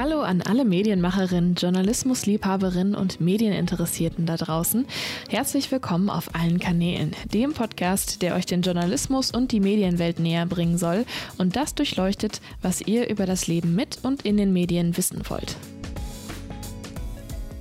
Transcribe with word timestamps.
Hallo 0.00 0.22
an 0.22 0.40
alle 0.40 0.64
Medienmacherinnen, 0.64 1.56
Journalismusliebhaberinnen 1.56 2.94
und 2.94 3.20
Medieninteressierten 3.20 4.24
da 4.24 4.38
draußen. 4.38 4.86
Herzlich 5.28 5.70
willkommen 5.70 6.08
auf 6.08 6.34
allen 6.34 6.58
Kanälen, 6.58 7.14
dem 7.34 7.52
Podcast, 7.52 8.22
der 8.22 8.34
euch 8.34 8.46
den 8.46 8.62
Journalismus 8.62 9.30
und 9.30 9.52
die 9.52 9.60
Medienwelt 9.60 10.18
näher 10.18 10.46
bringen 10.46 10.78
soll 10.78 11.04
und 11.36 11.54
das 11.54 11.74
durchleuchtet, 11.74 12.40
was 12.62 12.80
ihr 12.80 13.10
über 13.10 13.26
das 13.26 13.46
Leben 13.46 13.74
mit 13.74 13.98
und 14.02 14.22
in 14.22 14.38
den 14.38 14.54
Medien 14.54 14.96
wissen 14.96 15.20
wollt. 15.28 15.58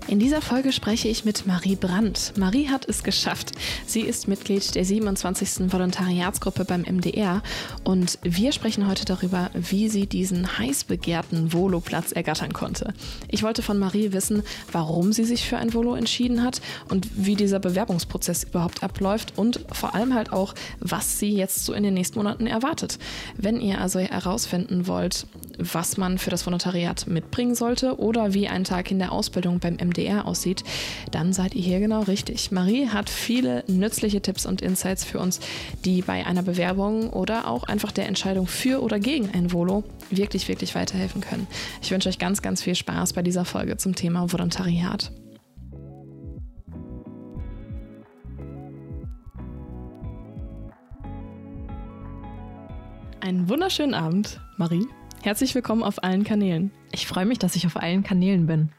In 0.10 0.18
dieser 0.18 0.42
Folge 0.42 0.72
spreche 0.72 1.08
ich 1.08 1.24
mit 1.24 1.46
Marie 1.46 1.76
Brandt. 1.76 2.34
Marie 2.36 2.68
hat 2.68 2.90
es 2.90 3.04
geschafft. 3.04 3.52
Sie 3.86 4.02
ist 4.02 4.28
Mitglied 4.28 4.74
der 4.74 4.84
27. 4.84 5.72
Volontariatsgruppe 5.72 6.66
beim 6.66 6.82
MDR 6.82 7.44
und 7.84 8.18
wir 8.24 8.52
sprechen 8.52 8.88
heute 8.88 9.06
darüber, 9.06 9.52
wie 9.54 9.88
sie 9.88 10.08
diesen 10.08 10.58
heiß 10.58 10.86
begehrten 10.86 11.54
Volo-Platz 11.54 12.12
ergattern 12.12 12.54
konnte. 12.54 12.96
Ich 13.28 13.44
wollte 13.44 13.62
von 13.62 13.78
Marie 13.78 14.12
wissen, 14.12 14.42
warum 14.72 15.14
sie 15.14 15.26
sich 15.26 15.48
für 15.48 15.58
ein 15.60 15.76
Volo 15.76 15.94
entschieden 15.94 16.42
hat 16.42 16.60
und 16.90 17.08
wie 17.14 17.36
dieser 17.36 17.60
Bewerbungsprozess 17.60 18.46
überhaupt 18.46 18.82
abläuft 18.82 19.38
und 19.38 19.64
vor 19.72 19.94
allem 19.94 20.16
halt 20.16 20.34
auch, 20.34 20.56
was 20.80 21.20
sie 21.20 21.36
jetzt 21.36 21.66
so 21.66 21.74
in 21.74 21.84
den 21.84 21.94
nächsten 21.94 22.18
Monaten 22.18 22.48
erwartet. 22.48 22.98
Wenn 23.38 23.62
ihr 23.62 23.80
also 23.80 24.00
herausfinden 24.00 24.88
wollt, 24.88 25.28
was 25.60 25.98
man 25.98 26.18
für 26.18 26.32
das 26.32 26.48
Volontariat 26.48 27.06
mitbringen 27.06 27.54
sollte 27.54 28.00
oder 28.00 28.34
wie 28.34 28.48
ein 28.48 28.64
Tag 28.64 28.90
in 28.90 28.98
der 28.98 29.12
Ausbildung 29.12 29.60
beim 29.60 29.76
MDR 29.76 29.99
MDR 30.00 30.26
aussieht, 30.26 30.64
dann 31.12 31.34
seid 31.34 31.56
ihr 31.56 31.62
hier 31.62 31.80
genau 31.80 32.02
richtig. 32.02 32.52
Marie 32.52 32.88
hat 32.88 33.10
viele 33.10 33.64
nützliche 33.68 34.22
Tipps 34.22 34.46
und 34.46 34.62
Insights 34.62 35.04
für 35.04 35.20
uns, 35.20 35.40
die 35.86 36.02
bei 36.02 36.26
einer 36.26 36.44
Bewerbung 36.44 37.10
oder 37.10 37.48
auch 37.48 37.64
einfach 37.64 37.92
der 37.92 38.08
Entscheidung 38.08 38.48
für 38.48 38.82
oder 38.82 39.00
gegen 39.00 39.30
ein 39.32 39.52
Volo 39.52 39.84
wirklich, 40.10 40.48
wirklich 40.48 40.76
weiterhelfen 40.76 41.22
können. 41.22 41.48
Ich 41.82 41.92
wünsche 41.92 42.10
euch 42.10 42.20
ganz, 42.20 42.42
ganz 42.42 42.62
viel 42.62 42.76
Spaß 42.76 43.14
bei 43.14 43.22
dieser 43.22 43.46
Folge 43.46 43.78
zum 43.78 43.96
Thema 43.96 44.32
Volontariat. 44.32 45.12
Einen 53.22 53.50
wunderschönen 53.50 53.94
Abend, 53.94 54.40
Marie. 54.58 54.88
Herzlich 55.22 55.54
willkommen 55.54 55.84
auf 55.84 56.02
allen 56.02 56.24
Kanälen. 56.24 56.72
Ich 56.94 57.06
freue 57.06 57.26
mich, 57.26 57.40
dass 57.40 57.58
ich 57.58 57.66
auf 57.66 57.76
allen 57.76 58.04
Kanälen 58.04 58.48
bin. 58.48 58.70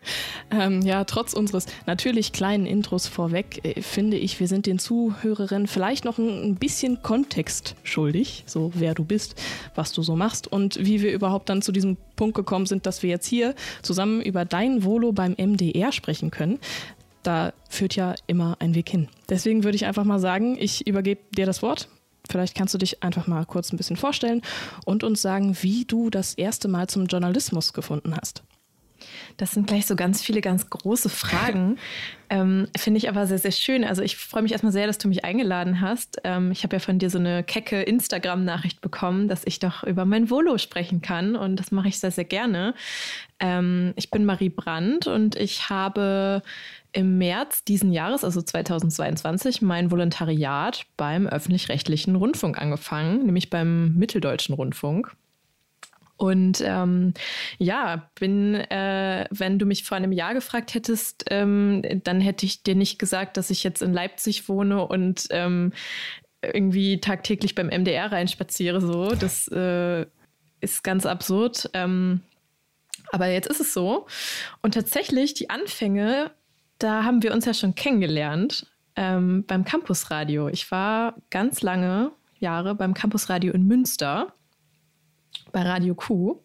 Ähm, 0.50 0.80
ja, 0.80 1.04
trotz 1.04 1.34
unseres 1.34 1.66
natürlich 1.84 2.32
kleinen 2.32 2.64
Intros 2.64 3.06
vorweg, 3.06 3.60
äh, 3.62 3.82
finde 3.82 4.16
ich, 4.16 4.40
wir 4.40 4.48
sind 4.48 4.64
den 4.64 4.78
Zuhörerinnen 4.78 5.66
vielleicht 5.66 6.06
noch 6.06 6.16
ein, 6.16 6.42
ein, 6.42 6.54
bisschen 6.54 7.02
Kontext 7.02 7.76
schuldig, 7.82 8.44
so 8.46 8.72
wer 8.74 8.94
du 8.94 9.04
bist, 9.04 9.34
was 9.74 9.92
du 9.92 10.02
so 10.02 10.16
machst 10.16 10.50
und 10.50 10.78
wie 10.82 11.02
wir 11.02 11.12
überhaupt 11.12 11.50
dann 11.50 11.60
zu 11.60 11.72
diesem 11.72 11.98
Punkt 12.16 12.34
gekommen 12.34 12.64
sind, 12.64 12.86
dass 12.86 13.02
wir 13.02 13.10
jetzt 13.10 13.26
hier 13.26 13.54
zusammen 13.82 14.22
über 14.22 14.46
dein 14.46 14.82
Volo 14.82 15.12
beim 15.12 15.36
MDR 15.38 15.92
sprechen 15.92 16.30
können. 16.30 16.58
Da 17.22 17.52
führt 17.68 17.96
ja 17.96 18.14
immer 18.26 18.56
ein 18.60 18.74
Weg 18.74 18.88
hin. 18.88 19.08
Deswegen 19.28 19.62
würde 19.62 19.76
ich 19.76 19.84
einfach 19.84 20.04
mal 20.04 20.18
sagen, 20.18 20.56
ich 20.58 20.86
übergebe 20.86 21.20
dir 21.36 21.44
das 21.44 21.60
Wort. 21.60 21.90
Vielleicht 22.30 22.56
kannst 22.56 22.74
du 22.74 22.78
dich 22.78 23.02
einfach 23.02 23.26
mal 23.26 23.44
kurz 23.44 23.72
ein 23.72 23.76
bisschen 23.76 23.96
vorstellen 23.96 24.42
und 24.84 25.04
uns 25.04 25.22
sagen, 25.22 25.56
wie 25.60 25.84
du 25.84 26.10
das 26.10 26.34
erste 26.34 26.68
Mal 26.68 26.88
zum 26.88 27.06
Journalismus 27.06 27.72
gefunden 27.72 28.14
hast. 28.16 28.42
Das 29.36 29.52
sind 29.52 29.66
gleich 29.66 29.86
so 29.86 29.96
ganz 29.96 30.22
viele 30.22 30.40
ganz 30.40 30.68
große 30.68 31.08
Fragen. 31.08 31.78
ähm, 32.30 32.68
Finde 32.76 32.98
ich 32.98 33.08
aber 33.08 33.26
sehr, 33.26 33.38
sehr 33.38 33.52
schön. 33.52 33.84
Also 33.84 34.02
ich 34.02 34.16
freue 34.16 34.42
mich 34.42 34.52
erstmal 34.52 34.72
sehr, 34.72 34.86
dass 34.86 34.98
du 34.98 35.08
mich 35.08 35.24
eingeladen 35.24 35.80
hast. 35.80 36.18
Ähm, 36.24 36.52
ich 36.52 36.62
habe 36.62 36.76
ja 36.76 36.80
von 36.80 36.98
dir 36.98 37.10
so 37.10 37.18
eine 37.18 37.42
kecke 37.42 37.82
Instagram-Nachricht 37.82 38.80
bekommen, 38.80 39.28
dass 39.28 39.46
ich 39.46 39.58
doch 39.58 39.82
über 39.84 40.04
mein 40.04 40.30
Volo 40.30 40.58
sprechen 40.58 41.00
kann. 41.00 41.36
Und 41.36 41.56
das 41.56 41.70
mache 41.70 41.88
ich 41.88 41.98
sehr, 41.98 42.10
sehr 42.10 42.24
gerne. 42.24 42.74
Ähm, 43.38 43.92
ich 43.96 44.10
bin 44.10 44.24
Marie 44.24 44.50
Brandt 44.50 45.06
und 45.06 45.36
ich 45.36 45.70
habe 45.70 46.42
im 46.92 47.18
März 47.18 47.64
diesen 47.64 47.92
Jahres, 47.92 48.24
also 48.24 48.42
2022, 48.42 49.62
mein 49.62 49.90
Volontariat 49.90 50.86
beim 50.96 51.26
öffentlich-rechtlichen 51.26 52.16
Rundfunk 52.16 52.58
angefangen, 52.58 53.26
nämlich 53.26 53.50
beim 53.50 53.94
Mitteldeutschen 53.94 54.54
Rundfunk. 54.54 55.14
Und 56.16 56.62
ähm, 56.66 57.14
ja, 57.56 58.10
bin, 58.18 58.54
äh, 58.54 59.26
wenn 59.30 59.58
du 59.58 59.64
mich 59.64 59.84
vor 59.84 59.96
einem 59.96 60.12
Jahr 60.12 60.34
gefragt 60.34 60.74
hättest, 60.74 61.24
ähm, 61.30 61.82
dann 62.04 62.20
hätte 62.20 62.44
ich 62.44 62.62
dir 62.62 62.74
nicht 62.74 62.98
gesagt, 62.98 63.38
dass 63.38 63.48
ich 63.48 63.64
jetzt 63.64 63.80
in 63.80 63.94
Leipzig 63.94 64.46
wohne 64.46 64.86
und 64.86 65.28
ähm, 65.30 65.72
irgendwie 66.42 67.00
tagtäglich 67.00 67.54
beim 67.54 67.68
MDR 67.68 68.12
reinspaziere. 68.12 68.82
So, 68.82 69.14
das 69.14 69.48
äh, 69.48 70.04
ist 70.60 70.84
ganz 70.84 71.06
absurd. 71.06 71.70
Ähm, 71.72 72.20
aber 73.12 73.28
jetzt 73.28 73.48
ist 73.48 73.60
es 73.60 73.72
so. 73.72 74.06
Und 74.62 74.74
tatsächlich, 74.74 75.32
die 75.32 75.50
Anfänge 75.50 76.32
da 76.82 77.04
haben 77.04 77.22
wir 77.22 77.32
uns 77.32 77.44
ja 77.44 77.54
schon 77.54 77.74
kennengelernt 77.74 78.66
ähm, 78.96 79.44
beim 79.46 79.64
Campusradio. 79.64 80.48
Ich 80.48 80.70
war 80.70 81.14
ganz 81.30 81.62
lange 81.62 82.12
Jahre 82.38 82.74
beim 82.74 82.94
Campusradio 82.94 83.52
in 83.52 83.66
Münster 83.66 84.32
bei 85.52 85.62
Radio 85.62 85.94
Q 85.94 86.40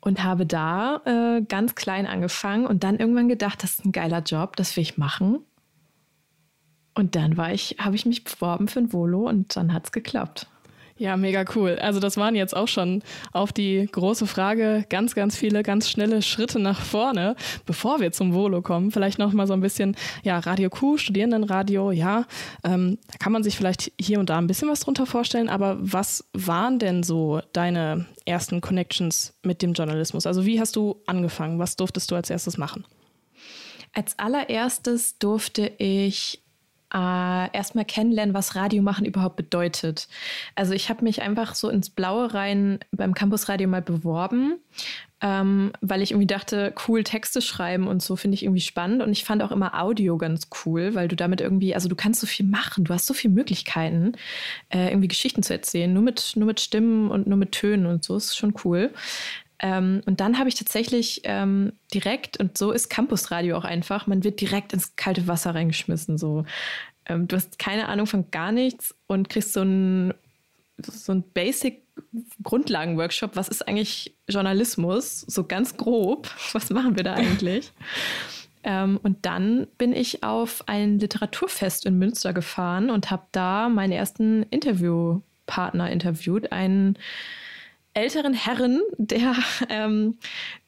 und 0.00 0.22
habe 0.22 0.46
da 0.46 1.02
äh, 1.04 1.42
ganz 1.42 1.74
klein 1.74 2.06
angefangen 2.06 2.66
und 2.66 2.84
dann 2.84 2.98
irgendwann 2.98 3.28
gedacht, 3.28 3.62
das 3.62 3.72
ist 3.72 3.84
ein 3.84 3.92
geiler 3.92 4.20
Job, 4.20 4.56
das 4.56 4.76
will 4.76 4.82
ich 4.82 4.98
machen. 4.98 5.40
Und 6.94 7.14
dann 7.16 7.36
war 7.36 7.52
ich, 7.52 7.76
habe 7.78 7.96
ich 7.96 8.06
mich 8.06 8.24
beworben 8.24 8.68
für 8.68 8.80
ein 8.80 8.92
Volo 8.92 9.28
und 9.28 9.56
dann 9.56 9.72
hat 9.72 9.86
es 9.86 9.92
geklappt. 9.92 10.48
Ja, 11.00 11.16
mega 11.16 11.46
cool. 11.54 11.78
Also 11.80 11.98
das 11.98 12.18
waren 12.18 12.34
jetzt 12.34 12.54
auch 12.54 12.68
schon 12.68 13.02
auf 13.32 13.54
die 13.54 13.88
große 13.90 14.26
Frage 14.26 14.84
ganz, 14.90 15.14
ganz 15.14 15.34
viele 15.34 15.62
ganz 15.62 15.88
schnelle 15.88 16.20
Schritte 16.20 16.58
nach 16.58 16.78
vorne, 16.78 17.36
bevor 17.64 18.00
wir 18.00 18.12
zum 18.12 18.34
Volo 18.34 18.60
kommen. 18.60 18.90
Vielleicht 18.90 19.18
noch 19.18 19.32
mal 19.32 19.46
so 19.46 19.54
ein 19.54 19.62
bisschen, 19.62 19.96
ja, 20.24 20.38
Radio 20.38 20.68
Q, 20.68 20.98
Studierendenradio, 20.98 21.90
ja, 21.90 22.26
ähm, 22.64 22.98
da 23.10 23.16
kann 23.16 23.32
man 23.32 23.42
sich 23.42 23.56
vielleicht 23.56 23.90
hier 23.98 24.20
und 24.20 24.28
da 24.28 24.36
ein 24.36 24.46
bisschen 24.46 24.68
was 24.68 24.80
drunter 24.80 25.06
vorstellen. 25.06 25.48
Aber 25.48 25.78
was 25.80 26.28
waren 26.34 26.78
denn 26.78 27.02
so 27.02 27.40
deine 27.54 28.04
ersten 28.26 28.60
Connections 28.60 29.32
mit 29.42 29.62
dem 29.62 29.72
Journalismus? 29.72 30.26
Also 30.26 30.44
wie 30.44 30.60
hast 30.60 30.76
du 30.76 31.00
angefangen? 31.06 31.58
Was 31.58 31.76
durftest 31.76 32.10
du 32.10 32.14
als 32.14 32.28
erstes 32.28 32.58
machen? 32.58 32.84
Als 33.94 34.18
allererstes 34.18 35.16
durfte 35.18 35.72
ich 35.78 36.42
äh, 36.92 37.56
erstmal 37.56 37.84
kennenlernen, 37.84 38.34
was 38.34 38.56
Radio 38.56 38.82
machen 38.82 39.04
überhaupt 39.04 39.36
bedeutet. 39.36 40.08
Also 40.54 40.74
ich 40.74 40.88
habe 40.88 41.04
mich 41.04 41.22
einfach 41.22 41.54
so 41.54 41.68
ins 41.68 41.90
Blaue 41.90 42.34
rein 42.34 42.80
beim 42.92 43.14
Campusradio 43.14 43.68
mal 43.68 43.82
beworben, 43.82 44.58
ähm, 45.22 45.72
weil 45.80 46.02
ich 46.02 46.12
irgendwie 46.12 46.26
dachte, 46.26 46.74
cool 46.88 47.04
Texte 47.04 47.42
schreiben 47.42 47.86
und 47.86 48.02
so 48.02 48.16
finde 48.16 48.34
ich 48.34 48.42
irgendwie 48.42 48.60
spannend. 48.60 49.02
Und 49.02 49.12
ich 49.12 49.24
fand 49.24 49.42
auch 49.42 49.52
immer 49.52 49.80
Audio 49.80 50.16
ganz 50.16 50.48
cool, 50.64 50.94
weil 50.94 51.08
du 51.08 51.16
damit 51.16 51.40
irgendwie, 51.40 51.74
also 51.74 51.88
du 51.88 51.96
kannst 51.96 52.20
so 52.20 52.26
viel 52.26 52.46
machen, 52.46 52.84
du 52.84 52.94
hast 52.94 53.06
so 53.06 53.14
viele 53.14 53.34
Möglichkeiten, 53.34 54.12
äh, 54.70 54.88
irgendwie 54.88 55.08
Geschichten 55.08 55.42
zu 55.42 55.52
erzählen, 55.52 55.92
nur 55.92 56.02
mit, 56.02 56.32
nur 56.36 56.46
mit 56.46 56.60
Stimmen 56.60 57.10
und 57.10 57.26
nur 57.26 57.38
mit 57.38 57.52
Tönen 57.52 57.86
und 57.86 58.02
so, 58.02 58.16
ist 58.16 58.36
schon 58.36 58.54
cool. 58.64 58.92
Ähm, 59.62 60.00
und 60.06 60.20
dann 60.20 60.38
habe 60.38 60.48
ich 60.48 60.54
tatsächlich 60.54 61.20
ähm, 61.24 61.72
direkt, 61.92 62.38
und 62.38 62.56
so 62.56 62.72
ist 62.72 62.88
Campusradio 62.88 63.56
auch 63.56 63.64
einfach, 63.64 64.06
man 64.06 64.24
wird 64.24 64.40
direkt 64.40 64.72
ins 64.72 64.96
kalte 64.96 65.26
Wasser 65.26 65.54
reingeschmissen. 65.54 66.18
So. 66.18 66.44
Ähm, 67.06 67.28
du 67.28 67.36
hast 67.36 67.58
keine 67.58 67.88
Ahnung 67.88 68.06
von 68.06 68.30
gar 68.30 68.52
nichts 68.52 68.94
und 69.06 69.28
kriegst 69.28 69.52
so 69.52 69.62
ein, 69.62 70.14
so 70.78 71.12
ein 71.12 71.22
Basic 71.34 71.82
Grundlagen-Workshop. 72.42 73.36
Was 73.36 73.48
ist 73.48 73.68
eigentlich 73.68 74.16
Journalismus? 74.28 75.20
So 75.20 75.44
ganz 75.44 75.76
grob. 75.76 76.30
Was 76.52 76.70
machen 76.70 76.96
wir 76.96 77.04
da 77.04 77.14
eigentlich? 77.14 77.72
Ähm, 78.62 79.00
und 79.02 79.24
dann 79.24 79.68
bin 79.78 79.94
ich 79.94 80.22
auf 80.22 80.64
ein 80.66 80.98
Literaturfest 80.98 81.86
in 81.86 81.98
Münster 81.98 82.34
gefahren 82.34 82.90
und 82.90 83.10
habe 83.10 83.22
da 83.32 83.70
meinen 83.70 83.92
ersten 83.92 84.42
Interviewpartner 84.50 85.90
interviewt, 85.90 86.52
einen 86.52 86.98
älteren 87.94 88.34
Herren, 88.34 88.80
der 88.98 89.34
ähm, 89.68 90.18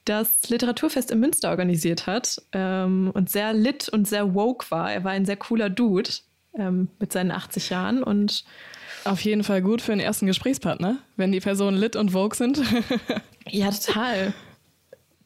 das 0.05 0.49
Literaturfest 0.49 1.11
in 1.11 1.21
Münster 1.21 1.51
organisiert 1.51 2.07
hat 2.07 2.43
ähm, 2.53 3.11
und 3.15 3.31
sehr 3.31 3.53
lit 3.53 3.89
und 3.89 4.09
sehr 4.09 4.35
woke 4.35 4.71
war. 4.71 4.93
Er 4.93 5.05
war 5.05 5.13
ein 5.13 5.25
sehr 5.25 5.37
cooler 5.37 5.71
Dude 5.71 6.11
ähm, 6.55 6.89
mit 6.99 7.13
seinen 7.13 7.31
80 7.31 7.71
Jahren 7.71 8.03
und 8.03 8.45
auf 9.05 9.21
jeden 9.21 9.43
Fall 9.43 9.63
gut 9.63 9.83
für 9.83 9.93
einen 9.93 10.01
ersten 10.01 10.27
Gesprächspartner, 10.27 10.99
wenn 11.17 11.33
die 11.33 11.41
Personen 11.41 11.77
lit 11.77 11.97
und 11.97 12.15
woke 12.15 12.37
sind. 12.37 12.63
ja, 13.49 13.71
total 13.71 14.33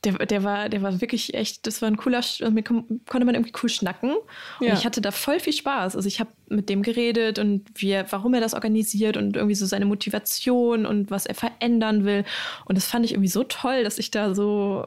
der, 0.05 0.27
der, 0.27 0.45
war, 0.45 0.69
der 0.69 0.83
war 0.83 1.01
wirklich 1.01 1.35
echt, 1.35 1.67
das 1.67 1.83
war 1.83 1.89
ein 1.89 1.97
cooler, 1.97 2.23
mit 2.51 2.67
konnte 2.67 3.25
man 3.25 3.35
irgendwie 3.35 3.53
cool 3.63 3.69
schnacken. 3.69 4.15
Und 4.61 4.67
ja. 4.67 4.75
ich 4.75 4.85
hatte 4.85 5.01
da 5.01 5.11
voll 5.11 5.41
viel 5.41 5.53
Spaß. 5.53 5.97
Also 5.97 6.07
ich 6.07 6.21
habe 6.21 6.31
mit 6.49 6.69
dem 6.69 6.83
geredet 6.83 7.39
und 7.39 7.65
wie, 7.75 8.01
warum 8.11 8.35
er 8.35 8.41
das 8.41 8.55
organisiert 8.55 9.17
und 9.17 9.37
irgendwie 9.37 9.55
so 9.55 9.67
seine 9.67 9.87
Motivation 9.87 10.87
und 10.87 11.11
was 11.11 11.27
er 11.27 11.35
verändern 11.35 12.05
will. 12.05 12.25
Und 12.67 12.77
das 12.77 12.87
fand 12.87 13.05
ich 13.05 13.13
irgendwie 13.13 13.29
so 13.29 13.45
toll, 13.45 13.85
dass 13.85 13.99
ich 13.99 14.11
da 14.11 14.35
so 14.35 14.87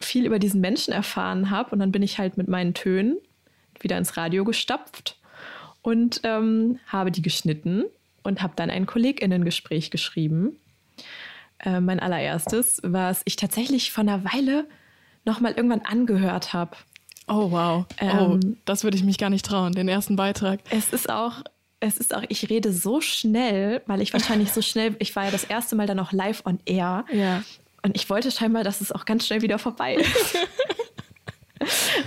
viel 0.00 0.26
über 0.26 0.38
diesen 0.38 0.60
Menschen 0.60 0.92
erfahren 0.92 1.50
habe. 1.50 1.70
Und 1.70 1.78
dann 1.78 1.92
bin 1.92 2.02
ich 2.02 2.18
halt 2.18 2.36
mit 2.36 2.48
meinen 2.48 2.74
Tönen 2.74 3.18
wieder 3.80 3.96
ins 3.96 4.16
Radio 4.16 4.44
gestapft 4.44 5.16
und 5.82 6.20
ähm, 6.24 6.78
habe 6.86 7.10
die 7.10 7.22
geschnitten 7.22 7.84
und 8.22 8.42
habe 8.42 8.52
dann 8.56 8.70
ein 8.70 8.86
KollegInnen-Gespräch 8.86 9.90
geschrieben 9.90 10.56
äh, 11.64 11.80
mein 11.80 12.00
allererstes, 12.00 12.80
was 12.82 13.22
ich 13.24 13.36
tatsächlich 13.36 13.92
vor 13.92 14.02
einer 14.02 14.24
Weile 14.24 14.66
nochmal 15.24 15.52
irgendwann 15.52 15.82
angehört 15.82 16.52
habe. 16.52 16.76
Oh, 17.28 17.50
wow. 17.50 17.86
Oh, 17.88 18.04
ähm, 18.04 18.40
oh, 18.42 18.56
das 18.64 18.84
würde 18.84 18.96
ich 18.96 19.04
mich 19.04 19.18
gar 19.18 19.30
nicht 19.30 19.46
trauen, 19.46 19.72
den 19.72 19.88
ersten 19.88 20.16
Beitrag. 20.16 20.60
Es 20.70 20.92
ist 20.92 21.10
auch, 21.10 21.42
es 21.78 21.96
ist 21.98 22.14
auch, 22.14 22.24
ich 22.28 22.50
rede 22.50 22.72
so 22.72 23.00
schnell, 23.00 23.82
weil 23.86 24.00
ich 24.00 24.12
wahrscheinlich 24.12 24.52
so 24.52 24.62
schnell, 24.62 24.96
ich 24.98 25.14
war 25.14 25.26
ja 25.26 25.30
das 25.30 25.44
erste 25.44 25.76
Mal 25.76 25.86
dann 25.86 25.96
noch 25.96 26.12
live 26.12 26.42
on 26.44 26.58
air. 26.64 27.04
Ja. 27.12 27.42
Und 27.82 27.96
ich 27.96 28.10
wollte 28.10 28.30
scheinbar, 28.30 28.64
dass 28.64 28.80
es 28.80 28.92
auch 28.92 29.04
ganz 29.04 29.26
schnell 29.26 29.42
wieder 29.42 29.58
vorbei 29.58 29.94
ist. 29.94 30.36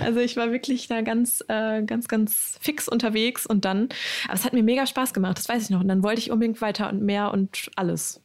Also 0.00 0.18
ich 0.18 0.36
war 0.36 0.50
wirklich 0.50 0.88
da 0.88 1.02
ganz, 1.02 1.44
äh, 1.46 1.82
ganz, 1.84 2.08
ganz 2.08 2.58
fix 2.60 2.88
unterwegs 2.88 3.46
und 3.46 3.64
dann, 3.64 3.88
aber 4.24 4.34
es 4.34 4.44
hat 4.44 4.52
mir 4.52 4.64
mega 4.64 4.84
Spaß 4.84 5.14
gemacht, 5.14 5.38
das 5.38 5.48
weiß 5.48 5.62
ich 5.62 5.70
noch. 5.70 5.80
Und 5.80 5.88
dann 5.88 6.02
wollte 6.02 6.20
ich 6.20 6.32
unbedingt 6.32 6.60
weiter 6.60 6.90
und 6.90 7.02
mehr 7.02 7.32
und 7.32 7.70
alles. 7.76 8.20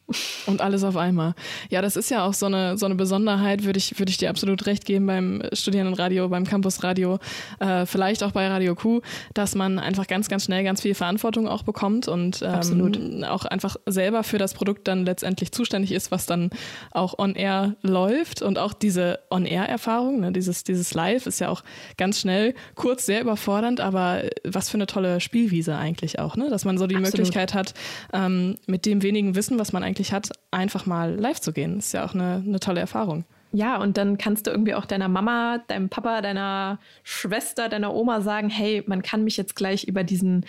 Und 0.46 0.60
alles 0.60 0.84
auf 0.84 0.96
einmal. 0.96 1.34
Ja, 1.70 1.82
das 1.82 1.96
ist 1.96 2.10
ja 2.10 2.24
auch 2.24 2.34
so 2.34 2.46
eine, 2.46 2.76
so 2.76 2.86
eine 2.86 2.94
Besonderheit, 2.94 3.64
würde 3.64 3.78
ich, 3.78 3.98
würde 3.98 4.10
ich 4.10 4.18
dir 4.18 4.30
absolut 4.30 4.66
recht 4.66 4.84
geben 4.84 5.06
beim 5.06 5.42
Studierendenradio, 5.52 6.28
beim 6.28 6.44
Campusradio, 6.44 7.18
äh, 7.58 7.86
vielleicht 7.86 8.22
auch 8.22 8.32
bei 8.32 8.48
Radio 8.48 8.74
Q, 8.74 9.00
dass 9.34 9.54
man 9.54 9.78
einfach 9.78 10.06
ganz, 10.06 10.28
ganz 10.28 10.44
schnell 10.44 10.64
ganz 10.64 10.82
viel 10.82 10.94
Verantwortung 10.94 11.48
auch 11.48 11.62
bekommt 11.62 12.08
und 12.08 12.42
ähm, 12.42 13.24
auch 13.24 13.44
einfach 13.44 13.76
selber 13.86 14.22
für 14.22 14.38
das 14.38 14.54
Produkt 14.54 14.88
dann 14.88 15.04
letztendlich 15.04 15.52
zuständig 15.52 15.92
ist, 15.92 16.10
was 16.10 16.26
dann 16.26 16.50
auch 16.90 17.18
on 17.18 17.34
air 17.34 17.76
läuft 17.82 18.42
und 18.42 18.58
auch 18.58 18.72
diese 18.72 19.20
on 19.30 19.46
air 19.46 19.68
Erfahrung, 19.68 20.20
ne, 20.20 20.32
dieses, 20.32 20.64
dieses 20.64 20.94
Live 20.94 21.26
ist 21.26 21.40
ja 21.40 21.48
auch 21.48 21.62
ganz 21.96 22.20
schnell, 22.20 22.54
kurz 22.74 23.06
sehr 23.06 23.20
überfordernd, 23.20 23.80
aber 23.80 24.22
was 24.44 24.70
für 24.70 24.76
eine 24.76 24.86
tolle 24.86 25.20
Spielwiese 25.20 25.76
eigentlich 25.76 26.18
auch, 26.18 26.36
ne? 26.36 26.48
dass 26.50 26.64
man 26.64 26.78
so 26.78 26.86
die 26.86 26.96
Absolut. 26.96 27.18
Möglichkeit 27.18 27.54
hat, 27.54 27.74
ähm, 28.12 28.56
mit 28.66 28.86
dem 28.86 29.02
wenigen 29.02 29.34
Wissen, 29.34 29.58
was 29.58 29.72
man 29.72 29.82
eigentlich 29.82 29.99
hat, 30.04 30.30
einfach 30.50 30.86
mal 30.86 31.14
live 31.14 31.40
zu 31.40 31.52
gehen. 31.52 31.76
Das 31.76 31.86
ist 31.86 31.92
ja 31.92 32.04
auch 32.04 32.14
eine, 32.14 32.42
eine 32.46 32.60
tolle 32.60 32.80
Erfahrung. 32.80 33.24
Ja, 33.52 33.78
und 33.78 33.96
dann 33.96 34.16
kannst 34.16 34.46
du 34.46 34.52
irgendwie 34.52 34.74
auch 34.74 34.84
deiner 34.84 35.08
Mama, 35.08 35.58
deinem 35.66 35.88
Papa, 35.88 36.20
deiner 36.20 36.78
Schwester, 37.02 37.68
deiner 37.68 37.92
Oma 37.92 38.20
sagen, 38.20 38.48
hey, 38.48 38.84
man 38.86 39.02
kann 39.02 39.24
mich 39.24 39.36
jetzt 39.36 39.56
gleich 39.56 39.84
über 39.84 40.04
diesen, 40.04 40.46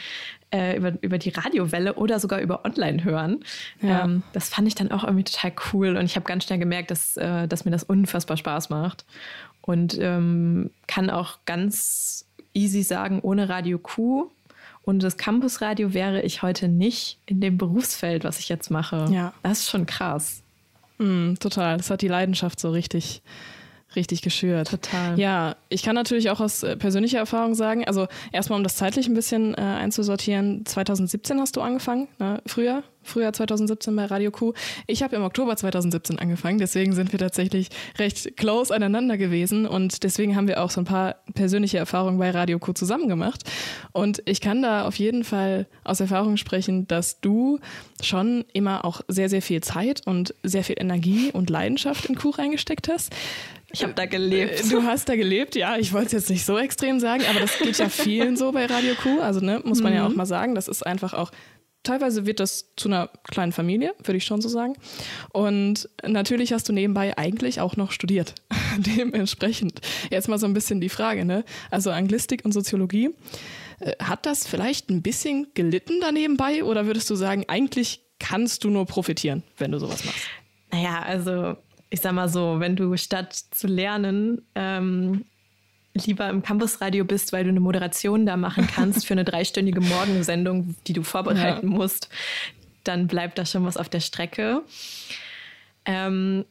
äh, 0.51 0.77
über, 0.77 0.94
über 1.01 1.18
die 1.18 1.30
Radiowelle 1.30 1.95
oder 1.95 2.19
sogar 2.19 2.42
über 2.42 2.63
online 2.63 3.03
hören. 3.03 3.39
Ja. 3.81 4.03
Ähm, 4.03 4.21
das 4.33 4.50
fand 4.50 4.68
ich 4.68 4.75
dann 4.75 4.92
auch 4.92 5.03
irgendwie 5.03 5.24
total 5.24 5.51
cool 5.74 5.98
und 5.98 6.06
ich 6.06 6.15
habe 6.15 6.27
ganz 6.27 6.44
schnell 6.44 6.59
gemerkt, 6.59 6.92
dass, 6.92 7.18
äh, 7.18 7.48
dass 7.48 7.65
mir 7.65 7.71
das 7.71 7.83
unfassbar 7.83 8.38
Spaß 8.38 8.69
macht 8.69 9.06
und 9.62 9.98
ähm, 10.00 10.69
kann 10.86 11.09
auch 11.09 11.39
ganz 11.45 12.27
easy 12.53 12.83
sagen, 12.83 13.19
ohne 13.21 13.50
Radio 13.50 13.80
Q 13.80 14.30
und 14.83 15.04
das 15.04 15.18
Campusradio 15.18 15.94
wäre 15.94 16.22
ich 16.22 16.42
heute 16.42 16.68
nicht 16.68 17.19
in 17.25 17.39
dem 17.39 17.57
Berufsfeld, 17.57 18.24
was 18.24 18.39
ich 18.39 18.50
jetzt 18.50 18.72
mache. 18.72 19.06
Ja. 19.12 19.33
Das 19.44 19.60
ist 19.60 19.69
schon 19.69 19.86
krass. 19.86 20.42
Mm, 20.98 21.36
total. 21.36 21.78
Das 21.78 21.89
hat 21.89 22.01
die 22.01 22.07
Leidenschaft 22.07 22.60
so 22.60 22.72
richtig 22.72 23.22
richtig 23.96 24.22
geschürt. 24.22 24.70
Total. 24.70 25.20
Ja, 25.20 25.56
ich 25.70 25.84
kann 25.84 25.96
natürlich 25.96 26.30
auch 26.30 26.40
aus 26.40 26.64
äh, 26.64 26.78
persönlicher 26.78 27.20
Erfahrung 27.20 27.56
sagen, 27.56 27.86
also 27.86 28.08
erstmal 28.32 28.58
um 28.58 28.64
das 28.64 28.76
zeitlich 28.76 29.08
ein 29.08 29.14
bisschen 29.14 29.54
äh, 29.54 29.62
einzusortieren, 29.62 30.66
2017 30.66 31.40
hast 31.40 31.56
du 31.56 31.62
angefangen, 31.62 32.08
ne? 32.20 32.42
früher, 32.46 32.84
Frühjahr 33.04 33.34
2017 33.34 33.96
bei 33.96 34.06
Radio 34.06 34.32
Q. 34.32 34.54
Ich 34.88 35.02
habe 35.02 35.16
im 35.16 35.24
Oktober 35.24 35.56
2017 35.56 36.20
angefangen, 36.20 36.60
deswegen 36.60 36.94
sind 36.94 37.12
wir 37.12 37.20
tatsächlich 37.20 37.70
recht 37.98 38.38
close 38.38 38.74
aneinander 38.74 39.18
gewesen 39.18 39.66
und 39.66 40.04
deswegen 40.04 40.36
haben 40.36 40.48
wir 40.48 40.64
auch 40.64 40.70
so 40.70 40.82
ein 40.82 40.86
paar 40.86 41.16
persönliche 41.34 41.78
Erfahrungen 41.78 42.20
bei 42.20 42.30
Radio 42.30 42.60
Q 42.60 42.74
zusammen 42.74 43.08
gemacht. 43.08 43.44
Und 43.92 44.22
ich 44.26 44.40
kann 44.40 44.62
da 44.62 44.86
auf 44.86 44.96
jeden 44.98 45.24
Fall 45.24 45.68
aus 45.84 46.00
Erfahrung 46.00 46.38
sprechen, 46.38 46.88
dass 46.88 47.20
du 47.22 47.60
schon 48.02 48.46
immer 48.54 48.86
auch 48.86 49.02
sehr, 49.08 49.30
sehr 49.30 49.42
viel 49.42 49.62
Zeit 49.62 50.06
und 50.06 50.36
sehr 50.44 50.64
viel 50.64 50.76
Energie 50.80 51.32
und 51.32 51.50
Leidenschaft 51.50 52.06
in 52.06 52.16
Q 52.16 52.32
reingesteckt 52.32 52.88
hast. 52.88 53.14
Ich 53.74 53.84
habe 53.84 53.94
da 53.94 54.06
gelebt. 54.06 54.66
Äh, 54.66 54.70
du 54.70 54.84
hast 54.84 55.10
da 55.10 55.16
gelebt, 55.16 55.56
ja. 55.56 55.78
Ich 55.78 55.94
wollte 55.94 56.08
es 56.08 56.12
jetzt 56.14 56.30
nicht 56.30 56.46
so 56.46 56.58
extrem 56.58 57.00
sagen, 57.00 57.24
aber 57.30 57.40
das 57.40 57.58
geht 57.58 57.78
ja 57.78 57.90
vielen 57.90 58.38
so 58.38 58.52
bei 58.52 58.66
Radio 58.66 58.96
Q. 58.96 59.22
Also, 59.22 59.40
ne, 59.40 59.62
muss 59.64 59.82
man 59.82 59.94
mhm. 59.94 59.98
ja 59.98 60.08
auch 60.08 60.16
mal 60.16 60.26
sagen, 60.26 60.56
das 60.56 60.68
ist 60.68 60.86
einfach 60.86 61.14
auch 61.14 61.32
teilweise 61.84 62.26
wird 62.26 62.40
das 62.40 62.74
zu 62.76 62.90
einer 62.90 63.10
kleinen 63.30 63.52
Familie, 63.52 63.94
würde 64.04 64.18
ich 64.18 64.26
schon 64.26 64.42
so 64.42 64.50
sagen. 64.50 64.76
Und 65.34 65.90
natürlich 66.06 66.54
hast 66.54 66.70
du 66.70 66.74
nebenbei 66.74 67.18
eigentlich 67.18 67.60
auch 67.60 67.76
noch 67.76 67.92
studiert. 67.92 68.36
Dementsprechend. 68.78 69.82
Jetzt 70.10 70.28
mal 70.28 70.38
so 70.38 70.46
ein 70.46 70.54
bisschen 70.54 70.82
die 70.82 70.90
Frage, 70.90 71.26
ne? 71.26 71.44
Also 71.70 71.92
Anglistik 71.92 72.46
und 72.46 72.52
Soziologie. 72.52 73.10
Äh, 73.80 73.94
hat 74.04 74.26
das 74.26 74.48
vielleicht 74.48 74.90
ein 74.90 75.02
bisschen 75.02 75.48
gelitten 75.54 76.00
da 76.02 76.12
nebenbei 76.12 76.64
oder 76.64 76.86
würdest 76.86 77.10
du 77.10 77.16
sagen, 77.16 77.46
eigentlich 77.48 78.02
kannst 78.20 78.64
du 78.64 78.70
nur 78.70 78.86
profitieren, 78.86 79.44
wenn 79.58 79.72
du 79.72 79.80
sowas 79.80 80.06
machst? 80.06 80.22
Naja, 80.72 81.02
also 81.02 81.58
ich 81.92 82.02
sag 82.02 82.14
mal 82.14 82.30
so, 82.30 82.60
wenn 82.60 82.76
du 82.76 82.98
statt 82.98 83.34
zu 83.34 83.68
lernen 83.68 84.42
ähm, 84.56 85.26
lieber 85.94 86.30
im 86.30 86.42
Campusradio 86.42 87.04
bist, 87.04 87.34
weil 87.34 87.44
du 87.44 87.50
eine 87.50 87.60
Moderation 87.60 88.26
da 88.26 88.38
machen 88.38 88.66
kannst 88.66 89.06
für 89.06 89.14
eine 89.14 89.26
dreistündige 89.26 89.82
Morgensendung, 89.82 90.76
die 90.88 90.94
du 90.94 91.04
vorbereiten 91.04 91.70
ja. 91.70 91.78
musst, 91.78 92.10
dann 92.86 93.08
bleibt 93.08 93.38
da 93.38 93.46
schon 93.46 93.66
was 93.66 93.76
auf 93.76 93.90
der 93.90 94.00
Strecke. 94.00 94.64
Ähm, 95.84 96.46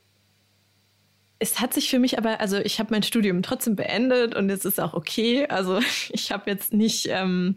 es 1.38 1.58
hat 1.58 1.72
sich 1.72 1.88
für 1.88 1.98
mich 1.98 2.18
aber, 2.18 2.38
also 2.40 2.58
ich 2.58 2.78
habe 2.78 2.92
mein 2.92 3.02
Studium 3.02 3.42
trotzdem 3.42 3.76
beendet 3.76 4.34
und 4.34 4.50
es 4.50 4.66
ist 4.66 4.78
auch 4.78 4.92
okay. 4.92 5.46
Also 5.46 5.80
ich 6.10 6.30
habe 6.30 6.50
jetzt 6.50 6.74
nicht 6.74 7.08
ähm, 7.10 7.56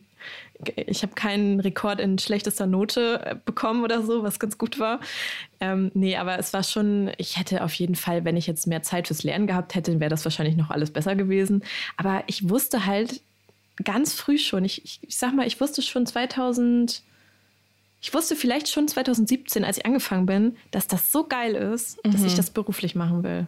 ich 0.75 1.03
habe 1.03 1.13
keinen 1.13 1.59
Rekord 1.59 1.99
in 1.99 2.17
schlechtester 2.19 2.65
Note 2.65 3.21
äh, 3.25 3.35
bekommen 3.43 3.83
oder 3.83 4.01
so, 4.01 4.23
was 4.23 4.39
ganz 4.39 4.57
gut 4.57 4.79
war. 4.79 4.99
Ähm, 5.59 5.91
nee, 5.93 6.17
aber 6.17 6.39
es 6.39 6.53
war 6.53 6.63
schon, 6.63 7.11
ich 7.17 7.37
hätte 7.37 7.63
auf 7.63 7.73
jeden 7.73 7.95
Fall, 7.95 8.25
wenn 8.25 8.37
ich 8.37 8.47
jetzt 8.47 8.67
mehr 8.67 8.83
Zeit 8.83 9.07
fürs 9.07 9.23
Lernen 9.23 9.47
gehabt 9.47 9.75
hätte, 9.75 9.99
wäre 9.99 10.09
das 10.09 10.25
wahrscheinlich 10.25 10.55
noch 10.55 10.69
alles 10.69 10.91
besser 10.91 11.15
gewesen. 11.15 11.63
Aber 11.97 12.23
ich 12.27 12.49
wusste 12.49 12.85
halt 12.85 13.21
ganz 13.83 14.13
früh 14.13 14.37
schon, 14.37 14.65
ich, 14.65 14.83
ich, 14.83 14.99
ich 15.01 15.17
sag 15.17 15.33
mal, 15.33 15.47
ich 15.47 15.59
wusste 15.59 15.81
schon 15.81 16.05
2000, 16.05 17.01
ich 18.01 18.13
wusste 18.13 18.35
vielleicht 18.35 18.69
schon 18.69 18.87
2017, 18.87 19.63
als 19.63 19.77
ich 19.77 19.85
angefangen 19.85 20.25
bin, 20.25 20.57
dass 20.71 20.87
das 20.87 21.11
so 21.11 21.25
geil 21.25 21.55
ist, 21.55 22.03
mhm. 22.05 22.11
dass 22.11 22.23
ich 22.23 22.33
mhm. 22.33 22.37
das 22.37 22.49
beruflich 22.51 22.95
machen 22.95 23.23
will. 23.23 23.47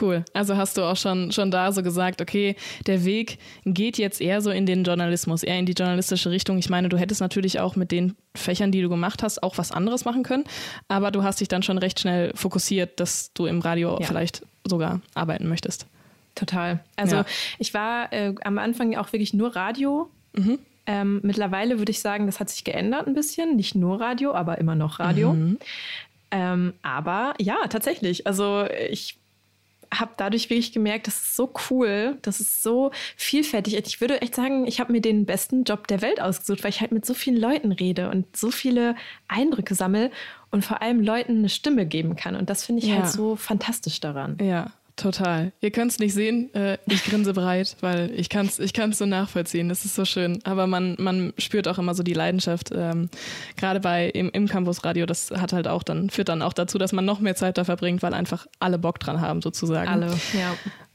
Cool. 0.00 0.24
Also 0.32 0.56
hast 0.56 0.76
du 0.76 0.82
auch 0.82 0.96
schon, 0.96 1.32
schon 1.32 1.50
da 1.50 1.72
so 1.72 1.82
gesagt, 1.82 2.20
okay, 2.20 2.56
der 2.86 3.04
Weg 3.04 3.38
geht 3.64 3.98
jetzt 3.98 4.20
eher 4.20 4.40
so 4.40 4.50
in 4.50 4.66
den 4.66 4.84
Journalismus, 4.84 5.42
eher 5.42 5.58
in 5.58 5.66
die 5.66 5.72
journalistische 5.72 6.30
Richtung. 6.30 6.58
Ich 6.58 6.70
meine, 6.70 6.88
du 6.88 6.96
hättest 6.96 7.20
natürlich 7.20 7.60
auch 7.60 7.76
mit 7.76 7.90
den 7.90 8.16
Fächern, 8.34 8.72
die 8.72 8.82
du 8.82 8.88
gemacht 8.88 9.22
hast, 9.22 9.42
auch 9.42 9.58
was 9.58 9.72
anderes 9.72 10.04
machen 10.04 10.22
können, 10.22 10.44
aber 10.88 11.10
du 11.10 11.22
hast 11.22 11.40
dich 11.40 11.48
dann 11.48 11.62
schon 11.62 11.78
recht 11.78 12.00
schnell 12.00 12.32
fokussiert, 12.34 13.00
dass 13.00 13.32
du 13.34 13.46
im 13.46 13.60
Radio 13.60 13.98
ja. 14.00 14.06
vielleicht 14.06 14.46
sogar 14.64 15.00
arbeiten 15.14 15.48
möchtest. 15.48 15.86
Total. 16.34 16.80
Also 16.96 17.16
ja. 17.16 17.24
ich 17.58 17.74
war 17.74 18.12
äh, 18.12 18.34
am 18.44 18.58
Anfang 18.58 18.96
auch 18.96 19.12
wirklich 19.12 19.34
nur 19.34 19.54
Radio. 19.54 20.10
Mhm. 20.34 20.58
Ähm, 20.86 21.20
mittlerweile 21.22 21.78
würde 21.78 21.90
ich 21.90 22.00
sagen, 22.00 22.26
das 22.26 22.40
hat 22.40 22.48
sich 22.50 22.64
geändert 22.64 23.06
ein 23.06 23.14
bisschen. 23.14 23.56
Nicht 23.56 23.74
nur 23.74 24.00
Radio, 24.00 24.34
aber 24.34 24.58
immer 24.58 24.74
noch 24.74 24.98
Radio. 24.98 25.34
Mhm. 25.34 25.58
Ähm, 26.30 26.72
aber 26.82 27.34
ja, 27.38 27.56
tatsächlich. 27.68 28.26
Also 28.26 28.66
ich 28.90 29.18
habe 29.92 30.12
dadurch 30.16 30.50
wirklich 30.50 30.72
gemerkt, 30.72 31.06
das 31.06 31.16
ist 31.16 31.36
so 31.36 31.52
cool, 31.70 32.18
das 32.22 32.40
ist 32.40 32.62
so 32.62 32.90
vielfältig. 33.16 33.76
Ich 33.76 34.00
würde 34.00 34.22
echt 34.22 34.34
sagen, 34.34 34.66
ich 34.66 34.80
habe 34.80 34.92
mir 34.92 35.00
den 35.00 35.26
besten 35.26 35.64
Job 35.64 35.86
der 35.86 36.02
Welt 36.02 36.20
ausgesucht, 36.20 36.64
weil 36.64 36.70
ich 36.70 36.80
halt 36.80 36.92
mit 36.92 37.04
so 37.04 37.14
vielen 37.14 37.36
Leuten 37.36 37.72
rede 37.72 38.10
und 38.10 38.36
so 38.36 38.50
viele 38.50 38.96
Eindrücke 39.28 39.74
sammle 39.74 40.10
und 40.50 40.64
vor 40.64 40.82
allem 40.82 41.00
Leuten 41.00 41.38
eine 41.38 41.48
Stimme 41.48 41.86
geben 41.86 42.16
kann. 42.16 42.36
Und 42.36 42.50
das 42.50 42.64
finde 42.64 42.82
ich 42.82 42.90
halt 42.90 42.98
ja. 42.98 43.04
halt 43.04 43.14
so 43.14 43.36
fantastisch 43.36 44.00
daran. 44.00 44.36
Ja, 44.40 44.72
Total. 44.96 45.52
Ihr 45.60 45.70
könnt 45.70 45.90
es 45.90 45.98
nicht 45.98 46.12
sehen, 46.12 46.52
äh, 46.54 46.76
ich 46.86 47.04
grinse 47.04 47.32
breit, 47.32 47.76
weil 47.80 48.10
ich 48.14 48.28
kann 48.28 48.46
es 48.46 48.58
ich 48.58 48.72
kann's 48.72 48.98
so 48.98 49.06
nachvollziehen. 49.06 49.68
Das 49.68 49.84
ist 49.84 49.94
so 49.94 50.04
schön. 50.04 50.40
Aber 50.44 50.66
man, 50.66 50.96
man 50.98 51.32
spürt 51.38 51.66
auch 51.66 51.78
immer 51.78 51.94
so 51.94 52.02
die 52.02 52.12
Leidenschaft. 52.12 52.70
Ähm, 52.74 53.08
Gerade 53.56 53.80
bei 53.80 54.08
im, 54.08 54.30
im 54.30 54.48
Campusradio, 54.48 55.06
das 55.06 55.30
hat 55.30 55.52
halt 55.52 55.66
auch 55.66 55.82
dann, 55.82 56.10
führt 56.10 56.28
dann 56.28 56.42
auch 56.42 56.52
dazu, 56.52 56.78
dass 56.78 56.92
man 56.92 57.04
noch 57.04 57.20
mehr 57.20 57.34
Zeit 57.34 57.56
da 57.58 57.64
verbringt, 57.64 58.02
weil 58.02 58.12
einfach 58.12 58.46
alle 58.58 58.78
Bock 58.78 59.00
dran 59.00 59.20
haben, 59.20 59.40
sozusagen. 59.40 59.88
Alle, 59.88 60.08
ja. 60.08 60.54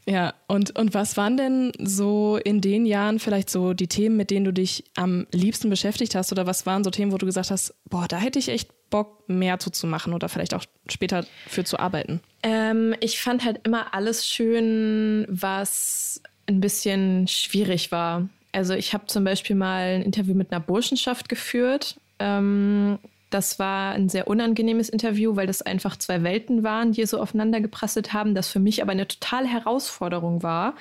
Ja, 0.09 0.33
und, 0.47 0.77
und 0.79 0.93
was 0.93 1.17
waren 1.17 1.35
denn 1.35 1.73
so 1.79 2.37
in 2.37 2.61
den 2.61 2.85
Jahren 2.85 3.19
vielleicht 3.19 3.49
so 3.49 3.73
die 3.73 3.87
Themen, 3.87 4.15
mit 4.15 4.31
denen 4.31 4.45
du 4.45 4.53
dich 4.53 4.85
am 4.95 5.27
liebsten 5.33 5.69
beschäftigt 5.69 6.15
hast? 6.15 6.31
Oder 6.31 6.47
was 6.47 6.65
waren 6.65 6.85
so 6.85 6.91
Themen, 6.91 7.11
wo 7.11 7.17
du 7.17 7.25
gesagt 7.25 7.51
hast, 7.51 7.75
boah, 7.89 8.07
da 8.07 8.17
hätte 8.17 8.39
ich 8.39 8.47
echt 8.47 8.71
Bock, 8.89 9.27
mehr 9.27 9.59
zu, 9.59 9.85
machen 9.85 10.13
oder 10.13 10.29
vielleicht 10.29 10.53
auch 10.53 10.63
später 10.87 11.25
für 11.47 11.65
zu 11.65 11.77
arbeiten? 11.77 12.21
Ähm, 12.41 12.95
ich 13.01 13.19
fand 13.19 13.43
halt 13.43 13.59
immer 13.63 13.93
alles 13.93 14.25
schön, 14.25 15.25
was 15.29 16.21
ein 16.47 16.61
bisschen 16.61 17.27
schwierig 17.27 17.91
war. 17.91 18.29
Also 18.53 18.75
ich 18.75 18.93
habe 18.93 19.07
zum 19.07 19.25
Beispiel 19.25 19.57
mal 19.57 19.95
ein 19.95 20.03
Interview 20.03 20.33
mit 20.33 20.53
einer 20.53 20.61
Burschenschaft 20.61 21.27
geführt. 21.27 21.99
Ähm, 22.19 22.97
das 23.29 23.59
war 23.59 23.93
ein 23.93 24.09
sehr 24.09 24.27
unangenehmes 24.27 24.89
Interview, 24.89 25.35
weil 25.35 25.47
das 25.47 25.61
einfach 25.61 25.97
zwei 25.97 26.23
Welten 26.23 26.63
waren, 26.63 26.93
die 26.93 27.05
so 27.05 27.21
aufeinander 27.21 27.59
geprasselt 27.59 28.13
haben, 28.13 28.35
das 28.35 28.47
für 28.47 28.59
mich 28.59 28.81
aber 28.81 28.93
eine 28.93 29.07
totale 29.07 29.47
Herausforderung 29.47 30.43
war, 30.43 30.75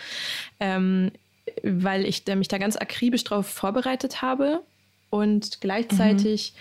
ähm, 0.60 1.10
weil 1.62 2.04
ich 2.04 2.24
mich 2.26 2.48
da 2.48 2.58
ganz 2.58 2.76
akribisch 2.76 3.24
drauf 3.24 3.46
vorbereitet 3.46 4.22
habe 4.22 4.62
und 5.10 5.60
gleichzeitig 5.60 6.54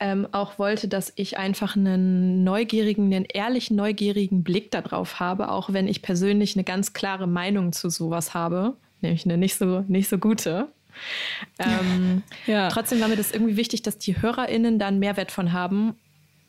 ähm, 0.00 0.26
auch 0.32 0.58
wollte, 0.58 0.88
dass 0.88 1.12
ich 1.16 1.36
einfach 1.36 1.76
einen 1.76 2.42
neugierigen, 2.42 3.12
einen 3.12 3.26
ehrlichen, 3.26 3.76
neugierigen 3.76 4.42
Blick 4.42 4.70
darauf 4.70 5.20
habe, 5.20 5.50
auch 5.50 5.72
wenn 5.72 5.86
ich 5.86 6.00
persönlich 6.00 6.56
eine 6.56 6.64
ganz 6.64 6.94
klare 6.94 7.26
Meinung 7.26 7.72
zu 7.72 7.90
sowas 7.90 8.32
habe, 8.32 8.76
nämlich 9.02 9.26
eine 9.26 9.36
nicht 9.36 9.56
so, 9.56 9.84
nicht 9.88 10.08
so 10.08 10.18
gute. 10.18 10.68
Ähm, 11.58 12.22
ja. 12.46 12.68
Trotzdem 12.68 13.00
war 13.00 13.08
mir 13.08 13.16
das 13.16 13.32
irgendwie 13.32 13.56
wichtig, 13.56 13.82
dass 13.82 13.98
die 13.98 14.20
HörerInnen 14.20 14.78
da 14.78 14.88
einen 14.88 14.98
Mehrwert 14.98 15.30
von 15.30 15.52
haben 15.52 15.96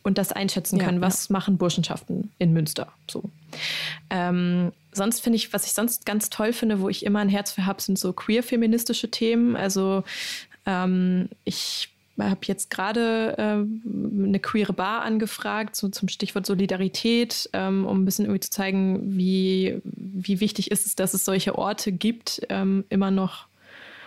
und 0.04 0.18
das 0.18 0.32
einschätzen 0.32 0.80
können, 0.80 1.02
ja, 1.02 1.08
was 1.08 1.30
ja. 1.30 1.34
machen 1.34 1.58
Burschenschaften 1.58 2.32
in 2.40 2.54
Münster. 2.54 2.92
So. 3.10 3.24
Ähm, 4.10 4.72
sonst 4.92 5.22
finde 5.22 5.36
ich, 5.36 5.54
was 5.54 5.66
ich 5.66 5.74
sonst 5.74 6.06
ganz 6.06 6.30
toll 6.30 6.54
finde, 6.54 6.80
wo 6.80 6.90
ich 6.90 7.06
immer 7.06 7.20
ein 7.20 7.30
Herz 7.30 7.52
für 7.52 7.66
habe, 7.66 7.82
sind 7.82 8.00
so 8.00 8.14
queer-feministische 8.14 9.12
Themen. 9.12 9.56
Also 9.56 10.04
ähm, 10.66 11.30
ich 11.44 11.90
habe 12.20 12.42
jetzt 12.44 12.70
gerade 12.70 13.36
äh, 13.38 14.26
eine 14.26 14.40
queere 14.40 14.74
Bar 14.74 15.02
angefragt, 15.04 15.76
so 15.76 15.90
zum 15.90 16.08
Stichwort 16.08 16.46
Solidarität, 16.46 17.50
ähm, 17.54 17.86
um 17.86 18.02
ein 18.02 18.06
bisschen 18.06 18.26
irgendwie 18.26 18.42
zu 18.42 18.52
zeigen, 18.52 19.18
wie, 19.18 19.82
wie 19.84 20.40
wichtig 20.40 20.72
ist 20.72 20.86
es, 20.86 20.96
dass 20.96 21.14
es 21.14 21.26
solche 21.26 21.58
Orte 21.58 21.92
gibt, 21.92 22.42
ähm, 22.50 22.86
immer 22.90 23.12
noch, 23.12 23.48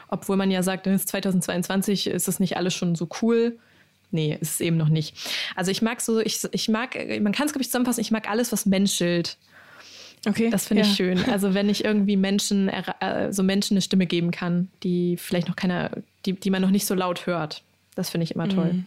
obwohl 0.09 0.37
man 0.37 0.51
ja 0.51 0.63
sagt, 0.63 0.87
es 0.87 1.03
ist 1.03 1.09
2022, 1.09 2.09
ist 2.09 2.29
es 2.29 2.41
nicht 2.41 2.57
alles 2.57 2.75
schon 2.75 2.95
so 2.95 3.09
cool. 3.23 3.59
Nee, 4.11 4.39
ist 4.41 4.53
es 4.53 4.61
eben 4.61 4.77
noch 4.77 4.89
nicht. 4.89 5.17
Also 5.57 5.71
ich 5.71 5.83
mag 5.83 6.01
so, 6.01 6.21
ich, 6.21 6.41
ich 6.53 6.69
mag, 6.69 6.95
man 7.21 7.33
kann 7.33 7.47
es, 7.47 7.53
glaube 7.53 7.63
ich, 7.63 7.69
zusammenfassen, 7.69 8.01
ich 8.01 8.13
mag 8.13 8.31
alles, 8.31 8.53
was 8.53 8.65
menschelt. 8.65 9.39
Okay. 10.27 10.51
Das 10.51 10.67
finde 10.67 10.85
ja. 10.85 10.89
ich 10.89 10.95
schön. 10.95 11.25
Also 11.31 11.55
wenn 11.55 11.69
ich 11.69 11.85
irgendwie 11.85 12.17
Menschen, 12.17 12.69
äh, 12.69 13.33
so 13.33 13.43
Menschen 13.43 13.75
eine 13.75 13.83
Stimme 13.83 14.07
geben 14.07 14.31
kann, 14.31 14.69
die 14.83 15.17
vielleicht 15.17 15.49
noch 15.49 15.57
keiner, 15.57 15.91
die, 16.25 16.35
die 16.35 16.51
man 16.51 16.63
noch 16.63 16.71
nicht 16.71 16.87
so 16.87 16.95
laut 16.95 17.27
hört. 17.27 17.63
Das 17.95 18.11
finde 18.11 18.25
ich 18.25 18.35
immer 18.35 18.49
toll. 18.49 18.73
Mhm. 18.73 18.87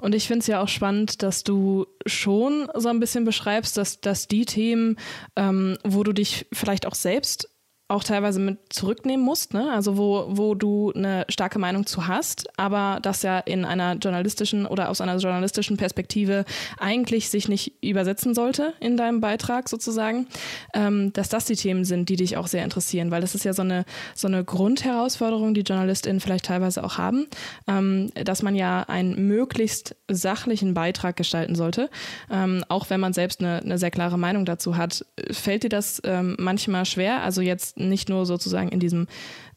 Und 0.00 0.14
ich 0.14 0.26
finde 0.26 0.40
es 0.40 0.46
ja 0.46 0.60
auch 0.60 0.68
spannend, 0.68 1.22
dass 1.22 1.42
du 1.42 1.86
schon 2.04 2.68
so 2.74 2.88
ein 2.88 3.00
bisschen 3.00 3.24
beschreibst, 3.24 3.76
dass, 3.76 4.00
dass 4.00 4.28
die 4.28 4.44
Themen, 4.44 4.96
ähm, 5.34 5.78
wo 5.84 6.02
du 6.02 6.12
dich 6.12 6.46
vielleicht 6.52 6.86
auch 6.86 6.94
selbst 6.94 7.48
auch 7.88 8.02
teilweise 8.02 8.40
mit 8.40 8.58
zurücknehmen 8.70 9.24
musst, 9.24 9.54
ne? 9.54 9.70
also 9.70 9.96
wo, 9.96 10.26
wo 10.30 10.56
du 10.56 10.92
eine 10.92 11.24
starke 11.28 11.60
Meinung 11.60 11.86
zu 11.86 12.08
hast, 12.08 12.48
aber 12.58 12.98
das 13.00 13.22
ja 13.22 13.38
in 13.38 13.64
einer 13.64 13.94
journalistischen 13.94 14.66
oder 14.66 14.88
aus 14.88 15.00
einer 15.00 15.16
journalistischen 15.18 15.76
Perspektive 15.76 16.44
eigentlich 16.78 17.30
sich 17.30 17.48
nicht 17.48 17.74
übersetzen 17.84 18.34
sollte 18.34 18.74
in 18.80 18.96
deinem 18.96 19.20
Beitrag 19.20 19.68
sozusagen, 19.68 20.26
ähm, 20.74 21.12
dass 21.12 21.28
das 21.28 21.44
die 21.44 21.54
Themen 21.54 21.84
sind, 21.84 22.08
die 22.08 22.16
dich 22.16 22.36
auch 22.36 22.48
sehr 22.48 22.64
interessieren, 22.64 23.12
weil 23.12 23.20
das 23.20 23.36
ist 23.36 23.44
ja 23.44 23.52
so 23.52 23.62
eine, 23.62 23.84
so 24.16 24.26
eine 24.26 24.42
Grundherausforderung, 24.42 25.54
die 25.54 25.60
JournalistInnen 25.60 26.18
vielleicht 26.18 26.46
teilweise 26.46 26.82
auch 26.82 26.98
haben, 26.98 27.28
ähm, 27.68 28.10
dass 28.14 28.42
man 28.42 28.56
ja 28.56 28.82
einen 28.82 29.28
möglichst 29.28 29.94
sachlichen 30.10 30.74
Beitrag 30.74 31.14
gestalten 31.14 31.54
sollte, 31.54 31.88
ähm, 32.32 32.64
auch 32.68 32.90
wenn 32.90 32.98
man 32.98 33.12
selbst 33.12 33.40
eine, 33.40 33.62
eine 33.62 33.78
sehr 33.78 33.92
klare 33.92 34.18
Meinung 34.18 34.44
dazu 34.44 34.76
hat. 34.76 35.06
Fällt 35.30 35.62
dir 35.62 35.68
das 35.68 36.02
ähm, 36.04 36.34
manchmal 36.40 36.84
schwer? 36.84 37.22
Also 37.22 37.42
jetzt 37.42 37.75
nicht 37.76 38.08
nur 38.08 38.26
sozusagen 38.26 38.68
in 38.68 38.80
diesem 38.80 39.06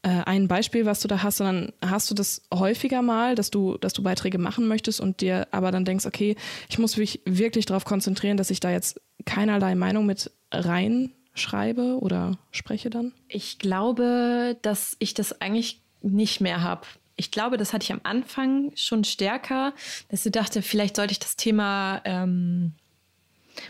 äh, 0.02 0.08
einen 0.08 0.48
Beispiel, 0.48 0.86
was 0.86 1.00
du 1.00 1.08
da 1.08 1.22
hast, 1.22 1.38
sondern 1.38 1.72
hast 1.84 2.10
du 2.10 2.14
das 2.14 2.42
häufiger 2.52 3.02
mal, 3.02 3.34
dass 3.34 3.50
du, 3.50 3.76
dass 3.78 3.92
du 3.92 4.02
Beiträge 4.02 4.38
machen 4.38 4.68
möchtest 4.68 5.00
und 5.00 5.20
dir 5.20 5.48
aber 5.50 5.72
dann 5.72 5.84
denkst, 5.84 6.06
okay, 6.06 6.36
ich 6.68 6.78
muss 6.78 6.96
mich 6.96 7.20
wirklich 7.24 7.66
darauf 7.66 7.84
konzentrieren, 7.84 8.36
dass 8.36 8.50
ich 8.50 8.60
da 8.60 8.70
jetzt 8.70 9.00
keinerlei 9.24 9.74
Meinung 9.74 10.06
mit 10.06 10.30
reinschreibe 10.52 11.98
oder 12.00 12.38
spreche 12.50 12.90
dann? 12.90 13.12
Ich 13.28 13.58
glaube, 13.58 14.56
dass 14.62 14.96
ich 14.98 15.14
das 15.14 15.40
eigentlich 15.40 15.80
nicht 16.02 16.40
mehr 16.40 16.62
habe. 16.62 16.86
Ich 17.16 17.30
glaube, 17.30 17.58
das 17.58 17.74
hatte 17.74 17.84
ich 17.84 17.92
am 17.92 18.00
Anfang 18.02 18.72
schon 18.76 19.04
stärker, 19.04 19.74
dass 20.08 20.24
ich 20.24 20.32
dachte, 20.32 20.62
vielleicht 20.62 20.96
sollte 20.96 21.12
ich 21.12 21.18
das 21.18 21.36
Thema 21.36 22.00
ähm, 22.04 22.72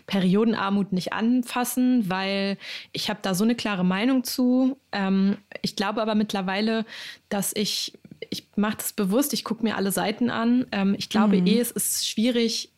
Periodenarmut 0.07 0.93
nicht 0.93 1.13
anfassen, 1.13 2.09
weil 2.09 2.59
ich 2.93 3.11
habe 3.11 3.21
da 3.23 3.35
so 3.35 3.45
eine 3.45 3.55
klare 3.55 3.85
Meinung 3.85 4.25
zu. 4.25 4.79
Ähm, 4.93 5.37
ich 5.63 5.77
glaube 5.77 6.03
aber 6.03 6.15
mittlerweile, 6.15 6.85
dass 7.29 7.53
ich, 7.55 7.99
ich 8.31 8.47
mache 8.57 8.77
das 8.79 8.93
bewusst, 8.93 9.33
ich 9.33 9.45
gucke 9.45 9.63
mir 9.63 9.77
alle 9.77 9.93
Seiten 9.93 10.31
an. 10.31 10.67
Ähm, 10.73 10.95
ich 10.99 11.09
glaube 11.09 11.41
mhm. 11.41 11.47
eh, 11.47 11.61
es 11.61 11.71
ist 11.71 12.09
schwierig, 12.09 12.71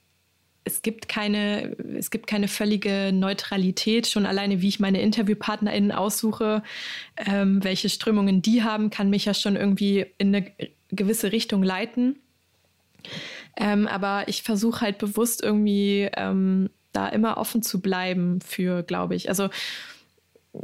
es 0.65 0.83
gibt 0.83 1.09
keine, 1.09 1.77
es 1.99 2.11
gibt 2.11 2.27
keine 2.27 2.49
völlige 2.49 3.11
Neutralität. 3.13 4.07
Schon 4.07 4.27
alleine, 4.27 4.63
wie 4.63 4.69
ich 4.69 4.81
meine 4.81 5.01
InterviewpartnerInnen 5.01 5.93
aussuche, 5.93 6.63
ähm, 7.17 7.65
welche 7.65 7.89
Strömungen 7.89 8.43
die 8.43 8.63
haben, 8.63 8.91
kann 8.91 9.11
mich 9.11 9.25
ja 9.25 9.35
schon 9.35 9.57
irgendwie 9.57 10.07
in 10.19 10.35
eine 10.35 10.53
gewisse 10.91 11.33
Richtung 11.33 11.63
leiten. 11.63 12.17
Ähm, 13.57 13.89
aber 13.89 14.29
ich 14.29 14.43
versuche 14.43 14.83
halt 14.83 14.99
bewusst 14.99 15.43
irgendwie 15.43 16.09
ähm, 16.17 16.71
da 16.93 17.09
immer 17.09 17.37
offen 17.39 17.63
zu 17.63 17.81
bleiben 17.81 18.41
für, 18.41 18.83
glaube 18.83 19.15
ich. 19.15 19.29
Also 19.29 19.49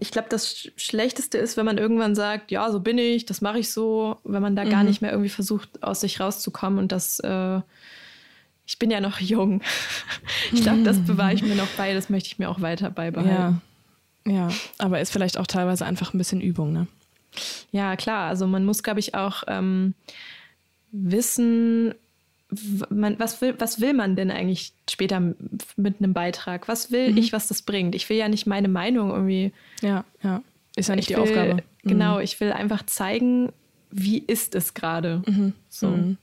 ich 0.00 0.11
glaube, 0.11 0.28
das 0.28 0.68
Schlechteste 0.76 1.38
ist, 1.38 1.56
wenn 1.56 1.64
man 1.64 1.78
irgendwann 1.78 2.14
sagt, 2.14 2.50
ja, 2.50 2.70
so 2.70 2.80
bin 2.80 2.99
ich, 2.99 3.25
das 3.25 3.40
mache 3.40 3.58
ich 3.58 3.70
so, 3.70 4.18
wenn 4.25 4.42
man 4.42 4.54
da 4.54 4.64
mhm. 4.64 4.70
gar 4.70 4.85
nicht 4.85 5.00
mehr 5.00 5.11
irgendwie 5.11 5.30
versucht, 5.30 5.82
aus 5.82 6.00
sich 6.00 6.20
rauszukommen 6.20 6.78
und 6.78 6.92
das, 6.92 7.20
äh, 7.20 7.61
ich 8.66 8.78
bin 8.78 8.90
ja 8.90 9.00
noch 9.00 9.18
jung. 9.18 9.62
ich 10.52 10.62
glaube, 10.62 10.82
das 10.82 10.99
bewahre 10.99 11.32
ich 11.32 11.42
mir 11.42 11.54
noch 11.54 11.68
bei, 11.76 11.94
das 11.94 12.11
möchte 12.11 12.28
ich 12.28 12.38
mir 12.38 12.50
auch 12.50 12.61
weiter 12.61 12.90
beibehalten. 12.90 13.62
Ja, 14.26 14.32
ja. 14.32 14.49
aber 14.76 15.00
ist 15.00 15.11
vielleicht 15.11 15.38
auch 15.38 15.47
teilweise 15.47 15.87
einfach 15.87 16.12
ein 16.12 16.18
bisschen 16.18 16.42
Übung, 16.42 16.73
ne? 16.73 16.87
Ja, 17.70 17.97
klar. 17.97 18.28
Also 18.28 18.47
man 18.47 18.64
muss, 18.64 18.82
glaube 18.82 19.00
ich, 19.00 19.14
auch 19.14 19.44
ähm, 19.47 19.94
wissen, 20.92 21.94
man, 22.90 23.19
was, 23.19 23.40
will, 23.40 23.55
was 23.59 23.81
will 23.81 23.93
man 23.93 24.17
denn 24.17 24.31
eigentlich 24.31 24.73
später 24.88 25.21
mit 25.76 25.97
einem 25.99 26.14
Beitrag? 26.14 26.69
Was 26.69 26.90
will 26.90 27.12
mhm. 27.12 27.19
ich, 27.19 27.33
was 27.33 27.49
das 27.49 27.62
bringt? 27.62 27.95
Ich 27.95 28.09
will 28.09 28.17
ja 28.17 28.28
nicht 28.28 28.47
meine 28.47 28.69
Meinung 28.69 29.11
irgendwie. 29.11 29.52
Ja, 29.83 30.05
ja. 30.23 30.43
Ist 30.76 30.88
ja 30.88 30.97
nicht 30.97 31.11
die 31.11 31.14
will, 31.14 31.23
Aufgabe. 31.23 31.55
Mhm. 31.55 31.88
Genau, 31.88 32.19
ich 32.21 32.40
will 32.40 32.52
einfach 32.52 32.85
zeigen, 32.87 33.52
wie 33.90 34.19
ist 34.19 34.55
es 34.55 34.75
gerade. 34.75 35.23
Mhm. 35.26 35.52
So. 35.69 35.88
Mhm. 35.88 36.17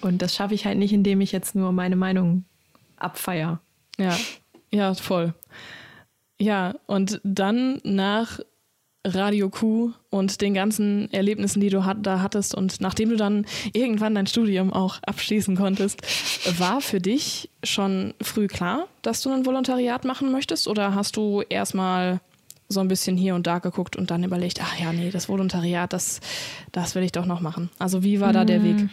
Und 0.00 0.22
das 0.22 0.34
schaffe 0.34 0.54
ich 0.54 0.66
halt 0.66 0.78
nicht, 0.78 0.92
indem 0.92 1.20
ich 1.20 1.32
jetzt 1.32 1.54
nur 1.54 1.72
meine 1.72 1.96
Meinung 1.96 2.44
abfeier. 2.96 3.60
Ja, 3.98 4.16
ja, 4.70 4.94
voll. 4.94 5.34
Ja, 6.38 6.74
und 6.86 7.20
dann 7.24 7.80
nach 7.82 8.40
Radio 9.06 9.48
Q 9.48 9.92
und 10.10 10.40
den 10.40 10.54
ganzen 10.54 11.12
Erlebnissen, 11.12 11.60
die 11.60 11.70
du 11.70 11.80
da 12.02 12.20
hattest 12.20 12.54
und 12.54 12.80
nachdem 12.80 13.10
du 13.10 13.16
dann 13.16 13.46
irgendwann 13.72 14.14
dein 14.14 14.26
Studium 14.26 14.72
auch 14.72 14.98
abschließen 15.02 15.56
konntest, 15.56 16.02
war 16.58 16.80
für 16.80 17.00
dich 17.00 17.50
schon 17.62 18.14
früh 18.20 18.46
klar, 18.48 18.88
dass 19.02 19.22
du 19.22 19.30
ein 19.30 19.46
Volontariat 19.46 20.04
machen 20.04 20.32
möchtest 20.32 20.68
oder 20.68 20.94
hast 20.94 21.16
du 21.16 21.42
erstmal 21.48 22.20
so 22.68 22.80
ein 22.80 22.88
bisschen 22.88 23.16
hier 23.16 23.34
und 23.34 23.46
da 23.46 23.60
geguckt 23.60 23.96
und 23.96 24.10
dann 24.10 24.24
überlegt, 24.24 24.60
ach 24.60 24.78
ja, 24.78 24.92
nee, 24.92 25.10
das 25.10 25.28
Volontariat, 25.28 25.92
das, 25.92 26.20
das 26.72 26.94
will 26.94 27.04
ich 27.04 27.12
doch 27.12 27.26
noch 27.26 27.40
machen. 27.40 27.70
Also 27.78 28.02
wie 28.02 28.20
war 28.20 28.32
da 28.32 28.44
der 28.44 28.64
Weg? 28.64 28.80
Hm. 28.80 28.90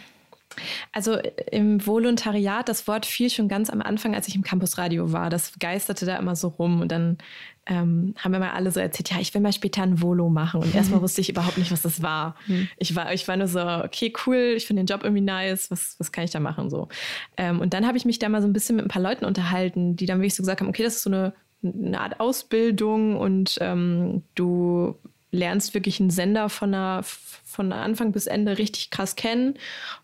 Also 0.92 1.18
im 1.50 1.84
Volontariat, 1.84 2.68
das 2.68 2.86
Wort 2.86 3.06
fiel 3.06 3.30
schon 3.30 3.48
ganz 3.48 3.70
am 3.70 3.82
Anfang, 3.82 4.14
als 4.14 4.28
ich 4.28 4.36
im 4.36 4.42
Campusradio 4.42 5.12
war. 5.12 5.30
Das 5.30 5.58
geisterte 5.58 6.06
da 6.06 6.16
immer 6.16 6.36
so 6.36 6.48
rum 6.48 6.80
und 6.80 6.92
dann 6.92 7.18
ähm, 7.66 8.14
haben 8.18 8.32
wir 8.32 8.38
mal 8.38 8.50
alle 8.50 8.70
so 8.70 8.80
erzählt, 8.80 9.10
ja, 9.10 9.20
ich 9.20 9.32
will 9.32 9.40
mal 9.40 9.52
später 9.52 9.82
ein 9.82 10.02
Volo 10.02 10.28
machen. 10.28 10.62
Und 10.62 10.74
erstmal 10.74 11.00
wusste 11.02 11.20
ich 11.20 11.30
überhaupt 11.30 11.58
nicht, 11.58 11.72
was 11.72 11.82
das 11.82 12.02
war. 12.02 12.36
Mhm. 12.46 12.68
Ich 12.78 12.94
war, 12.94 13.12
ich 13.12 13.26
war 13.26 13.36
nur 13.36 13.48
so, 13.48 13.60
okay, 13.60 14.12
cool, 14.26 14.54
ich 14.56 14.66
finde 14.66 14.82
den 14.82 14.86
Job 14.86 15.02
irgendwie 15.02 15.22
nice, 15.22 15.70
was, 15.70 15.96
was 15.98 16.12
kann 16.12 16.24
ich 16.24 16.30
da 16.30 16.40
machen? 16.40 16.68
So. 16.70 16.88
Ähm, 17.36 17.60
und 17.60 17.74
dann 17.74 17.86
habe 17.86 17.96
ich 17.96 18.04
mich 18.04 18.18
da 18.18 18.28
mal 18.28 18.42
so 18.42 18.48
ein 18.48 18.52
bisschen 18.52 18.76
mit 18.76 18.84
ein 18.84 18.88
paar 18.88 19.02
Leuten 19.02 19.24
unterhalten, 19.24 19.96
die 19.96 20.06
dann 20.06 20.18
wirklich 20.18 20.34
so 20.34 20.42
gesagt 20.42 20.60
haben, 20.60 20.68
okay, 20.68 20.82
das 20.82 20.96
ist 20.96 21.02
so 21.02 21.10
eine, 21.10 21.34
eine 21.62 22.00
Art 22.00 22.20
Ausbildung 22.20 23.16
und 23.16 23.56
ähm, 23.60 24.22
du 24.34 24.96
lernst 25.30 25.74
wirklich 25.74 26.00
einen 26.00 26.10
Sender 26.10 26.48
von, 26.48 26.74
einer, 26.74 27.02
von 27.02 27.72
Anfang 27.72 28.12
bis 28.12 28.26
Ende 28.26 28.58
richtig 28.58 28.90
krass 28.90 29.16
kennen. 29.16 29.54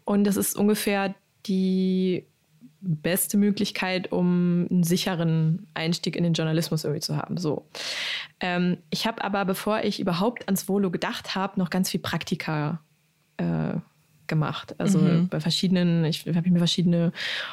Und 0.04 0.24
das 0.24 0.36
ist 0.36 0.56
ungefähr 0.56 1.14
die 1.46 2.24
beste 2.80 3.36
Möglichkeit, 3.36 4.12
um 4.12 4.66
einen 4.70 4.82
sicheren 4.82 5.66
Einstieg 5.74 6.16
in 6.16 6.24
den 6.24 6.32
Journalismus 6.32 6.84
irgendwie 6.84 7.00
zu 7.00 7.16
haben. 7.16 7.36
So. 7.36 7.66
Ähm, 8.40 8.78
ich 8.90 9.06
habe 9.06 9.22
aber, 9.22 9.44
bevor 9.44 9.82
ich 9.82 10.00
überhaupt 10.00 10.46
ans 10.46 10.68
Volo 10.68 10.90
gedacht 10.90 11.34
habe, 11.34 11.58
noch 11.58 11.70
ganz 11.70 11.90
viel 11.90 12.00
Praktika 12.00 12.80
äh, 13.36 13.74
gemacht. 14.26 14.74
Also 14.78 14.98
mhm. 14.98 15.28
bei 15.28 15.40
verschiedenen, 15.40 16.04
ich 16.06 16.26
habe 16.26 16.48
mir 16.48 16.58
verschiedene 16.58 17.12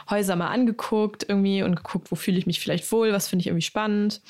Häuser 0.09 0.37
mal 0.37 0.47
angeguckt 0.47 1.25
irgendwie 1.27 1.63
und 1.63 1.75
geguckt, 1.75 2.11
wo 2.11 2.15
fühle 2.15 2.37
ich 2.37 2.45
mich 2.45 2.61
vielleicht 2.61 2.89
wohl, 2.91 3.11
was 3.11 3.27
finde 3.27 3.41
ich 3.41 3.47
irgendwie 3.47 3.63
spannend. 3.63 4.21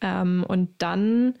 Ähm, 0.00 0.44
und 0.46 0.70
dann 0.78 1.34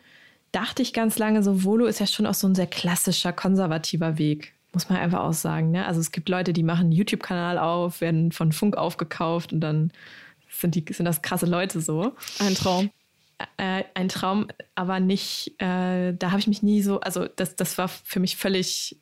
dachte 0.50 0.82
ich 0.82 0.92
ganz 0.92 1.18
lange, 1.18 1.42
so 1.44 1.62
Volo 1.62 1.86
ist 1.86 2.00
ja 2.00 2.06
schon 2.06 2.26
auch 2.26 2.34
so 2.34 2.48
ein 2.48 2.56
sehr 2.56 2.66
klassischer, 2.66 3.32
konservativer 3.32 4.18
Weg. 4.18 4.54
Muss 4.72 4.88
man 4.88 4.98
einfach 4.98 5.20
auch 5.20 5.32
sagen. 5.32 5.70
Ne? 5.70 5.84
Also 5.86 6.00
es 6.00 6.12
gibt 6.12 6.28
Leute, 6.28 6.52
die 6.52 6.62
machen 6.62 6.86
einen 6.86 6.92
YouTube-Kanal 6.92 7.58
auf, 7.58 8.00
werden 8.00 8.32
von 8.32 8.52
Funk 8.52 8.76
aufgekauft 8.76 9.52
und 9.52 9.60
dann 9.60 9.92
sind, 10.48 10.74
die, 10.74 10.84
sind 10.92 11.06
das 11.06 11.22
krasse 11.22 11.46
Leute 11.46 11.80
so. 11.80 12.14
Ein 12.38 12.54
Traum. 12.54 12.90
Äh, 13.56 13.84
ein 13.94 14.08
Traum, 14.08 14.48
aber 14.74 15.00
nicht, 15.00 15.54
äh, 15.58 16.12
da 16.12 16.30
habe 16.30 16.40
ich 16.40 16.46
mich 16.46 16.62
nie 16.62 16.82
so, 16.82 17.00
also 17.00 17.26
das, 17.26 17.56
das 17.56 17.78
war 17.78 17.88
für 17.88 18.20
mich 18.20 18.36
völlig 18.36 19.00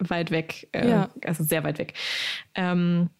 weit 0.00 0.30
weg, 0.30 0.68
äh, 0.72 0.88
ja. 0.88 1.08
also 1.24 1.44
sehr 1.44 1.62
weit 1.64 1.78
weg. 1.78 1.94
Ähm, 2.54 3.10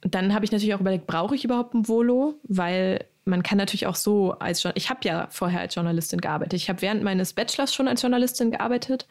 dann 0.00 0.34
habe 0.34 0.44
ich 0.44 0.52
natürlich 0.52 0.74
auch 0.74 0.80
überlegt, 0.80 1.06
brauche 1.06 1.34
ich 1.34 1.44
überhaupt 1.44 1.74
ein 1.74 1.88
Volo? 1.88 2.34
Weil 2.44 3.04
man 3.26 3.42
kann 3.42 3.58
natürlich 3.58 3.86
auch 3.86 3.96
so 3.96 4.32
als 4.38 4.64
ich 4.74 4.88
habe 4.88 5.00
ja 5.02 5.26
vorher 5.30 5.60
als 5.60 5.74
Journalistin 5.74 6.20
gearbeitet. 6.20 6.54
Ich 6.54 6.68
habe 6.68 6.80
während 6.80 7.02
meines 7.02 7.32
Bachelors 7.32 7.74
schon 7.74 7.88
als 7.88 8.00
Journalistin 8.00 8.52
gearbeitet 8.52 9.06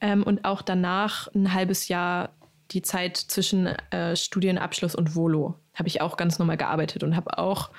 ähm, 0.00 0.22
und 0.22 0.44
auch 0.44 0.62
danach 0.62 1.32
ein 1.34 1.52
halbes 1.52 1.88
Jahr 1.88 2.30
die 2.70 2.82
Zeit 2.82 3.16
zwischen 3.16 3.66
äh, 3.66 4.16
Studienabschluss 4.16 4.94
und 4.94 5.14
Volo 5.14 5.56
habe 5.74 5.88
ich 5.88 6.00
auch 6.00 6.16
ganz 6.16 6.38
normal 6.38 6.56
gearbeitet 6.56 7.02
und 7.02 7.16
habe 7.16 7.38
auch 7.38 7.70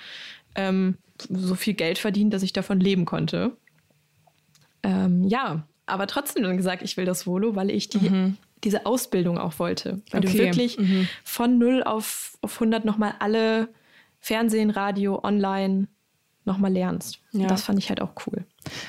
ähm, 0.56 0.98
so 1.30 1.56
viel 1.56 1.74
Geld 1.74 1.98
verdient, 1.98 2.34
dass 2.34 2.44
ich 2.44 2.54
davon 2.54 2.80
leben 2.80 3.06
konnte. 3.06 3.58
Ähm, 4.84 5.24
ja, 5.28 5.68
aber 5.86 6.08
trotzdem 6.08 6.44
dann 6.44 6.58
gesagt, 6.58 6.84
ich 6.84 6.98
will 6.98 7.06
das 7.06 7.26
Volo, 7.26 7.56
weil 7.56 7.70
ich 7.70 7.90
die, 7.90 8.10
mhm. 8.10 8.38
diese 8.64 8.86
Ausbildung 8.86 9.38
auch 9.38 9.60
wollte. 9.60 10.02
Weil 10.12 10.26
okay. 10.26 10.38
du 10.38 10.44
wirklich 10.44 10.78
mhm. 10.78 11.08
von 11.24 11.58
0 11.58 11.84
auf, 11.84 12.38
auf 12.42 12.56
100 12.56 12.86
nochmal 12.86 13.16
alle 13.20 13.70
Fernsehen, 14.22 14.70
Radio, 14.70 15.20
online 15.24 15.88
nochmal 16.46 16.72
lernst. 16.72 17.20
Ja. 17.32 17.48
Das 17.48 17.63
fand 17.63 17.80
ich 17.80 17.90
halt 17.90 18.01
auch 18.01 18.13
cool. 18.25 18.46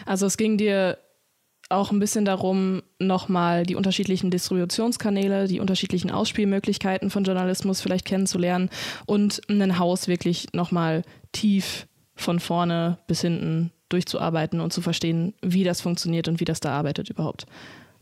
Also 0.07 0.27
es 0.27 0.37
ging 0.37 0.57
dir 0.59 0.99
auch 1.69 1.91
ein 1.91 1.99
bisschen 1.99 2.25
darum, 2.25 2.83
nochmal 2.99 3.65
die 3.65 3.77
unterschiedlichen 3.77 4.31
Distributionskanäle, 4.31 5.49
die 5.49 5.59
unterschiedlichen 5.59 6.11
Ausspielmöglichkeiten 6.11 7.11
von 7.11 7.25
Journalismus 7.25 7.81
vielleicht 7.81 8.05
kennenzulernen 8.05 8.69
und 9.07 9.41
ein 9.49 9.79
Haus 9.79 10.07
wirklich 10.07 10.49
nochmal 10.53 11.03
tief 11.33 11.87
von 12.15 12.41
vorne 12.41 12.99
bis 13.07 13.23
hinten 13.23 13.73
durchzuarbeiten 13.89 14.61
und 14.61 14.73
zu 14.73 14.83
verstehen, 14.83 15.35
wie 15.43 15.65
das 15.65 15.81
funktioniert 15.81 16.29
und 16.29 16.41
wie 16.41 16.45
das 16.45 16.61
da 16.61 16.73
arbeitet 16.73 17.09
überhaupt. 17.09 17.47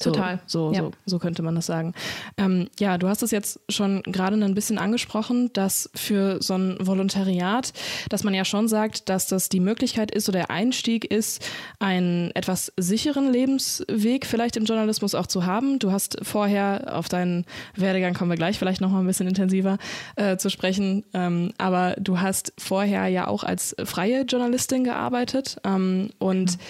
So, 0.03 0.13
Total. 0.13 0.41
So, 0.47 0.73
ja. 0.73 0.81
so, 0.81 0.91
so, 1.05 1.19
könnte 1.19 1.43
man 1.43 1.55
das 1.55 1.67
sagen. 1.67 1.93
Ähm, 2.39 2.69
ja, 2.79 2.97
du 2.97 3.07
hast 3.07 3.23
es 3.23 3.31
jetzt 3.31 3.61
schon 3.69 4.03
gerade 4.05 4.37
ein 4.37 4.55
bisschen 4.55 4.79
angesprochen, 4.79 5.53
dass 5.53 5.91
für 5.95 6.39
so 6.41 6.55
ein 6.55 6.79
Volontariat, 6.81 7.75
dass 8.09 8.25
man 8.25 8.33
ja 8.33 8.47
schon 8.47 8.67
sagt, 8.67 9.11
dass 9.11 9.27
das 9.27 9.51
die 9.51 9.61
Möglichkeit 9.61 10.11
ist 10.11 10.29
oder 10.29 10.39
der 10.39 10.51
Einstieg 10.51 11.05
ist, 11.05 11.47
einen 11.81 12.31
etwas 12.35 12.73
sicheren 12.79 13.31
Lebensweg 13.31 14.25
vielleicht 14.25 14.57
im 14.57 14.65
Journalismus 14.65 15.15
auch 15.15 15.27
zu 15.27 15.45
haben. 15.45 15.79
Du 15.79 15.93
hast 15.93 16.17
vorher 16.23 16.97
auf 16.97 17.11
deinen 17.11 17.45
Werdegang 17.75 18.15
kommen 18.15 18.31
wir 18.31 18.37
gleich 18.37 18.59
vielleicht 18.59 18.81
noch 18.81 18.91
mal 18.91 19.01
ein 19.01 19.07
bisschen 19.07 19.29
intensiver 19.29 19.77
äh, 20.17 20.39
zu 20.39 20.49
sprechen, 20.49 21.05
ähm, 21.13 21.53
aber 21.59 21.95
du 21.99 22.21
hast 22.21 22.55
vorher 22.57 23.09
ja 23.09 23.27
auch 23.27 23.45
als 23.45 23.77
freie 23.85 24.23
Journalistin 24.23 24.85
gearbeitet 24.85 25.59
ähm, 25.65 26.09
und 26.19 26.53
mhm 26.53 26.61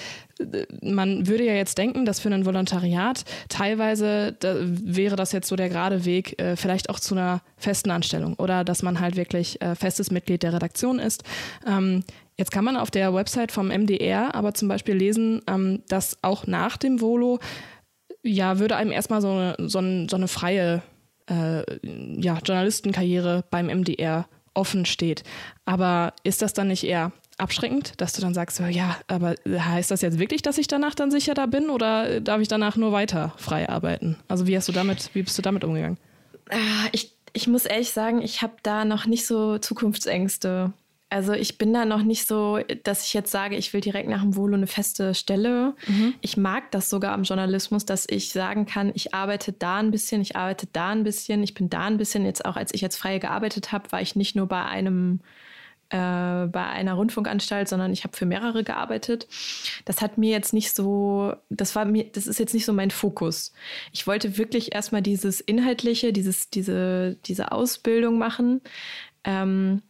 man 0.83 1.27
würde 1.27 1.45
ja 1.45 1.55
jetzt 1.55 1.79
denken, 1.79 2.05
dass 2.05 2.21
für 2.21 2.31
ein 2.31 2.47
Volontariat 2.47 3.25
teilweise 3.49 4.37
da 4.39 4.57
wäre 4.61 5.17
das 5.17 5.33
jetzt 5.33 5.49
so 5.49 5.57
der 5.57 5.69
gerade 5.69 6.05
Weg, 6.05 6.41
äh, 6.41 6.57
vielleicht 6.57 6.91
auch 6.91 7.01
zu 7.01 7.15
einer 7.15 7.43
festen 7.57 7.91
Anstellung 7.91 8.35
oder 8.35 8.65
dass 8.65 8.83
man 8.83 9.01
halt 9.01 9.17
wirklich 9.17 9.61
äh, 9.61 9.75
festes 9.75 10.11
Mitglied 10.11 10.43
der 10.43 10.53
Redaktion 10.53 10.99
ist. 10.99 11.25
Ähm, 11.67 12.05
jetzt 12.37 12.53
kann 12.53 12.65
man 12.65 12.77
auf 12.77 12.91
der 12.91 13.15
Website 13.15 13.53
vom 13.53 13.69
MDR 13.69 14.35
aber 14.35 14.55
zum 14.55 14.69
Beispiel 14.69 14.95
lesen, 14.95 15.43
ähm, 15.47 15.83
dass 15.89 16.19
auch 16.23 16.47
nach 16.47 16.77
dem 16.77 17.01
Volo 17.01 17.39
ja 18.23 18.59
würde 18.59 18.77
einem 18.77 18.93
erstmal 18.93 19.21
so 19.21 19.31
eine, 19.31 19.57
so, 19.59 19.81
so 20.09 20.17
eine 20.17 20.29
freie 20.29 20.83
äh, 21.29 21.63
ja, 22.21 22.39
Journalistenkarriere 22.39 23.45
beim 23.51 23.67
MDR 23.67 24.27
offen 24.55 24.85
steht. 24.85 25.23
Aber 25.65 26.13
ist 26.25 26.43
das 26.43 26.53
dann 26.53 26.69
nicht 26.69 26.85
eher 26.85 27.13
abschreckend, 27.41 28.01
dass 28.01 28.13
du 28.13 28.21
dann 28.21 28.35
sagst, 28.35 28.57
so, 28.57 28.65
ja, 28.65 28.97
aber 29.07 29.35
heißt 29.47 29.91
das 29.91 30.03
jetzt 30.03 30.19
wirklich, 30.19 30.43
dass 30.43 30.59
ich 30.59 30.69
danach 30.69 30.95
dann 30.95 31.11
sicher 31.11 31.35
da 31.35 31.47
bin 31.47 31.71
oder 31.71 32.21
darf 32.21 32.41
ich 32.41 32.49
danach 32.49 32.77
nur 32.77 32.93
weiter 32.93 33.33
frei 33.37 33.69
arbeiten? 33.69 34.17
Also 34.29 34.47
wie 34.47 34.57
hast 34.57 34.69
du 34.69 34.73
damit, 34.73 35.11
wie 35.15 35.23
bist 35.23 35.37
du 35.39 35.43
damit 35.43 35.65
umgegangen? 35.65 35.99
Ah, 36.51 36.89
ich, 36.93 37.13
ich 37.33 37.47
muss 37.47 37.65
ehrlich 37.65 37.91
sagen, 37.91 38.23
ich 38.23 38.43
habe 38.43 38.55
da 38.63 38.85
noch 38.85 39.07
nicht 39.07 39.27
so 39.27 39.59
Zukunftsängste. 39.59 40.73
Also 41.13 41.33
ich 41.33 41.59
bin 41.59 41.75
da 41.75 41.85
noch 41.85 42.05
nicht 42.05 42.27
so, 42.27 42.61
dass 42.85 43.05
ich 43.05 43.15
jetzt 43.15 43.33
sage, 43.33 43.57
ich 43.57 43.73
will 43.73 43.81
direkt 43.81 44.09
nach 44.09 44.23
dem 44.23 44.37
Volo 44.37 44.55
eine 44.55 44.69
feste 44.69 45.13
Stelle. 45.17 45.75
Mhm. 45.89 46.15
Ich 46.21 46.37
mag 46.37 46.71
das 46.71 46.89
sogar 46.89 47.13
am 47.13 47.25
Journalismus, 47.25 47.85
dass 47.85 48.07
ich 48.09 48.31
sagen 48.31 48.65
kann, 48.65 48.93
ich 48.95 49.13
arbeite 49.13 49.53
da 49.53 49.79
ein 49.79 49.91
bisschen, 49.91 50.23
ich 50.23 50.37
arbeite 50.37 50.69
da 50.73 50.91
ein 50.91 51.03
bisschen, 51.03 51.43
ich 51.43 51.55
bin 51.55 51.69
da 51.69 51.87
ein 51.87 51.99
bisschen. 51.99 52.25
Jetzt 52.25 52.45
auch 52.45 52.55
als 52.55 52.73
ich 52.73 52.81
jetzt 52.81 52.97
frei 52.97 53.19
gearbeitet 53.19 53.73
habe, 53.73 53.91
war 53.91 54.01
ich 54.01 54.15
nicht 54.15 54.37
nur 54.37 54.47
bei 54.47 54.65
einem 54.65 55.19
äh, 55.91 56.47
bei 56.47 56.65
einer 56.67 56.95
Rundfunkanstalt, 56.95 57.69
sondern 57.69 57.93
ich 57.93 58.05
habe 58.05 58.17
für 58.17 58.27
mehrere 58.27 58.65
gearbeitet. 58.65 59.27
Das 59.85 60.01
hat 60.01 60.19
mir 60.19 60.31
jetzt 60.31 60.53
nicht 60.53 60.75
so, 60.75 61.35
das 61.49 61.75
war 61.75 61.85
mir, 61.85 62.05
das 62.05 62.27
ist 62.27 62.39
jetzt 62.39 62.55
nicht 62.55 62.65
so 62.65 62.73
mein 62.73 62.91
Fokus. 62.91 63.53
Ich 63.93 64.07
wollte 64.07 64.39
wirklich 64.39 64.75
erstmal 64.75 65.03
dieses 65.03 65.41
Inhaltliche, 65.41 66.13
dieses, 66.13 66.49
diese, 66.51 67.17
diese 67.27 67.53
Ausbildung 67.53 68.19
machen. 68.19 68.61
Ähm, 69.25 69.83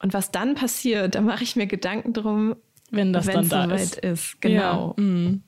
und 0.00 0.14
was 0.14 0.30
dann 0.30 0.54
passiert, 0.54 1.14
da 1.14 1.20
mache 1.20 1.44
ich 1.44 1.56
mir 1.56 1.66
Gedanken 1.66 2.12
drum, 2.12 2.56
wenn 2.90 3.12
das 3.12 3.26
dann 3.26 3.48
da 3.48 3.64
ist. 3.74 3.96
ist. 3.96 4.40
Genau. 4.40 4.94
Ja. 4.96 5.02
Mhm. 5.02 5.42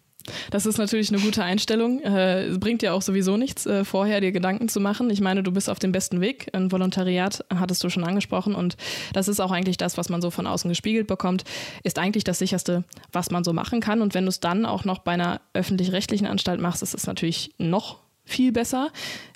Das 0.51 0.67
ist 0.67 0.79
natürlich 0.79 1.13
eine 1.13 1.21
gute 1.21 1.43
Einstellung. 1.43 2.01
Äh, 2.01 2.57
bringt 2.59 2.83
ja 2.83 2.93
auch 2.93 3.03
sowieso 3.03 3.37
nichts, 3.37 3.67
äh, 3.67 3.85
vorher 3.85 4.21
dir 4.21 4.33
Gedanken 4.33 4.69
zu 4.69 4.81
machen. 4.81 5.11
Ich 5.11 5.21
meine, 5.21 5.43
du 5.43 5.53
bist 5.53 5.71
auf 5.71 5.79
dem 5.79 5.93
besten 5.93 6.21
Weg. 6.21 6.49
Ein 6.53 6.73
Volontariat 6.73 7.45
hattest 7.55 7.83
du 7.85 7.91
schon 7.91 8.05
angesprochen 8.05 8.55
und 8.55 8.77
das 9.13 9.29
ist 9.29 9.41
auch 9.41 9.51
eigentlich 9.51 9.77
das, 9.77 9.99
was 9.99 10.09
man 10.09 10.23
so 10.23 10.31
von 10.31 10.47
außen 10.47 10.69
gespiegelt 10.69 11.07
bekommt, 11.07 11.45
ist 11.83 11.99
eigentlich 11.99 12.25
das 12.25 12.39
sicherste, 12.39 12.85
was 13.13 13.31
man 13.31 13.45
so 13.45 13.53
machen 13.53 13.81
kann. 13.81 14.03
Und 14.03 14.15
wenn 14.15 14.25
du 14.25 14.29
es 14.29 14.41
dann 14.41 14.67
auch 14.67 14.85
noch 14.85 15.01
bei 15.01 15.13
einer 15.13 15.41
öffentlich-rechtlichen 15.55 16.27
Anstalt 16.27 16.61
machst, 16.61 16.83
ist 16.83 16.95
es 16.95 17.07
natürlich 17.07 17.55
noch 17.59 17.99
viel 18.25 18.53
besser. 18.53 18.91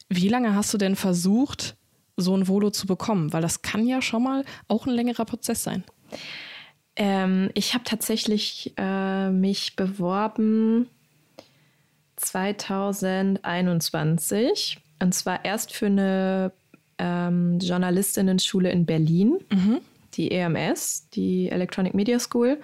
Wie 0.09 0.29
lange 0.29 0.55
hast 0.55 0.73
du 0.73 0.79
denn 0.79 0.97
versucht, 0.97 1.77
so 2.17 2.37
ein 2.37 2.47
Volo 2.47 2.71
zu 2.71 2.87
bekommen? 2.87 3.33
Weil 3.33 3.43
das 3.43 3.63
kann 3.63 3.87
ja 3.87 4.03
schon 4.03 4.23
mal 4.23 4.45
auch 4.69 4.87
ein 4.87 4.93
längerer 4.93 5.25
Prozess 5.25 5.63
sein. 5.63 5.85
Ähm, 6.97 7.51
ich 7.55 7.75
habe 7.75 7.85
tatsächlich 7.85 8.73
äh, 8.77 9.31
mich 9.31 9.77
beworben 9.77 10.89
2021 12.17 14.79
und 15.01 15.15
zwar 15.15 15.45
erst 15.45 15.73
für 15.73 15.87
eine 15.87 16.53
ähm, 16.99 17.59
Journalistinnen-Schule 17.61 18.71
in 18.71 18.87
Berlin, 18.87 19.39
mhm. 19.51 19.81
die 20.15 20.31
EMS, 20.31 21.09
die 21.11 21.51
Electronic 21.51 21.95
Media 21.95 22.19
School. 22.19 22.59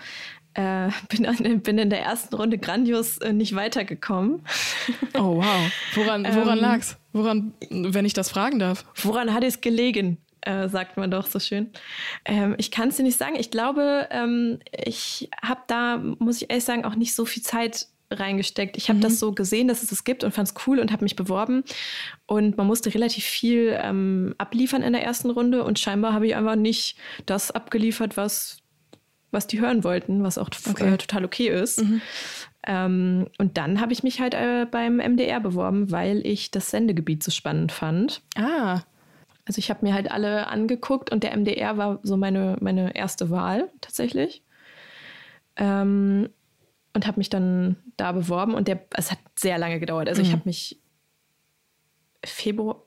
Äh, 0.54 0.90
bin, 1.08 1.26
an, 1.26 1.60
bin, 1.60 1.78
in 1.78 1.90
der 1.90 2.02
ersten 2.02 2.34
Runde 2.34 2.58
grandios 2.58 3.18
äh, 3.18 3.32
nicht 3.32 3.54
weitergekommen. 3.54 4.42
Oh 5.14 5.36
wow. 5.36 5.72
Woran, 5.94 6.24
woran 6.24 6.48
ähm, 6.58 6.62
lag's? 6.62 6.96
Woran, 7.12 7.52
wenn 7.70 8.04
ich 8.04 8.14
das 8.14 8.30
fragen 8.30 8.58
darf? 8.58 8.84
Woran 9.02 9.32
hat 9.32 9.44
es 9.44 9.60
gelegen? 9.60 10.18
Äh, 10.42 10.68
sagt 10.68 10.96
man 10.96 11.10
doch 11.10 11.26
so 11.26 11.38
schön. 11.38 11.70
Ähm, 12.24 12.54
ich 12.58 12.70
kann 12.70 12.88
es 12.88 12.96
dir 12.96 13.02
nicht 13.02 13.18
sagen. 13.18 13.36
Ich 13.36 13.50
glaube, 13.50 14.08
ähm, 14.10 14.60
ich 14.72 15.30
habe 15.42 15.60
da, 15.66 15.98
muss 15.98 16.42
ich 16.42 16.50
ehrlich 16.50 16.64
sagen, 16.64 16.84
auch 16.84 16.94
nicht 16.94 17.14
so 17.14 17.24
viel 17.24 17.42
Zeit 17.42 17.88
reingesteckt. 18.10 18.76
Ich 18.76 18.88
habe 18.88 18.98
mhm. 18.98 19.02
das 19.02 19.18
so 19.18 19.32
gesehen, 19.32 19.68
dass 19.68 19.82
es 19.82 19.90
das 19.90 20.04
gibt 20.04 20.24
und 20.24 20.32
fand 20.32 20.48
es 20.48 20.54
cool 20.66 20.80
und 20.80 20.92
habe 20.92 21.04
mich 21.04 21.16
beworben. 21.16 21.62
Und 22.26 22.56
man 22.56 22.66
musste 22.66 22.92
relativ 22.92 23.24
viel 23.24 23.78
ähm, 23.80 24.34
abliefern 24.38 24.82
in 24.82 24.92
der 24.92 25.02
ersten 25.02 25.30
Runde 25.30 25.64
und 25.64 25.78
scheinbar 25.78 26.12
habe 26.12 26.26
ich 26.26 26.34
einfach 26.34 26.56
nicht 26.56 26.96
das 27.26 27.50
abgeliefert, 27.50 28.16
was, 28.16 28.58
was 29.30 29.46
die 29.46 29.60
hören 29.60 29.84
wollten, 29.84 30.22
was 30.24 30.38
auch 30.38 30.50
okay. 30.68 30.94
Äh, 30.94 30.96
total 30.96 31.24
okay 31.24 31.48
ist. 31.48 31.82
Mhm. 31.82 32.00
Ähm, 32.66 33.28
und 33.38 33.56
dann 33.56 33.80
habe 33.80 33.92
ich 33.92 34.02
mich 34.02 34.20
halt 34.20 34.34
äh, 34.34 34.66
beim 34.70 34.96
MDR 34.96 35.40
beworben, 35.40 35.90
weil 35.90 36.26
ich 36.26 36.50
das 36.50 36.70
Sendegebiet 36.70 37.22
so 37.22 37.30
spannend 37.30 37.72
fand. 37.72 38.22
Ah. 38.36 38.82
Also 39.50 39.58
ich 39.58 39.68
habe 39.68 39.84
mir 39.84 39.94
halt 39.94 40.12
alle 40.12 40.46
angeguckt 40.46 41.10
und 41.10 41.24
der 41.24 41.36
MDR 41.36 41.76
war 41.76 41.98
so 42.04 42.16
meine, 42.16 42.56
meine 42.60 42.94
erste 42.94 43.30
Wahl 43.30 43.68
tatsächlich. 43.80 44.44
Ähm, 45.56 46.30
und 46.94 47.06
habe 47.08 47.18
mich 47.18 47.30
dann 47.30 47.74
da 47.96 48.12
beworben 48.12 48.54
und 48.54 48.68
der, 48.68 48.86
es 48.94 49.10
hat 49.10 49.18
sehr 49.36 49.58
lange 49.58 49.80
gedauert. 49.80 50.08
Also 50.08 50.22
mhm. 50.22 50.28
ich 50.28 50.32
habe 50.32 50.42
mich 50.44 50.80
Februar, 52.24 52.84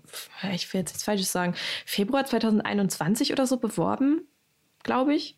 ich 0.54 0.74
will 0.74 0.80
jetzt 0.80 0.92
nichts 0.92 1.04
Falsches 1.04 1.34
sagen, 1.34 1.54
Februar 1.86 2.26
2021 2.26 3.34
oder 3.34 3.46
so 3.46 3.58
beworben, 3.58 4.22
glaube 4.84 5.14
ich. 5.14 5.38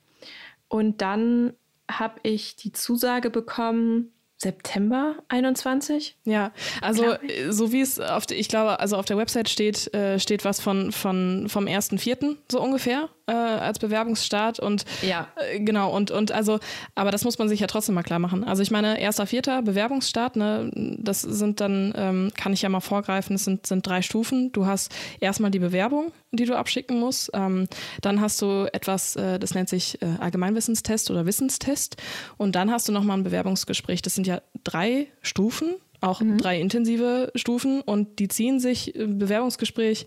Und 0.67 1.01
dann 1.01 1.53
habe 1.89 2.19
ich 2.21 2.55
die 2.55 2.71
Zusage 2.71 3.31
bekommen, 3.31 4.11
September 4.45 5.15
21. 5.29 6.17
Ja, 6.23 6.51
also 6.79 7.13
äh, 7.13 7.51
so 7.51 7.71
wie 7.71 7.81
es 7.81 7.99
auf 7.99 8.27
der, 8.27 8.37
ich 8.37 8.47
glaube, 8.47 8.79
also 8.79 8.95
auf 8.95 9.05
der 9.05 9.17
Website 9.17 9.49
steht, 9.49 9.91
äh, 9.95 10.19
steht 10.19 10.45
was 10.45 10.59
von, 10.59 10.91
von 10.91 11.47
vom 11.49 11.65
1.4. 11.65 12.37
so 12.51 12.61
ungefähr 12.61 13.09
äh, 13.27 13.31
als 13.31 13.79
Bewerbungsstart 13.79 14.59
und 14.59 14.85
ja. 15.01 15.27
Äh, 15.35 15.59
genau 15.59 15.91
und 15.91 16.11
und 16.11 16.31
also 16.31 16.59
aber 16.93 17.11
das 17.11 17.23
muss 17.23 17.37
man 17.37 17.49
sich 17.49 17.59
ja 17.59 17.67
trotzdem 17.67 17.95
mal 17.95 18.03
klar 18.03 18.19
machen. 18.19 18.43
Also 18.43 18.61
ich 18.61 18.71
meine 18.71 18.99
erster 18.99 19.25
Vierter 19.25 19.61
Bewerbungsstart, 19.61 20.35
ne, 20.35 20.71
das 20.73 21.21
sind 21.21 21.61
dann 21.61 21.93
ähm, 21.95 22.31
kann 22.35 22.53
ich 22.53 22.61
ja 22.61 22.69
mal 22.69 22.81
vorgreifen, 22.81 23.35
es 23.35 23.45
sind 23.45 23.65
sind 23.65 23.85
drei 23.85 24.01
Stufen. 24.01 24.51
Du 24.51 24.65
hast 24.65 24.93
erstmal 25.19 25.51
die 25.51 25.59
Bewerbung, 25.59 26.11
die 26.31 26.45
du 26.45 26.55
abschicken 26.55 26.99
musst, 26.99 27.31
ähm, 27.33 27.67
dann 28.01 28.21
hast 28.21 28.41
du 28.41 28.69
etwas, 28.71 29.15
äh, 29.15 29.39
das 29.39 29.53
nennt 29.53 29.69
sich 29.69 30.01
äh, 30.01 30.05
Allgemeinwissenstest 30.19 31.09
oder 31.11 31.25
Wissenstest 31.25 31.97
und 32.37 32.55
dann 32.55 32.71
hast 32.71 32.87
du 32.87 32.91
noch 32.91 33.03
mal 33.03 33.15
ein 33.15 33.23
Bewerbungsgespräch. 33.23 34.01
Das 34.01 34.15
sind 34.15 34.27
ja 34.27 34.41
drei 34.63 35.07
Stufen 35.21 35.75
auch 36.01 36.21
mhm. 36.21 36.37
drei 36.37 36.59
intensive 36.59 37.31
Stufen 37.35 37.81
und 37.81 38.19
die 38.19 38.27
ziehen 38.27 38.59
sich 38.59 38.93
Bewerbungsgespräch 38.95 40.05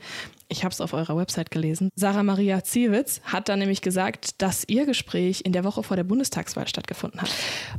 Ich 0.50 0.64
habe 0.64 0.72
es 0.72 0.80
auf 0.80 0.94
eurer 0.94 1.16
Website 1.16 1.50
gelesen. 1.50 1.90
Sarah 1.94 2.22
Maria 2.22 2.64
Ziewitz 2.64 3.20
hat 3.24 3.50
dann 3.50 3.58
nämlich 3.58 3.82
gesagt, 3.82 4.40
dass 4.40 4.64
ihr 4.66 4.86
Gespräch 4.86 5.42
in 5.44 5.52
der 5.52 5.62
Woche 5.62 5.82
vor 5.82 5.96
der 5.96 6.04
Bundestagswahl 6.04 6.66
stattgefunden 6.66 7.20
hat. 7.20 7.30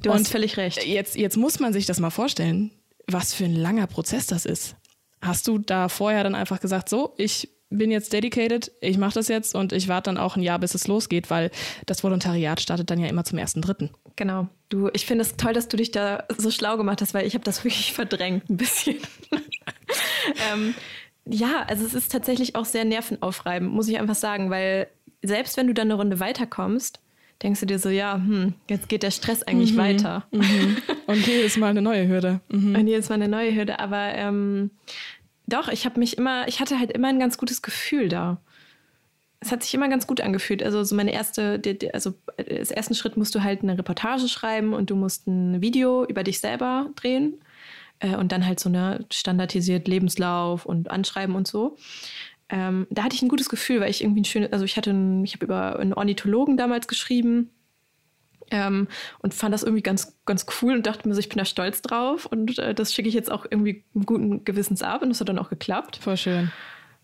Du 0.04 0.12
Und 0.12 0.20
hast 0.20 0.30
völlig 0.30 0.56
recht. 0.58 0.86
Jetzt, 0.86 1.16
jetzt 1.16 1.36
muss 1.36 1.60
man 1.60 1.74
sich 1.74 1.88
das 1.88 2.00
mal 2.00 2.12
vorstellen, 2.12 2.70
was 3.08 3.34
für 3.34 3.46
ein 3.46 3.56
langer 3.56 3.88
Prozess 3.88 4.28
das 4.28 4.46
ist. 4.46 4.76
Hast 5.22 5.48
du 5.48 5.58
da 5.58 5.90
vorher 5.90 6.24
dann 6.24 6.36
einfach 6.36 6.60
gesagt, 6.60 6.90
so, 6.90 7.14
ich 7.18 7.50
bin 7.72 7.92
jetzt 7.92 8.14
dedicated, 8.14 8.72
ich 8.82 8.98
mache 8.98 9.14
das 9.14 9.28
jetzt 9.28 9.56
und 9.56 9.74
ich 9.74 9.88
warte 9.88 10.10
dann 10.10 10.18
auch 10.18 10.36
ein 10.36 10.44
Jahr, 10.44 10.60
bis 10.60 10.76
es 10.76 10.88
losgeht, 10.88 11.30
weil 11.30 11.52
das 11.86 12.04
Volontariat 12.04 12.62
startet 12.62 12.90
dann 12.90 13.00
ja 13.00 13.08
immer 13.08 13.24
zum 13.24 13.38
ersten 13.38 13.62
Dritten. 13.62 13.92
Genau. 14.16 14.48
Du, 14.70 14.90
ich 14.94 15.06
finde 15.06 15.24
es 15.24 15.38
toll, 15.38 15.54
dass 15.54 15.68
du 15.68 15.78
dich 15.78 15.92
da 15.92 16.26
so 16.38 16.52
schlau 16.52 16.78
gemacht 16.78 17.02
hast, 17.02 17.14
weil 17.14 17.26
ich 17.26 17.36
habe 17.36 17.44
das 17.44 17.64
wirklich 17.64 17.94
verdrängt 17.94 18.50
ein 18.50 18.58
bisschen. 18.58 18.98
ähm, 20.52 20.74
ja, 21.30 21.64
also 21.68 21.86
es 21.86 21.94
ist 21.94 22.12
tatsächlich 22.12 22.56
auch 22.56 22.66
sehr 22.66 22.86
nervenaufreibend, 22.86 23.72
muss 23.72 23.88
ich 23.88 24.00
einfach 24.00 24.16
sagen, 24.16 24.50
weil 24.50 24.88
selbst 25.22 25.58
wenn 25.58 25.68
du 25.68 25.74
dann 25.74 25.88
eine 25.88 25.96
Runde 25.96 26.20
weiterkommst, 26.20 27.00
denkst 27.44 27.60
du 27.60 27.66
dir 27.66 27.80
so, 27.80 27.90
ja, 27.90 28.16
hm, 28.16 28.54
jetzt 28.70 28.90
geht 28.90 29.04
der 29.04 29.12
Stress 29.12 29.44
eigentlich 29.44 29.74
mhm, 29.74 29.78
weiter. 29.78 30.26
Mhm. 30.32 30.78
Und 31.08 31.26
jedes 31.26 31.58
Mal 31.58 31.68
eine 31.68 31.82
neue 31.82 32.08
Hürde. 32.08 32.42
Mhm. 32.50 32.76
Und 32.76 32.88
jedes 32.88 33.10
Mal 33.10 33.16
eine 33.16 33.28
neue 33.28 33.56
Hürde. 33.56 33.80
Aber 33.80 34.14
ähm, 34.16 34.72
doch, 35.48 35.70
ich 35.70 35.86
habe 35.86 36.00
mich 36.00 36.18
immer, 36.18 36.48
ich 36.48 36.60
hatte 36.60 36.80
halt 36.80 36.92
immer 36.92 37.08
ein 37.08 37.20
ganz 37.20 37.38
gutes 37.38 37.62
Gefühl 37.62 38.10
da. 38.10 38.42
Es 39.40 39.52
hat 39.54 39.64
sich 39.64 39.74
immer 39.74 39.88
ganz 39.88 40.06
gut 40.06 40.20
angefühlt. 40.20 40.62
Also 40.64 40.84
so 40.84 40.96
meine 40.96 41.14
erste, 41.14 41.62
also 41.94 42.14
als 42.38 42.72
ersten 42.72 42.94
Schritt 42.94 43.16
musst 43.16 43.34
du 43.36 43.42
halt 43.42 43.64
eine 43.64 43.78
Reportage 43.78 44.28
schreiben 44.28 44.74
und 44.74 44.90
du 44.90 44.96
musst 44.96 45.28
ein 45.28 45.62
Video 45.62 46.06
über 46.06 46.24
dich 46.24 46.40
selber 46.40 46.90
drehen 46.96 47.36
äh, 48.00 48.16
und 48.16 48.32
dann 48.32 48.46
halt 48.46 48.60
so 48.60 48.70
eine 48.70 49.06
standardisiert 49.12 49.88
Lebenslauf 49.88 50.66
und 50.66 50.92
Anschreiben 50.92 51.36
und 51.36 51.48
so. 51.48 51.78
Ähm, 52.50 52.88
da 52.90 53.04
hatte 53.04 53.16
ich 53.16 53.22
ein 53.22 53.30
gutes 53.30 53.50
Gefühl, 53.50 53.82
weil 53.82 53.92
ich 53.92 54.04
irgendwie 54.04 54.22
ein 54.22 54.26
schönes, 54.26 54.52
also 54.52 54.66
ich 54.66 54.76
hatte, 54.76 54.92
ein, 54.92 55.24
ich 55.24 55.34
habe 55.34 55.46
über 55.46 55.78
einen 55.80 55.94
Ornithologen 55.94 56.58
damals 56.58 56.88
geschrieben 56.88 57.52
ähm, 58.50 58.88
und 59.20 59.36
fand 59.36 59.54
das 59.54 59.64
irgendwie 59.64 59.84
ganz, 59.84 60.18
ganz 60.26 60.48
cool 60.62 60.74
und 60.74 60.88
dachte 60.88 61.08
mir 61.08 61.14
so, 61.14 61.20
ich 61.20 61.30
bin 61.30 61.38
da 61.38 61.46
stolz 61.46 61.82
drauf 61.82 62.26
und 62.26 62.58
äh, 62.58 62.74
das 62.74 62.94
schicke 62.94 63.08
ich 63.08 63.14
jetzt 63.14 63.32
auch 63.32 63.46
irgendwie 63.50 63.84
im 63.94 64.06
guten 64.06 64.44
Gewissens 64.46 64.82
ab 64.82 65.04
und 65.04 65.10
das 65.10 65.20
hat 65.20 65.30
dann 65.30 65.38
auch 65.38 65.50
geklappt. 65.50 65.98
Voll 65.98 66.18
schön. 66.18 66.52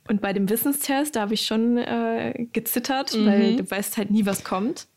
Und 0.07 0.21
bei 0.21 0.33
dem 0.33 0.49
Wissenstest, 0.49 1.15
da 1.15 1.21
habe 1.21 1.33
ich 1.33 1.45
schon 1.45 1.77
äh, 1.77 2.47
gezittert, 2.53 3.15
mhm. 3.15 3.25
weil 3.25 3.55
du 3.57 3.69
weißt 3.69 3.97
halt 3.97 4.11
nie, 4.11 4.25
was 4.25 4.43
kommt. 4.43 4.87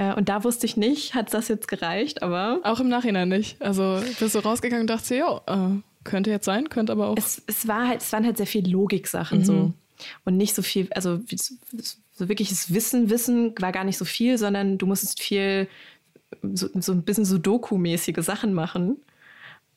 Äh, 0.00 0.14
und 0.14 0.30
da 0.30 0.44
wusste 0.44 0.64
ich 0.64 0.78
nicht, 0.78 1.14
hat 1.14 1.34
das 1.34 1.48
jetzt 1.48 1.68
gereicht, 1.68 2.22
aber. 2.22 2.60
Auch 2.64 2.80
im 2.80 2.88
Nachhinein 2.88 3.28
nicht. 3.28 3.60
Also 3.60 4.00
bist 4.18 4.34
du 4.34 4.38
rausgegangen 4.38 4.82
und 4.82 4.90
dachte, 4.90 5.14
ja, 5.14 5.42
äh, 5.46 5.80
könnte 6.04 6.30
jetzt 6.30 6.46
sein, 6.46 6.70
könnte 6.70 6.92
aber 6.92 7.08
auch. 7.08 7.16
Es, 7.18 7.42
es, 7.46 7.68
war 7.68 7.86
halt, 7.86 8.00
es 8.00 8.10
waren 8.10 8.24
halt 8.24 8.38
sehr 8.38 8.46
viele 8.46 8.70
Logiksachen 8.70 9.40
mhm. 9.40 9.44
so. 9.44 9.72
Und 10.24 10.38
nicht 10.38 10.54
so 10.54 10.62
viel, 10.62 10.88
also 10.92 11.20
so 12.14 12.28
wirkliches 12.30 12.72
Wissen, 12.72 13.10
Wissen 13.10 13.54
war 13.58 13.72
gar 13.72 13.84
nicht 13.84 13.98
so 13.98 14.06
viel, 14.06 14.38
sondern 14.38 14.78
du 14.78 14.86
musstest 14.86 15.20
viel, 15.20 15.68
so, 16.54 16.68
so 16.72 16.92
ein 16.92 17.02
bisschen 17.02 17.26
so 17.26 17.36
Doku-mäßige 17.36 18.24
Sachen 18.24 18.54
machen. 18.54 18.96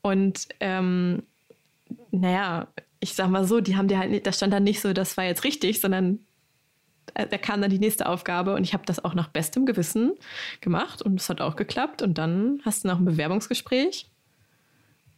Und 0.01 0.47
ähm, 0.61 1.23
naja, 2.11 2.67
ich 3.01 3.15
sag 3.15 3.29
mal 3.29 3.45
so, 3.45 3.59
die 3.59 3.75
haben 3.75 3.89
dir 3.89 3.99
halt, 3.99 4.25
da 4.25 4.31
stand 4.31 4.53
dann 4.53 4.63
nicht 4.63 4.79
so, 4.79 4.93
das 4.93 5.17
war 5.17 5.25
jetzt 5.25 5.43
richtig, 5.43 5.81
sondern 5.81 6.19
da 7.13 7.37
kam 7.37 7.61
dann 7.61 7.69
die 7.69 7.79
nächste 7.79 8.07
Aufgabe 8.07 8.55
und 8.55 8.63
ich 8.63 8.73
habe 8.73 8.85
das 8.85 9.03
auch 9.03 9.13
nach 9.13 9.27
bestem 9.27 9.65
Gewissen 9.65 10.13
gemacht 10.61 11.01
und 11.01 11.19
es 11.19 11.29
hat 11.29 11.41
auch 11.41 11.55
geklappt. 11.55 12.01
Und 12.01 12.17
dann 12.17 12.59
hast 12.65 12.83
du 12.83 12.87
noch 12.87 12.99
ein 12.99 13.05
Bewerbungsgespräch 13.05 14.09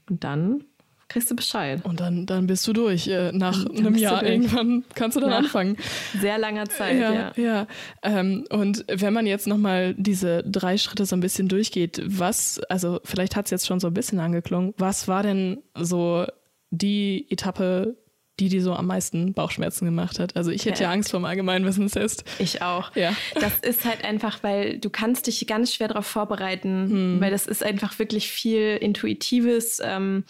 und 0.09 0.23
dann 0.23 0.65
kriegst 1.07 1.29
du 1.29 1.35
Bescheid. 1.35 1.85
Und 1.85 1.99
dann, 1.99 2.25
dann 2.25 2.47
bist 2.47 2.67
du 2.67 2.73
durch. 2.73 3.07
Äh, 3.07 3.31
nach 3.31 3.63
dann 3.63 3.77
einem 3.77 3.95
Jahr 3.95 4.23
irgendwann 4.23 4.83
kannst 4.95 5.15
du 5.15 5.21
dann 5.21 5.29
Nach 5.29 5.37
anfangen. 5.39 5.77
Sehr 6.19 6.37
langer 6.37 6.65
Zeit, 6.65 6.99
ja. 6.99 7.13
Ja, 7.13 7.31
ja. 7.35 7.67
Ähm, 8.01 8.45
und 8.49 8.85
wenn 8.91 9.13
man 9.13 9.27
jetzt 9.27 9.47
nochmal 9.47 9.93
diese 9.95 10.43
drei 10.43 10.77
Schritte 10.77 11.05
so 11.05 11.15
ein 11.15 11.19
bisschen 11.19 11.47
durchgeht, 11.47 12.01
was, 12.05 12.59
also 12.69 12.99
vielleicht 13.03 13.35
hat 13.35 13.45
es 13.45 13.51
jetzt 13.51 13.67
schon 13.67 13.79
so 13.79 13.87
ein 13.87 13.93
bisschen 13.93 14.19
angeklungen, 14.19 14.73
was 14.77 15.07
war 15.07 15.23
denn 15.23 15.59
so 15.77 16.25
die 16.71 17.27
Etappe, 17.29 17.95
die 18.39 18.49
dir 18.49 18.61
so 18.61 18.73
am 18.73 18.87
meisten 18.87 19.33
Bauchschmerzen 19.33 19.85
gemacht 19.85 20.19
hat. 20.19 20.35
Also 20.35 20.51
ich 20.51 20.65
hätte 20.65 20.83
ja, 20.83 20.89
ja 20.89 20.93
Angst 20.93 21.11
vor 21.11 21.19
dem 21.19 21.25
Allgemeinwissenstest. 21.25 22.25
Ich 22.39 22.61
auch. 22.61 22.93
Ja. 22.95 23.15
Das 23.35 23.59
ist 23.59 23.85
halt 23.85 24.03
einfach, 24.03 24.43
weil 24.43 24.77
du 24.77 24.89
kannst 24.89 25.27
dich 25.27 25.45
ganz 25.47 25.73
schwer 25.73 25.87
darauf 25.87 26.05
vorbereiten, 26.05 26.89
hm. 26.89 27.21
weil 27.21 27.31
das 27.31 27.47
ist 27.47 27.63
einfach 27.63 27.97
wirklich 27.97 28.29
viel 28.29 28.77
Intuitives. 28.77 29.81
Ähm, 29.83 30.25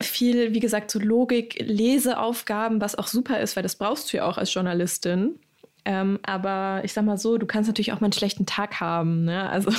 viel, 0.00 0.54
wie 0.54 0.60
gesagt, 0.60 0.90
so 0.90 1.00
Logik, 1.00 1.56
Leseaufgaben, 1.60 2.80
was 2.80 2.94
auch 2.94 3.08
super 3.08 3.40
ist, 3.40 3.56
weil 3.56 3.64
das 3.64 3.76
brauchst 3.76 4.12
du 4.12 4.18
ja 4.18 4.26
auch 4.26 4.38
als 4.38 4.54
Journalistin. 4.54 5.40
Ähm, 5.84 6.18
aber 6.22 6.82
ich 6.84 6.92
sag 6.92 7.04
mal 7.04 7.18
so, 7.18 7.38
du 7.38 7.46
kannst 7.46 7.68
natürlich 7.68 7.92
auch 7.92 8.00
mal 8.00 8.06
einen 8.06 8.12
schlechten 8.12 8.46
Tag 8.46 8.78
haben. 8.78 9.24
Ne? 9.24 9.48
Also 9.48 9.72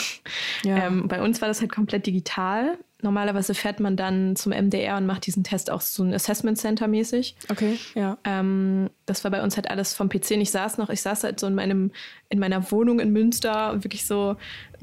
ja. 0.64 0.88
ähm, 0.88 1.08
bei 1.08 1.22
uns 1.22 1.40
war 1.40 1.48
das 1.48 1.62
halt 1.62 1.72
komplett 1.72 2.06
digital. 2.06 2.78
Normalerweise 3.02 3.54
fährt 3.54 3.80
man 3.80 3.96
dann 3.96 4.36
zum 4.36 4.52
MDR 4.52 4.98
und 4.98 5.06
macht 5.06 5.26
diesen 5.26 5.44
Test 5.44 5.72
auch 5.72 5.82
so 5.82 6.04
ein 6.04 6.14
Assessment 6.14 6.58
Center 6.58 6.88
mäßig. 6.88 7.36
Okay, 7.50 7.80
ja. 7.96 8.18
Ähm, 8.26 8.90
das 9.06 9.24
war 9.24 9.32
bei 9.32 9.42
uns 9.42 9.56
halt 9.56 9.70
alles 9.70 9.94
vom 9.94 10.10
PC. 10.10 10.32
Und 10.32 10.42
ich 10.42 10.52
saß 10.52 10.78
noch, 10.78 10.90
ich 10.90 11.02
saß 11.02 11.24
halt 11.24 11.40
so 11.40 11.48
in 11.48 11.56
meinem, 11.56 11.92
in 12.28 12.40
meiner 12.40 12.72
Wohnung 12.72 13.00
in 13.00 13.12
Münster 13.12 13.72
und 13.72 13.86
wirklich 13.86 14.06
so 14.06 14.36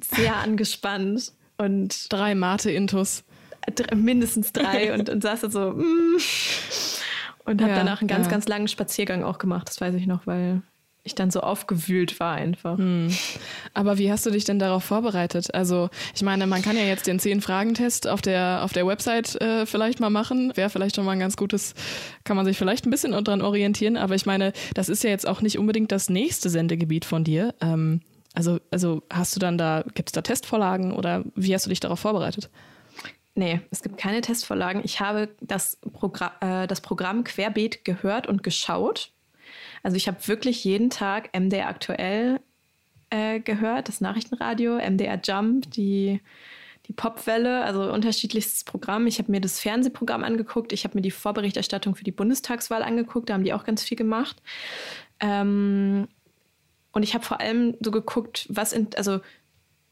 sehr 0.02 0.36
angespannt. 0.42 1.32
Und 1.58 2.12
drei 2.12 2.34
Mate-Intus 2.34 3.24
mindestens 3.94 4.52
drei 4.52 4.94
und, 4.98 5.08
und 5.08 5.22
saß 5.22 5.40
da 5.40 5.50
so 5.50 5.72
mm, 5.72 6.16
und 7.44 7.60
habe 7.62 7.72
ja, 7.72 7.78
danach 7.78 8.00
einen 8.00 8.08
ganz, 8.08 8.26
ja. 8.26 8.30
ganz 8.30 8.48
langen 8.48 8.68
Spaziergang 8.68 9.24
auch 9.24 9.38
gemacht. 9.38 9.68
Das 9.68 9.80
weiß 9.80 9.94
ich 9.94 10.06
noch, 10.06 10.26
weil 10.26 10.62
ich 11.06 11.14
dann 11.14 11.30
so 11.30 11.40
aufgewühlt 11.40 12.18
war 12.20 12.34
einfach. 12.34 12.78
Hm. 12.78 13.08
Aber 13.74 13.98
wie 13.98 14.10
hast 14.10 14.26
du 14.26 14.30
dich 14.30 14.44
denn 14.44 14.58
darauf 14.58 14.84
vorbereitet? 14.84 15.54
Also 15.54 15.88
ich 16.14 16.22
meine, 16.22 16.46
man 16.46 16.62
kann 16.62 16.76
ja 16.76 16.82
jetzt 16.82 17.06
den 17.06 17.18
zehn-Fragen-Test 17.18 18.08
auf 18.08 18.20
der, 18.20 18.60
auf 18.62 18.72
der 18.72 18.86
Website 18.86 19.40
äh, 19.40 19.66
vielleicht 19.66 20.00
mal 20.00 20.10
machen. 20.10 20.52
Wäre 20.56 20.70
vielleicht 20.70 20.96
schon 20.96 21.04
mal 21.04 21.12
ein 21.12 21.20
ganz 21.20 21.36
gutes, 21.36 21.74
kann 22.24 22.36
man 22.36 22.44
sich 22.44 22.58
vielleicht 22.58 22.86
ein 22.86 22.90
bisschen 22.90 23.12
dran 23.24 23.42
orientieren. 23.42 23.96
Aber 23.96 24.14
ich 24.14 24.26
meine, 24.26 24.52
das 24.74 24.88
ist 24.88 25.04
ja 25.04 25.10
jetzt 25.10 25.26
auch 25.26 25.40
nicht 25.40 25.58
unbedingt 25.58 25.92
das 25.92 26.10
nächste 26.10 26.50
Sendegebiet 26.50 27.04
von 27.04 27.24
dir. 27.24 27.54
Ähm, 27.60 28.00
also, 28.34 28.60
also 28.70 29.02
hast 29.10 29.34
du 29.34 29.40
dann 29.40 29.56
da, 29.56 29.82
gibt 29.94 30.10
es 30.10 30.12
da 30.12 30.20
Testvorlagen 30.20 30.92
oder 30.92 31.24
wie 31.34 31.54
hast 31.54 31.66
du 31.66 31.70
dich 31.70 31.80
darauf 31.80 32.00
vorbereitet? 32.00 32.50
Nee, 33.34 33.60
es 33.70 33.82
gibt 33.82 33.98
keine 33.98 34.22
Testvorlagen. 34.22 34.80
Ich 34.82 35.00
habe 35.00 35.28
das, 35.42 35.78
Progr 35.92 36.32
äh, 36.40 36.66
das 36.66 36.80
Programm 36.80 37.22
querbeet 37.22 37.84
gehört 37.84 38.26
und 38.26 38.42
geschaut. 38.42 39.12
Also 39.86 39.96
ich 39.96 40.08
habe 40.08 40.26
wirklich 40.26 40.64
jeden 40.64 40.90
Tag 40.90 41.30
MDR 41.32 41.68
aktuell 41.68 42.40
äh, 43.10 43.38
gehört, 43.38 43.86
das 43.86 44.00
Nachrichtenradio, 44.00 44.78
MDR 44.78 45.20
Jump, 45.22 45.70
die, 45.70 46.20
die 46.86 46.92
Popwelle, 46.92 47.62
also 47.62 47.92
unterschiedlichstes 47.92 48.64
Programm. 48.64 49.06
Ich 49.06 49.20
habe 49.20 49.30
mir 49.30 49.40
das 49.40 49.60
Fernsehprogramm 49.60 50.24
angeguckt, 50.24 50.72
ich 50.72 50.82
habe 50.82 50.96
mir 50.96 51.02
die 51.02 51.12
Vorberichterstattung 51.12 51.94
für 51.94 52.02
die 52.02 52.10
Bundestagswahl 52.10 52.82
angeguckt, 52.82 53.30
da 53.30 53.34
haben 53.34 53.44
die 53.44 53.52
auch 53.52 53.62
ganz 53.62 53.84
viel 53.84 53.96
gemacht. 53.96 54.42
Ähm, 55.20 56.08
und 56.90 57.04
ich 57.04 57.14
habe 57.14 57.24
vor 57.24 57.40
allem 57.40 57.76
so 57.78 57.92
geguckt, 57.92 58.48
was, 58.48 58.72
in, 58.72 58.88
also, 58.96 59.20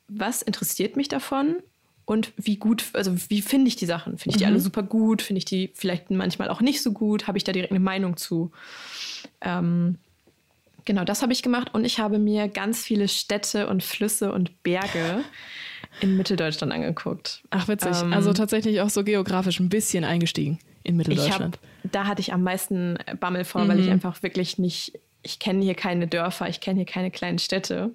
was 0.09 0.43
interessiert 0.43 0.97
mich 0.97 1.07
davon 1.07 1.59
und 2.05 2.33
wie 2.37 2.57
gut, 2.57 2.85
also 2.95 3.15
wie 3.29 3.43
finde 3.43 3.69
ich 3.69 3.77
die 3.77 3.87
Sachen? 3.87 4.19
Finde 4.19 4.35
ich 4.35 4.39
die 4.39 4.45
mhm. 4.45 4.55
alle 4.55 4.61
super 4.61 4.83
gut? 4.83 5.23
Finde 5.23 5.39
ich 5.39 5.45
die 5.45 5.71
vielleicht 5.73 6.11
manchmal 6.11 6.49
auch 6.49 6.63
nicht 6.63 6.83
so 6.83 6.91
gut? 6.91 7.29
Habe 7.29 7.39
ich 7.39 7.45
da 7.45 7.53
direkt 7.53 7.71
eine 7.71 7.79
Meinung 7.79 8.17
zu? 8.17 8.51
Ähm, 9.45 9.99
genau, 10.85 11.05
das 11.05 11.23
habe 11.23 11.33
ich 11.33 11.43
gemacht 11.43 11.73
und 11.73 11.85
ich 11.85 12.01
habe 12.01 12.19
mir 12.19 12.49
ganz 12.49 12.83
viele 12.83 13.09
Städte 13.09 13.69
und 13.69 13.83
Flüsse 13.83 14.33
und 14.33 14.63
Berge 14.63 15.23
in 16.01 16.17
Mitteldeutschland 16.17 16.73
angeguckt. 16.73 17.43
Ach, 17.51 17.69
witzig. 17.69 17.97
Ähm, 18.03 18.13
also 18.13 18.33
tatsächlich 18.33 18.81
auch 18.81 18.91
so 18.91 19.05
geografisch 19.05 19.61
ein 19.61 19.69
bisschen 19.69 20.05
eingestiegen 20.05 20.59
in 20.83 20.97
Mitteldeutschland. 20.97 21.57
Hab, 21.57 21.93
da 21.93 22.07
hatte 22.07 22.21
ich 22.21 22.33
am 22.33 22.43
meisten 22.43 22.99
Bammel 23.21 23.45
vor, 23.45 23.65
mhm. 23.65 23.69
weil 23.69 23.81
ich 23.81 23.87
mhm. 23.87 23.93
einfach 23.93 24.23
wirklich 24.23 24.59
nicht, 24.59 24.99
ich 25.23 25.39
kenne 25.39 25.63
hier 25.63 25.75
keine 25.75 26.09
Dörfer, 26.09 26.49
ich 26.49 26.61
kenne 26.61 26.79
hier 26.79 26.87
keine 26.87 27.11
kleinen 27.11 27.39
Städte. 27.39 27.93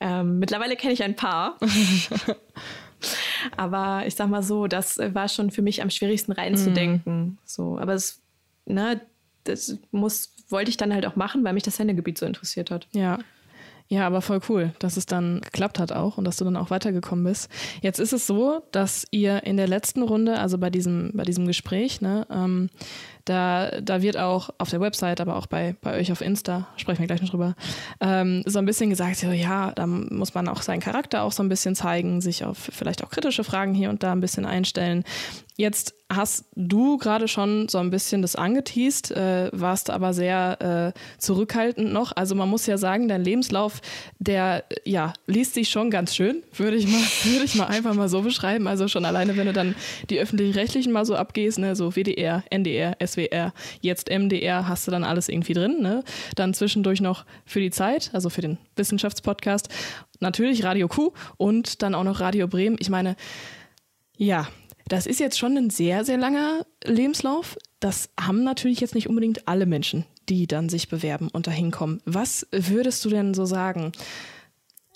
Ähm, 0.00 0.38
mittlerweile 0.38 0.76
kenne 0.76 0.94
ich 0.94 1.02
ein 1.02 1.16
paar. 1.16 1.58
Aber 3.56 4.04
ich 4.06 4.14
sag 4.14 4.28
mal 4.28 4.42
so, 4.42 4.66
das 4.66 4.98
war 4.98 5.28
schon 5.28 5.50
für 5.50 5.62
mich 5.62 5.82
am 5.82 5.90
schwierigsten 5.90 6.32
reinzudenken. 6.32 7.22
Mm. 7.22 7.38
So, 7.44 7.78
aber 7.78 7.94
es, 7.94 8.20
ne, 8.66 9.00
das 9.50 9.76
muss, 9.90 10.34
wollte 10.48 10.70
ich 10.70 10.76
dann 10.76 10.92
halt 10.92 11.06
auch 11.06 11.16
machen, 11.16 11.44
weil 11.44 11.52
mich 11.52 11.62
das 11.62 11.76
Sendegebiet 11.76 12.18
so 12.18 12.26
interessiert 12.26 12.70
hat. 12.70 12.86
Ja. 12.92 13.18
Ja, 13.92 14.06
aber 14.06 14.22
voll 14.22 14.38
cool, 14.48 14.72
dass 14.78 14.96
es 14.96 15.04
dann 15.04 15.40
geklappt 15.40 15.80
hat 15.80 15.90
auch 15.90 16.16
und 16.16 16.24
dass 16.24 16.36
du 16.36 16.44
dann 16.44 16.56
auch 16.56 16.70
weitergekommen 16.70 17.24
bist. 17.24 17.50
Jetzt 17.82 17.98
ist 17.98 18.12
es 18.12 18.24
so, 18.24 18.62
dass 18.70 19.04
ihr 19.10 19.42
in 19.42 19.56
der 19.56 19.66
letzten 19.66 20.02
Runde, 20.02 20.38
also 20.38 20.58
bei 20.58 20.70
diesem, 20.70 21.10
bei 21.12 21.24
diesem 21.24 21.44
Gespräch, 21.44 22.00
ne, 22.00 22.24
ähm, 22.30 22.70
da, 23.24 23.80
da 23.80 24.00
wird 24.00 24.16
auch 24.16 24.50
auf 24.58 24.70
der 24.70 24.80
Website, 24.80 25.20
aber 25.20 25.34
auch 25.34 25.46
bei, 25.46 25.74
bei 25.82 25.98
euch 25.98 26.12
auf 26.12 26.20
Insta, 26.20 26.68
sprechen 26.76 27.00
wir 27.00 27.08
gleich 27.08 27.20
noch 27.20 27.30
drüber, 27.30 27.56
ähm, 28.00 28.44
so 28.46 28.60
ein 28.60 28.64
bisschen 28.64 28.90
gesagt, 28.90 29.16
so, 29.16 29.32
ja, 29.32 29.72
da 29.72 29.88
muss 29.88 30.34
man 30.34 30.46
auch 30.46 30.62
seinen 30.62 30.80
Charakter 30.80 31.24
auch 31.24 31.32
so 31.32 31.42
ein 31.42 31.48
bisschen 31.48 31.74
zeigen, 31.74 32.20
sich 32.20 32.44
auf 32.44 32.58
vielleicht 32.58 33.02
auch 33.02 33.10
kritische 33.10 33.42
Fragen 33.42 33.74
hier 33.74 33.90
und 33.90 34.04
da 34.04 34.12
ein 34.12 34.20
bisschen 34.20 34.46
einstellen. 34.46 35.02
Jetzt 35.60 35.94
hast 36.08 36.46
du 36.56 36.96
gerade 36.96 37.28
schon 37.28 37.68
so 37.68 37.76
ein 37.76 37.90
bisschen 37.90 38.22
das 38.22 38.34
angeteased, 38.34 39.10
äh, 39.10 39.50
warst 39.52 39.90
aber 39.90 40.14
sehr 40.14 40.94
äh, 40.96 41.18
zurückhaltend 41.18 41.92
noch. 41.92 42.16
Also 42.16 42.34
man 42.34 42.48
muss 42.48 42.64
ja 42.64 42.78
sagen, 42.78 43.08
dein 43.08 43.22
Lebenslauf, 43.22 43.82
der 44.18 44.64
ja 44.86 45.12
liest 45.26 45.52
sich 45.52 45.68
schon 45.68 45.90
ganz 45.90 46.14
schön, 46.14 46.42
würde 46.56 46.78
ich 46.78 46.86
mal, 46.86 47.02
würde 47.24 47.44
ich 47.44 47.56
mal 47.56 47.66
einfach 47.66 47.92
mal 47.92 48.08
so 48.08 48.22
beschreiben. 48.22 48.68
Also 48.68 48.88
schon 48.88 49.04
alleine, 49.04 49.36
wenn 49.36 49.48
du 49.48 49.52
dann 49.52 49.74
die 50.08 50.18
öffentlich-rechtlichen 50.18 50.92
mal 50.92 51.04
so 51.04 51.14
abgehst, 51.14 51.58
ne, 51.58 51.76
so 51.76 51.90
WDR, 51.90 52.42
NDR, 52.48 52.96
SWR, 53.06 53.52
jetzt 53.82 54.08
MDR, 54.08 54.66
hast 54.66 54.86
du 54.86 54.90
dann 54.90 55.04
alles 55.04 55.28
irgendwie 55.28 55.52
drin. 55.52 55.82
Ne? 55.82 56.04
Dann 56.36 56.54
zwischendurch 56.54 57.02
noch 57.02 57.26
für 57.44 57.60
die 57.60 57.70
Zeit, 57.70 58.08
also 58.14 58.30
für 58.30 58.40
den 58.40 58.56
Wissenschaftspodcast, 58.76 59.68
natürlich 60.20 60.64
Radio 60.64 60.88
Q 60.88 61.12
und 61.36 61.82
dann 61.82 61.94
auch 61.94 62.04
noch 62.04 62.20
Radio 62.20 62.48
Bremen. 62.48 62.78
Ich 62.80 62.88
meine, 62.88 63.14
ja, 64.16 64.48
das 64.90 65.06
ist 65.06 65.20
jetzt 65.20 65.38
schon 65.38 65.56
ein 65.56 65.70
sehr, 65.70 66.04
sehr 66.04 66.18
langer 66.18 66.66
Lebenslauf. 66.84 67.56
Das 67.78 68.10
haben 68.20 68.42
natürlich 68.42 68.80
jetzt 68.80 68.96
nicht 68.96 69.08
unbedingt 69.08 69.46
alle 69.46 69.64
Menschen, 69.64 70.04
die 70.28 70.48
dann 70.48 70.68
sich 70.68 70.88
bewerben 70.88 71.28
und 71.28 71.46
dahin 71.46 71.70
kommen. 71.70 72.02
Was 72.06 72.46
würdest 72.50 73.04
du 73.04 73.08
denn 73.08 73.32
so 73.32 73.44
sagen? 73.44 73.92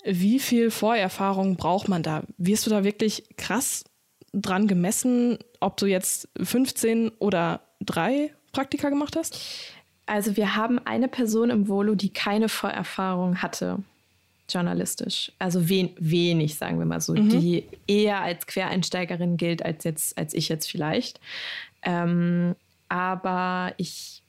Wie 0.03 0.39
viel 0.39 0.69
Vorerfahrung 0.69 1.55
braucht 1.55 1.87
man 1.87 2.03
da? 2.03 2.23
Wirst 2.37 2.65
du 2.65 2.69
da 2.69 2.83
wirklich 2.83 3.23
krass 3.37 3.85
dran 4.33 4.67
gemessen, 4.67 5.39
ob 5.61 5.77
du 5.77 5.85
jetzt 5.85 6.27
15 6.43 7.09
oder 7.19 7.61
drei 7.79 8.33
Praktika 8.51 8.89
gemacht 8.89 9.15
hast? 9.15 9.39
Also 10.05 10.35
wir 10.35 10.57
haben 10.57 10.77
eine 10.79 11.07
Person 11.07 11.49
im 11.49 11.69
Volo, 11.69 11.95
die 11.95 12.11
keine 12.11 12.49
Vorerfahrung 12.49 13.41
hatte 13.41 13.79
journalistisch. 14.49 15.31
Also 15.39 15.69
wen, 15.69 15.91
wenig, 15.97 16.55
sagen 16.55 16.79
wir 16.79 16.85
mal 16.85 17.01
so, 17.01 17.13
mhm. 17.13 17.29
die 17.29 17.65
eher 17.87 18.21
als 18.21 18.47
Quereinsteigerin 18.47 19.37
gilt 19.37 19.63
als 19.63 19.83
jetzt, 19.83 20.17
als 20.17 20.33
ich 20.33 20.49
jetzt 20.49 20.69
vielleicht. 20.69 21.19
Ähm, 21.83 22.55
aber 22.89 23.73
ich, 23.77 24.21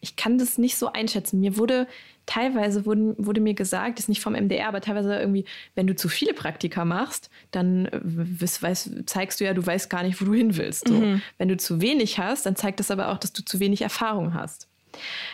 ich 0.00 0.16
kann 0.16 0.38
das 0.38 0.58
nicht 0.58 0.76
so 0.76 0.92
einschätzen. 0.92 1.40
Mir 1.40 1.56
wurde 1.56 1.86
teilweise 2.26 2.86
wurde, 2.86 3.14
wurde 3.18 3.40
mir 3.40 3.54
gesagt, 3.54 3.98
das 3.98 4.04
ist 4.04 4.08
nicht 4.08 4.22
vom 4.22 4.32
MDR, 4.32 4.68
aber 4.68 4.80
teilweise 4.80 5.18
irgendwie, 5.18 5.44
wenn 5.74 5.86
du 5.86 5.94
zu 5.94 6.08
viele 6.08 6.32
Praktika 6.32 6.84
machst, 6.84 7.30
dann 7.50 7.86
äh, 7.86 8.00
weiß, 8.02 8.90
zeigst 9.06 9.40
du 9.40 9.44
ja, 9.44 9.54
du 9.54 9.64
weißt 9.64 9.90
gar 9.90 10.02
nicht, 10.02 10.20
wo 10.20 10.24
du 10.24 10.34
hin 10.34 10.56
willst. 10.56 10.88
So. 10.88 10.94
Mhm. 10.94 11.22
Wenn 11.38 11.48
du 11.48 11.56
zu 11.56 11.80
wenig 11.80 12.18
hast, 12.18 12.46
dann 12.46 12.56
zeigt 12.56 12.80
das 12.80 12.90
aber 12.90 13.10
auch, 13.10 13.18
dass 13.18 13.32
du 13.32 13.44
zu 13.44 13.60
wenig 13.60 13.82
Erfahrung 13.82 14.34
hast. 14.34 14.68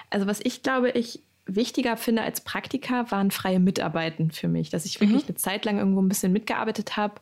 Also 0.08 0.26
was 0.26 0.40
ich 0.42 0.62
glaube, 0.62 0.90
ich 0.90 1.20
wichtiger 1.46 1.96
finde 1.96 2.22
als 2.22 2.40
Praktika, 2.40 3.10
waren 3.10 3.30
freie 3.30 3.60
Mitarbeiten 3.60 4.30
für 4.30 4.48
mich. 4.48 4.70
Dass 4.70 4.84
ich 4.84 5.00
wirklich 5.00 5.22
mhm. 5.22 5.28
eine 5.28 5.36
Zeit 5.36 5.64
lang 5.64 5.78
irgendwo 5.78 6.00
ein 6.00 6.08
bisschen 6.08 6.32
mitgearbeitet 6.32 6.96
habe 6.96 7.20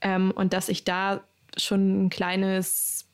ähm, 0.00 0.30
und 0.30 0.52
dass 0.52 0.68
ich 0.68 0.84
da 0.84 1.22
schon 1.56 2.06
ein 2.06 2.10
kleines 2.10 3.06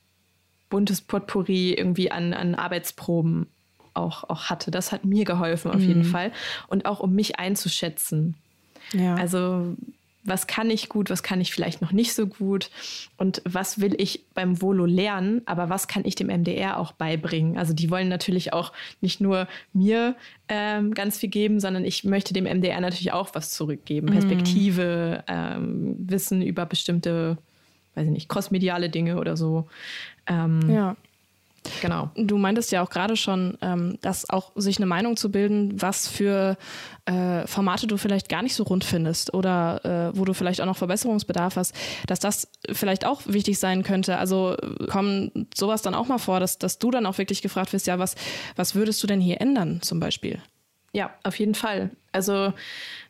buntes 0.69 1.01
Potpourri 1.01 1.75
irgendwie 1.75 2.11
an, 2.11 2.33
an 2.33 2.55
Arbeitsproben 2.55 3.47
auch, 3.95 4.25
auch 4.25 4.45
hatte. 4.45 4.71
Das 4.71 4.91
hat 4.91 5.05
mir 5.05 5.25
geholfen 5.25 5.71
auf 5.71 5.81
mhm. 5.81 5.89
jeden 5.89 6.05
Fall. 6.05 6.33
Und 6.69 6.87
auch 6.87 7.01
um 7.01 7.15
mich 7.15 7.39
einzuschätzen. 7.39 8.35
Ja. 8.93 9.15
Also 9.15 9.77
was 10.25 10.47
kann 10.47 10.71
ich 10.71 10.89
gut, 10.89 11.11
was 11.11 11.23
kann 11.23 11.41
ich 11.41 11.53
vielleicht 11.53 11.83
noch 11.83 11.93
nicht 11.93 12.15
so 12.15 12.27
gut 12.27 12.71
und 13.17 13.43
was 13.45 13.81
will 13.81 13.95
ich 14.01 14.25
beim 14.35 14.63
Volo 14.63 14.85
lernen, 14.85 15.43
aber 15.47 15.69
was 15.69 15.89
kann 15.89 16.05
ich 16.05 16.15
dem 16.15 16.29
MDR 16.29 16.79
auch 16.79 16.93
beibringen. 16.93 17.59
Also 17.59 17.73
die 17.73 17.91
wollen 17.91 18.09
natürlich 18.09 18.53
auch 18.53 18.73
nicht 19.01 19.21
nur 19.21 19.49
mir 19.73 20.15
ähm, 20.49 20.95
ganz 20.95 21.19
viel 21.19 21.29
geben, 21.29 21.59
sondern 21.59 21.85
ich 21.85 22.05
möchte 22.05 22.33
dem 22.33 22.45
MDR 22.45 22.81
natürlich 22.81 23.13
auch 23.13 23.35
was 23.35 23.51
zurückgeben. 23.51 24.09
Mhm. 24.09 24.13
Perspektive, 24.13 25.25
ähm, 25.27 25.97
Wissen 25.99 26.43
über 26.43 26.67
bestimmte, 26.67 27.39
weiß 27.95 28.07
ich 28.07 28.13
nicht, 28.13 28.29
crossmediale 28.29 28.91
Dinge 28.91 29.19
oder 29.19 29.37
so. 29.37 29.69
Ähm, 30.27 30.71
ja. 30.71 30.97
Genau. 31.81 32.11
Du 32.17 32.39
meintest 32.39 32.73
ja 32.73 32.83
auch 32.83 32.91
gerade 32.91 33.17
schon, 33.17 33.57
ähm, 33.63 33.99
dass 34.01 34.29
auch 34.29 34.53
sich 34.57 34.79
eine 34.79 34.87
Meinung 34.87 35.17
zu 35.17 35.31
bilden, 35.31 35.81
was 35.81 36.09
für 36.09 36.57
äh, 37.07 37.47
Formate 37.47 37.87
du 37.87 37.97
vielleicht 37.97 38.29
gar 38.29 38.43
nicht 38.43 38.55
so 38.55 38.65
rund 38.65 38.85
findest 38.85 39.33
oder 39.35 39.85
äh, 39.85 40.19
wo 40.19 40.25
du 40.25 40.35
vielleicht 40.35 40.61
auch 40.61 40.67
noch 40.67 40.77
Verbesserungsbedarf 40.77 41.57
hast, 41.57 41.75
dass 42.07 42.21
das 42.21 42.49
vielleicht 42.71 43.05
auch 43.05 43.23
wichtig 43.27 43.59
sein 43.59 43.83
könnte. 43.83 44.19
Also 44.19 44.57
kommt 44.89 45.57
sowas 45.57 45.83
dann 45.83 45.95
auch 45.95 46.09
mal 46.09 46.19
vor, 46.19 46.41
dass, 46.41 46.59
dass 46.59 46.79
du 46.79 46.91
dann 46.91 47.07
auch 47.07 47.19
wirklich 47.19 47.43
gefragt 47.43 47.73
wirst, 47.73 47.87
ja, 47.87 47.99
was, 47.99 48.17
was 48.57 48.75
würdest 48.75 49.03
du 49.03 49.07
denn 49.07 49.21
hier 49.21 49.41
ändern 49.41 49.81
zum 49.83 50.01
Beispiel? 50.01 50.41
Ja, 50.93 51.11
auf 51.23 51.39
jeden 51.39 51.55
Fall. 51.55 51.91
Also 52.13 52.53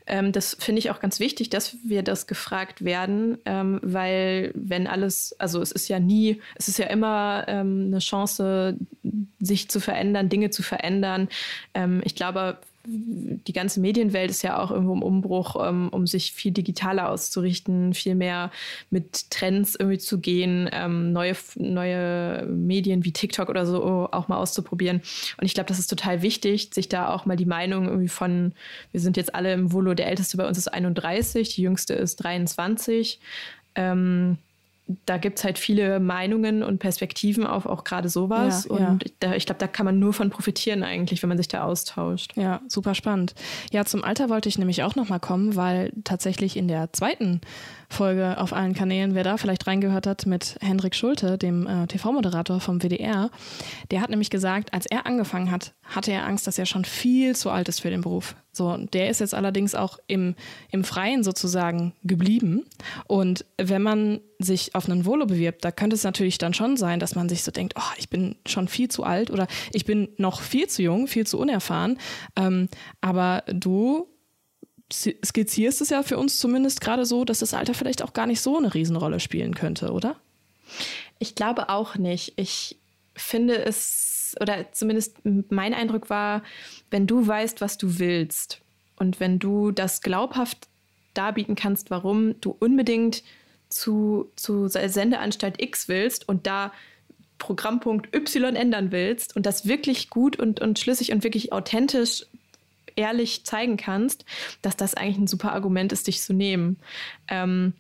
ähm, 0.07 0.33
das 0.33 0.57
finde 0.59 0.81
ich 0.81 0.91
auch 0.91 1.01
ganz 1.01 1.21
wichtig, 1.21 1.51
dass 1.51 1.77
wir 1.85 2.03
das 2.03 2.27
gefragt 2.27 2.85
werden, 2.85 3.39
ähm, 3.45 3.81
weil 3.83 4.53
wenn 4.55 4.87
alles, 4.87 5.35
also 5.39 5.61
es 5.61 5.73
ist 5.73 5.89
ja 5.89 6.01
nie, 6.01 6.41
es 6.57 6.69
ist 6.69 6.79
ja 6.79 6.87
immer 6.87 7.45
ähm, 7.49 7.87
eine 7.87 7.99
Chance, 7.99 8.77
sich 9.41 9.69
zu 9.69 9.81
verändern, 9.81 10.29
Dinge 10.29 10.51
zu 10.51 10.63
verändern. 10.63 11.29
Ähm, 11.75 12.03
ich 12.05 12.15
glaube, 12.15 12.59
die 12.85 13.53
ganze 13.53 13.81
Medienwelt 13.81 14.31
ist 14.31 14.43
ja 14.43 14.61
auch 14.61 14.71
irgendwo 14.71 14.95
im 14.95 15.03
Umbruch, 15.03 15.55
um, 15.55 15.89
um 15.91 16.07
sich 16.07 16.33
viel 16.33 16.51
digitaler 16.51 17.11
auszurichten, 17.11 17.95
viel 17.95 18.15
mehr 18.15 18.51
mit 18.91 19.31
Trends 19.31 19.77
irgendwie 19.77 19.99
zu 19.99 20.19
gehen, 20.19 20.69
ähm, 20.73 21.13
neue, 21.13 21.37
neue 21.55 22.45
Medien 22.47 23.05
wie 23.05 23.13
TikTok 23.13 23.49
oder 23.49 23.67
so 23.67 24.09
auch 24.11 24.29
mal 24.29 24.37
auszuprobieren. 24.37 25.01
Und 25.39 25.47
ich 25.47 25.55
glaube, 25.55 25.69
das 25.69 25.79
ist 25.79 25.89
total 25.89 26.23
wichtig, 26.23 26.71
sich 26.73 26.89
da 26.89 27.09
auch 27.09 27.25
mal 27.25 27.37
die 27.37 27.47
Meinung 27.47 27.87
irgendwie 27.87 28.09
von, 28.09 28.53
wir 28.91 29.01
sind 29.01 29.17
jetzt 29.17 29.35
alle 29.35 29.53
im 29.53 29.73
Volo, 29.73 29.95
der 29.95 30.09
älteste 30.09 30.37
bei 30.37 30.47
uns 30.47 30.59
ist 30.59 30.69
31, 30.69 31.55
die 31.55 31.63
jüngste 31.63 31.95
ist 31.95 32.17
23. 32.17 33.21
Ähm, 33.75 34.39
da 35.07 35.19
gibt 35.19 35.39
es 35.39 35.45
halt 35.45 35.59
viele 35.59 36.01
Meinungen 36.01 36.63
und 36.63 36.79
Perspektiven 36.79 37.47
auf 37.47 37.67
auch 37.67 37.85
gerade 37.85 38.09
sowas. 38.09 38.65
Ja, 38.65 38.71
und 38.71 38.81
ja. 38.81 38.99
Da, 39.21 39.35
ich 39.35 39.47
glaube, 39.47 39.59
da 39.59 39.67
kann 39.67 39.87
man 39.87 39.99
nur 39.99 40.13
von 40.13 40.31
profitieren 40.31 40.83
eigentlich, 40.83 41.23
wenn 41.23 41.29
man 41.29 41.39
sich 41.39 41.49
da 41.49 41.65
austauscht. 41.65 42.33
Ja, 42.37 42.61
super 42.69 42.95
spannend. 42.95 43.35
Ja, 43.73 43.85
zum 43.85 44.05
Alter 44.05 44.29
wollte 44.29 44.49
ich 44.49 44.59
nämlich 44.59 44.83
auch 44.83 44.97
nochmal 44.97 45.21
kommen, 45.21 45.57
weil 45.57 45.93
tatsächlich 46.05 46.57
in 46.57 46.69
der 46.69 46.93
zweiten 46.93 47.41
Folge 47.93 48.39
auf 48.39 48.53
allen 48.53 48.75
Kanälen, 48.75 49.15
wer 49.15 49.25
da 49.25 49.37
vielleicht 49.37 49.67
reingehört 49.67 50.07
hat, 50.07 50.27
mit 50.27 50.57
Hendrik 50.61 50.95
Schulte, 50.95 51.39
dem 51.39 51.67
äh, 51.67 51.87
TV-Moderator 51.87 52.61
vom 52.61 52.81
WDR, 52.81 53.31
der 53.91 54.01
hat 54.01 54.11
nämlich 54.11 54.31
gesagt, 54.31 54.73
als 54.73 54.87
er 54.87 55.07
angefangen 55.07 55.51
hat, 55.51 55.75
hatte 55.85 56.13
er 56.13 56.27
Angst, 56.27 56.47
dass 56.47 56.59
er 56.59 56.67
schon 56.67 56.85
viel 56.85 57.37
zu 57.37 57.51
alt 57.51 57.69
ist 57.69 57.81
für 57.81 57.91
den 57.91 58.01
Beruf. 58.01 58.35
So, 58.55 58.77
der 58.77 59.09
ist 59.09 59.21
jetzt 59.21 59.35
allerdings 59.35 59.75
auch 59.75 59.99
im, 60.07 60.35
im 60.71 60.85
Freien 60.85 61.25
sozusagen 61.25 61.95
geblieben. 62.03 62.65
Und 63.07 63.47
wenn 63.57 63.83
man 63.83 64.21
sich 64.39 64.75
auf 64.75 64.89
einen 64.89 65.07
Volo 65.07 65.25
bewirbt, 65.25 65.65
da 65.65 65.71
könnte 65.71 65.97
es 65.97 66.05
natürlich 66.05 66.37
dann 66.37 66.53
schon 66.53 66.77
sein, 66.77 67.01
dass 67.01 67.15
man 67.15 67.29
sich 67.31 67.45
so 67.45 67.51
denkt, 67.51 67.75
oh, 67.79 67.95
ich 67.97 68.11
bin 68.11 68.37
schon 68.45 68.69
viel 68.69 68.89
zu 68.89 69.05
alt 69.05 69.31
oder 69.31 69.47
ich 69.73 69.87
bin 69.87 70.09
noch 70.19 70.43
viel 70.43 70.69
zu 70.69 70.83
jung, 70.83 71.07
viel 71.07 71.27
zu 71.27 71.39
unerfahren. 71.39 71.99
Ähm, 72.37 72.69
aber 73.01 73.43
du 73.47 74.12
skizzierst 74.93 75.81
es 75.81 75.91
ja 75.91 76.03
für 76.03 76.19
uns 76.19 76.39
zumindest 76.39 76.81
gerade 76.81 77.05
so, 77.05 77.25
dass 77.25 77.41
das 77.41 77.55
Alter 77.55 77.75
vielleicht 77.75 78.03
auch 78.03 78.13
gar 78.13 78.27
nicht 78.27 78.41
so 78.41 78.57
eine 78.59 78.75
Riesenrolle 78.75 79.21
spielen 79.21 79.55
könnte, 79.55 79.93
oder? 79.93 80.17
Ich 81.19 81.35
glaube 81.35 81.69
auch 81.69 81.97
nicht. 81.97 82.35
Ich 82.37 82.79
finde 83.15 83.65
es, 83.65 84.35
oder 84.41 84.73
zumindest 84.73 85.19
mein 85.25 85.75
Eindruck 85.75 86.11
war, 86.11 86.43
wenn 86.91 87.07
du 87.07 87.27
weißt, 87.27 87.61
was 87.61 87.79
du 87.79 87.99
willst 87.99 88.61
und 88.97 89.21
wenn 89.21 89.39
du 89.39 89.71
das 89.71 90.01
glaubhaft 90.01 90.69
darbieten 91.15 91.55
kannst, 91.55 91.91
warum 91.91 92.41
du 92.41 92.57
unbedingt 92.59 93.23
zu, 93.69 94.31
zu 94.37 94.69
Sendeanstalt 94.69 95.61
X 95.61 95.89
willst 95.89 96.29
und 96.29 96.47
da 96.47 96.73
Programmpunkt 97.39 98.15
Y 98.15 98.55
ändern 98.55 98.93
willst 98.93 99.35
und 99.35 99.47
das 99.47 99.67
wirklich 99.67 100.11
gut 100.11 100.39
und, 100.39 100.61
und 100.61 100.79
schlüssig 100.79 101.13
und 101.13 101.25
wirklich 101.25 101.53
authentisch 101.53 102.25
ehrlich 102.97 103.45
zeigen 103.45 103.77
kannst, 103.77 104.25
dass 104.63 104.77
das 104.77 104.95
eigentlich 104.95 105.19
ein 105.19 105.27
super 105.27 105.53
Argument 105.53 105.93
ist, 105.93 106.07
dich 106.07 106.21
zu 106.21 106.33
nehmen. 106.33 106.79
Ähm, 107.29 107.75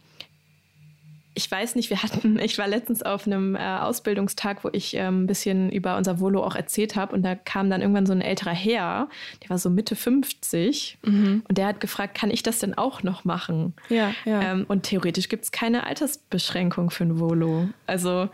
ich 1.35 1.51
weiß 1.51 1.77
nicht, 1.77 1.91
wir 1.91 2.03
hatten, 2.03 2.39
ich 2.43 2.59
war 2.59 2.69
letztens 2.69 3.03
auf 3.03 3.27
einem 3.27 3.57
äh, 3.57 3.59
Ausbildungstag, 3.59 4.65
wo 4.65 4.71
ich 4.73 4.95
ähm, 4.95 5.25
ein 5.25 5.27
bisschen 5.27 5.71
über 5.71 5.97
unser 5.97 6.21
Volo 6.21 6.43
auch 6.45 6.55
erzählt 6.55 6.97
habe 6.97 7.15
und 7.15 7.23
da 7.23 7.35
kam 7.35 7.71
dann 7.71 7.81
irgendwann 7.81 8.07
so 8.07 8.13
ein 8.13 8.21
älterer 8.21 8.53
Herr, 8.53 9.09
der 9.43 9.51
war 9.51 9.59
so 9.59 9.71
Mitte 9.71 9.97
50 9.97 10.99
mhm. 11.03 11.43
und 11.49 11.59
der 11.59 11.67
hat 11.67 11.81
gefragt, 11.81 12.15
kann 12.15 12.31
ich 12.31 12.43
das 12.43 12.59
denn 12.59 12.77
auch 12.77 13.03
noch 13.03 13.25
machen? 13.25 13.75
Ja, 13.89 14.13
ja. 14.25 14.43
Ähm, 14.43 14.65
und 14.69 14.83
theoretisch 14.85 15.29
gibt 15.29 15.45
es 15.45 15.53
keine 15.53 15.87
Altersbeschränkung 15.87 16.91
für 16.91 17.05
ein 17.05 17.19
Volo. 17.19 17.69
Also 17.87 18.29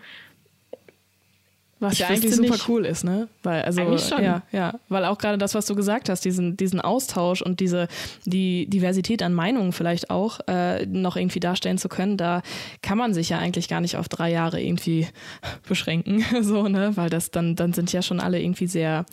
was 1.81 1.95
ich 1.95 1.99
ja 2.01 2.09
eigentlich 2.09 2.35
super 2.35 2.55
nicht. 2.55 2.69
cool 2.69 2.85
ist, 2.85 3.05
ne? 3.05 3.29
Weil, 3.43 3.63
also, 3.63 3.81
ja, 4.21 4.43
ja. 4.51 4.75
Weil 4.89 5.05
auch 5.05 5.19
gerade 5.19 5.39
das, 5.39 5.55
was 5.55 5.67
du 5.67 5.75
gesagt 5.75 6.09
hast, 6.09 6.25
diesen, 6.25 6.57
diesen 6.57 6.81
Austausch 6.81 7.43
und 7.43 7.61
diese, 7.61 7.89
die 8.25 8.67
Diversität 8.67 9.23
an 9.23 9.33
Meinungen 9.35 9.73
vielleicht 9.73 10.11
auch 10.11 10.41
äh, 10.49 10.87
noch 10.87 11.17
irgendwie 11.17 11.41
darstellen 11.41 11.79
zu 11.79 11.89
können, 11.89 12.17
da 12.17 12.43
kann 12.83 12.99
man 12.99 13.15
sich 13.15 13.29
ja 13.29 13.39
eigentlich 13.39 13.69
gar 13.69 13.81
nicht 13.81 13.97
auf 13.97 14.09
drei 14.09 14.31
Jahre 14.31 14.61
irgendwie 14.61 15.07
beschränken, 15.69 16.25
so, 16.43 16.69
ne? 16.69 16.97
Weil 16.97 17.11
das 17.11 17.31
dann, 17.31 17.57
dann 17.57 17.73
sind 17.73 17.93
ja 17.93 18.03
schon 18.03 18.21
alle 18.21 18.41
irgendwie 18.41 18.67
sehr, 18.67 19.07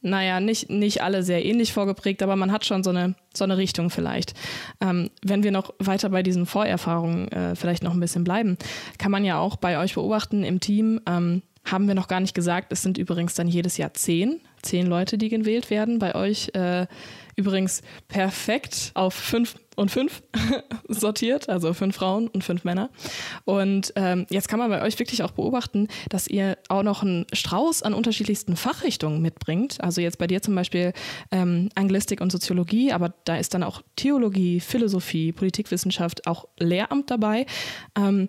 naja, 0.00 0.40
nicht, 0.40 0.70
nicht 0.70 1.02
alle 1.02 1.22
sehr 1.22 1.44
ähnlich 1.44 1.72
vorgeprägt, 1.72 2.22
aber 2.22 2.36
man 2.36 2.52
hat 2.52 2.64
schon 2.64 2.84
so 2.84 2.90
eine, 2.90 3.14
so 3.34 3.44
eine 3.44 3.56
Richtung 3.56 3.90
vielleicht. 3.90 4.34
Ähm, 4.80 5.10
wenn 5.24 5.42
wir 5.42 5.50
noch 5.50 5.74
weiter 5.78 6.08
bei 6.10 6.22
diesen 6.22 6.46
Vorerfahrungen 6.46 7.28
äh, 7.32 7.56
vielleicht 7.56 7.82
noch 7.82 7.92
ein 7.92 8.00
bisschen 8.00 8.24
bleiben, 8.24 8.56
kann 8.98 9.10
man 9.10 9.24
ja 9.24 9.38
auch 9.38 9.56
bei 9.56 9.78
euch 9.78 9.94
beobachten 9.94 10.44
im 10.44 10.60
Team, 10.60 11.00
ähm, 11.06 11.42
haben 11.64 11.86
wir 11.86 11.94
noch 11.94 12.08
gar 12.08 12.20
nicht 12.20 12.34
gesagt, 12.34 12.72
es 12.72 12.82
sind 12.82 12.98
übrigens 12.98 13.34
dann 13.34 13.48
jedes 13.48 13.76
Jahr 13.76 13.94
zehn, 13.94 14.40
zehn 14.62 14.86
Leute, 14.86 15.18
die 15.18 15.28
gewählt 15.28 15.70
werden. 15.70 15.98
Bei 15.98 16.14
euch 16.14 16.50
äh, 16.54 16.86
übrigens 17.36 17.82
perfekt 18.08 18.90
auf 18.94 19.14
fünf 19.14 19.56
und 19.76 19.90
fünf 19.90 20.22
sortiert, 20.88 21.48
also 21.48 21.72
fünf 21.72 21.94
Frauen 21.94 22.26
und 22.28 22.42
fünf 22.42 22.64
Männer. 22.64 22.90
Und 23.44 23.92
ähm, 23.94 24.26
jetzt 24.28 24.48
kann 24.48 24.58
man 24.58 24.70
bei 24.70 24.82
euch 24.82 24.98
wirklich 24.98 25.22
auch 25.22 25.30
beobachten, 25.30 25.86
dass 26.08 26.26
ihr 26.26 26.58
auch 26.68 26.82
noch 26.82 27.02
einen 27.02 27.26
Strauß 27.32 27.84
an 27.84 27.94
unterschiedlichsten 27.94 28.56
Fachrichtungen 28.56 29.22
mitbringt. 29.22 29.80
Also 29.80 30.00
jetzt 30.00 30.18
bei 30.18 30.26
dir 30.26 30.42
zum 30.42 30.56
Beispiel 30.56 30.92
ähm, 31.30 31.68
Anglistik 31.76 32.20
und 32.20 32.32
Soziologie, 32.32 32.92
aber 32.92 33.14
da 33.24 33.36
ist 33.36 33.54
dann 33.54 33.62
auch 33.62 33.82
Theologie, 33.94 34.58
Philosophie, 34.58 35.32
Politikwissenschaft, 35.32 36.26
auch 36.26 36.48
Lehramt 36.58 37.10
dabei. 37.10 37.46
Ähm, 37.96 38.28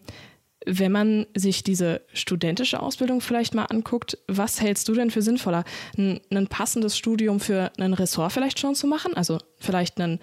wenn 0.65 0.91
man 0.91 1.25
sich 1.35 1.63
diese 1.63 2.01
studentische 2.13 2.81
Ausbildung 2.81 3.21
vielleicht 3.21 3.55
mal 3.55 3.65
anguckt, 3.65 4.17
was 4.27 4.61
hältst 4.61 4.87
du 4.87 4.93
denn 4.93 5.11
für 5.11 5.21
sinnvoller? 5.21 5.63
Ein, 5.97 6.19
ein 6.31 6.47
passendes 6.47 6.97
Studium 6.97 7.39
für 7.39 7.71
ein 7.77 7.93
Ressort 7.93 8.33
vielleicht 8.33 8.59
schon 8.59 8.75
zu 8.75 8.85
machen? 8.87 9.15
Also 9.15 9.37
vielleicht 9.57 9.99
einen, 9.99 10.19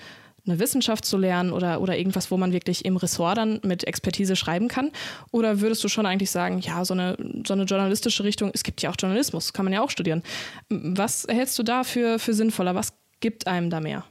eine 0.47 0.59
Wissenschaft 0.59 1.05
zu 1.05 1.17
lernen 1.17 1.53
oder, 1.53 1.81
oder 1.81 1.97
irgendwas, 1.97 2.31
wo 2.31 2.37
man 2.37 2.53
wirklich 2.53 2.85
im 2.85 2.97
Ressort 2.97 3.39
dann 3.39 3.61
mit 3.65 3.85
Expertise 3.85 4.37
schreiben 4.37 4.69
kann? 4.69 4.91
Oder 5.31 5.61
würdest 5.61 5.83
du 5.83 5.89
schon 5.89 6.07
eigentlich 6.07 6.31
sagen, 6.31 6.61
ja, 6.61 6.85
so 6.85 6.93
eine, 6.93 7.17
so 7.47 7.55
eine 7.55 7.65
journalistische 7.65 8.23
Richtung, 8.23 8.51
es 8.53 8.63
gibt 8.63 8.83
ja 8.83 8.91
auch 8.91 8.97
Journalismus, 8.99 9.55
kann 9.55 9.65
man 9.65 9.73
ja 9.73 9.81
auch 9.81 9.91
studieren. 9.91 10.23
Was 10.69 11.27
hältst 11.29 11.59
du 11.59 11.63
da 11.63 11.83
für, 11.83 12.19
für 12.19 12.35
sinnvoller? 12.35 12.75
Was 12.75 12.93
gibt 13.21 13.47
einem 13.47 13.71
da 13.71 13.81
mehr? 13.81 14.05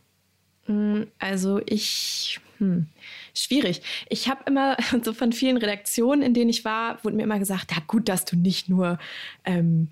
Also 1.20 1.62
ich 1.68 2.40
hm. 2.58 2.88
Schwierig. 3.36 3.82
Ich 4.10 4.30
habe 4.30 4.42
immer 4.48 4.78
so 5.04 5.14
von 5.14 5.34
vielen 5.34 5.58
Redaktionen, 5.58 6.22
in 6.22 6.34
denen 6.34 6.50
ich 6.50 6.66
war, 6.66 7.04
wurde 7.04 7.16
mir 7.16 7.24
immer 7.24 7.40
gesagt, 7.40 7.72
ja 7.72 7.78
gut, 7.86 8.10
dass 8.10 8.26
du 8.26 8.36
nicht 8.36 8.70
nur 8.70 8.98
ähm, 9.44 9.90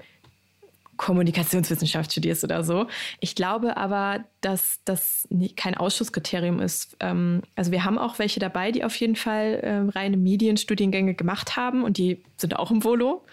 Kommunikationswissenschaft 0.98 2.12
studierst 2.12 2.44
oder 2.44 2.64
so. 2.64 2.88
Ich 3.20 3.36
glaube 3.36 3.78
aber, 3.78 4.24
dass 4.42 4.80
das 4.86 5.28
kein 5.58 5.76
Ausschusskriterium 5.76 6.60
ist. 6.60 6.96
Ähm, 7.00 7.42
also 7.56 7.72
wir 7.72 7.84
haben 7.84 7.98
auch 7.98 8.20
welche 8.20 8.40
dabei, 8.40 8.72
die 8.72 8.84
auf 8.84 8.96
jeden 8.96 9.16
Fall 9.16 9.60
ähm, 9.64 9.90
reine 9.90 10.18
Medienstudiengänge 10.18 11.14
gemacht 11.14 11.58
haben 11.58 11.84
und 11.84 11.98
die 11.98 12.24
sind 12.38 12.56
auch 12.56 12.72
im 12.72 12.84
Volo. 12.84 13.26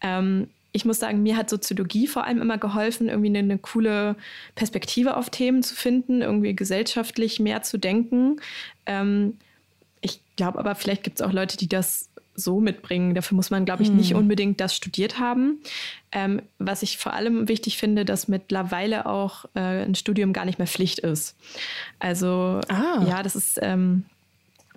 Ähm, 0.00 0.48
ich 0.72 0.84
muss 0.84 1.00
sagen, 1.00 1.22
mir 1.22 1.36
hat 1.36 1.50
Soziologie 1.50 2.06
vor 2.06 2.24
allem 2.24 2.40
immer 2.40 2.56
geholfen, 2.56 3.08
irgendwie 3.08 3.28
eine, 3.28 3.40
eine, 3.40 3.58
coole 3.58 4.14
Perspektive 4.54 5.16
auf 5.16 5.28
Themen 5.28 5.62
zu 5.64 5.74
finden, 5.74 6.22
irgendwie 6.22 6.54
gesellschaftlich 6.54 7.40
mehr 7.40 7.62
zu 7.62 7.76
denken. 7.76 8.40
Ähm, 8.86 9.36
glaube 10.40 10.58
aber, 10.58 10.74
vielleicht 10.74 11.02
gibt 11.02 11.20
es 11.20 11.26
auch 11.26 11.32
Leute, 11.32 11.58
die 11.58 11.68
das 11.68 12.08
so 12.34 12.60
mitbringen. 12.60 13.14
Dafür 13.14 13.36
muss 13.36 13.50
man, 13.50 13.66
glaube 13.66 13.82
ich, 13.82 13.90
nicht 13.90 14.12
hm. 14.12 14.16
unbedingt 14.16 14.58
das 14.58 14.74
studiert 14.74 15.18
haben. 15.18 15.60
Ähm, 16.12 16.40
was 16.58 16.82
ich 16.82 16.96
vor 16.96 17.12
allem 17.12 17.46
wichtig 17.46 17.76
finde, 17.76 18.06
dass 18.06 18.26
mittlerweile 18.26 19.04
auch 19.04 19.44
äh, 19.54 19.84
ein 19.84 19.94
Studium 19.94 20.32
gar 20.32 20.46
nicht 20.46 20.58
mehr 20.58 20.66
Pflicht 20.66 21.00
ist. 21.00 21.36
Also 21.98 22.60
ah. 22.68 23.04
ja, 23.06 23.22
das 23.22 23.36
ist 23.36 23.58
ähm, 23.60 24.06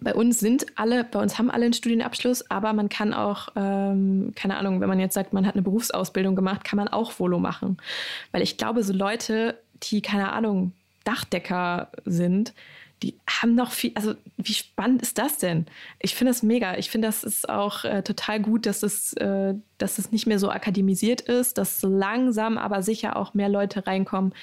bei 0.01 0.13
uns 0.13 0.41
sind 0.41 0.65
alle, 0.75 1.05
bei 1.05 1.19
uns 1.19 1.37
haben 1.37 1.49
alle 1.49 1.63
einen 1.63 1.73
Studienabschluss, 1.73 2.51
aber 2.51 2.73
man 2.73 2.89
kann 2.89 3.13
auch, 3.13 3.47
ähm, 3.55 4.33
keine 4.35 4.57
Ahnung, 4.57 4.81
wenn 4.81 4.89
man 4.89 4.99
jetzt 4.99 5.13
sagt, 5.13 5.31
man 5.31 5.47
hat 5.47 5.55
eine 5.55 5.61
Berufsausbildung 5.61 6.35
gemacht, 6.35 6.65
kann 6.65 6.75
man 6.75 6.89
auch 6.89 7.17
Volo 7.17 7.39
machen. 7.39 7.77
Weil 8.33 8.41
ich 8.41 8.57
glaube, 8.57 8.83
so 8.83 8.91
Leute, 8.91 9.57
die, 9.83 10.01
keine 10.01 10.33
Ahnung, 10.33 10.73
Dachdecker 11.05 11.87
sind, 12.03 12.53
die 13.03 13.19
haben 13.29 13.53
noch 13.53 13.71
viel, 13.71 13.91
also 13.95 14.15
wie 14.37 14.53
spannend 14.53 15.01
ist 15.01 15.17
das 15.17 15.37
denn? 15.37 15.65
Ich 15.99 16.15
finde 16.15 16.31
das 16.31 16.41
mega. 16.41 16.77
Ich 16.77 16.89
finde, 16.89 17.09
das 17.09 17.23
ist 17.23 17.49
auch 17.49 17.83
äh, 17.83 18.01
total 18.01 18.39
gut, 18.39 18.65
dass 18.65 18.81
es, 18.81 19.13
äh, 19.13 19.53
dass 19.77 19.99
es 19.99 20.11
nicht 20.11 20.25
mehr 20.25 20.39
so 20.39 20.49
akademisiert 20.49 21.21
ist, 21.21 21.57
dass 21.57 21.81
langsam 21.81 22.57
aber 22.57 22.81
sicher 22.81 23.17
auch 23.17 23.33
mehr 23.33 23.49
Leute 23.49 23.85
reinkommen, 23.85 24.33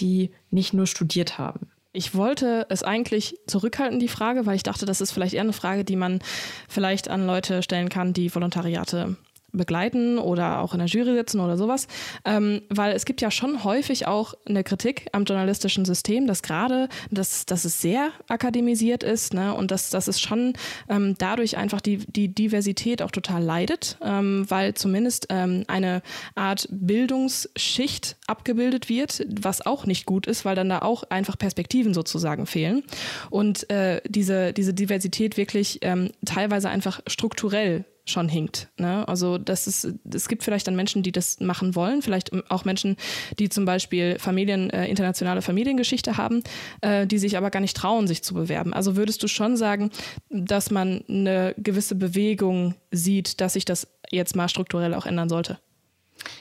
die 0.00 0.30
nicht 0.50 0.74
nur 0.74 0.88
studiert 0.88 1.38
haben. 1.38 1.68
Ich 1.92 2.14
wollte 2.14 2.66
es 2.68 2.82
eigentlich 2.82 3.36
zurückhalten, 3.46 3.98
die 3.98 4.08
Frage, 4.08 4.46
weil 4.46 4.56
ich 4.56 4.62
dachte, 4.62 4.84
das 4.84 5.00
ist 5.00 5.12
vielleicht 5.12 5.34
eher 5.34 5.42
eine 5.42 5.52
Frage, 5.52 5.84
die 5.84 5.96
man 5.96 6.20
vielleicht 6.68 7.08
an 7.08 7.26
Leute 7.26 7.62
stellen 7.62 7.88
kann, 7.88 8.12
die 8.12 8.34
Volontariate 8.34 9.16
begleiten 9.52 10.18
oder 10.18 10.60
auch 10.60 10.74
in 10.74 10.78
der 10.78 10.88
Jury 10.88 11.14
sitzen 11.14 11.40
oder 11.40 11.56
sowas, 11.56 11.88
ähm, 12.24 12.62
weil 12.68 12.92
es 12.92 13.04
gibt 13.04 13.20
ja 13.20 13.30
schon 13.30 13.64
häufig 13.64 14.06
auch 14.06 14.34
eine 14.46 14.62
Kritik 14.62 15.08
am 15.12 15.24
journalistischen 15.24 15.84
System, 15.84 16.26
dass 16.26 16.42
gerade, 16.42 16.88
dass, 17.10 17.46
dass 17.46 17.64
es 17.64 17.80
sehr 17.80 18.10
akademisiert 18.28 19.02
ist 19.02 19.32
ne, 19.32 19.54
und 19.54 19.70
dass, 19.70 19.90
dass 19.90 20.06
es 20.06 20.20
schon 20.20 20.52
ähm, 20.88 21.14
dadurch 21.18 21.56
einfach 21.56 21.80
die, 21.80 21.98
die 21.98 22.28
Diversität 22.28 23.02
auch 23.02 23.10
total 23.10 23.42
leidet, 23.42 23.98
ähm, 24.02 24.44
weil 24.48 24.74
zumindest 24.74 25.26
ähm, 25.30 25.64
eine 25.66 26.02
Art 26.34 26.68
Bildungsschicht 26.70 28.16
abgebildet 28.26 28.88
wird, 28.88 29.24
was 29.40 29.64
auch 29.64 29.86
nicht 29.86 30.04
gut 30.04 30.26
ist, 30.26 30.44
weil 30.44 30.56
dann 30.56 30.68
da 30.68 30.80
auch 30.80 31.04
einfach 31.04 31.38
Perspektiven 31.38 31.94
sozusagen 31.94 32.46
fehlen. 32.46 32.84
Und 33.30 33.68
äh, 33.70 34.02
diese, 34.06 34.52
diese 34.52 34.74
Diversität 34.74 35.36
wirklich 35.36 35.78
ähm, 35.82 36.10
teilweise 36.24 36.68
einfach 36.68 37.00
strukturell 37.06 37.84
schon 38.10 38.28
hinkt. 38.28 38.68
Ne? 38.78 39.06
Also 39.08 39.38
das 39.38 39.66
ist, 39.66 39.88
es 40.12 40.28
gibt 40.28 40.42
vielleicht 40.42 40.66
dann 40.66 40.76
Menschen, 40.76 41.02
die 41.02 41.12
das 41.12 41.40
machen 41.40 41.74
wollen, 41.74 42.02
vielleicht 42.02 42.32
auch 42.50 42.64
Menschen, 42.64 42.96
die 43.38 43.48
zum 43.48 43.64
Beispiel 43.64 44.18
Familien, 44.18 44.70
äh, 44.70 44.86
internationale 44.86 45.42
Familiengeschichte 45.42 46.16
haben, 46.16 46.42
äh, 46.80 47.06
die 47.06 47.18
sich 47.18 47.36
aber 47.36 47.50
gar 47.50 47.60
nicht 47.60 47.76
trauen, 47.76 48.06
sich 48.06 48.22
zu 48.22 48.34
bewerben. 48.34 48.72
Also 48.72 48.96
würdest 48.96 49.22
du 49.22 49.28
schon 49.28 49.56
sagen, 49.56 49.90
dass 50.30 50.70
man 50.70 51.04
eine 51.08 51.54
gewisse 51.58 51.94
Bewegung 51.94 52.74
sieht, 52.90 53.40
dass 53.40 53.54
sich 53.54 53.64
das 53.64 53.88
jetzt 54.10 54.36
mal 54.36 54.48
strukturell 54.48 54.94
auch 54.94 55.06
ändern 55.06 55.28
sollte? 55.28 55.58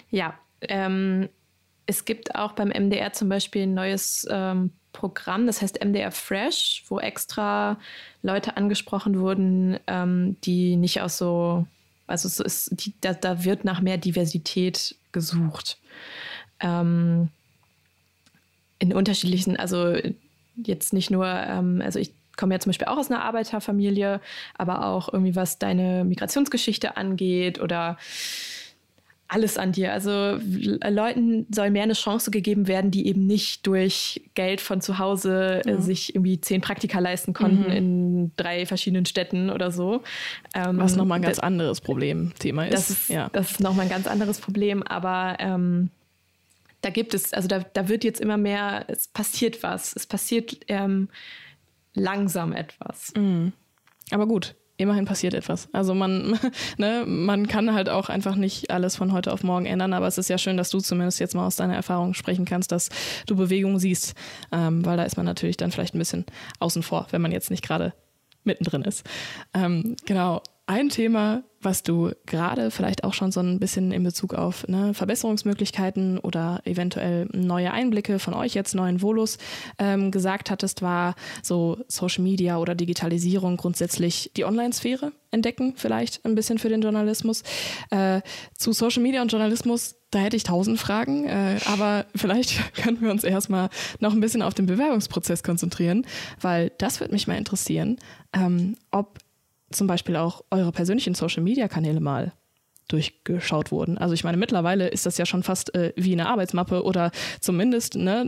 Ja, 0.09 0.33
ähm, 0.61 1.29
es 1.85 2.05
gibt 2.05 2.35
auch 2.35 2.53
beim 2.53 2.69
MDR 2.69 3.13
zum 3.13 3.29
Beispiel 3.29 3.63
ein 3.63 3.73
neues 3.73 4.27
ähm, 4.29 4.71
Programm, 4.97 5.45
das 5.45 5.61
heißt 5.61 5.83
MDR 5.85 6.11
Fresh, 6.11 6.83
wo 6.87 6.99
extra 6.99 7.77
Leute 8.23 8.57
angesprochen 8.57 9.19
wurden, 9.19 9.79
ähm, 9.85 10.37
die 10.43 10.75
nicht 10.75 11.01
aus 11.01 11.19
so, 11.19 11.67
also 12.07 12.27
es 12.27 12.39
ist, 12.39 12.69
die, 12.83 12.93
da, 13.01 13.13
da, 13.13 13.43
wird 13.43 13.63
nach 13.63 13.79
mehr 13.79 13.97
Diversität 13.97 14.95
gesucht. 15.11 15.77
Ähm, 16.59 17.29
in 18.79 18.91
unterschiedlichen, 18.91 19.55
also 19.55 19.95
jetzt 20.55 20.93
nicht 20.93 21.11
nur, 21.11 21.27
ähm, 21.27 21.79
also 21.85 21.99
ich 21.99 22.11
komme 22.35 22.55
ja 22.55 22.59
zum 22.59 22.71
Beispiel 22.71 22.87
auch 22.87 22.97
aus 22.97 23.11
einer 23.11 23.23
Arbeiterfamilie, 23.23 24.19
aber 24.57 24.83
auch 24.87 25.13
irgendwie 25.13 25.35
was 25.35 25.59
deine 25.59 26.05
Migrationsgeschichte 26.05 26.97
angeht 26.97 27.61
oder 27.61 27.97
alles 29.27 29.57
an 29.57 29.73
dir. 29.73 29.91
Also 29.91 30.39
Leuten 30.41 31.47
soll 31.53 31.69
mehr 31.69 31.83
eine 31.83 31.93
Chance 31.93 32.31
gegeben 32.31 32.67
werden, 32.67 32.91
die 32.91 33.07
eben 33.07 33.25
nicht 33.25 33.67
durch 33.67 34.21
Geld 34.35 34.61
von 34.61 34.79
zu 34.79 34.99
Hause 34.99 35.61
äh, 35.65 35.71
ja. 35.71 35.81
sich 35.81 36.15
irgendwie 36.15 36.39
zehn 36.39 36.61
Praktika 36.61 36.99
leisten 36.99 37.33
konnten 37.33 37.63
mhm. 37.63 37.69
in 37.71 38.31
drei 38.37 38.65
verschiedenen 38.65 39.05
Städten 39.05 39.49
oder 39.49 39.71
so. 39.71 40.01
Ähm, 40.53 40.77
Was 40.77 40.95
nochmal 40.95 41.19
ein 41.19 41.23
ganz 41.23 41.39
anderes 41.39 41.81
Problem, 41.81 42.33
Thema 42.39 42.65
ist. 42.65 42.73
Das 42.73 42.89
ist, 42.89 43.09
ja. 43.09 43.29
das 43.33 43.51
ist 43.51 43.59
nochmal 43.59 43.85
ein 43.85 43.91
ganz 43.91 44.07
anderes 44.07 44.39
Problem, 44.39 44.81
aber 44.83 45.35
ähm, 45.39 45.89
da 46.81 46.89
gibt 46.89 47.13
es, 47.13 47.33
also 47.33 47.47
da, 47.47 47.59
da 47.59 47.89
wird 47.89 48.03
jetzt 48.03 48.21
immer 48.21 48.37
mehr, 48.37 48.85
es 48.87 49.07
passiert 49.07 49.61
was. 49.63 49.93
Es 49.95 50.05
passiert 50.05 50.57
ähm, 50.67 51.09
langsam 51.93 52.53
etwas. 52.53 53.13
Mhm. 53.15 53.51
Aber 54.11 54.25
gut, 54.25 54.55
immerhin 54.77 55.05
passiert 55.05 55.33
etwas. 55.33 55.69
Also 55.73 55.93
man, 55.93 56.39
ne, 56.77 57.03
man 57.05 57.47
kann 57.47 57.73
halt 57.73 57.89
auch 57.89 58.09
einfach 58.09 58.35
nicht 58.35 58.71
alles 58.71 58.95
von 58.95 59.11
heute 59.11 59.33
auf 59.33 59.43
morgen 59.43 59.65
ändern, 59.65 59.93
aber 59.93 60.07
es 60.07 60.17
ist 60.17 60.29
ja 60.29 60.37
schön, 60.37 60.57
dass 60.57 60.69
du 60.69 60.79
zumindest 60.79 61.19
jetzt 61.19 61.35
mal 61.35 61.45
aus 61.45 61.55
deiner 61.55 61.75
Erfahrung 61.75 62.13
sprechen 62.13 62.45
kannst, 62.45 62.71
dass 62.71 62.89
du 63.25 63.35
Bewegung 63.35 63.79
siehst, 63.79 64.13
ähm, 64.51 64.85
weil 64.85 64.97
da 64.97 65.03
ist 65.03 65.17
man 65.17 65.25
natürlich 65.25 65.57
dann 65.57 65.71
vielleicht 65.71 65.95
ein 65.95 65.99
bisschen 65.99 66.25
außen 66.59 66.83
vor, 66.83 67.07
wenn 67.11 67.21
man 67.21 67.31
jetzt 67.31 67.51
nicht 67.51 67.63
gerade 67.63 67.93
mittendrin 68.43 68.83
ist. 68.83 69.05
Ähm, 69.53 69.95
genau. 70.05 70.41
Ein 70.69 70.89
Thema, 70.89 71.43
was 71.61 71.81
du 71.81 72.11
gerade 72.25 72.71
vielleicht 72.71 73.05
auch 73.05 73.13
schon 73.13 73.31
so 73.31 73.39
ein 73.39 73.57
bisschen 73.57 73.93
in 73.93 74.03
Bezug 74.03 74.33
auf 74.33 74.67
ne, 74.67 74.93
Verbesserungsmöglichkeiten 74.93 76.19
oder 76.19 76.59
eventuell 76.65 77.29
neue 77.31 77.71
Einblicke 77.71 78.19
von 78.19 78.33
euch 78.33 78.53
jetzt, 78.53 78.75
neuen 78.75 79.01
Volos, 79.01 79.37
ähm, 79.79 80.11
gesagt 80.11 80.51
hattest, 80.51 80.81
war 80.81 81.15
so 81.41 81.77
Social 81.87 82.21
Media 82.21 82.57
oder 82.57 82.75
Digitalisierung 82.75 83.55
grundsätzlich 83.55 84.29
die 84.35 84.43
Online-Sphäre 84.43 85.13
entdecken, 85.31 85.73
vielleicht 85.77 86.25
ein 86.25 86.35
bisschen 86.35 86.57
für 86.57 86.67
den 86.67 86.81
Journalismus. 86.81 87.43
Äh, 87.89 88.19
zu 88.57 88.73
Social 88.73 89.01
Media 89.01 89.21
und 89.21 89.31
Journalismus, 89.31 89.95
da 90.11 90.19
hätte 90.19 90.35
ich 90.35 90.43
tausend 90.43 90.79
Fragen, 90.79 91.27
äh, 91.27 91.59
aber 91.65 92.07
vielleicht 92.13 92.73
können 92.83 92.99
wir 92.99 93.11
uns 93.11 93.23
erstmal 93.23 93.69
noch 94.01 94.11
ein 94.11 94.19
bisschen 94.19 94.41
auf 94.41 94.53
den 94.53 94.65
Bewerbungsprozess 94.65 95.43
konzentrieren, 95.43 96.05
weil 96.41 96.73
das 96.77 96.99
würde 96.99 97.13
mich 97.13 97.25
mal 97.25 97.37
interessieren, 97.37 97.95
ähm, 98.33 98.75
ob 98.91 99.19
zum 99.71 99.87
Beispiel 99.87 100.15
auch 100.15 100.43
eure 100.51 100.71
persönlichen 100.71 101.13
Social-Media-Kanäle 101.13 101.99
mal 101.99 102.33
durchgeschaut 102.87 103.71
wurden. 103.71 103.97
Also 103.97 104.13
ich 104.13 104.23
meine, 104.23 104.37
mittlerweile 104.37 104.87
ist 104.87 105.05
das 105.05 105.17
ja 105.17 105.25
schon 105.25 105.43
fast 105.43 105.75
äh, 105.75 105.93
wie 105.95 106.13
eine 106.13 106.29
Arbeitsmappe 106.29 106.83
oder 106.83 107.11
zumindest 107.39 107.95
ne, 107.95 108.23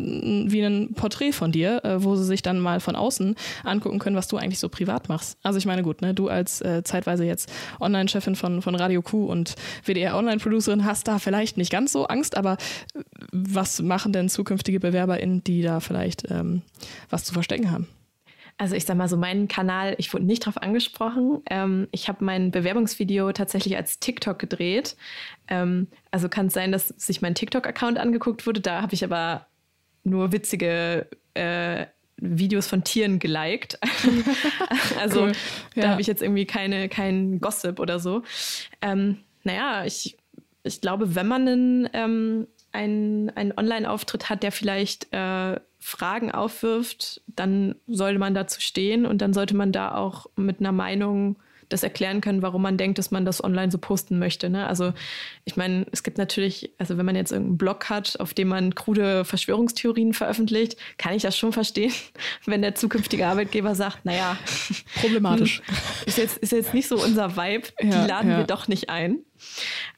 wie 0.48 0.62
ein 0.62 0.94
Porträt 0.94 1.32
von 1.32 1.52
dir, 1.52 1.84
äh, 1.86 2.04
wo 2.04 2.16
sie 2.16 2.26
sich 2.26 2.42
dann 2.42 2.60
mal 2.60 2.80
von 2.80 2.96
außen 2.96 3.36
angucken 3.64 4.00
können, 4.00 4.16
was 4.16 4.28
du 4.28 4.38
eigentlich 4.38 4.60
so 4.60 4.68
privat 4.68 5.08
machst. 5.08 5.38
Also 5.44 5.58
ich 5.58 5.66
meine, 5.66 5.82
gut, 5.82 6.02
ne, 6.02 6.14
du 6.14 6.28
als 6.28 6.62
äh, 6.62 6.84
zeitweise 6.84 7.24
jetzt 7.24 7.50
Online-Chefin 7.80 8.36
von, 8.36 8.62
von 8.62 8.76
Radio 8.76 9.02
Q 9.02 9.26
und 9.26 9.56
WDR-Online-Producerin 9.86 10.84
hast 10.84 11.08
da 11.08 11.20
vielleicht 11.20 11.58
nicht 11.58 11.72
ganz 11.72 11.94
so 11.94 12.08
Angst, 12.08 12.36
aber 12.36 12.54
äh, 12.94 13.02
was 13.32 13.82
machen 13.82 14.12
denn 14.12 14.28
zukünftige 14.28 14.82
BewerberInnen, 14.82 15.44
die 15.44 15.62
da 15.62 15.80
vielleicht 15.80 16.30
ähm, 16.30 16.64
was 17.10 17.24
zu 17.24 17.34
verstecken 17.34 17.72
haben? 17.72 17.88
Also 18.60 18.76
ich 18.76 18.84
sag 18.84 18.98
mal 18.98 19.08
so, 19.08 19.16
meinen 19.16 19.48
Kanal, 19.48 19.96
ich 20.00 20.14
wurde 20.14 20.26
nicht 20.26 20.44
darauf 20.44 20.62
angesprochen. 20.62 21.42
Ähm, 21.50 21.88
ich 21.92 22.10
habe 22.10 22.26
mein 22.26 22.52
Bewerbungsvideo 22.52 23.32
tatsächlich 23.32 23.78
als 23.78 24.00
TikTok 24.00 24.38
gedreht. 24.38 24.98
Ähm, 25.48 25.88
also 26.12 26.28
kann 26.28 26.48
es 26.48 26.54
sein, 26.54 26.74
dass 26.74 26.90
sich 26.90 27.22
mein 27.22 27.36
TikTok-Account 27.36 27.98
angeguckt 27.98 28.46
wurde. 28.46 28.60
Da 28.60 28.82
habe 28.82 28.94
ich 28.94 29.06
aber 29.06 29.48
nur 30.04 30.34
witzige 30.34 31.08
äh, 31.36 31.86
Videos 32.18 32.68
von 32.68 32.84
Tieren 32.84 33.20
geliked. 33.20 33.80
also 35.00 35.22
cool. 35.22 35.32
ja. 35.76 35.84
da 35.84 35.90
habe 35.92 36.02
ich 36.02 36.08
jetzt 36.08 36.22
irgendwie 36.22 36.46
keine, 36.46 36.90
kein 36.90 37.40
Gossip 37.40 37.80
oder 37.80 38.00
so. 38.00 38.24
Ähm, 38.82 39.20
naja, 39.46 39.86
ich, 39.86 40.18
ich 40.64 40.82
glaube, 40.82 41.16
wenn 41.16 41.28
man 41.30 41.48
einen, 41.48 41.90
ähm, 41.94 42.48
einen, 42.74 43.30
einen 43.30 43.54
Online-Auftritt 43.58 44.30
hat, 44.30 44.44
der 44.44 44.52
vielleicht 44.52 45.08
äh, 45.14 45.62
Fragen 45.90 46.32
aufwirft, 46.32 47.22
dann 47.28 47.76
sollte 47.88 48.20
man 48.20 48.34
dazu 48.34 48.62
stehen 48.62 49.06
und 49.06 49.22
dann 49.22 49.34
sollte 49.34 49.56
man 49.56 49.72
da 49.72 49.96
auch 49.96 50.28
mit 50.36 50.60
einer 50.60 50.72
Meinung 50.72 51.38
das 51.70 51.84
erklären 51.84 52.22
können, 52.22 52.42
warum 52.42 52.62
man 52.62 52.78
denkt, 52.78 52.98
dass 52.98 53.12
man 53.12 53.26
das 53.26 53.44
online 53.44 53.72
so 53.72 53.78
posten 53.78 54.20
möchte. 54.20 54.50
Ne? 54.50 54.68
Also 54.68 54.94
ich 55.46 55.56
meine, 55.56 55.86
es 55.92 56.04
gibt 56.04 56.18
natürlich, 56.18 56.72
also 56.78 56.98
wenn 56.98 57.06
man 57.06 57.16
jetzt 57.16 57.32
irgendeinen 57.32 57.58
Blog 57.58 57.90
hat, 57.90 58.20
auf 58.20 58.34
dem 58.34 58.50
man 58.50 58.76
krude 58.76 59.24
Verschwörungstheorien 59.24 60.14
veröffentlicht, 60.14 60.78
kann 60.98 61.14
ich 61.14 61.22
das 61.22 61.38
schon 61.38 61.54
verstehen, 61.54 61.94
wenn 62.46 62.62
der 62.62 62.76
zukünftige 62.76 63.28
Arbeitgeber 63.28 63.76
sagt, 63.76 64.06
naja, 64.06 64.38
problematisch. 65.02 65.62
ist 66.06 66.18
jetzt, 66.18 66.38
ist 66.38 66.52
jetzt 66.52 66.74
nicht 66.74 66.88
so 66.88 67.02
unser 67.02 67.38
Vibe, 67.38 67.68
ja, 67.80 67.90
die 67.90 68.10
laden 68.10 68.32
ja. 68.32 68.38
wir 68.38 68.44
doch 68.46 68.68
nicht 68.68 68.90
ein. 68.90 69.20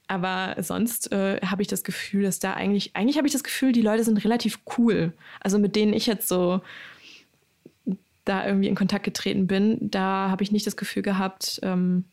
Aber 0.08 0.56
sonst 0.62 1.12
äh, 1.14 1.40
habe 1.40 1.62
ich 1.62 1.70
das 1.70 1.84
Gefühl, 1.84 2.24
dass 2.24 2.40
da 2.40 2.54
eigentlich, 2.54 2.96
eigentlich 2.96 3.18
habe 3.18 3.28
ich 3.28 3.34
das 3.34 3.44
Gefühl, 3.44 3.72
die 3.72 3.82
Leute 3.82 4.04
sind 4.04 4.24
relativ 4.24 4.60
cool. 4.78 5.14
Also 5.40 5.58
mit 5.58 5.76
denen 5.76 5.94
ich 5.94 6.06
jetzt 6.06 6.28
so 6.28 6.62
da 8.26 8.46
irgendwie 8.46 8.68
in 8.68 8.76
Kontakt 8.76 9.04
getreten 9.04 9.48
bin, 9.48 9.78
da 9.82 10.30
habe 10.30 10.44
ich 10.44 10.52
nicht 10.52 10.68
das 10.68 10.78
Gefühl 10.78 11.04
gehabt, 11.04 11.60
ähm, 11.64 12.06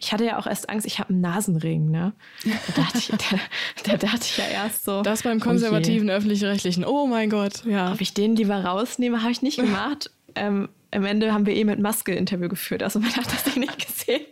ich 0.00 0.12
hatte 0.12 0.24
ja 0.24 0.38
auch 0.38 0.46
erst 0.46 0.68
Angst, 0.68 0.86
ich 0.86 0.98
habe 0.98 1.10
einen 1.10 1.20
Nasenring, 1.20 1.90
ne? 1.90 2.12
Da 2.44 2.82
dachte, 2.82 2.98
ich, 2.98 3.08
da, 3.08 3.36
da 3.84 3.96
dachte 3.96 4.22
ich 4.24 4.36
ja 4.36 4.44
erst 4.44 4.84
so. 4.84 5.02
Das 5.02 5.22
beim 5.22 5.40
konservativen 5.40 6.10
oh 6.10 6.12
öffentlich-rechtlichen, 6.12 6.84
oh 6.84 7.06
mein 7.06 7.30
Gott, 7.30 7.64
ja. 7.64 7.92
Ob 7.92 8.00
ich 8.00 8.14
den 8.14 8.36
lieber 8.36 8.64
rausnehme, 8.64 9.22
habe 9.22 9.32
ich 9.32 9.42
nicht 9.42 9.58
gemacht. 9.58 10.10
ähm, 10.34 10.68
am 10.92 11.04
Ende 11.04 11.32
haben 11.32 11.46
wir 11.46 11.54
eh 11.54 11.64
mit 11.64 11.78
Maske 11.78 12.12
Interview 12.12 12.48
geführt, 12.48 12.82
also 12.82 12.98
man 12.98 13.14
hat 13.14 13.26
das 13.26 13.56
eh 13.56 13.58
nicht 13.58 13.86
gesehen. 13.86 14.26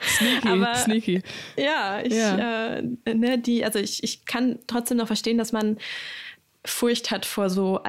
Sneaky, 0.00 0.48
Aber, 0.48 0.74
sneaky. 0.76 1.22
Ja, 1.56 2.00
ich, 2.02 2.12
ja. 2.12 2.76
Äh, 2.76 2.82
ne, 3.14 3.38
die, 3.38 3.64
also 3.64 3.78
ich, 3.78 4.04
ich 4.04 4.24
kann 4.24 4.60
trotzdem 4.68 4.98
noch 4.98 5.08
verstehen, 5.08 5.38
dass 5.38 5.52
man 5.52 5.78
Furcht 6.64 7.10
hat 7.10 7.26
vor 7.26 7.50
so 7.50 7.82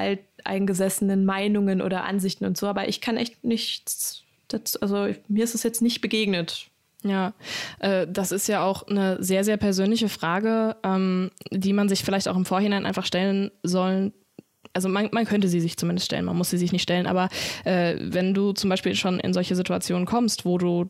alteingesessenen 0.44 1.26
Meinungen 1.26 1.82
oder 1.82 2.04
Ansichten 2.04 2.46
und 2.46 2.58
so, 2.58 2.68
aber 2.68 2.88
ich 2.88 3.02
kann 3.02 3.18
echt 3.18 3.44
nichts, 3.44 4.24
das, 4.48 4.76
also 4.78 5.10
mir 5.28 5.44
ist 5.44 5.56
es 5.56 5.64
jetzt 5.64 5.82
nicht 5.82 6.02
begegnet. 6.02 6.68
Ja, 7.06 7.34
äh, 7.80 8.08
das 8.10 8.32
ist 8.32 8.48
ja 8.48 8.64
auch 8.64 8.88
eine 8.88 9.22
sehr, 9.22 9.44
sehr 9.44 9.58
persönliche 9.58 10.08
Frage, 10.08 10.78
ähm, 10.84 11.32
die 11.52 11.74
man 11.74 11.90
sich 11.90 12.04
vielleicht 12.04 12.30
auch 12.30 12.38
im 12.38 12.46
Vorhinein 12.46 12.86
einfach 12.86 13.06
stellen 13.06 13.52
sollen 13.62 14.14
also 14.74 14.90
man, 14.90 15.10
man 15.12 15.26
könnte 15.26 15.48
sie 15.48 15.60
sich 15.60 15.78
zumindest 15.78 16.08
stellen, 16.08 16.26
man 16.26 16.36
muss 16.36 16.50
sie 16.50 16.58
sich 16.58 16.72
nicht 16.72 16.82
stellen, 16.82 17.06
aber 17.06 17.30
äh, 17.64 17.96
wenn 18.00 18.34
du 18.34 18.54
zum 18.54 18.70
Beispiel 18.70 18.96
schon 18.96 19.20
in 19.20 19.34
solche 19.34 19.56
Situationen 19.56 20.06
kommst, 20.06 20.46
wo 20.46 20.58
du 20.58 20.90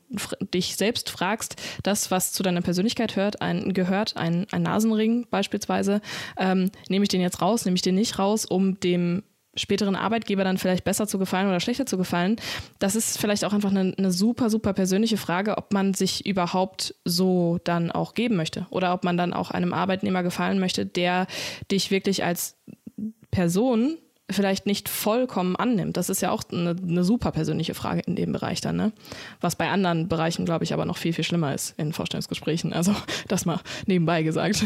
dich 0.54 0.78
selbst 0.78 1.10
fragst, 1.10 1.62
das, 1.84 2.10
was 2.10 2.32
zu 2.32 2.44
deiner 2.44 2.62
Persönlichkeit 2.62 3.16
hört, 3.16 3.42
ein, 3.42 3.74
gehört, 3.74 4.16
ein, 4.16 4.48
ein 4.52 4.64
Nasenring 4.64 5.28
beispielsweise, 5.30 6.02
ähm, 6.38 6.72
nehme 6.88 7.04
ich 7.04 7.10
den 7.10 7.22
jetzt 7.22 7.42
raus, 7.42 7.66
nehme 7.66 7.76
ich 7.76 7.82
den 7.82 7.96
nicht 7.96 8.20
raus, 8.20 8.46
um 8.46 8.80
dem 8.80 9.24
späteren 9.56 9.96
Arbeitgeber 9.96 10.44
dann 10.44 10.58
vielleicht 10.58 10.84
besser 10.84 11.08
zu 11.08 11.20
gefallen 11.20 11.48
oder 11.48 11.60
schlechter 11.60 11.86
zu 11.86 11.98
gefallen. 11.98 12.38
Das 12.80 12.96
ist 12.96 13.20
vielleicht 13.20 13.46
auch 13.46 13.54
einfach 13.54 13.72
eine, 13.72 13.94
eine, 13.98 14.12
super, 14.12 14.50
super 14.50 14.74
persönliche 14.74 15.18
Frage, 15.18 15.58
ob 15.58 15.74
man 15.74 15.94
sich 15.94 16.26
überhaupt 16.26 16.96
so 17.06 17.60
dann 17.64 17.92
auch 17.92 18.14
geben 18.14 18.36
möchte 18.36 18.66
oder 18.70 18.94
ob 18.94 19.04
man 19.04 19.18
dann 19.18 19.34
auch 19.34 19.52
einem 19.52 19.74
Arbeitnehmer 19.74 20.24
gefallen 20.24 20.60
möchte, 20.60 20.86
der 20.86 21.28
dich 21.72 21.92
wirklich 21.92 22.24
als 22.24 22.58
Person 23.32 23.98
vielleicht 24.30 24.66
nicht 24.66 24.90
vollkommen 24.90 25.56
annimmt. 25.56 25.98
Das 25.98 26.10
ist 26.10 26.22
ja 26.22 26.32
auch 26.32 26.44
eine, 26.52 26.76
eine, 26.82 27.04
super 27.04 27.32
persönliche 27.32 27.74
Frage 27.74 28.02
in 28.06 28.16
dem 28.16 28.32
Bereich 28.32 28.62
dann, 28.62 28.78
ne? 28.78 28.94
Was 29.42 29.56
bei 29.56 29.70
anderen 29.70 30.08
Bereichen, 30.08 30.46
glaube 30.46 30.64
ich, 30.64 30.74
aber 30.74 30.86
noch 30.86 30.98
viel, 30.98 31.14
viel 31.14 31.24
schlimmer 31.24 31.54
ist 31.54 31.78
in 31.78 31.94
Vorstellungsgesprächen. 31.94 32.74
Also 32.74 32.96
das 33.28 33.46
mal 33.46 33.60
nebenbei 33.86 34.24
gesagt. 34.24 34.64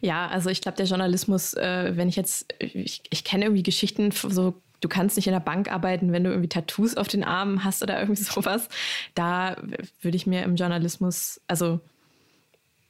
Ja, 0.00 0.28
also 0.28 0.50
ich 0.50 0.60
glaube, 0.60 0.76
der 0.76 0.86
Journalismus, 0.86 1.54
äh, 1.54 1.92
wenn 1.96 2.08
ich 2.08 2.16
jetzt, 2.16 2.52
ich, 2.58 3.02
ich 3.10 3.24
kenne 3.24 3.44
irgendwie 3.44 3.62
Geschichten, 3.62 4.10
so 4.10 4.54
du 4.80 4.88
kannst 4.88 5.16
nicht 5.16 5.26
in 5.26 5.32
der 5.32 5.40
Bank 5.40 5.70
arbeiten, 5.70 6.12
wenn 6.12 6.24
du 6.24 6.30
irgendwie 6.30 6.48
Tattoos 6.48 6.96
auf 6.96 7.08
den 7.08 7.24
Armen 7.24 7.64
hast 7.64 7.82
oder 7.82 8.00
irgendwie 8.00 8.22
sowas. 8.22 8.68
Da 9.14 9.56
würde 10.00 10.16
ich 10.16 10.26
mir 10.26 10.42
im 10.42 10.56
Journalismus, 10.56 11.40
also 11.46 11.80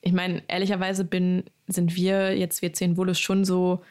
ich 0.03 0.13
meine, 0.13 0.43
ehrlicherweise 0.49 1.05
bin, 1.05 1.45
sind 1.67 1.95
wir 1.95 2.37
jetzt, 2.37 2.63
wir 2.63 2.73
zehn 2.73 2.97
Volus 2.97 3.19
schon 3.19 3.45
so 3.45 3.83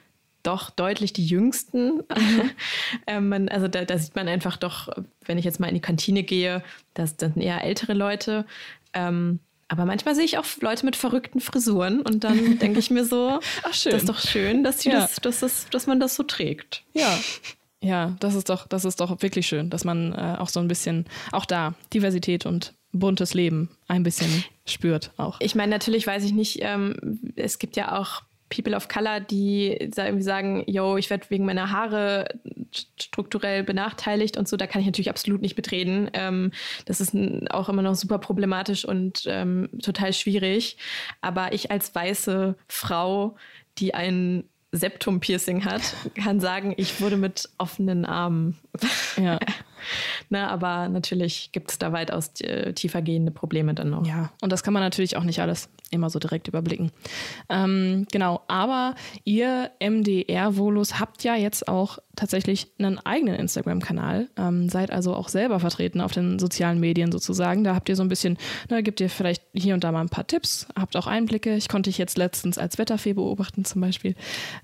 doch 0.42 0.70
deutlich 0.70 1.14
die 1.14 1.26
Jüngsten. 1.26 1.98
Mhm. 1.98 2.52
ähm, 3.08 3.48
also 3.52 3.68
da, 3.68 3.86
da, 3.86 3.98
sieht 3.98 4.16
man 4.16 4.28
einfach 4.28 4.58
doch, 4.58 4.90
wenn 5.26 5.38
ich 5.38 5.46
jetzt 5.46 5.60
mal 5.60 5.68
in 5.68 5.76
die 5.76 5.82
Kantine 5.82 6.24
gehe, 6.24 6.64
das, 6.94 7.18
das 7.18 7.34
sind 7.34 7.42
eher 7.42 7.64
ältere 7.64 7.94
Leute. 7.94 8.46
Ähm, 8.94 9.40
aber 9.70 9.86
manchmal 9.86 10.16
sehe 10.16 10.26
ich 10.26 10.38
auch 10.38 10.46
Leute 10.60 10.86
mit 10.86 10.96
verrückten 10.96 11.40
Frisuren 11.40 12.02
und 12.02 12.24
dann 12.24 12.60
denke 12.60 12.80
ich 12.80 12.90
mir 12.90 13.06
so, 13.06 13.40
Ach, 13.64 13.74
schön. 13.74 13.94
das 13.94 14.02
ist 14.02 14.10
doch 14.10 14.20
schön, 14.20 14.64
dass, 14.64 14.84
ja. 14.84 14.94
das, 14.94 15.16
dass, 15.18 15.40
das, 15.40 15.68
dass 15.72 15.88
man 15.88 16.00
das 16.00 16.16
so 16.16 16.24
trägt. 16.24 16.84
Ja. 16.94 17.18
Ja, 17.82 18.18
das 18.20 18.36
ist 18.36 18.50
doch, 18.50 18.68
das 18.68 18.84
ist 18.84 19.00
doch 19.00 19.22
wirklich 19.22 19.48
schön, 19.48 19.70
dass 19.70 19.86
man 19.86 20.12
äh, 20.12 20.36
auch 20.38 20.50
so 20.50 20.60
ein 20.60 20.68
bisschen, 20.68 21.06
auch 21.32 21.46
da, 21.46 21.76
Diversität 21.94 22.46
und 22.46 22.74
buntes 22.92 23.34
Leben 23.34 23.70
ein 23.88 24.04
bisschen 24.04 24.44
spürt 24.66 25.12
auch. 25.16 25.38
Ich 25.40 25.56
meine, 25.56 25.72
natürlich 25.72 26.06
weiß 26.06 26.24
ich 26.26 26.34
nicht, 26.34 26.60
ähm, 26.62 27.20
es 27.36 27.58
gibt 27.58 27.78
ja 27.78 27.98
auch 27.98 28.24
People 28.50 28.76
of 28.76 28.88
Color, 28.88 29.20
die 29.20 29.68
irgendwie 29.68 30.24
sagen, 30.24 30.64
yo, 30.68 30.98
ich 30.98 31.10
werde 31.10 31.30
wegen 31.30 31.46
meiner 31.46 31.72
Haare 31.72 32.40
strukturell 32.98 33.64
benachteiligt 33.64 34.38
und 34.38 34.48
so, 34.48 34.58
da 34.58 34.68
kann 34.68 34.82
ich 34.82 34.88
natürlich 34.88 35.10
absolut 35.10 35.42
nicht 35.42 35.56
mitreden. 35.56 36.10
Ähm, 36.14 36.52
das 36.86 37.02
ist 37.02 37.16
auch 37.52 37.70
immer 37.70 37.82
noch 37.82 37.96
super 37.96 38.18
problematisch 38.18 38.86
und 38.86 39.24
ähm, 39.28 39.70
total 39.82 40.14
schwierig. 40.14 40.78
Aber 41.22 41.54
ich 41.54 41.72
als 41.72 41.94
weiße 41.94 42.56
Frau, 42.68 43.36
die 43.78 43.94
ein 43.94 44.44
Septum-Piercing 44.72 45.66
hat, 45.66 45.82
kann 46.16 46.40
sagen, 46.40 46.74
ich 46.78 47.02
wurde 47.02 47.18
mit 47.18 47.50
offenen 47.58 48.06
Armen. 48.06 48.58
Ja. 49.18 49.40
Na, 50.30 50.50
aber 50.50 50.90
natürlich 50.90 51.52
gibt 51.52 51.72
es 51.72 51.80
da 51.80 51.92
weitaus 51.92 52.40
äh, 52.42 52.74
tiefer 52.74 53.02
gehende 53.02 53.32
Probleme 53.32 53.74
dann 53.74 53.90
noch. 53.90 54.06
Ja, 54.06 54.32
und 54.42 54.52
das 54.52 54.64
kann 54.64 54.74
man 54.74 54.84
natürlich 54.84 55.18
auch 55.18 55.24
nicht 55.24 55.42
alles 55.42 55.70
immer 55.92 56.10
so 56.10 56.20
direkt 56.20 56.48
überblicken. 56.48 56.92
Ähm, 57.50 58.06
genau, 58.12 58.42
aber 58.48 58.96
ihr 59.24 59.72
MDR-Volus 59.80 61.00
habt 61.00 61.24
ja 61.24 61.36
jetzt 61.36 61.68
auch 61.68 62.00
tatsächlich 62.16 62.68
einen 62.78 63.00
eigenen 63.00 63.36
Instagram-Kanal, 63.36 64.30
ähm, 64.38 64.70
seid 64.70 64.92
also 64.92 65.16
auch 65.16 65.30
selber 65.30 65.60
vertreten 65.60 66.02
auf 66.02 66.12
den 66.12 66.38
sozialen 66.38 66.80
Medien 66.80 67.12
sozusagen. 67.12 67.64
Da 67.64 67.76
habt 67.76 67.90
ihr 67.90 67.96
so 67.96 68.04
ein 68.04 68.10
bisschen, 68.10 68.38
na, 68.70 68.82
gibt 68.82 69.00
ihr 69.00 69.10
vielleicht 69.10 69.44
hier 69.54 69.74
und 69.74 69.84
da 69.84 69.92
mal 69.92 70.02
ein 70.02 70.10
paar 70.10 70.28
Tipps, 70.28 70.68
habt 70.76 70.96
auch 70.98 71.08
Einblicke. 71.08 71.56
Ich 71.56 71.70
konnte 71.70 71.90
dich 71.90 71.98
jetzt 71.98 72.18
letztens 72.18 72.58
als 72.58 72.78
Wetterfee 72.78 73.14
beobachten 73.14 73.66
zum 73.66 73.82
Beispiel. 73.82 74.16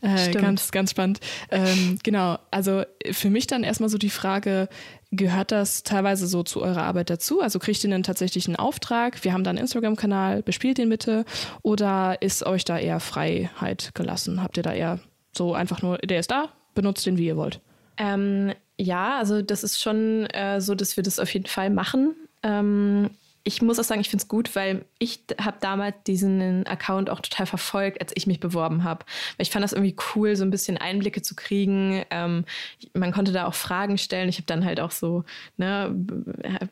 Äh, 0.02 0.32
ganz, 0.32 0.72
ganz 0.72 0.92
spannend. 0.92 1.20
Ähm, 1.50 1.98
genau, 2.04 2.38
also 2.52 2.84
für 3.12 3.30
mich 3.30 3.48
dann 3.48 3.64
erstmal 3.64 3.90
so 3.90 3.98
die 3.98 4.10
Frage, 4.10 4.68
Gehört 5.12 5.52
das 5.52 5.84
teilweise 5.84 6.28
so 6.28 6.44
zu 6.44 6.62
eurer 6.62 6.84
Arbeit 6.84 7.10
dazu? 7.10 7.42
Also 7.42 7.60
kriegt 7.60 7.84
ihr 7.84 7.94
einen 7.94 8.56
Auftrag? 8.56 9.24
Wir 9.24 9.34
haben 9.34 9.44
da 9.44 9.50
einen 9.52 9.60
Instagram-Kanal, 9.60 10.42
bespielt 10.44 10.78
den 10.78 10.90
bitte. 10.90 11.26
Oder 11.62 12.22
ist 12.22 12.46
euch 12.46 12.66
da 12.66 12.78
eher 12.78 13.00
Freiheit 13.00 13.92
gelassen? 13.94 14.42
Habt 14.42 14.58
ihr 14.58 14.64
da 14.64 14.74
eher 14.74 15.00
so 15.32 15.54
einfach 15.54 15.82
nur, 15.82 15.98
der 16.00 16.20
ist 16.20 16.32
da, 16.32 16.50
benutzt 16.74 17.06
den, 17.06 17.18
wie 17.18 17.28
ihr 17.28 17.38
wollt? 17.38 17.62
Ähm, 17.98 18.54
ja, 18.78 19.18
also 19.18 19.42
das 19.42 19.64
ist 19.64 19.82
schon 19.82 20.26
äh, 20.28 20.60
so, 20.60 20.76
dass 20.76 20.98
wir 20.98 21.04
das 21.04 21.20
auf 21.20 21.34
jeden 21.34 21.46
Fall 21.46 21.70
machen. 21.70 22.16
Ähm, 22.44 23.12
ich 23.48 23.62
muss 23.62 23.78
auch 23.78 23.84
sagen, 23.84 24.02
ich 24.02 24.10
finde 24.10 24.24
es 24.24 24.28
gut, 24.28 24.56
weil 24.56 24.86
ich 24.98 25.20
habe 25.40 25.58
damals 25.62 25.96
diesen 26.08 26.66
Account 26.66 27.12
auch 27.12 27.20
total 27.20 27.46
verfolgt, 27.46 28.02
als 28.02 28.12
ich 28.16 28.26
mich 28.26 28.40
beworben 28.40 28.84
habe. 28.84 29.06
Weil 29.38 29.44
ich 29.44 29.52
fand 29.52 29.64
das 29.64 29.72
irgendwie 29.72 29.96
cool, 30.16 30.36
so 30.36 30.44
ein 30.44 30.50
bisschen 30.50 30.80
Einblicke 30.80 31.22
zu 31.22 31.36
kriegen. 31.36 32.04
Ähm, 32.10 32.46
man 32.94 33.12
konnte 33.12 33.32
da 33.32 33.46
auch 33.46 33.54
Fragen 33.54 34.00
stellen. 34.00 34.30
Ich 34.30 34.38
habe 34.38 34.48
dann 34.48 34.66
halt 34.66 34.80
auch 34.80 34.90
so, 34.90 35.26
ne, 35.58 35.96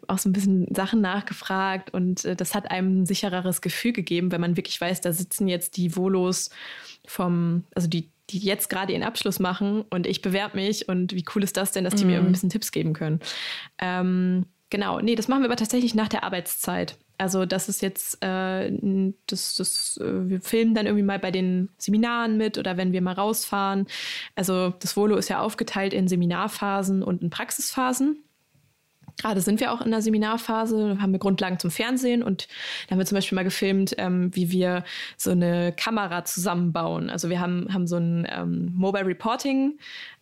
auch 0.07 0.17
so 0.17 0.27
ein 0.27 0.33
bisschen 0.33 0.67
Sachen 0.73 0.99
nachgefragt 0.99 1.93
und 1.93 2.25
äh, 2.25 2.35
das 2.35 2.55
hat 2.55 2.71
einem 2.71 3.03
ein 3.03 3.05
sichereres 3.05 3.61
Gefühl 3.61 3.93
gegeben, 3.93 4.31
wenn 4.31 4.41
man 4.41 4.57
wirklich 4.57 4.81
weiß, 4.81 5.01
da 5.01 5.13
sitzen 5.13 5.47
jetzt 5.47 5.77
die 5.77 5.95
Volos 5.95 6.49
vom, 7.05 7.65
also 7.75 7.87
die 7.87 8.09
die 8.29 8.39
jetzt 8.39 8.69
gerade 8.69 8.93
ihren 8.93 9.03
Abschluss 9.03 9.39
machen 9.39 9.83
und 9.89 10.07
ich 10.07 10.21
bewerbe 10.21 10.55
mich 10.55 10.87
und 10.87 11.13
wie 11.13 11.25
cool 11.35 11.43
ist 11.43 11.57
das 11.57 11.73
denn, 11.73 11.83
dass 11.83 11.95
die 11.95 12.05
mm. 12.05 12.07
mir 12.07 12.21
mhm. 12.21 12.27
ein 12.27 12.31
bisschen 12.31 12.49
Tipps 12.49 12.71
geben 12.71 12.93
können. 12.93 13.19
Ähm, 13.79 14.45
Genau, 14.73 14.99
nee, 15.01 15.13
das 15.13 15.27
machen 15.27 15.43
wir 15.43 15.49
aber 15.49 15.55
tatsächlich 15.55 15.93
nach 15.93 16.07
der 16.07 16.23
Arbeitszeit. 16.23 16.97
Also 17.19 17.45
das 17.45 17.69
ist 17.69 17.83
jetzt, 17.83 18.17
äh, 18.23 18.71
das, 19.27 19.53
das, 19.53 19.97
äh, 19.97 20.27
wir 20.27 20.41
filmen 20.41 20.73
dann 20.73 20.87
irgendwie 20.87 21.03
mal 21.03 21.19
bei 21.19 21.29
den 21.29 21.69
Seminaren 21.77 22.37
mit 22.37 22.57
oder 22.57 22.75
wenn 22.75 22.91
wir 22.91 23.03
mal 23.03 23.13
rausfahren. 23.13 23.85
Also 24.35 24.73
das 24.79 24.97
Volo 24.97 25.15
ist 25.17 25.29
ja 25.29 25.41
aufgeteilt 25.41 25.93
in 25.93 26.07
Seminarphasen 26.07 27.03
und 27.03 27.21
in 27.21 27.29
Praxisphasen. 27.29 28.23
Gerade 29.21 29.41
sind 29.41 29.59
wir 29.59 29.71
auch 29.71 29.81
in 29.81 29.91
der 29.91 30.01
Seminarphase, 30.01 30.97
haben 30.99 31.11
wir 31.11 31.19
Grundlagen 31.19 31.59
zum 31.59 31.69
Fernsehen 31.69 32.23
und 32.23 32.47
da 32.87 32.93
haben 32.93 32.99
wir 32.99 33.05
zum 33.05 33.15
Beispiel 33.15 33.35
mal 33.35 33.43
gefilmt, 33.43 33.93
ähm, 33.99 34.35
wie 34.35 34.49
wir 34.49 34.83
so 35.17 35.29
eine 35.29 35.71
Kamera 35.71 36.25
zusammenbauen. 36.25 37.11
Also 37.11 37.29
wir 37.29 37.39
haben, 37.39 37.71
haben 37.71 37.85
so 37.85 37.97
ein 37.97 38.27
ähm, 38.27 38.71
Mobile 38.73 39.05
Reporting 39.05 39.77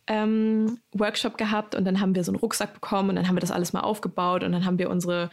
ähm, 0.08 0.80
Workshop 0.93 1.38
gehabt 1.38 1.76
und 1.76 1.86
dann 1.86 1.99
haben 1.99 2.16
wir 2.16 2.24
so 2.24 2.32
einen 2.32 2.39
Rucksack 2.39 2.74
bekommen 2.74 3.10
und 3.10 3.16
dann 3.16 3.28
haben 3.28 3.36
wir 3.36 3.41
das 3.41 3.52
alles 3.52 3.74
mal 3.74 3.82
aufgebaut 3.82 4.43
und 4.43 4.52
dann 4.52 4.66
haben 4.66 4.78
wir 4.80 4.89
unsere, 4.89 5.30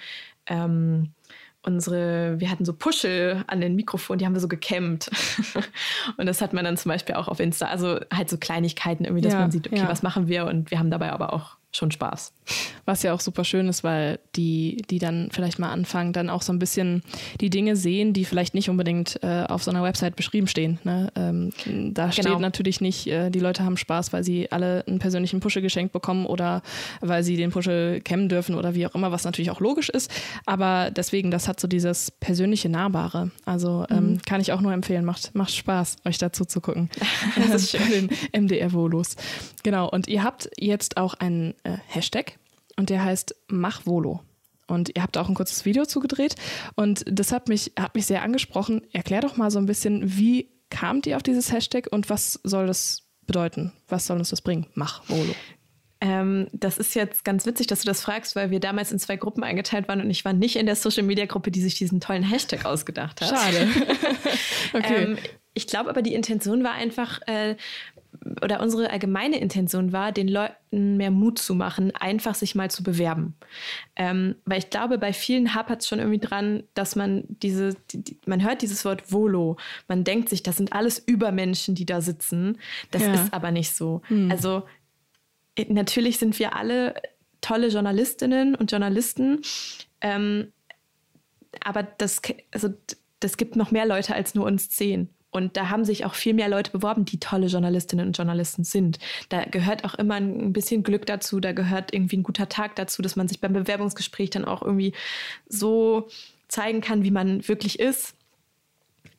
ähm, 0.47 1.11
unsere, 1.63 2.39
wir 2.39 2.51
hatten 2.51 2.65
so 2.65 2.73
Puschel 2.73 3.45
an 3.47 3.61
den 3.61 3.75
Mikrofonen, 3.75 4.19
die 4.19 4.27
haben 4.27 4.35
wir 4.35 4.41
so 4.41 4.49
gekämmt. 4.49 5.11
und 6.17 6.27
das 6.27 6.41
hat 6.41 6.53
man 6.53 6.65
dann 6.65 6.77
zum 6.77 6.91
Beispiel 6.91 7.17
auch 7.17 7.29
auf 7.29 7.41
Insta. 7.41 7.67
Also 7.67 8.01
halt 8.13 8.31
so 8.31 8.39
Kleinigkeiten 8.39 9.05
irgendwie, 9.05 9.23
dass 9.23 9.35
ja, 9.35 9.41
man 9.41 9.51
sieht, 9.51 9.67
okay, 9.67 9.79
ja. 9.79 9.89
was 9.89 10.03
machen 10.03 10.29
wir 10.29 10.47
und 10.47 10.71
wir 10.71 10.79
haben 10.79 10.91
dabei 10.91 11.13
aber 11.13 11.33
auch 11.33 11.58
schon 11.73 11.91
Spaß. 11.91 12.33
Was 12.87 13.03
ja 13.03 13.13
auch 13.13 13.21
super 13.21 13.45
schön 13.45 13.69
ist, 13.69 13.85
weil 13.85 14.19
die, 14.37 14.83
die 14.89 14.99
dann 14.99 15.29
vielleicht 15.31 15.59
mal 15.59 15.71
anfangen, 15.71 16.13
dann 16.15 16.31
auch 16.31 16.41
so 16.41 16.53
ein 16.53 16.59
bisschen 16.59 17.03
die 17.41 17.51
Dinge 17.51 17.77
sehen, 17.77 18.15
die 18.15 18.25
vielleicht 18.25 18.55
nicht 18.55 18.71
unbedingt 18.71 19.23
äh, 19.23 19.45
auf 19.47 19.63
so 19.63 19.71
einer 19.71 19.83
Website 19.83 20.17
beschrieben 20.17 20.47
stehen. 20.47 20.79
Ne? 20.85 21.13
Ähm, 21.15 21.51
da 21.93 22.09
genau. 22.09 22.13
steht 22.13 22.41
natürlich 22.41 22.81
nicht, 22.81 23.07
äh, 23.07 23.31
die 23.31 23.41
Leute 23.41 23.65
haben 23.65 23.77
Spaß, 23.77 24.13
weil 24.15 24.25
sie 24.25 24.51
alle 24.51 24.83
einen 24.87 24.99
persönlichen 24.99 25.41
Puschel 25.41 25.61
geschenkt 25.61 25.93
bekommen 25.93 26.25
oder 26.25 26.63
weil 27.01 27.23
sie 27.23 27.37
den 27.37 27.51
Puschel 27.51 28.01
kämmen 28.01 28.31
dürfen 28.31 28.55
oder 28.55 28.75
wie 28.75 28.87
auch 28.87 28.95
immer, 28.95 29.13
was 29.13 29.25
natürlich 29.25 29.51
auch 29.51 29.61
logisch 29.61 29.91
ist. 29.91 30.11
Aber 30.47 30.91
deswegen, 30.91 31.31
das 31.31 31.49
hat 31.49 31.61
so 31.61 31.69
dieses 31.69 32.11
persönliche 32.11 32.71
Nahbare. 32.71 33.31
Also 33.45 33.85
ähm, 33.91 34.13
mhm. 34.13 34.23
kann 34.23 34.41
ich 34.41 34.53
auch 34.53 34.63
nur 34.63 34.73
empfehlen, 34.73 35.05
macht, 35.05 35.35
macht 35.35 35.55
Spaß, 35.55 35.97
euch 36.07 36.17
dazu 36.17 36.47
zu 36.47 36.63
gucken. 36.63 36.89
das 37.37 37.63
ist 37.63 37.71
schön. 37.77 38.09
Den 38.33 38.45
MDR-Volos. 38.45 39.17
Genau, 39.63 39.89
und 39.89 40.09
ihr 40.09 40.25
habt 40.25 40.49
jetzt 40.59 40.97
auch 40.97 41.15
einen 41.15 41.55
äh, 41.65 41.77
Hashtag 41.87 42.39
und 42.77 42.91
der 42.91 43.05
heißt 43.05 43.35
Machvolo. 43.49 44.21
Und 44.67 44.91
ihr 44.95 45.03
habt 45.03 45.17
auch 45.17 45.29
ein 45.29 45.35
kurzes 45.35 45.65
Video 45.65 45.87
zugedreht 45.87 46.35
und 46.75 47.03
das 47.07 47.33
hat 47.33 47.49
mich, 47.49 47.73
hat 47.79 47.95
mich 47.95 48.07
sehr 48.07 48.23
angesprochen. 48.23 48.83
Erklär 48.93 49.23
doch 49.23 49.37
mal 49.37 49.51
so 49.51 49.59
ein 49.59 49.67
bisschen, 49.67 50.19
wie 50.19 50.51
kamt 50.71 51.07
ihr 51.07 51.17
auf 51.17 51.23
dieses 51.23 51.51
Hashtag 51.53 51.89
und 51.91 52.11
was 52.11 52.39
soll 52.45 52.67
das 52.67 53.09
bedeuten? 53.27 53.73
Was 53.89 54.07
soll 54.07 54.19
uns 54.19 54.31
das 54.31 54.43
bringen? 54.43 54.67
Machvolo. 54.75 55.35
Ähm, 56.01 56.47
das 56.53 56.79
ist 56.79 56.95
jetzt 56.95 57.25
ganz 57.25 57.45
witzig, 57.45 57.67
dass 57.67 57.81
du 57.81 57.87
das 57.87 58.03
fragst, 58.03 58.37
weil 58.37 58.51
wir 58.51 58.61
damals 58.61 58.93
in 58.93 59.01
zwei 59.01 59.17
Gruppen 59.17 59.43
eingeteilt 59.43 59.89
waren 59.89 60.01
und 60.01 60.11
ich 60.11 60.25
war 60.25 60.33
nicht 60.33 60.57
in 60.57 60.67
der 60.67 60.77
Social 60.77 61.03
Media 61.03 61.27
Gruppe, 61.27 61.51
die 61.51 61.61
sich 61.61 61.75
diesen 61.75 62.01
tollen 62.01 62.23
Hashtag 62.23 62.65
ausgedacht 62.67 63.21
hat. 63.21 63.31
Schade. 63.31 63.69
okay. 64.75 65.03
Ähm, 65.03 65.19
ich 65.55 65.67
glaube 65.67 65.91
aber, 65.91 66.03
die 66.03 66.15
Intention 66.15 66.63
war 66.63 66.73
einfach, 66.73 67.21
äh, 67.27 67.57
oder 68.43 68.61
unsere 68.61 68.91
allgemeine 68.91 69.39
Intention 69.39 69.93
war, 69.93 70.13
den 70.13 70.29
Leuten 70.29 70.97
mehr 70.97 71.11
Mut 71.11 71.39
zu 71.39 71.55
machen, 71.55 71.95
einfach 71.95 72.35
sich 72.35 72.55
mal 72.55 72.71
zu 72.71 72.83
bewerben. 72.83 73.35
Ähm, 73.97 74.37
weil 74.45 74.59
ich 74.59 74.71
glaube, 74.71 74.99
bei 74.99 75.13
vielen 75.13 75.55
hapert 75.55 75.83
es 75.83 75.89
schon 75.89 75.99
irgendwie 75.99 76.19
dran, 76.19 76.65
dass 76.75 76.97
man 76.97 77.25
diese, 77.29 77.75
die, 77.91 78.19
man 78.27 78.43
hört 78.43 78.63
dieses 78.63 78.85
Wort 78.85 79.13
Volo, 79.13 79.57
man 79.87 80.05
denkt 80.05 80.29
sich, 80.29 80.43
das 80.43 80.57
sind 80.57 80.73
alles 80.73 80.99
Übermenschen, 80.99 81.75
die 81.75 81.87
da 81.87 82.01
sitzen. 82.01 82.59
Das 82.91 83.03
ja. 83.03 83.15
ist 83.15 83.33
aber 83.33 83.51
nicht 83.51 83.73
so. 83.73 84.03
Hm. 84.09 84.31
Also 84.31 84.65
äh, 85.57 85.73
natürlich 85.73 86.19
sind 86.19 86.39
wir 86.39 86.57
alle 86.57 86.95
tolle 87.41 87.69
Journalistinnen 87.69 88.55
und 88.55 88.71
Journalisten, 88.71 89.43
ähm, 90.01 90.53
aber 91.61 91.83
das, 91.83 92.21
also, 92.51 92.69
das 93.21 93.37
gibt 93.37 93.57
noch 93.57 93.71
mehr 93.71 93.87
Leute 93.87 94.15
als 94.15 94.35
nur 94.35 94.47
uns 94.47 94.71
zehn. 94.71 95.09
Und 95.39 95.57
da 95.57 95.71
haben 95.71 95.85
sich 95.85 96.05
auch 96.05 96.15
viel 96.15 96.35
mehr 96.35 96.49
Leute 96.49 96.73
beworben, 96.73 97.05
die 97.05 97.21
tolle 97.21 97.47
Journalistinnen 97.47 98.09
und 98.09 98.17
Journalisten 98.17 98.65
sind. 98.65 98.99
Da 99.29 99.45
gehört 99.45 99.85
auch 99.85 99.95
immer 99.95 100.17
ein 100.17 100.53
bisschen 100.53 100.83
Glück 100.83 101.07
dazu, 101.07 101.39
da 101.39 101.53
gehört 101.53 101.95
irgendwie 101.95 102.17
ein 102.17 102.25
guter 102.25 102.49
Tag 102.49 102.75
dazu, 102.75 103.03
dass 103.03 103.15
man 103.15 103.29
sich 103.29 103.41
beim 103.41 103.53
Bewerbungsgespräch 103.53 104.31
dann 104.31 104.45
auch 104.45 104.63
irgendwie 104.63 104.93
so 105.49 106.09
zeigen 106.49 106.81
kann, 106.81 107.05
wie 107.05 107.13
man 107.13 107.47
wirklich 107.47 107.79
ist. 107.79 108.17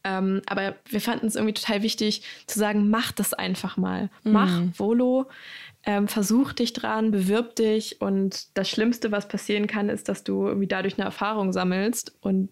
Ähm, 0.04 0.42
aber 0.46 0.76
wir 0.90 1.00
fanden 1.00 1.28
es 1.28 1.36
irgendwie 1.36 1.54
total 1.54 1.84
wichtig 1.84 2.24
zu 2.48 2.60
sagen, 2.60 2.90
mach 2.90 3.14
das 3.14 3.34
einfach 3.34 3.78
mal. 3.78 4.10
Mhm. 4.24 4.32
Mach 4.32 4.62
Volo, 4.78 5.28
ähm, 5.86 6.10
versuch 6.10 6.52
dich 6.52 6.74
dran, 6.74 7.12
bewirb 7.12 7.56
dich. 7.56 8.02
Und 8.02 8.58
das 8.58 8.70
Schlimmste, 8.70 9.14
was 9.14 9.30
passieren 9.30 9.68
kann, 9.68 9.88
ist, 9.88 10.10
dass 10.10 10.26
du 10.26 10.48
irgendwie 10.48 10.68
dadurch 10.68 10.98
eine 10.98 11.06
Erfahrung 11.06 11.54
sammelst 11.54 12.14
und 12.20 12.50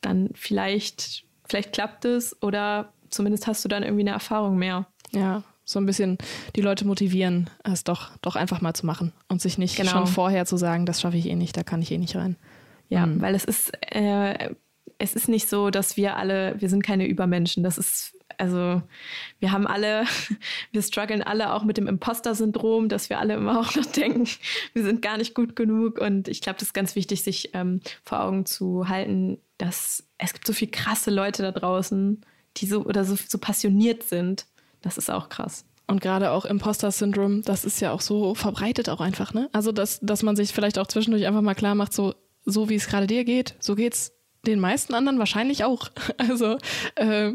dann 0.00 0.30
vielleicht, 0.34 1.24
vielleicht 1.46 1.72
klappt 1.72 2.06
es 2.06 2.40
oder 2.42 2.94
zumindest 3.10 3.46
hast 3.46 3.64
du 3.64 3.68
dann 3.68 3.82
irgendwie 3.82 4.02
eine 4.02 4.10
Erfahrung 4.10 4.56
mehr. 4.56 4.86
Ja, 5.12 5.42
so 5.64 5.78
ein 5.78 5.86
bisschen 5.86 6.18
die 6.56 6.62
Leute 6.62 6.84
motivieren, 6.84 7.48
es 7.62 7.84
doch, 7.84 8.10
doch 8.22 8.36
einfach 8.36 8.60
mal 8.60 8.74
zu 8.74 8.86
machen 8.86 9.12
und 9.28 9.40
sich 9.40 9.56
nicht 9.56 9.76
genau. 9.76 9.90
schon 9.90 10.06
vorher 10.06 10.44
zu 10.44 10.56
sagen, 10.56 10.84
das 10.84 11.00
schaffe 11.00 11.16
ich 11.16 11.26
eh 11.26 11.36
nicht, 11.36 11.56
da 11.56 11.62
kann 11.62 11.80
ich 11.80 11.92
eh 11.92 11.98
nicht 11.98 12.16
rein. 12.16 12.36
Ja, 12.88 13.06
mhm. 13.06 13.20
weil 13.20 13.34
es 13.34 13.44
ist, 13.44 13.72
äh, 13.92 14.50
es 14.98 15.14
ist 15.14 15.28
nicht 15.28 15.48
so, 15.48 15.70
dass 15.70 15.96
wir 15.96 16.16
alle, 16.16 16.60
wir 16.60 16.68
sind 16.68 16.82
keine 16.82 17.06
Übermenschen. 17.06 17.62
Das 17.62 17.78
ist, 17.78 18.16
also 18.36 18.82
wir 19.38 19.52
haben 19.52 19.66
alle, 19.66 20.04
wir 20.72 20.82
strugglen 20.82 21.22
alle 21.22 21.54
auch 21.54 21.62
mit 21.62 21.76
dem 21.76 21.86
Imposter-Syndrom, 21.86 22.88
dass 22.88 23.08
wir 23.08 23.18
alle 23.18 23.34
immer 23.34 23.60
auch 23.60 23.74
noch 23.74 23.86
denken, 23.86 24.28
wir 24.72 24.82
sind 24.82 25.02
gar 25.02 25.16
nicht 25.16 25.34
gut 25.34 25.54
genug. 25.54 25.98
Und 25.98 26.26
ich 26.26 26.40
glaube, 26.40 26.58
das 26.58 26.68
ist 26.68 26.74
ganz 26.74 26.96
wichtig, 26.96 27.22
sich 27.22 27.54
ähm, 27.54 27.80
vor 28.04 28.24
Augen 28.24 28.44
zu 28.44 28.88
halten, 28.88 29.38
dass 29.56 30.04
es 30.18 30.32
gibt 30.32 30.46
so 30.46 30.52
viele 30.52 30.72
krasse 30.72 31.10
Leute 31.10 31.42
da 31.42 31.52
draußen, 31.52 32.22
die 32.56 32.66
so 32.66 32.84
oder 32.84 33.04
so, 33.04 33.16
so 33.28 33.38
passioniert 33.38 34.02
sind. 34.02 34.46
Das 34.82 34.98
ist 34.98 35.10
auch 35.10 35.28
krass. 35.28 35.64
Und 35.86 36.00
gerade 36.00 36.30
auch 36.30 36.44
Imposter-Syndrom, 36.44 37.42
das 37.42 37.64
ist 37.64 37.80
ja 37.80 37.92
auch 37.92 38.00
so 38.00 38.34
verbreitet 38.34 38.88
auch 38.88 39.00
einfach, 39.00 39.34
ne? 39.34 39.48
Also, 39.52 39.72
dass, 39.72 39.98
dass 40.00 40.22
man 40.22 40.36
sich 40.36 40.52
vielleicht 40.52 40.78
auch 40.78 40.86
zwischendurch 40.86 41.26
einfach 41.26 41.40
mal 41.40 41.54
klar 41.54 41.74
macht, 41.74 41.92
so, 41.92 42.14
so 42.44 42.68
wie 42.68 42.76
es 42.76 42.86
gerade 42.86 43.08
dir 43.08 43.24
geht, 43.24 43.56
so 43.58 43.74
geht's 43.74 44.12
den 44.46 44.58
meisten 44.60 44.94
anderen 44.94 45.18
wahrscheinlich 45.18 45.64
auch. 45.64 45.88
Also 46.30 46.58
äh, 46.96 47.32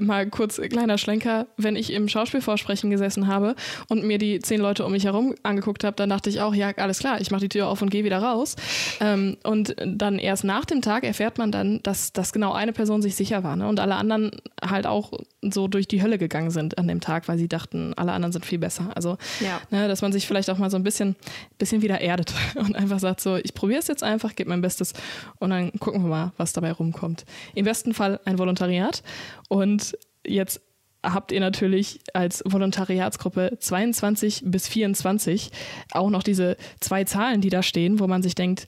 mal 0.00 0.28
kurz 0.28 0.60
kleiner 0.60 0.98
Schlenker, 0.98 1.46
wenn 1.56 1.76
ich 1.76 1.92
im 1.92 2.08
Schauspielvorsprechen 2.08 2.90
gesessen 2.90 3.26
habe 3.26 3.54
und 3.88 4.04
mir 4.04 4.18
die 4.18 4.38
zehn 4.40 4.60
Leute 4.60 4.84
um 4.84 4.92
mich 4.92 5.04
herum 5.04 5.34
angeguckt 5.42 5.82
habe, 5.82 5.96
dann 5.96 6.10
dachte 6.10 6.28
ich 6.30 6.40
auch, 6.40 6.54
ja, 6.54 6.70
alles 6.76 6.98
klar, 6.98 7.20
ich 7.20 7.30
mache 7.30 7.42
die 7.42 7.48
Tür 7.48 7.68
auf 7.68 7.80
und 7.80 7.90
gehe 7.90 8.04
wieder 8.04 8.18
raus. 8.18 8.56
Ähm, 9.00 9.38
und 9.44 9.74
dann 9.84 10.18
erst 10.18 10.44
nach 10.44 10.64
dem 10.66 10.82
Tag 10.82 11.04
erfährt 11.04 11.38
man 11.38 11.50
dann, 11.50 11.82
dass, 11.82 12.12
dass 12.12 12.32
genau 12.32 12.52
eine 12.52 12.72
Person 12.72 13.02
sich 13.02 13.16
sicher 13.16 13.42
war 13.44 13.56
ne? 13.56 13.66
und 13.66 13.80
alle 13.80 13.96
anderen 13.96 14.30
halt 14.62 14.86
auch 14.86 15.12
so 15.42 15.68
durch 15.68 15.88
die 15.88 16.02
Hölle 16.02 16.18
gegangen 16.18 16.50
sind 16.50 16.78
an 16.78 16.88
dem 16.88 17.00
Tag, 17.00 17.28
weil 17.28 17.38
sie 17.38 17.48
dachten, 17.48 17.94
alle 17.94 18.12
anderen 18.12 18.32
sind 18.32 18.44
viel 18.44 18.58
besser. 18.58 18.90
Also, 18.94 19.16
ja. 19.40 19.60
ne, 19.70 19.88
dass 19.88 20.02
man 20.02 20.12
sich 20.12 20.26
vielleicht 20.26 20.50
auch 20.50 20.58
mal 20.58 20.70
so 20.70 20.76
ein 20.76 20.82
bisschen, 20.82 21.16
bisschen 21.58 21.82
wieder 21.82 22.00
erdet 22.00 22.34
und 22.56 22.76
einfach 22.76 22.98
sagt 22.98 23.20
so, 23.20 23.36
ich 23.36 23.54
probiere 23.54 23.80
es 23.80 23.88
jetzt 23.88 24.02
einfach, 24.02 24.34
gebe 24.34 24.50
mein 24.50 24.60
Bestes 24.60 24.92
und 25.38 25.50
dann 25.50 25.72
gucken 25.78 26.02
wir 26.02 26.08
mal, 26.08 26.32
was 26.38 26.52
dabei 26.52 26.72
rumkommt. 26.72 27.24
Im 27.54 27.64
besten 27.64 27.94
Fall 27.94 28.20
ein 28.24 28.38
Volontariat. 28.38 29.02
Und 29.48 29.96
jetzt 30.26 30.60
habt 31.02 31.32
ihr 31.32 31.40
natürlich 31.40 32.00
als 32.12 32.42
Volontariatsgruppe 32.44 33.58
22 33.58 34.42
bis 34.46 34.68
24 34.68 35.50
auch 35.92 36.10
noch 36.10 36.22
diese 36.22 36.56
zwei 36.80 37.04
Zahlen, 37.04 37.40
die 37.40 37.50
da 37.50 37.62
stehen, 37.62 38.00
wo 38.00 38.06
man 38.06 38.22
sich 38.22 38.34
denkt, 38.34 38.66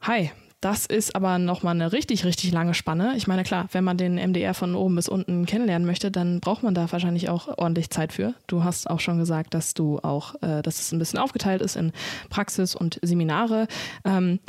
hi, 0.00 0.30
das 0.60 0.86
ist 0.86 1.14
aber 1.14 1.38
nochmal 1.38 1.74
eine 1.74 1.92
richtig, 1.92 2.24
richtig 2.24 2.50
lange 2.50 2.74
Spanne. 2.74 3.14
Ich 3.16 3.26
meine, 3.26 3.44
klar, 3.44 3.66
wenn 3.72 3.84
man 3.84 3.98
den 3.98 4.14
MDR 4.14 4.54
von 4.54 4.74
oben 4.74 4.96
bis 4.96 5.08
unten 5.08 5.44
kennenlernen 5.44 5.86
möchte, 5.86 6.10
dann 6.10 6.40
braucht 6.40 6.62
man 6.62 6.74
da 6.74 6.90
wahrscheinlich 6.90 7.28
auch 7.28 7.58
ordentlich 7.58 7.90
Zeit 7.90 8.12
für. 8.12 8.34
Du 8.46 8.64
hast 8.64 8.88
auch 8.88 9.00
schon 9.00 9.18
gesagt, 9.18 9.52
dass 9.52 9.74
du 9.74 9.98
auch, 9.98 10.34
äh, 10.42 10.62
dass 10.62 10.80
es 10.80 10.92
ein 10.92 10.98
bisschen 10.98 11.18
aufgeteilt 11.18 11.60
ist 11.60 11.76
in 11.76 11.92
Praxis 12.30 12.74
und 12.74 12.98
Seminare. 13.02 13.68
Ähm, 14.04 14.40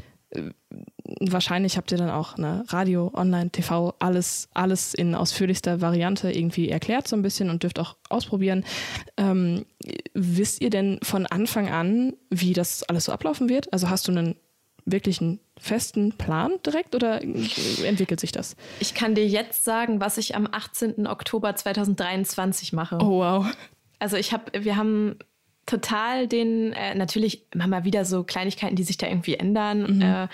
wahrscheinlich 1.22 1.78
habt 1.78 1.92
ihr 1.92 1.98
dann 1.98 2.10
auch 2.10 2.38
eine 2.38 2.64
Radio, 2.68 3.12
Online, 3.14 3.50
TV, 3.50 3.96
alles, 4.00 4.50
alles 4.54 4.94
in 4.94 5.16
ausführlichster 5.16 5.82
Variante 5.82 6.32
irgendwie 6.32 6.70
erklärt 6.70 7.08
so 7.08 7.16
ein 7.16 7.22
bisschen 7.22 7.50
und 7.50 7.64
dürft 7.64 7.80
auch 7.80 7.96
ausprobieren. 8.10 8.66
Ähm, 9.16 9.66
wisst 10.14 10.62
ihr 10.62 10.70
denn 10.70 11.00
von 11.04 11.26
Anfang 11.26 11.70
an, 11.70 12.14
wie 12.30 12.54
das 12.54 12.84
alles 12.84 13.06
so 13.06 13.12
ablaufen 13.12 13.50
wird? 13.50 13.72
Also 13.72 13.90
hast 13.90 14.08
du 14.08 14.12
einen 14.12 14.36
wirklich 14.86 15.22
einen 15.22 15.40
festen 15.60 16.14
Plan 16.14 16.54
direkt 16.66 16.96
oder 16.96 17.22
entwickelt 17.22 18.20
sich 18.20 18.32
das? 18.32 18.56
Ich 18.80 18.94
kann 18.94 19.16
dir 19.16 19.28
jetzt 19.28 19.64
sagen, 19.64 20.00
was 20.00 20.18
ich 20.18 20.36
am 20.36 20.48
18. 20.50 21.08
Oktober 21.08 21.56
2023 21.56 22.74
mache. 22.74 22.98
Oh 23.02 23.20
wow. 23.20 23.46
Also 24.00 24.16
ich 24.18 24.32
habe, 24.32 24.64
wir 24.64 24.78
haben 24.78 25.18
total 25.68 26.28
den, 26.28 26.74
äh, 26.74 26.96
natürlich 26.96 27.46
immer 27.52 27.68
mal 27.68 27.84
wieder 27.84 28.06
so 28.06 28.24
Kleinigkeiten, 28.24 28.76
die 28.76 28.84
sich 28.84 28.98
da 28.98 29.08
irgendwie 29.08 29.36
ändern, 29.36 29.98
mhm. 29.98 30.02
äh, 30.02 30.28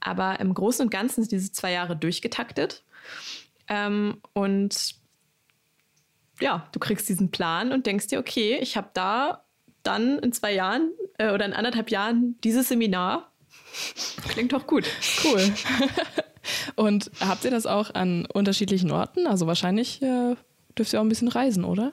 aber 0.00 0.40
im 0.40 0.52
Großen 0.52 0.84
und 0.84 0.90
Ganzen 0.90 1.22
sind 1.22 1.30
diese 1.30 1.52
zwei 1.52 1.70
Jahre 1.70 1.94
durchgetaktet. 1.94 2.82
Ähm, 3.68 4.20
und 4.32 4.96
ja, 6.40 6.68
du 6.72 6.80
kriegst 6.80 7.08
diesen 7.08 7.30
Plan 7.30 7.70
und 7.70 7.86
denkst 7.86 8.08
dir, 8.08 8.18
okay, 8.18 8.58
ich 8.60 8.76
habe 8.76 8.90
da 8.94 9.44
dann 9.82 10.18
in 10.18 10.32
zwei 10.32 10.54
Jahren 10.54 10.90
äh, 11.18 11.30
oder 11.30 11.44
in 11.44 11.52
anderthalb 11.52 11.90
Jahren 11.90 12.36
dieses 12.42 12.68
Seminar. 12.68 13.30
Klingt 14.28 14.52
doch 14.52 14.66
gut. 14.66 14.84
Cool. 15.24 15.52
und 16.76 17.10
habt 17.20 17.44
ihr 17.44 17.50
das 17.50 17.66
auch 17.66 17.94
an 17.94 18.26
unterschiedlichen 18.26 18.90
Orten? 18.90 19.26
Also 19.26 19.46
wahrscheinlich 19.46 20.00
äh, 20.02 20.36
dürft 20.78 20.92
ihr 20.92 21.00
auch 21.00 21.04
ein 21.04 21.08
bisschen 21.08 21.28
reisen, 21.28 21.64
oder? 21.64 21.92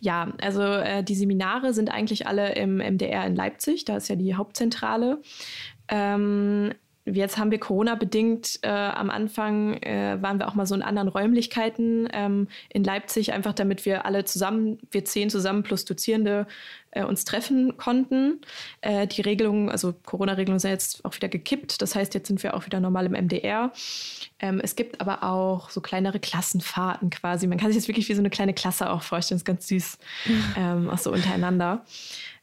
Ja, 0.00 0.32
also 0.40 0.62
äh, 0.62 1.02
die 1.02 1.14
Seminare 1.14 1.74
sind 1.74 1.90
eigentlich 1.90 2.26
alle 2.26 2.54
im 2.54 2.76
MDR 2.76 3.26
in 3.26 3.34
Leipzig, 3.34 3.84
da 3.84 3.96
ist 3.96 4.08
ja 4.08 4.16
die 4.16 4.34
Hauptzentrale. 4.34 5.20
Ähm, 5.88 6.72
Jetzt 7.14 7.38
haben 7.38 7.50
wir 7.50 7.58
Corona-bedingt 7.58 8.60
äh, 8.62 8.68
am 8.68 9.10
Anfang 9.10 9.74
äh, 9.82 10.18
waren 10.20 10.38
wir 10.38 10.48
auch 10.48 10.54
mal 10.54 10.66
so 10.66 10.74
in 10.74 10.82
anderen 10.82 11.08
Räumlichkeiten 11.08 12.08
ähm, 12.12 12.48
in 12.68 12.84
Leipzig, 12.84 13.32
einfach 13.32 13.52
damit 13.52 13.86
wir 13.86 14.04
alle 14.04 14.24
zusammen, 14.24 14.78
wir 14.90 15.04
zehn 15.04 15.30
zusammen 15.30 15.62
plus 15.62 15.84
Dozierende, 15.84 16.46
äh, 16.90 17.04
uns 17.04 17.24
treffen 17.24 17.76
konnten. 17.76 18.40
Äh, 18.80 19.06
die 19.06 19.20
Regelungen, 19.20 19.68
also 19.68 19.92
Corona-Regelungen 19.92 20.58
sind 20.58 20.70
jetzt 20.70 21.04
auch 21.04 21.14
wieder 21.14 21.28
gekippt. 21.28 21.82
Das 21.82 21.94
heißt, 21.94 22.14
jetzt 22.14 22.28
sind 22.28 22.42
wir 22.42 22.54
auch 22.54 22.66
wieder 22.66 22.80
normal 22.80 23.06
im 23.06 23.12
MDR. 23.12 23.72
Ähm, 24.40 24.60
es 24.62 24.76
gibt 24.76 25.00
aber 25.00 25.22
auch 25.22 25.70
so 25.70 25.80
kleinere 25.80 26.20
Klassenfahrten 26.20 27.10
quasi. 27.10 27.46
Man 27.46 27.58
kann 27.58 27.68
sich 27.68 27.76
jetzt 27.76 27.88
wirklich 27.88 28.08
wie 28.08 28.14
so 28.14 28.20
eine 28.20 28.30
kleine 28.30 28.54
Klasse 28.54 28.90
auch 28.90 29.02
vorstellen. 29.02 29.36
Das 29.36 29.42
ist 29.42 29.46
ganz 29.46 29.68
süß, 29.68 29.98
ähm, 30.56 30.90
auch 30.90 30.98
so 30.98 31.12
untereinander. 31.12 31.84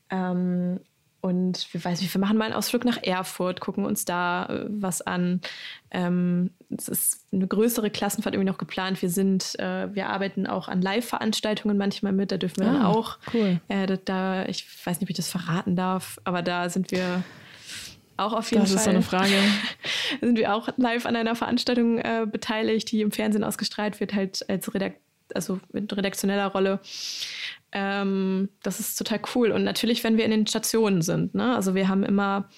Ähm, 0.10 0.80
und 1.26 1.74
wir, 1.74 1.84
weiß, 1.84 2.02
wir 2.14 2.22
machen 2.22 2.38
mal 2.38 2.46
einen 2.46 2.54
Ausflug 2.54 2.86
nach 2.86 3.02
Erfurt, 3.02 3.60
gucken 3.60 3.84
uns 3.84 4.06
da 4.06 4.46
äh, 4.46 4.66
was 4.70 5.02
an. 5.02 5.42
Ähm, 5.90 6.52
es 6.70 6.88
ist 6.88 7.26
eine 7.34 7.48
größere 7.48 7.90
Klassenfahrt 7.90 8.36
irgendwie 8.36 8.52
noch 8.52 8.60
geplant. 8.60 9.02
Wir 9.02 9.10
sind, 9.10 9.58
äh, 9.58 9.92
wir 9.92 10.10
arbeiten 10.10 10.46
auch 10.46 10.68
an 10.68 10.84
Live-Veranstaltungen 10.84 11.80
manchmal 11.80 12.12
mit. 12.12 12.32
Da 12.32 12.38
dürfen 12.38 12.60
wir 12.60 12.68
ah, 12.70 12.74
dann 12.74 12.82
auch. 12.84 13.18
Cool. 13.34 13.60
Äh, 13.70 13.88
da, 13.88 13.98
da, 13.98 14.46
ich 14.46 14.68
weiß 14.86 15.00
nicht, 15.00 15.08
ob 15.08 15.10
ich 15.10 15.16
das 15.16 15.30
verraten 15.30 15.76
darf, 15.76 16.20
aber 16.26 16.44
da 16.44 16.70
sind 16.70 16.92
wir 16.92 17.24
auch 18.18 18.34
auf 18.34 18.52
jeden 18.52 18.62
das 18.62 18.76
Fall. 18.76 18.94
Das 18.94 19.04
ist 19.04 19.10
so 19.10 19.18
eine 19.18 19.26
Frage. 19.28 19.34
sind 20.22 20.38
wir 20.38 20.54
auch 20.54 20.70
live 20.78 21.08
an 21.08 21.16
einer 21.16 21.36
Veranstaltung 21.36 21.98
äh, 21.98 22.28
beteiligt, 22.32 22.92
die 22.92 23.02
im 23.02 23.12
Fernsehen 23.12 23.44
ausgestrahlt 23.44 24.00
wird, 24.00 24.14
halt 24.14 24.48
als 24.48 24.72
Redakt 24.76 25.00
also 25.34 25.60
mit 25.72 25.96
redaktioneller 25.96 26.48
Rolle. 26.48 26.80
Ähm, 27.72 28.50
das 28.64 28.80
ist 28.80 28.98
total 28.98 29.20
cool. 29.36 29.52
Und 29.52 29.64
natürlich, 29.64 30.04
wenn 30.04 30.18
wir 30.18 30.26
in 30.26 30.32
den 30.32 30.48
Stationen 30.48 31.02
sind. 31.02 31.36
Ne? 31.36 31.56
Also 31.56 31.76
wir 31.76 31.88
haben 31.88 32.04
immer 32.04 32.50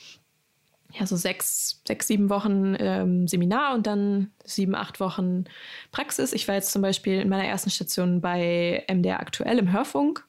ja, 0.93 1.05
so 1.05 1.15
sechs, 1.15 1.81
sechs 1.87 2.07
sieben 2.07 2.29
Wochen 2.29 2.75
ähm, 2.79 3.27
Seminar 3.27 3.73
und 3.73 3.87
dann 3.87 4.31
sieben, 4.45 4.75
acht 4.75 4.99
Wochen 4.99 5.45
Praxis. 5.91 6.33
Ich 6.33 6.47
war 6.47 6.55
jetzt 6.55 6.71
zum 6.71 6.81
Beispiel 6.81 7.19
in 7.19 7.29
meiner 7.29 7.45
ersten 7.45 7.69
Station 7.69 8.21
bei 8.21 8.85
MDR 8.87 9.19
aktuell 9.19 9.59
im 9.59 9.71
Hörfunk, 9.71 10.25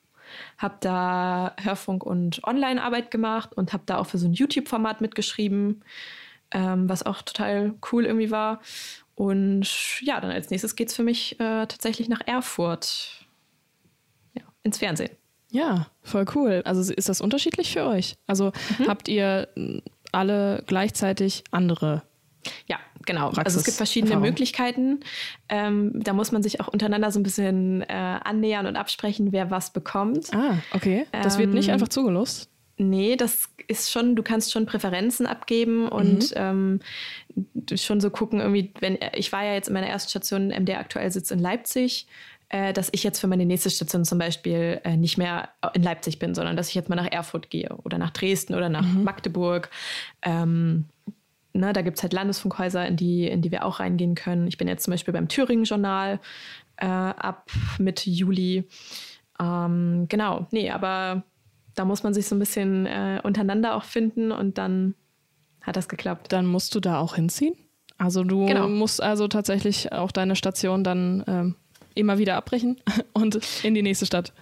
habe 0.59 0.77
da 0.81 1.55
Hörfunk 1.61 2.05
und 2.05 2.43
Online-Arbeit 2.45 3.11
gemacht 3.11 3.55
und 3.55 3.73
habe 3.73 3.85
da 3.87 3.99
auch 3.99 4.07
für 4.07 4.19
so 4.19 4.27
ein 4.27 4.33
YouTube-Format 4.33 5.01
mitgeschrieben, 5.01 5.85
ähm, 6.51 6.89
was 6.89 7.07
auch 7.07 7.23
total 7.23 7.75
cool 7.93 8.05
irgendwie 8.05 8.31
war. 8.31 8.61
Und 9.15 10.01
ja, 10.01 10.21
dann 10.21 10.31
als 10.31 10.51
nächstes 10.51 10.77
geht 10.77 10.89
es 10.89 10.97
für 10.97 11.03
mich 11.03 11.41
äh, 11.41 11.67
tatsächlich 11.67 12.09
nach 12.09 12.21
Erfurt 12.27 13.27
ins 14.63 14.79
Fernsehen. 14.79 15.11
Ja, 15.51 15.87
voll 16.03 16.27
cool. 16.35 16.63
Also 16.65 16.93
ist 16.93 17.09
das 17.09 17.21
unterschiedlich 17.21 17.73
für 17.73 17.87
euch? 17.87 18.17
Also 18.27 18.53
mhm. 18.79 18.89
habt 18.89 19.09
ihr 19.09 19.49
alle 20.13 20.63
gleichzeitig 20.67 21.45
andere 21.51 22.03
ja, 22.67 22.79
genau. 23.05 23.31
Also 23.31 23.59
es 23.59 23.65
gibt 23.65 23.77
verschiedene 23.77 24.13
Erfahrung. 24.13 24.29
Möglichkeiten. 24.29 25.01
Ähm, 25.49 25.93
da 25.95 26.13
muss 26.13 26.33
man 26.33 26.43
sich 26.43 26.61
auch 26.61 26.69
untereinander 26.69 27.11
so 27.11 27.21
ein 27.21 27.23
bisschen 27.23 27.83
äh, 27.83 27.93
annähern 27.93 28.67
und 28.67 28.77
absprechen, 28.77 29.33
wer 29.33 29.51
was 29.51 29.73
bekommt. 29.73 30.33
Ah, 30.35 30.59
okay. 30.73 31.07
Das 31.13 31.35
ähm, 31.35 31.41
wird 31.41 31.55
nicht 31.55 31.69
ähm, 31.69 31.75
einfach 31.75 31.89
zugelost? 31.89 32.51
Nee, 32.77 33.17
das 33.17 33.49
ist 33.67 33.91
schon, 33.91 34.15
du 34.15 34.23
kannst 34.23 34.53
schon 34.53 34.65
Präferenzen 34.67 35.27
abgeben 35.27 35.89
und 35.89 36.31
mhm. 36.31 36.37
ähm, 36.37 36.81
schon 37.75 38.01
so 38.01 38.11
gucken, 38.11 38.41
irgendwie, 38.41 38.73
wenn 38.79 38.99
ich 39.15 39.33
war 39.33 39.45
ja 39.45 39.55
jetzt 39.55 39.69
in 39.69 39.75
meiner 39.75 39.89
ersten 39.89 40.11
Station, 40.11 40.49
MDR 40.49 40.79
aktuell 40.79 41.11
sitzt 41.11 41.33
in 41.33 41.41
Leipzig 41.41 42.07
äh, 42.51 42.73
dass 42.73 42.89
ich 42.93 43.03
jetzt 43.03 43.21
für 43.21 43.27
meine 43.27 43.45
nächste 43.45 43.71
Station 43.71 44.05
zum 44.05 44.19
Beispiel 44.19 44.81
äh, 44.85 44.97
nicht 44.97 45.19
mehr 45.19 45.51
in 45.75 45.83
Leipzig 45.83 46.19
bin, 46.19 46.35
sondern 46.35 46.57
dass 46.57 46.69
ich 46.69 46.75
jetzt 46.75 46.89
mal 46.89 46.97
nach 46.97 47.11
Erfurt 47.11 47.51
gehe 47.51 47.77
oder 47.85 47.99
nach 47.99 48.11
Dresden 48.11 48.55
oder 48.55 48.69
nach 48.69 48.87
mhm. 48.87 49.05
Magdeburg. 49.05 49.71
Ähm, 50.23 50.87
ne, 51.53 51.73
da 51.73 51.83
gibt 51.83 51.99
es 51.99 52.03
halt 52.03 52.13
Landesfunkhäuser, 52.13 52.87
in 52.87 52.97
die, 52.97 53.27
in 53.27 53.43
die 53.43 53.51
wir 53.51 53.65
auch 53.65 53.81
reingehen 53.81 54.15
können. 54.15 54.47
Ich 54.47 54.57
bin 54.57 54.69
jetzt 54.69 54.85
zum 54.85 54.93
Beispiel 54.93 55.13
beim 55.13 55.29
Thüringen-Journal 55.29 56.21
äh, 56.77 56.87
ab 56.87 57.51
Mitte 57.79 58.09
Juli. 58.11 58.65
Ähm, 59.39 60.07
genau, 60.09 60.47
nee, 60.51 60.71
aber 60.71 61.25
da 61.75 61.85
muss 61.85 62.03
man 62.03 62.15
sich 62.15 62.27
so 62.27 62.35
ein 62.35 62.39
bisschen 62.39 62.87
äh, 62.87 63.21
untereinander 63.23 63.75
auch 63.75 63.85
finden 63.85 64.33
und 64.33 64.59
dann 64.59 64.95
hat 65.61 65.77
das 65.77 65.89
geklappt. 65.89 66.33
Dann 66.33 66.47
musst 66.47 66.75
du 66.75 66.81
da 66.81 66.99
auch 66.99 67.15
hinziehen? 67.15 67.55
Also 67.99 68.25
du 68.25 68.47
genau. 68.47 68.69
musst 68.69 69.03
also 69.03 69.29
tatsächlich 69.29 69.93
auch 69.93 70.13
deine 70.13 70.37
Station 70.37 70.85
dann 70.85 71.25
ähm, 71.27 71.57
immer 71.99 72.19
wieder 72.19 72.37
abbrechen 72.37 72.81
und 73.13 73.41
in 73.63 73.75
die 73.75 73.83
nächste 73.83 74.07
Stadt. 74.07 74.33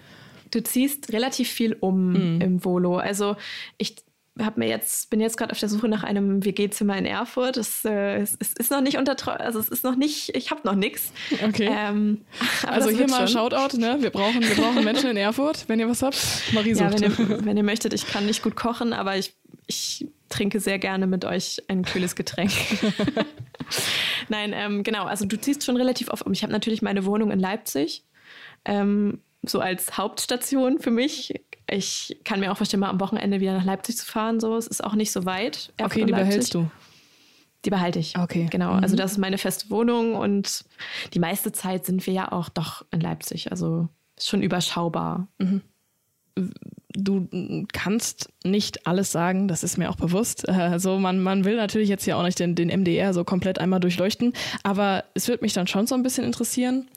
Du 0.50 0.62
ziehst 0.62 1.12
relativ 1.12 1.48
viel 1.48 1.76
um 1.80 2.12
mhm. 2.12 2.40
im 2.40 2.64
Volo. 2.64 2.98
Also 2.98 3.36
ich 3.78 3.96
hab 4.38 4.58
mir 4.58 4.68
jetzt, 4.68 5.08
bin 5.08 5.20
jetzt 5.20 5.36
gerade 5.38 5.52
auf 5.52 5.58
der 5.58 5.68
Suche 5.68 5.88
nach 5.88 6.04
einem 6.04 6.44
WG-Zimmer 6.44 6.96
in 6.98 7.06
Erfurt. 7.06 7.56
Es, 7.56 7.84
äh, 7.84 8.18
es, 8.18 8.36
es, 8.38 8.52
ist 8.52 8.70
noch 8.70 8.82
nicht 8.82 8.98
unter, 8.98 9.16
also 9.40 9.58
es 9.58 9.68
ist 9.68 9.82
noch 9.82 9.96
nicht, 9.96 10.36
ich 10.36 10.50
habe 10.50 10.60
noch 10.64 10.74
nichts. 10.74 11.12
Okay. 11.42 11.70
Ähm, 11.70 12.22
also 12.66 12.90
hier 12.90 13.08
mal 13.08 13.26
schon. 13.28 13.50
Shoutout, 13.50 13.78
ne? 13.78 13.96
Wir 14.00 14.10
brauchen, 14.10 14.42
wir 14.42 14.54
brauchen 14.54 14.84
Menschen 14.84 15.10
in 15.10 15.16
Erfurt, 15.16 15.64
wenn 15.68 15.80
ihr 15.80 15.88
was 15.88 16.02
habt. 16.02 16.18
Marie 16.52 16.74
sucht. 16.74 16.84
Ja, 16.84 16.92
wenn 16.92 17.02
ihr, 17.02 17.44
wenn 17.46 17.56
ihr 17.56 17.62
möchtet, 17.62 17.94
ich 17.94 18.06
kann 18.06 18.26
nicht 18.26 18.42
gut 18.42 18.56
kochen, 18.56 18.92
aber 18.92 19.16
ich, 19.16 19.34
ich 19.66 20.06
trinke 20.28 20.60
sehr 20.60 20.78
gerne 20.78 21.06
mit 21.06 21.24
euch 21.24 21.62
ein 21.68 21.84
kühles 21.84 22.16
Getränk. 22.16 22.52
Nein, 24.28 24.52
ähm, 24.54 24.82
genau. 24.82 25.04
Also 25.04 25.24
du 25.24 25.40
ziehst 25.40 25.64
schon 25.64 25.76
relativ 25.76 26.10
oft 26.10 26.24
um. 26.24 26.32
Ich 26.32 26.42
habe 26.42 26.52
natürlich 26.52 26.82
meine 26.82 27.04
Wohnung 27.04 27.30
in 27.30 27.38
Leipzig, 27.38 28.04
ähm, 28.64 29.20
so 29.42 29.60
als 29.60 29.96
Hauptstation 29.96 30.78
für 30.80 30.90
mich. 30.90 31.34
Ich 31.68 32.18
kann 32.24 32.40
mir 32.40 32.52
auch 32.52 32.56
vorstellen, 32.56 32.80
mal 32.80 32.90
am 32.90 33.00
Wochenende 33.00 33.40
wieder 33.40 33.54
nach 33.54 33.64
Leipzig 33.64 33.96
zu 33.96 34.06
fahren. 34.06 34.40
So, 34.40 34.56
es 34.56 34.66
ist 34.66 34.82
auch 34.82 34.94
nicht 34.94 35.12
so 35.12 35.24
weit. 35.24 35.72
Okay, 35.80 36.04
die 36.04 36.12
behältst 36.12 36.54
du. 36.54 36.70
Die 37.64 37.70
behalte 37.70 37.98
ich. 37.98 38.16
Okay. 38.16 38.46
Genau. 38.50 38.74
Mhm. 38.74 38.82
Also 38.82 38.96
das 38.96 39.12
ist 39.12 39.18
meine 39.18 39.38
feste 39.38 39.70
Wohnung 39.70 40.14
und 40.14 40.64
die 41.14 41.18
meiste 41.18 41.50
Zeit 41.52 41.84
sind 41.84 42.06
wir 42.06 42.14
ja 42.14 42.32
auch 42.32 42.48
doch 42.48 42.84
in 42.92 43.00
Leipzig. 43.00 43.50
Also 43.50 43.88
schon 44.18 44.42
überschaubar. 44.42 45.28
Mhm 45.38 45.62
du 46.96 47.66
kannst 47.72 48.30
nicht 48.44 48.86
alles 48.86 49.12
sagen, 49.12 49.48
das 49.48 49.62
ist 49.62 49.76
mir 49.76 49.90
auch 49.90 49.96
bewusst. 49.96 50.48
Also 50.48 50.98
man, 50.98 51.20
man 51.20 51.44
will 51.44 51.56
natürlich 51.56 51.88
jetzt 51.88 52.06
ja 52.06 52.16
auch 52.16 52.22
nicht 52.22 52.38
den, 52.38 52.54
den 52.54 52.68
MDR 52.68 53.14
so 53.14 53.24
komplett 53.24 53.58
einmal 53.58 53.80
durchleuchten, 53.80 54.32
aber 54.62 55.04
es 55.14 55.28
würde 55.28 55.44
mich 55.44 55.52
dann 55.52 55.66
schon 55.66 55.86
so 55.86 55.94
ein 55.94 56.02
bisschen 56.02 56.24
interessieren, 56.24 56.88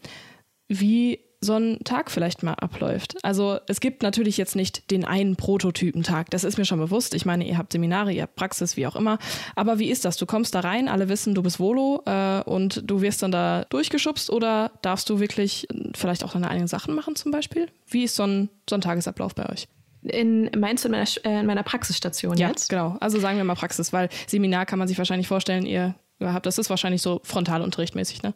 wie 0.67 1.19
so 1.41 1.55
ein 1.55 1.79
Tag 1.83 2.11
vielleicht 2.11 2.43
mal 2.43 2.53
abläuft. 2.53 3.15
Also 3.23 3.59
es 3.67 3.79
gibt 3.79 4.03
natürlich 4.03 4.37
jetzt 4.37 4.55
nicht 4.55 4.91
den 4.91 5.05
einen 5.05 5.35
Prototypentag, 5.37 6.29
das 6.31 6.43
ist 6.43 6.57
mir 6.57 6.65
schon 6.65 6.79
bewusst. 6.79 7.13
Ich 7.13 7.25
meine, 7.25 7.47
ihr 7.47 7.57
habt 7.57 7.71
Seminare, 7.71 8.11
ihr 8.11 8.23
habt 8.23 8.35
Praxis, 8.35 8.75
wie 8.75 8.85
auch 8.87 8.95
immer. 8.95 9.19
Aber 9.55 9.79
wie 9.79 9.89
ist 9.89 10.03
das? 10.03 10.17
Du 10.17 10.25
kommst 10.25 10.53
da 10.53 10.59
rein, 10.59 10.89
alle 10.89 11.07
wissen, 11.07 11.35
du 11.35 11.41
bist 11.41 11.59
Volo 11.59 12.03
äh, 12.05 12.41
und 12.41 12.81
du 12.85 13.01
wirst 13.01 13.23
dann 13.23 13.31
da 13.31 13.65
durchgeschubst 13.69 14.29
oder 14.29 14.71
darfst 14.81 15.09
du 15.09 15.19
wirklich 15.19 15.67
vielleicht 15.95 16.23
auch 16.23 16.33
deine 16.33 16.49
eigenen 16.49 16.67
Sachen 16.67 16.93
machen 16.93 17.15
zum 17.15 17.31
Beispiel? 17.31 17.67
Wie 17.87 18.03
ist 18.03 18.15
so 18.15 18.23
ein, 18.23 18.49
so 18.69 18.75
ein 18.75 18.81
Tagesablauf 18.81 19.33
bei 19.33 19.49
euch? 19.49 19.67
In, 20.01 20.49
meinst 20.57 20.85
du 20.85 20.87
in 20.87 20.91
meiner, 20.93 21.07
äh, 21.25 21.39
in 21.41 21.45
meiner 21.45 21.63
Praxisstation 21.63 22.37
ja, 22.37 22.49
jetzt? 22.49 22.69
genau. 22.69 22.95
Also 22.99 23.19
sagen 23.19 23.37
wir 23.37 23.43
mal 23.43 23.55
Praxis, 23.55 23.91
weil 23.91 24.09
Seminar 24.27 24.65
kann 24.65 24.79
man 24.79 24.87
sich 24.87 24.97
wahrscheinlich 24.97 25.27
vorstellen, 25.27 25.65
ihr 25.65 25.95
habt, 26.21 26.45
das 26.45 26.57
ist 26.57 26.69
wahrscheinlich 26.69 27.01
so 27.01 27.21
Frontalunterrichtmäßig, 27.23 28.23
ne? 28.23 28.33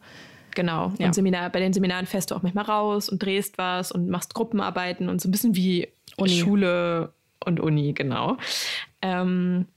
Genau. 0.55 0.93
Ja. 0.99 1.07
Und 1.07 1.15
Seminar, 1.15 1.49
bei 1.49 1.59
den 1.59 1.73
Seminaren 1.73 2.05
fährst 2.05 2.31
du 2.31 2.35
auch 2.35 2.43
manchmal 2.43 2.65
raus 2.65 3.09
und 3.09 3.23
drehst 3.23 3.57
was 3.57 3.91
und 3.91 4.09
machst 4.09 4.33
Gruppenarbeiten 4.33 5.09
und 5.09 5.21
so 5.21 5.27
ein 5.27 5.31
bisschen 5.31 5.55
wie 5.55 5.87
Uni. 6.17 6.31
Schule 6.31 7.13
und 7.43 7.59
Uni, 7.59 7.93
genau. 7.93 8.37
Ähm, 9.01 9.67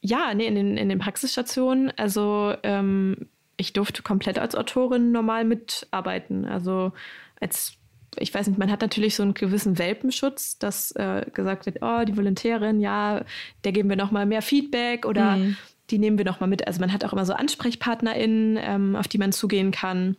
ja, 0.00 0.32
nee, 0.34 0.46
in 0.46 0.54
den, 0.54 0.76
in 0.76 0.88
den 0.88 0.98
Praxisstationen, 0.98 1.92
also 1.96 2.54
ähm, 2.62 3.28
ich 3.56 3.72
durfte 3.72 4.02
komplett 4.02 4.38
als 4.38 4.54
Autorin 4.54 5.12
normal 5.12 5.44
mitarbeiten. 5.44 6.46
Also 6.46 6.92
als 7.40 7.74
ich 8.16 8.34
weiß 8.34 8.46
nicht, 8.48 8.58
man 8.58 8.70
hat 8.70 8.80
natürlich 8.80 9.14
so 9.14 9.22
einen 9.22 9.34
gewissen 9.34 9.78
Welpenschutz, 9.78 10.58
dass 10.58 10.92
äh, 10.92 11.26
gesagt 11.32 11.66
wird, 11.66 11.78
oh, 11.82 12.04
die 12.04 12.16
Volontärin, 12.16 12.80
ja, 12.80 13.24
der 13.64 13.72
geben 13.72 13.88
wir 13.88 13.96
noch 13.96 14.10
mal 14.10 14.26
mehr 14.26 14.42
Feedback 14.42 15.06
oder 15.06 15.36
mhm. 15.36 15.56
die 15.90 15.98
nehmen 15.98 16.18
wir 16.18 16.24
nochmal 16.24 16.48
mit. 16.48 16.66
Also 16.66 16.80
man 16.80 16.92
hat 16.92 17.04
auch 17.04 17.12
immer 17.12 17.24
so 17.24 17.34
AnsprechpartnerInnen, 17.34 18.58
ähm, 18.60 18.96
auf 18.96 19.08
die 19.08 19.18
man 19.18 19.32
zugehen 19.32 19.70
kann 19.70 20.16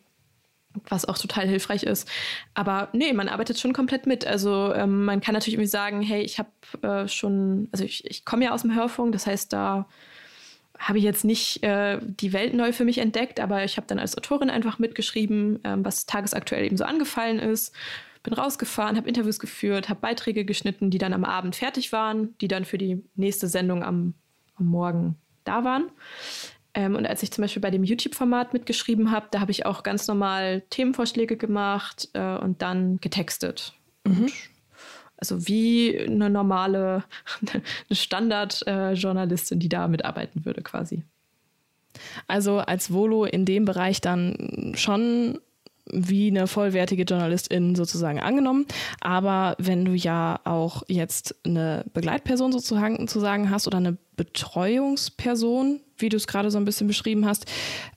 was 0.87 1.05
auch 1.05 1.17
total 1.17 1.47
hilfreich 1.47 1.83
ist. 1.83 2.09
Aber 2.53 2.89
nee, 2.93 3.13
man 3.13 3.27
arbeitet 3.27 3.59
schon 3.59 3.73
komplett 3.73 4.07
mit. 4.07 4.25
Also 4.25 4.73
ähm, 4.73 5.05
man 5.05 5.21
kann 5.21 5.33
natürlich 5.33 5.55
irgendwie 5.55 5.67
sagen, 5.67 6.01
hey, 6.01 6.21
ich 6.21 6.39
habe 6.39 6.49
äh, 6.81 7.07
schon, 7.07 7.67
also 7.71 7.83
ich, 7.83 8.09
ich 8.09 8.25
komme 8.25 8.45
ja 8.45 8.51
aus 8.51 8.61
dem 8.61 8.75
Hörfunk, 8.75 9.11
das 9.11 9.27
heißt, 9.27 9.51
da 9.51 9.87
habe 10.81 10.97
ich 10.97 11.03
jetzt 11.03 11.23
nicht 11.23 11.63
äh, 11.63 11.99
die 12.01 12.33
Welt 12.33 12.55
neu 12.55 12.73
für 12.73 12.85
mich 12.85 12.97
entdeckt, 12.97 13.39
aber 13.39 13.63
ich 13.63 13.77
habe 13.77 13.85
dann 13.85 13.99
als 13.99 14.17
Autorin 14.17 14.49
einfach 14.49 14.79
mitgeschrieben, 14.79 15.59
ähm, 15.63 15.85
was 15.85 16.07
tagesaktuell 16.07 16.65
eben 16.65 16.75
so 16.75 16.83
angefallen 16.83 17.37
ist. 17.37 17.73
Bin 18.23 18.33
rausgefahren, 18.33 18.97
habe 18.97 19.07
Interviews 19.07 19.39
geführt, 19.39 19.89
habe 19.89 19.99
Beiträge 19.99 20.43
geschnitten, 20.43 20.89
die 20.89 20.97
dann 20.97 21.13
am 21.13 21.23
Abend 21.23 21.55
fertig 21.55 21.91
waren, 21.91 22.35
die 22.39 22.47
dann 22.47 22.65
für 22.65 22.77
die 22.77 23.03
nächste 23.15 23.47
Sendung 23.47 23.83
am, 23.83 24.15
am 24.55 24.65
Morgen 24.65 25.15
da 25.43 25.63
waren. 25.63 25.91
Ähm, 26.73 26.95
und 26.95 27.05
als 27.05 27.21
ich 27.21 27.31
zum 27.31 27.43
Beispiel 27.43 27.61
bei 27.61 27.71
dem 27.71 27.83
YouTube-Format 27.83 28.53
mitgeschrieben 28.53 29.11
habe, 29.11 29.27
da 29.29 29.39
habe 29.39 29.51
ich 29.51 29.65
auch 29.65 29.83
ganz 29.83 30.07
normal 30.07 30.63
Themenvorschläge 30.71 31.37
gemacht 31.37 32.09
äh, 32.13 32.37
und 32.37 32.61
dann 32.61 32.97
getextet. 32.97 33.73
Mhm. 34.03 34.31
Also 35.21 35.47
wie 35.47 35.97
eine 35.97 36.29
normale, 36.29 37.05
eine 37.53 37.95
Standard-Journalistin, 37.95 39.59
die 39.59 39.69
da 39.69 39.87
mitarbeiten 39.87 40.43
würde 40.45 40.61
quasi. 40.61 41.03
Also 42.27 42.59
als 42.59 42.91
Volo 42.91 43.25
in 43.25 43.45
dem 43.45 43.65
Bereich 43.65 44.01
dann 44.01 44.73
schon 44.75 45.39
wie 45.93 46.27
eine 46.27 46.47
vollwertige 46.47 47.03
Journalistin 47.03 47.75
sozusagen 47.75 48.19
angenommen. 48.19 48.65
Aber 49.01 49.55
wenn 49.57 49.85
du 49.85 49.93
ja 49.93 50.39
auch 50.43 50.83
jetzt 50.87 51.35
eine 51.45 51.85
Begleitperson 51.93 52.51
sozusagen 52.51 53.07
zu 53.07 53.19
sagen 53.19 53.49
hast 53.49 53.67
oder 53.67 53.77
eine 53.77 53.97
Betreuungsperson, 54.15 55.81
wie 55.97 56.09
du 56.09 56.17
es 56.17 56.27
gerade 56.27 56.51
so 56.51 56.57
ein 56.57 56.65
bisschen 56.65 56.87
beschrieben 56.87 57.25
hast, 57.25 57.45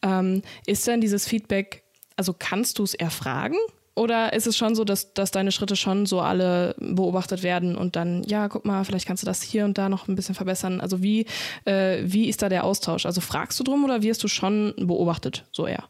ähm, 0.03 0.43
ist 0.67 0.87
denn 0.87 1.01
dieses 1.01 1.27
Feedback, 1.29 1.85
also 2.17 2.35
kannst 2.37 2.79
du 2.79 2.83
es 2.83 2.95
erfragen? 2.95 3.57
Oder 3.97 4.33
ist 4.33 4.47
es 4.47 4.57
schon 4.57 4.75
so, 4.75 4.85
dass, 4.85 5.15
dass 5.15 5.31
deine 5.31 5.53
Schritte 5.53 5.77
schon 5.77 6.05
so 6.05 6.21
alle 6.21 6.75
beobachtet 6.79 7.43
werden 7.43 7.77
und 7.77 7.95
dann, 7.95 8.25
ja, 8.25 8.49
guck 8.49 8.65
mal, 8.65 8.85
vielleicht 8.85 9.07
kannst 9.07 9.23
du 9.23 9.27
das 9.27 9.41
hier 9.41 9.65
und 9.65 9.79
da 9.79 9.89
noch 9.89 10.09
ein 10.09 10.17
bisschen 10.17 10.35
verbessern? 10.35 10.81
Also 10.81 11.03
wie, 11.03 11.27
äh, 11.65 11.99
wie 12.03 12.29
ist 12.29 12.43
da 12.43 12.49
der 12.49 12.65
Austausch? 12.65 13.07
Also 13.07 13.21
fragst 13.21 13.59
du 13.61 13.65
drum 13.65 13.85
oder 13.85 14.03
wirst 14.03 14.25
du 14.25 14.29
schon 14.29 14.75
beobachtet, 14.77 15.45
so 15.53 15.67
eher? 15.67 15.85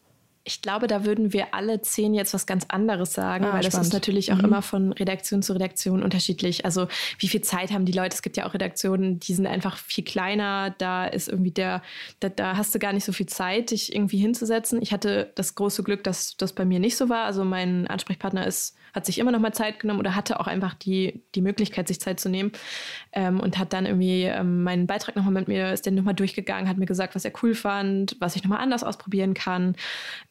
Ich 0.46 0.60
glaube, 0.60 0.86
da 0.86 1.06
würden 1.06 1.32
wir 1.32 1.54
alle 1.54 1.80
zehn 1.80 2.12
jetzt 2.12 2.34
was 2.34 2.44
ganz 2.44 2.66
anderes 2.68 3.14
sagen, 3.14 3.46
ah, 3.46 3.54
weil 3.54 3.62
spannend. 3.62 3.74
das 3.74 3.86
ist 3.86 3.92
natürlich 3.94 4.32
auch 4.32 4.38
mhm. 4.38 4.44
immer 4.44 4.62
von 4.62 4.92
Redaktion 4.92 5.42
zu 5.42 5.54
Redaktion 5.54 6.02
unterschiedlich. 6.02 6.66
Also 6.66 6.86
wie 7.18 7.28
viel 7.28 7.40
Zeit 7.40 7.72
haben 7.72 7.86
die 7.86 7.92
Leute? 7.92 8.14
Es 8.14 8.20
gibt 8.20 8.36
ja 8.36 8.46
auch 8.46 8.52
Redaktionen, 8.52 9.18
die 9.20 9.32
sind 9.32 9.46
einfach 9.46 9.78
viel 9.78 10.04
kleiner. 10.04 10.74
Da 10.76 11.06
ist 11.06 11.28
irgendwie 11.28 11.50
der, 11.50 11.82
da, 12.20 12.28
da 12.28 12.56
hast 12.58 12.74
du 12.74 12.78
gar 12.78 12.92
nicht 12.92 13.04
so 13.04 13.12
viel 13.12 13.26
Zeit, 13.26 13.70
dich 13.70 13.94
irgendwie 13.94 14.18
hinzusetzen. 14.18 14.82
Ich 14.82 14.92
hatte 14.92 15.32
das 15.34 15.54
große 15.54 15.82
Glück, 15.82 16.04
dass 16.04 16.36
das 16.36 16.52
bei 16.52 16.66
mir 16.66 16.78
nicht 16.78 16.96
so 16.96 17.08
war. 17.08 17.24
Also 17.24 17.44
mein 17.44 17.86
Ansprechpartner 17.86 18.46
ist 18.46 18.76
hat 18.94 19.04
sich 19.04 19.18
immer 19.18 19.32
noch 19.32 19.40
mal 19.40 19.52
Zeit 19.52 19.80
genommen 19.80 20.00
oder 20.00 20.14
hatte 20.14 20.38
auch 20.40 20.46
einfach 20.46 20.74
die, 20.74 21.22
die 21.34 21.42
Möglichkeit, 21.42 21.88
sich 21.88 22.00
Zeit 22.00 22.20
zu 22.20 22.28
nehmen 22.28 22.52
ähm, 23.12 23.40
und 23.40 23.58
hat 23.58 23.72
dann 23.72 23.86
irgendwie 23.86 24.22
ähm, 24.22 24.62
meinen 24.62 24.86
Beitrag 24.86 25.16
nochmal 25.16 25.34
mit 25.34 25.48
mir, 25.48 25.72
ist 25.72 25.86
dann 25.86 25.96
nochmal 25.96 26.14
durchgegangen, 26.14 26.68
hat 26.68 26.78
mir 26.78 26.86
gesagt, 26.86 27.14
was 27.14 27.24
er 27.24 27.32
cool 27.42 27.54
fand, 27.54 28.16
was 28.20 28.36
ich 28.36 28.44
nochmal 28.44 28.60
anders 28.60 28.84
ausprobieren 28.84 29.34
kann. 29.34 29.74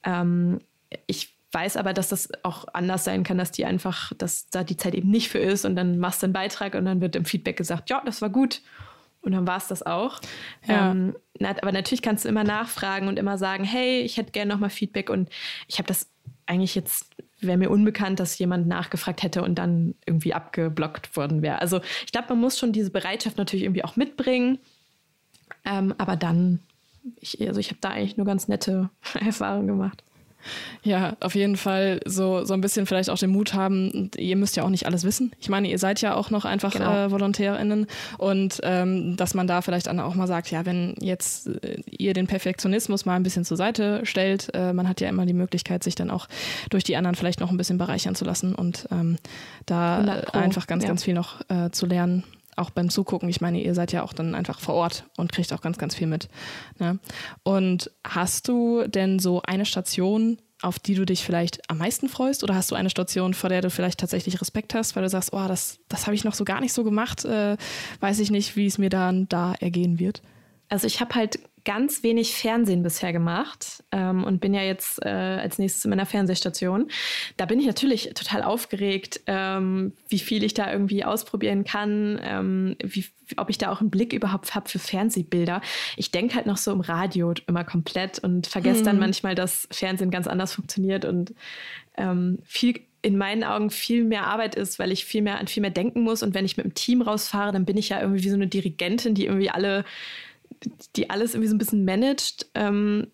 Ähm, 0.04 0.60
ich 1.08 1.36
weiß 1.52 1.78
aber, 1.78 1.94
dass 1.94 2.10
das 2.10 2.30
auch 2.44 2.66
anders 2.74 3.04
sein 3.04 3.24
kann, 3.24 3.38
dass 3.38 3.52
die 3.52 3.66
einfach, 3.66 4.14
dass 4.18 4.50
da 4.50 4.64
die 4.64 4.78
Zeit 4.78 4.96
eben 4.96 5.10
nicht 5.10 5.30
für 5.30 5.40
ist 5.40 5.66
und 5.66 5.76
dann 5.76 6.00
machst 6.00 6.22
du 6.22 6.26
einen 6.26 6.34
Beitrag 6.34 6.74
und 6.76 6.86
dann 6.86 7.02
wird 7.02 7.16
im 7.16 7.26
Feedback 7.26 7.58
gesagt, 7.58 7.90
ja, 7.90 8.02
das 8.06 8.22
war 8.22 8.30
gut. 8.30 8.62
Und 9.22 9.32
dann 9.32 9.48
war 9.48 9.58
es 9.58 9.68
das 9.68 9.84
auch. 9.84 10.20
Ja. 10.68 10.92
Ähm, 10.92 11.16
aber 11.40 11.72
natürlich 11.72 12.02
kannst 12.02 12.26
du 12.26 12.30
immer 12.30 12.44
nachfragen 12.44 13.08
und 13.08 13.18
immer 13.18 13.38
sagen, 13.38 13.64
hey, 13.64 14.02
ich 14.02 14.18
hätte 14.18 14.32
gerne 14.32 14.52
nochmal 14.52 14.70
Feedback. 14.70 15.10
Und 15.10 15.30
ich 15.68 15.78
habe 15.78 15.88
das 15.88 16.10
eigentlich 16.46 16.76
jetzt 16.76 17.13
wäre 17.46 17.58
mir 17.58 17.70
unbekannt, 17.70 18.20
dass 18.20 18.38
jemand 18.38 18.68
nachgefragt 18.68 19.24
hätte 19.24 19.44
und 19.44 19.56
dann 19.56 19.96
irgendwie 20.06 20.34
abgeblockt 20.34 21.16
worden 21.16 21.42
wäre. 21.42 21.60
Also 21.62 21.82
ich 22.06 22.12
glaube, 22.12 22.30
man 22.30 22.40
muss 22.40 22.58
schon 22.58 22.72
diese 22.72 22.92
Bereitschaft 22.92 23.38
natürlich 23.38 23.64
irgendwie 23.64 23.84
auch 23.84 23.96
mitbringen. 23.96 24.60
Ähm, 25.66 25.94
aber 25.98 26.16
dann, 26.16 26.60
ich, 27.20 27.40
also 27.48 27.60
ich 27.60 27.70
habe 27.70 27.80
da 27.82 27.90
eigentlich 27.90 28.18
nur 28.18 28.26
ganz 28.26 28.48
nette 28.48 28.90
Erfahrungen 29.26 29.68
gemacht. 29.68 30.04
Ja, 30.84 31.16
auf 31.20 31.36
jeden 31.36 31.58
Fall 31.58 32.00
so, 32.06 32.46
so 32.46 32.54
ein 32.54 32.62
bisschen 32.62 32.86
vielleicht 32.86 33.10
auch 33.10 33.18
den 33.18 33.30
Mut 33.30 33.54
haben. 33.54 34.12
Ihr 34.18 34.36
müsst 34.36 34.56
ja 34.56 34.64
auch 34.64 34.70
nicht 34.70 34.86
alles 34.86 35.04
wissen. 35.04 35.32
Ich 35.40 35.50
meine, 35.50 35.70
ihr 35.70 35.80
seid 35.80 36.02
ja 36.02 36.16
auch 36.16 36.30
noch 36.30 36.46
einfach 36.46 36.74
genau. 36.74 37.06
äh, 37.06 37.12
VolontärInnen 37.12 37.88
und 38.18 38.60
ähm, 38.64 39.16
dass 39.16 39.34
man 39.34 39.48
da 39.48 39.62
vielleicht 39.62 39.88
dann 39.88 40.00
auch 40.00 40.16
mal 40.16 40.28
sagt, 40.28 40.52
ja, 40.52 40.66
wenn 40.66 40.96
jetzt 41.00 41.48
äh, 41.48 41.82
ihr 41.90 42.14
den 42.14 42.28
Perfektionismus 42.28 43.06
mal 43.06 43.16
ein 43.16 43.24
bisschen 43.24 43.46
zur 43.46 43.58
Seite 43.58 44.02
stellt, 44.06 44.50
äh, 44.54 44.74
man 44.74 44.88
hat 44.88 45.02
ja 45.02 45.10
immer 45.10 45.26
die 45.26 45.34
Möglichkeit, 45.34 45.84
sich 45.84 45.96
dann 45.96 46.10
auch 46.10 46.28
durch 46.70 46.84
die 46.84 46.96
anderen 46.96 47.16
vielleicht 47.16 47.40
noch 47.40 47.52
ein 47.52 47.58
bisschen 47.58 47.78
bereichern 47.78 48.16
zu 48.16 48.26
lassen 48.26 48.56
und 48.56 48.88
ähm, 48.92 49.18
da 49.66 50.24
einfach 50.34 50.68
ganz, 50.68 50.84
ja. 50.84 50.90
ganz 50.90 51.04
viel 51.04 51.14
noch 51.14 51.42
äh, 51.50 51.70
zu 51.72 51.86
lernen 51.86 52.24
auch 52.58 52.70
beim 52.70 52.90
Zugucken. 52.90 53.30
Ich 53.30 53.42
meine, 53.42 53.62
ihr 53.62 53.74
seid 53.74 53.92
ja 53.92 54.04
auch 54.04 54.14
dann 54.14 54.36
einfach 54.36 54.60
vor 54.60 54.76
Ort 54.76 55.06
und 55.18 55.32
kriegt 55.32 55.54
auch 55.54 55.62
ganz, 55.62 55.78
ganz 55.78 55.96
viel 55.96 56.08
mit. 56.08 56.28
Ne? 56.80 57.00
Und 57.44 57.92
hast 58.06 58.48
du 58.48 58.88
denn 58.88 59.20
so 59.20 59.42
eine 59.44 59.66
Station, 59.66 60.38
auf 60.62 60.80
die 60.80 60.96
du 60.96 61.06
dich 61.06 61.24
vielleicht 61.24 61.70
am 61.70 61.78
meisten 61.78 62.08
freust? 62.08 62.44
Oder 62.44 62.56
hast 62.56 62.72
du 62.72 62.76
eine 62.76 62.90
Station, 62.90 63.34
vor 63.34 63.50
der 63.50 63.62
du 63.62 63.70
vielleicht 63.70 64.00
tatsächlich 64.00 64.40
Respekt 64.40 64.74
hast, 64.74 64.96
weil 64.96 65.04
du 65.04 65.10
sagst, 65.10 65.34
oh, 65.34 65.48
das, 65.48 65.80
das 65.90 66.06
habe 66.06 66.16
ich 66.16 66.24
noch 66.24 66.34
so 66.34 66.46
gar 66.46 66.62
nicht 66.62 66.74
so 66.74 66.84
gemacht, 66.84 67.26
äh, 67.26 67.58
weiß 68.00 68.20
ich 68.20 68.32
nicht, 68.32 68.56
wie 68.56 68.66
es 68.66 68.78
mir 68.78 68.90
dann 68.90 69.28
da 69.28 69.54
ergehen 69.60 70.00
wird? 70.00 70.22
Also 70.70 70.88
ich 70.88 71.02
habe 71.02 71.14
halt 71.16 71.40
ganz 71.66 72.04
wenig 72.04 72.36
Fernsehen 72.36 72.84
bisher 72.84 73.14
gemacht 73.14 73.84
ähm, 73.92 74.24
und 74.24 74.42
bin 74.42 74.54
ja 74.54 74.62
jetzt 74.62 75.04
äh, 75.04 75.10
als 75.10 75.58
nächstes 75.60 75.86
in 75.86 75.90
meiner 75.90 76.06
Fernsehstation. 76.06 76.90
Da 77.38 77.46
bin 77.46 77.60
ich 77.60 77.66
natürlich 77.66 78.12
total 78.14 78.44
aufgeregt, 78.44 79.22
ähm, 79.28 79.94
wie 80.10 80.20
viel 80.20 80.44
ich 80.44 80.54
da 80.54 80.72
irgendwie 80.72 81.06
ausprobieren 81.06 81.64
kann, 81.64 82.20
ähm, 82.24 82.76
wie, 82.84 83.06
ob 83.38 83.50
ich 83.50 83.58
da 83.58 83.72
auch 83.72 83.80
einen 83.80 83.90
Blick 83.90 84.14
überhaupt 84.14 84.56
habe 84.56 84.70
für 84.70 84.80
Fernsehbilder. 84.80 85.62
Ich 85.96 86.12
denke 86.12 86.36
halt 86.36 86.46
noch 86.46 86.58
so 86.58 86.72
im 86.72 86.82
Radio 86.82 87.34
immer 87.48 87.64
komplett 87.64 88.20
und 88.20 88.48
vergesse 88.48 88.80
hm. 88.80 88.86
dann 88.86 89.00
manchmal, 89.00 89.36
dass 89.36 89.68
Fernsehen 89.72 90.12
ganz 90.12 90.28
anders 90.28 90.54
funktioniert 90.54 91.06
und 91.06 91.34
ähm, 91.98 92.40
viel 92.44 92.82
in 93.04 93.18
meinen 93.18 93.44
Augen 93.44 93.70
viel 93.70 94.06
mehr 94.06 94.28
Arbeit 94.28 94.56
ist, 94.56 94.80
weil 94.80 94.92
ich 94.92 95.04
viel 95.04 95.22
mehr 95.22 95.38
an 95.38 95.48
viel 95.48 95.62
mehr 95.62 95.72
denken 95.72 96.02
muss. 96.02 96.24
Und 96.24 96.34
wenn 96.34 96.46
ich 96.46 96.56
mit 96.56 96.66
dem 96.66 96.74
Team 96.74 97.02
rausfahre, 97.02 97.52
dann 97.52 97.66
bin 97.66 97.78
ich 97.78 97.90
ja 97.90 98.00
irgendwie 98.00 98.24
wie 98.24 98.30
so 98.30 98.36
eine 98.36 98.48
Dirigentin, 98.48 99.14
die 99.14 99.26
irgendwie 99.26 99.50
alle 99.50 99.84
die 100.96 101.10
alles 101.10 101.34
irgendwie 101.34 101.50
so 101.50 101.56
ein 101.56 101.60
bisschen 101.60 101.86
managt. 101.86 102.48
Ähm, 102.54 103.08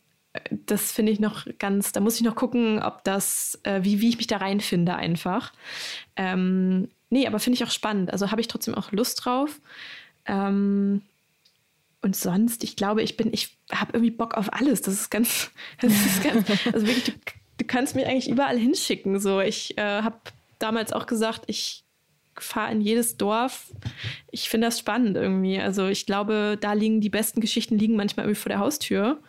das 0.52 0.92
finde 0.92 1.12
ich 1.12 1.20
noch 1.20 1.48
ganz, 1.58 1.92
da 1.92 2.00
muss 2.00 2.16
ich 2.16 2.22
noch 2.22 2.36
gucken, 2.36 2.82
ob 2.82 3.04
das, 3.04 3.60
äh, 3.64 3.84
wie, 3.84 4.02
wie 4.02 4.10
ich 4.10 4.18
mich 4.18 4.28
da 4.28 4.38
reinfinde 4.38 4.96
einfach. 4.96 5.54
Ähm, 6.16 6.90
nee, 7.10 7.28
aber 7.28 7.40
finde 7.40 7.56
ich 7.56 7.64
auch 7.64 7.72
spannend. 7.72 8.12
Also 8.12 8.32
habe 8.32 8.42
ich 8.42 8.48
trotzdem 8.48 8.76
auch 8.76 8.92
Lust 8.92 9.26
drauf. 9.26 9.60
Ähm, 10.26 11.02
und 12.02 12.16
sonst, 12.16 12.64
ich 12.64 12.76
glaube, 12.76 13.02
ich 13.02 13.18
bin, 13.18 13.34
ich 13.34 13.58
habe 13.72 13.94
irgendwie 13.94 14.12
Bock 14.12 14.36
auf 14.36 14.54
alles. 14.54 14.82
Das 14.82 14.94
ist 14.94 15.10
ganz, 15.10 15.52
das 15.82 15.94
ist 15.94 16.24
ganz, 16.24 16.50
also 16.74 16.88
wirklich, 16.88 17.06
du, 17.06 17.12
du 17.58 17.66
kannst 17.66 17.96
mich 17.96 18.06
eigentlich 18.06 18.30
überall 18.30 18.58
hinschicken. 18.58 19.20
So, 19.20 19.42
ich 19.42 19.78
äh, 19.78 20.02
habe 20.02 20.18
damals 20.60 20.94
auch 20.94 21.08
gesagt, 21.08 21.44
ich 21.48 21.84
fahre 22.42 22.72
in 22.72 22.82
jedes 22.82 23.18
Dorf. 23.18 23.66
Ich 24.32 24.50
finde 24.50 24.68
das 24.68 24.80
spannend 24.80 25.18
irgendwie. 25.18 25.60
Also 25.60 25.88
ich 25.88 26.06
glaube, 26.06 26.58
da 26.60 26.74
liegen 26.74 27.02
die 27.02 27.10
besten 27.10 27.42
Geschichten 27.42 27.78
liegen 27.78 27.96
manchmal 27.96 28.26
irgendwie 28.26 28.42
vor 28.42 28.50
der 28.50 28.60
Haustür. 28.60 29.20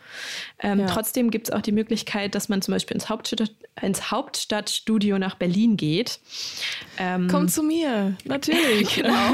Ähm, 0.59 0.81
ja. 0.81 0.85
Trotzdem 0.87 1.31
gibt 1.31 1.49
es 1.49 1.53
auch 1.53 1.61
die 1.61 1.71
Möglichkeit, 1.71 2.35
dass 2.35 2.49
man 2.49 2.61
zum 2.61 2.73
Beispiel 2.73 2.95
ins, 2.95 3.09
Hauptstadt, 3.09 3.53
ins 3.81 4.11
Hauptstadtstudio 4.11 5.19
nach 5.19 5.35
Berlin 5.35 5.77
geht. 5.77 6.19
Ähm, 6.97 7.27
Komm 7.29 7.47
zu 7.47 7.63
mir, 7.63 8.15
natürlich. 8.25 8.95
genau. 8.95 9.33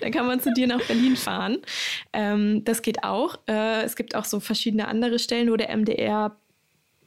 Dann 0.00 0.12
kann 0.12 0.26
man 0.26 0.40
zu 0.40 0.52
dir 0.52 0.66
nach 0.66 0.82
Berlin 0.82 1.16
fahren. 1.16 1.58
Ähm, 2.12 2.64
das 2.64 2.82
geht 2.82 3.04
auch. 3.04 3.38
Äh, 3.48 3.82
es 3.82 3.96
gibt 3.96 4.14
auch 4.14 4.24
so 4.24 4.40
verschiedene 4.40 4.88
andere 4.88 5.18
Stellen, 5.18 5.50
wo 5.50 5.56
der 5.56 5.76
MDR 5.76 6.36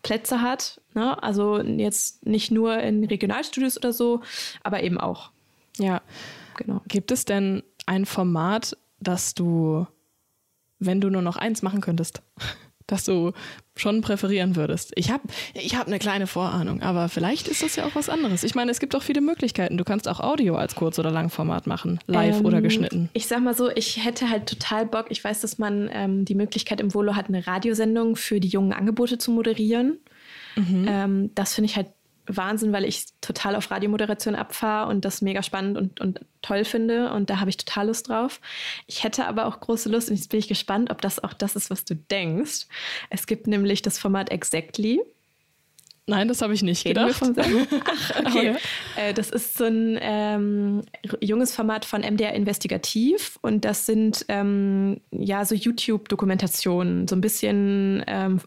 Plätze 0.03 0.41
hat. 0.41 0.82
Ne? 0.93 1.22
Also 1.24 1.59
jetzt 1.59 2.26
nicht 2.26 2.51
nur 2.51 2.78
in 2.78 3.03
Regionalstudios 3.03 3.78
oder 3.78 3.93
so, 3.93 4.22
aber 4.61 4.84
eben 4.84 4.99
auch. 4.99 5.32
Ja, 5.78 6.01
genau. 6.57 6.82
Gibt 6.88 7.11
es 7.11 7.26
denn 7.26 7.63
ein 7.86 8.05
Format, 8.05 8.78
das 8.99 9.34
du, 9.34 9.88
wenn 10.80 11.01
du 11.01 11.09
nur 11.09 11.21
noch 11.21 11.38
eins 11.38 11.61
machen 11.61 11.82
könntest, 11.82 12.21
das 12.88 13.05
du 13.05 13.32
schon 13.76 14.01
präferieren 14.01 14.55
würdest? 14.55 14.91
Ich 14.95 15.09
habe 15.09 15.24
ich 15.53 15.76
hab 15.76 15.88
eine 15.88 15.99
kleine 15.99 16.28
Vorahnung, 16.28 16.82
aber 16.82 17.09
vielleicht 17.09 17.47
ist 17.47 17.63
das 17.63 17.76
ja 17.76 17.86
auch 17.86 17.95
was 17.95 18.09
anderes. 18.09 18.43
Ich 18.43 18.55
meine, 18.55 18.71
es 18.71 18.80
gibt 18.80 18.95
auch 18.95 19.01
viele 19.01 19.21
Möglichkeiten. 19.21 19.78
Du 19.78 19.84
kannst 19.84 20.07
auch 20.07 20.19
Audio 20.19 20.55
als 20.55 20.76
Kurz- 20.76 20.99
oder 20.99 21.11
Langformat 21.11 21.65
machen, 21.65 21.99
live 22.07 22.39
ähm, 22.39 22.45
oder 22.45 22.61
geschnitten. 22.61 23.09
Ich 23.13 23.28
sag 23.28 23.41
mal 23.41 23.55
so, 23.55 23.69
ich 23.69 24.03
hätte 24.03 24.30
halt 24.30 24.47
total 24.47 24.86
Bock. 24.86 25.07
Ich 25.09 25.24
weiß, 25.24 25.41
dass 25.41 25.57
man 25.57 25.89
ähm, 25.91 26.26
die 26.26 26.36
Möglichkeit 26.36 26.82
im 26.82 26.93
Volo 26.93 27.15
hat, 27.15 27.30
eine 27.30 27.45
Radiosendung 27.45 28.15
für 28.15 28.39
die 28.39 28.49
jungen 28.49 28.74
Angebote 28.74 29.17
zu 29.17 29.32
moderieren. 29.32 29.97
Mhm. 30.55 30.86
Ähm, 30.88 31.32
das 31.36 31.55
finde 31.55 31.69
ich 31.69 31.76
halt 31.76 31.88
Wahnsinn, 32.26 32.71
weil 32.71 32.86
ich 32.86 33.05
total 33.21 33.55
auf 33.55 33.69
Radiomoderation 33.69 34.36
abfahre 34.36 34.89
und 34.89 35.05
das 35.05 35.21
mega 35.21 35.43
spannend 35.43 35.78
und, 35.78 35.99
und 35.99 36.21
toll 36.41 36.63
finde. 36.65 37.11
Und 37.11 37.30
da 37.30 37.39
habe 37.39 37.49
ich 37.49 37.57
total 37.57 37.88
Lust 37.88 38.09
drauf. 38.09 38.39
Ich 38.88 39.03
hätte 39.03 39.26
aber 39.26 39.45
auch 39.45 39.59
große 39.59 39.89
Lust 39.89 40.09
und 40.09 40.15
jetzt 40.15 40.30
bin 40.30 40.39
ich 40.39 40.47
gespannt, 40.47 40.89
ob 40.89 41.01
das 41.01 41.24
auch 41.24 41.34
das 41.34 41.55
ist, 41.55 41.69
was 41.69 41.86
du 41.86 41.95
denkst. 41.95 42.67
Es 43.09 43.28
gibt 43.28 43.47
nämlich 43.47 43.82
das 43.82 43.99
Format 43.99 44.32
Exactly. 44.32 45.01
Nein, 46.05 46.28
das 46.28 46.41
habe 46.41 46.53
ich 46.53 46.61
nicht 46.63 46.86
Reden 46.86 47.07
gedacht. 47.07 47.24
Ach, 47.86 48.26
okay. 48.26 48.55
Ja. 48.97 49.13
Das 49.13 49.30
ist 49.30 49.57
so 49.57 49.63
ein 49.63 49.97
ähm, 50.01 50.82
junges 51.21 51.55
Format 51.55 51.86
von 51.86 52.01
MDR 52.01 52.34
Investigativ 52.34 53.39
und 53.41 53.63
das 53.63 53.86
sind 53.86 54.26
ähm, 54.28 54.99
ja 55.11 55.45
so 55.45 55.55
YouTube-Dokumentationen, 55.55 57.07
so 57.07 57.15
ein 57.15 57.21
bisschen 57.21 58.03
ähm, 58.07 58.41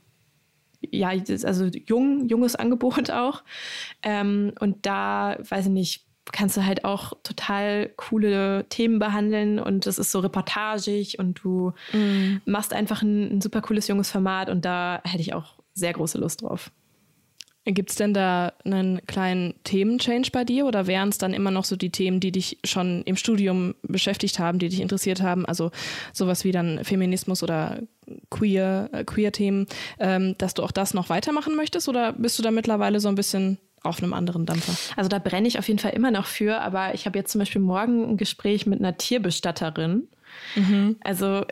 ja, 0.81 1.09
also 1.09 1.66
jung, 1.66 2.29
junges 2.29 2.57
Angebot 2.57 3.11
auch. 3.11 3.43
Ähm, 4.03 4.53
und 4.61 4.87
da, 4.87 5.37
weiß 5.49 5.66
ich 5.66 5.72
nicht, 5.72 6.07
kannst 6.33 6.57
du 6.57 6.64
halt 6.64 6.85
auch 6.85 7.12
total 7.22 7.91
coole 7.97 8.66
Themen 8.68 8.99
behandeln 8.99 9.59
und 9.59 9.87
es 9.87 9.99
ist 9.99 10.11
so 10.11 10.20
reportagig 10.20 11.18
und 11.18 11.43
du 11.43 11.72
mm. 11.93 12.39
machst 12.47 12.72
einfach 12.72 13.03
ein, 13.03 13.37
ein 13.37 13.41
super 13.41 13.62
cooles 13.62 13.87
junges 13.87 14.11
Format 14.11 14.51
und 14.51 14.64
da 14.64 15.01
hätte 15.05 15.20
ich 15.20 15.35
auch 15.35 15.55
sehr 15.74 15.93
große 15.93 16.18
Lust 16.18 16.43
drauf. 16.43 16.72
Gibt 17.69 17.91
es 17.91 17.97
denn 17.97 18.14
da 18.14 18.53
einen 18.64 19.05
kleinen 19.07 19.55
Themenchange 19.64 20.29
bei 20.33 20.45
dir 20.45 20.67
oder 20.67 20.87
wären 20.87 21.09
es 21.09 21.19
dann 21.19 21.35
immer 21.35 21.51
noch 21.51 21.64
so 21.64 21.75
die 21.75 21.91
Themen, 21.91 22.21
die 22.21 22.31
dich 22.31 22.59
schon 22.64 23.03
im 23.03 23.17
Studium 23.17 23.75
beschäftigt 23.83 24.39
haben, 24.39 24.61
die 24.61 24.69
dich 24.69 24.81
interessiert 24.81 25.21
haben? 25.21 25.45
Also 25.45 25.73
sowas 26.12 26.45
wie 26.45 26.53
dann 26.53 26.85
Feminismus 26.85 27.43
oder 27.43 27.81
queer, 28.31 28.89
äh, 28.93 29.03
queer-Themen, 29.03 29.67
ähm, 29.99 30.37
dass 30.39 30.55
du 30.55 30.62
auch 30.62 30.71
das 30.71 30.95
noch 30.95 31.09
weitermachen 31.09 31.57
möchtest 31.57 31.89
oder 31.89 32.12
bist 32.12 32.39
du 32.39 32.43
da 32.45 32.53
mittlerweile 32.53 33.01
so 33.01 33.09
ein 33.09 33.17
bisschen 33.17 33.59
auf 33.83 34.01
einem 34.01 34.12
anderen 34.12 34.47
Dampfer? 34.47 34.75
Also 34.95 35.09
da 35.09 35.19
brenne 35.19 35.49
ich 35.49 35.59
auf 35.59 35.67
jeden 35.67 35.81
Fall 35.81 35.93
immer 35.93 36.12
noch 36.12 36.27
für, 36.27 36.61
aber 36.61 36.95
ich 36.95 37.05
habe 37.07 37.19
jetzt 37.19 37.33
zum 37.33 37.41
Beispiel 37.41 37.61
morgen 37.61 38.11
ein 38.11 38.17
Gespräch 38.17 38.67
mit 38.67 38.79
einer 38.79 38.97
Tierbestatterin. 38.97 40.07
Mhm. 40.55 40.97
Also 41.03 41.45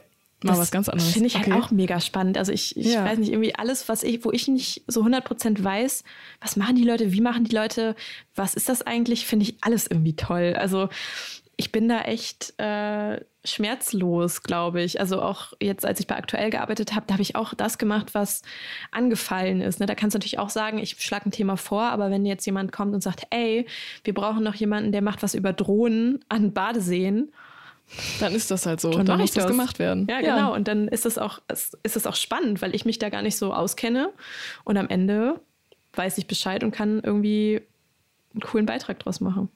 Mal 0.45 0.59
was 0.59 0.71
ganz 0.71 0.89
anderes. 0.89 1.13
Finde 1.13 1.27
ich 1.27 1.35
halt 1.35 1.47
okay. 1.47 1.55
halt 1.55 1.65
auch 1.65 1.71
mega 1.71 2.01
spannend. 2.01 2.39
Also 2.39 2.53
ich, 2.53 2.77
ich 2.77 2.87
ja. 2.87 3.05
weiß 3.05 3.19
nicht, 3.19 3.33
irgendwie 3.33 3.55
alles, 3.55 3.89
was 3.89 4.03
ich, 4.03 4.25
wo 4.25 4.31
ich 4.33 4.49
nicht 4.49 4.83
so 4.87 5.03
100% 5.03 5.63
weiß, 5.63 6.05
was 6.41 6.57
machen 6.57 6.77
die 6.77 6.85
Leute, 6.85 7.13
wie 7.13 7.21
machen 7.21 7.45
die 7.45 7.55
Leute, 7.55 7.97
was 8.35 8.55
ist 8.55 8.69
das 8.69 8.83
eigentlich, 8.83 9.27
finde 9.27 9.45
ich 9.45 9.57
alles 9.63 9.87
irgendwie 9.87 10.17
toll. 10.17 10.55
Also 10.59 10.89
ich 11.57 11.73
bin 11.73 11.89
da 11.89 12.03
echt 12.03 12.59
äh, 12.59 13.21
schmerzlos, 13.45 14.43
glaube 14.43 14.83
ich. 14.83 15.01
Also 15.01 15.23
auch 15.23 15.53
jetzt, 15.61 15.85
als 15.87 16.01
ich 16.01 16.07
bei 16.07 16.17
Aktuell 16.17 16.51
gearbeitet 16.51 16.95
habe, 16.95 17.07
da 17.07 17.15
habe 17.15 17.23
ich 17.23 17.37
auch 17.37 17.55
das 17.55 17.79
gemacht, 17.79 18.15
was 18.15 18.43
angefallen 18.91 19.61
ist. 19.61 19.81
Ne? 19.81 19.87
Da 19.87 19.95
kannst 19.95 20.15
du 20.15 20.19
natürlich 20.19 20.39
auch 20.39 20.51
sagen, 20.51 20.79
ich 20.79 20.97
schlage 21.01 21.29
ein 21.29 21.33
Thema 21.33 21.57
vor, 21.57 21.83
aber 21.83 22.11
wenn 22.11 22.27
jetzt 22.27 22.47
jemand 22.47 22.73
kommt 22.73 22.95
und 22.95 23.03
sagt, 23.03 23.27
ey, 23.31 23.67
wir 24.03 24.15
brauchen 24.15 24.43
noch 24.43 24.55
jemanden, 24.55 24.93
der 24.93 25.03
macht 25.03 25.23
was 25.23 25.35
über 25.35 25.53
Drohnen 25.53 26.25
an 26.29 26.53
Badeseen 26.53 27.33
dann 28.21 28.35
ist 28.35 28.51
das 28.51 28.67
halt 28.67 28.81
so. 28.81 28.91
Dann, 28.91 29.07
dann 29.07 29.21
muss 29.21 29.33
das, 29.33 29.47
gemacht 29.47 29.79
werden. 29.79 30.07
Ja, 30.09 30.21
genau. 30.21 30.37
Ja. 30.37 30.47
Und 30.49 30.69
dann 30.69 30.89
ist 30.89 31.07
es 31.07 31.19
auch, 31.19 31.41
ist 31.49 31.97
es 31.97 32.07
auch 32.07 32.17
spannend, 32.17 32.63
weil 32.63 32.75
ich 32.75 32.85
mich 32.85 32.99
da 32.99 33.09
gar 33.09 33.23
nicht 33.23 33.37
so 33.37 33.53
auskenne. 33.53 34.11
Und 34.65 34.77
am 34.77 34.89
Ende 34.89 35.41
weiß 35.95 36.19
ich 36.19 36.27
Bescheid 36.27 36.65
und 36.65 36.73
kann 36.73 37.01
irgendwie 37.03 37.63
einen 38.33 38.41
coolen 38.41 38.67
Beitrag 38.67 38.99
draus 38.99 39.21
machen. 39.21 39.49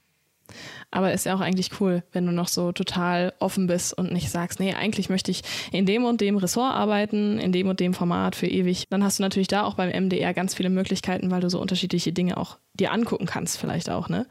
Aber 0.90 1.12
ist 1.12 1.26
ja 1.26 1.34
auch 1.34 1.40
eigentlich 1.40 1.80
cool, 1.80 2.02
wenn 2.12 2.24
du 2.24 2.32
noch 2.32 2.48
so 2.48 2.72
total 2.72 3.34
offen 3.38 3.66
bist 3.66 3.96
und 3.96 4.12
nicht 4.12 4.30
sagst, 4.30 4.60
nee, 4.60 4.72
eigentlich 4.72 5.10
möchte 5.10 5.30
ich 5.30 5.42
in 5.72 5.84
dem 5.84 6.04
und 6.04 6.22
dem 6.22 6.38
Ressort 6.38 6.74
arbeiten, 6.74 7.38
in 7.38 7.52
dem 7.52 7.68
und 7.68 7.80
dem 7.80 7.92
Format 7.92 8.34
für 8.34 8.46
ewig. 8.46 8.86
Dann 8.88 9.04
hast 9.04 9.18
du 9.18 9.22
natürlich 9.22 9.48
da 9.48 9.64
auch 9.64 9.74
beim 9.74 9.90
MDR 9.90 10.32
ganz 10.32 10.54
viele 10.54 10.70
Möglichkeiten, 10.70 11.30
weil 11.30 11.42
du 11.42 11.50
so 11.50 11.60
unterschiedliche 11.60 12.12
Dinge 12.12 12.38
auch 12.38 12.56
dir 12.72 12.92
angucken 12.92 13.26
kannst, 13.26 13.58
vielleicht 13.58 13.90
auch, 13.90 14.08
ne? 14.08 14.26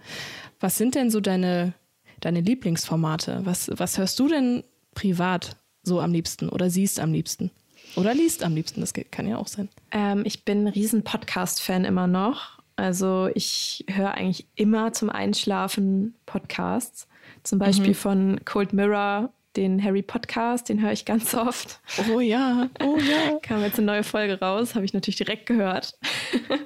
Was 0.59 0.77
sind 0.77 0.95
denn 0.95 1.11
so 1.11 1.19
deine 1.19 1.73
deine 2.19 2.41
Lieblingsformate? 2.41 3.41
Was, 3.43 3.69
was 3.73 3.97
hörst 3.97 4.19
du 4.19 4.27
denn 4.27 4.63
privat 4.93 5.55
so 5.83 6.01
am 6.01 6.11
liebsten 6.11 6.49
oder 6.49 6.69
siehst 6.69 6.99
am 6.99 7.11
liebsten? 7.13 7.51
Oder 7.95 8.13
liest 8.13 8.43
am 8.43 8.53
liebsten, 8.53 8.81
das 8.81 8.93
kann 8.93 9.27
ja 9.27 9.37
auch 9.37 9.47
sein. 9.47 9.69
Ähm, 9.91 10.23
ich 10.25 10.43
bin 10.43 10.65
ein 10.65 10.67
riesen 10.67 11.03
Podcast-Fan 11.03 11.85
immer 11.85 12.07
noch. 12.07 12.59
Also 12.75 13.29
ich 13.33 13.85
höre 13.89 14.13
eigentlich 14.13 14.47
immer 14.55 14.93
zum 14.93 15.09
Einschlafen 15.09 16.13
Podcasts. 16.25 17.07
Zum 17.43 17.59
Beispiel 17.59 17.89
mhm. 17.89 17.95
von 17.95 18.39
Cold 18.45 18.73
Mirror, 18.73 19.31
den 19.55 19.83
Harry 19.83 20.03
Podcast, 20.03 20.69
den 20.69 20.81
höre 20.81 20.91
ich 20.91 21.05
ganz 21.05 21.33
oft. 21.33 21.79
Oh 22.13 22.19
ja, 22.19 22.69
oh 22.81 22.97
ja. 22.97 23.39
Kam 23.41 23.61
jetzt 23.63 23.79
eine 23.79 23.87
neue 23.87 24.03
Folge 24.03 24.39
raus, 24.39 24.75
habe 24.75 24.85
ich 24.85 24.93
natürlich 24.93 25.17
direkt 25.17 25.47
gehört. 25.47 25.97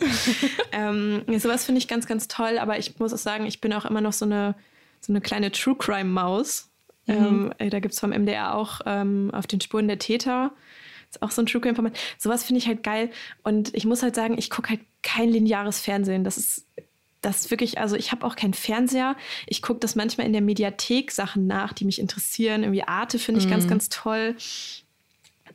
ähm, 0.74 1.24
sowas 1.38 1.64
finde 1.64 1.80
ich 1.80 1.88
ganz, 1.88 2.06
ganz 2.06 2.28
toll, 2.28 2.58
aber 2.60 2.78
ich 2.78 3.00
muss 3.00 3.14
auch 3.14 3.18
sagen, 3.18 3.46
ich 3.46 3.62
bin 3.62 3.72
auch 3.72 3.86
immer 3.86 4.02
noch 4.02 4.14
so 4.14 4.26
eine 4.26 4.56
so 5.02 5.12
eine 5.12 5.22
kleine 5.22 5.52
True 5.52 5.76
Crime 5.76 6.10
Maus. 6.10 6.70
Mhm. 7.08 7.14
Ähm, 7.14 7.54
äh, 7.58 7.70
da 7.70 7.80
gibt 7.80 7.94
es 7.94 8.00
vom 8.00 8.12
MDR 8.12 8.56
auch 8.56 8.82
ähm, 8.86 9.32
auf 9.34 9.48
den 9.48 9.60
Spuren 9.60 9.88
der 9.88 10.00
Täter. 10.00 10.52
Ist 11.10 11.22
auch 11.22 11.32
so 11.32 11.42
ein 11.42 11.46
True 11.46 11.62
Crime 11.62 11.76
Format. 11.76 11.98
Sowas 12.18 12.44
finde 12.44 12.60
ich 12.60 12.68
halt 12.68 12.84
geil. 12.84 13.10
Und 13.44 13.76
ich 13.76 13.86
muss 13.86 14.04
halt 14.04 14.16
sagen, 14.16 14.38
ich 14.38 14.50
gucke 14.50 14.70
halt 14.70 14.82
kein 15.04 15.30
lineares 15.30 15.82
Fernsehen. 15.82 16.24
Das 16.24 16.38
ist, 16.38 16.66
das 17.22 17.42
ist 17.42 17.52
wirklich, 17.52 17.80
also 17.80 17.96
ich 17.96 18.12
habe 18.12 18.26
auch 18.26 18.36
keinen 18.36 18.54
Fernseher. 18.54 19.16
Ich 19.48 19.62
gucke 19.62 19.80
das 19.80 19.96
manchmal 19.96 20.28
in 20.28 20.34
der 20.34 20.42
Mediathek 20.42 21.12
Sachen 21.12 21.48
nach, 21.48 21.74
die 21.74 21.86
mich 21.86 22.00
interessieren. 22.00 22.64
Irgendwie 22.64 22.84
Arte 22.84 23.20
finde 23.20 23.40
ich 23.42 23.48
mhm. 23.48 23.52
ganz, 23.52 23.68
ganz 23.68 23.90
toll. 23.90 24.36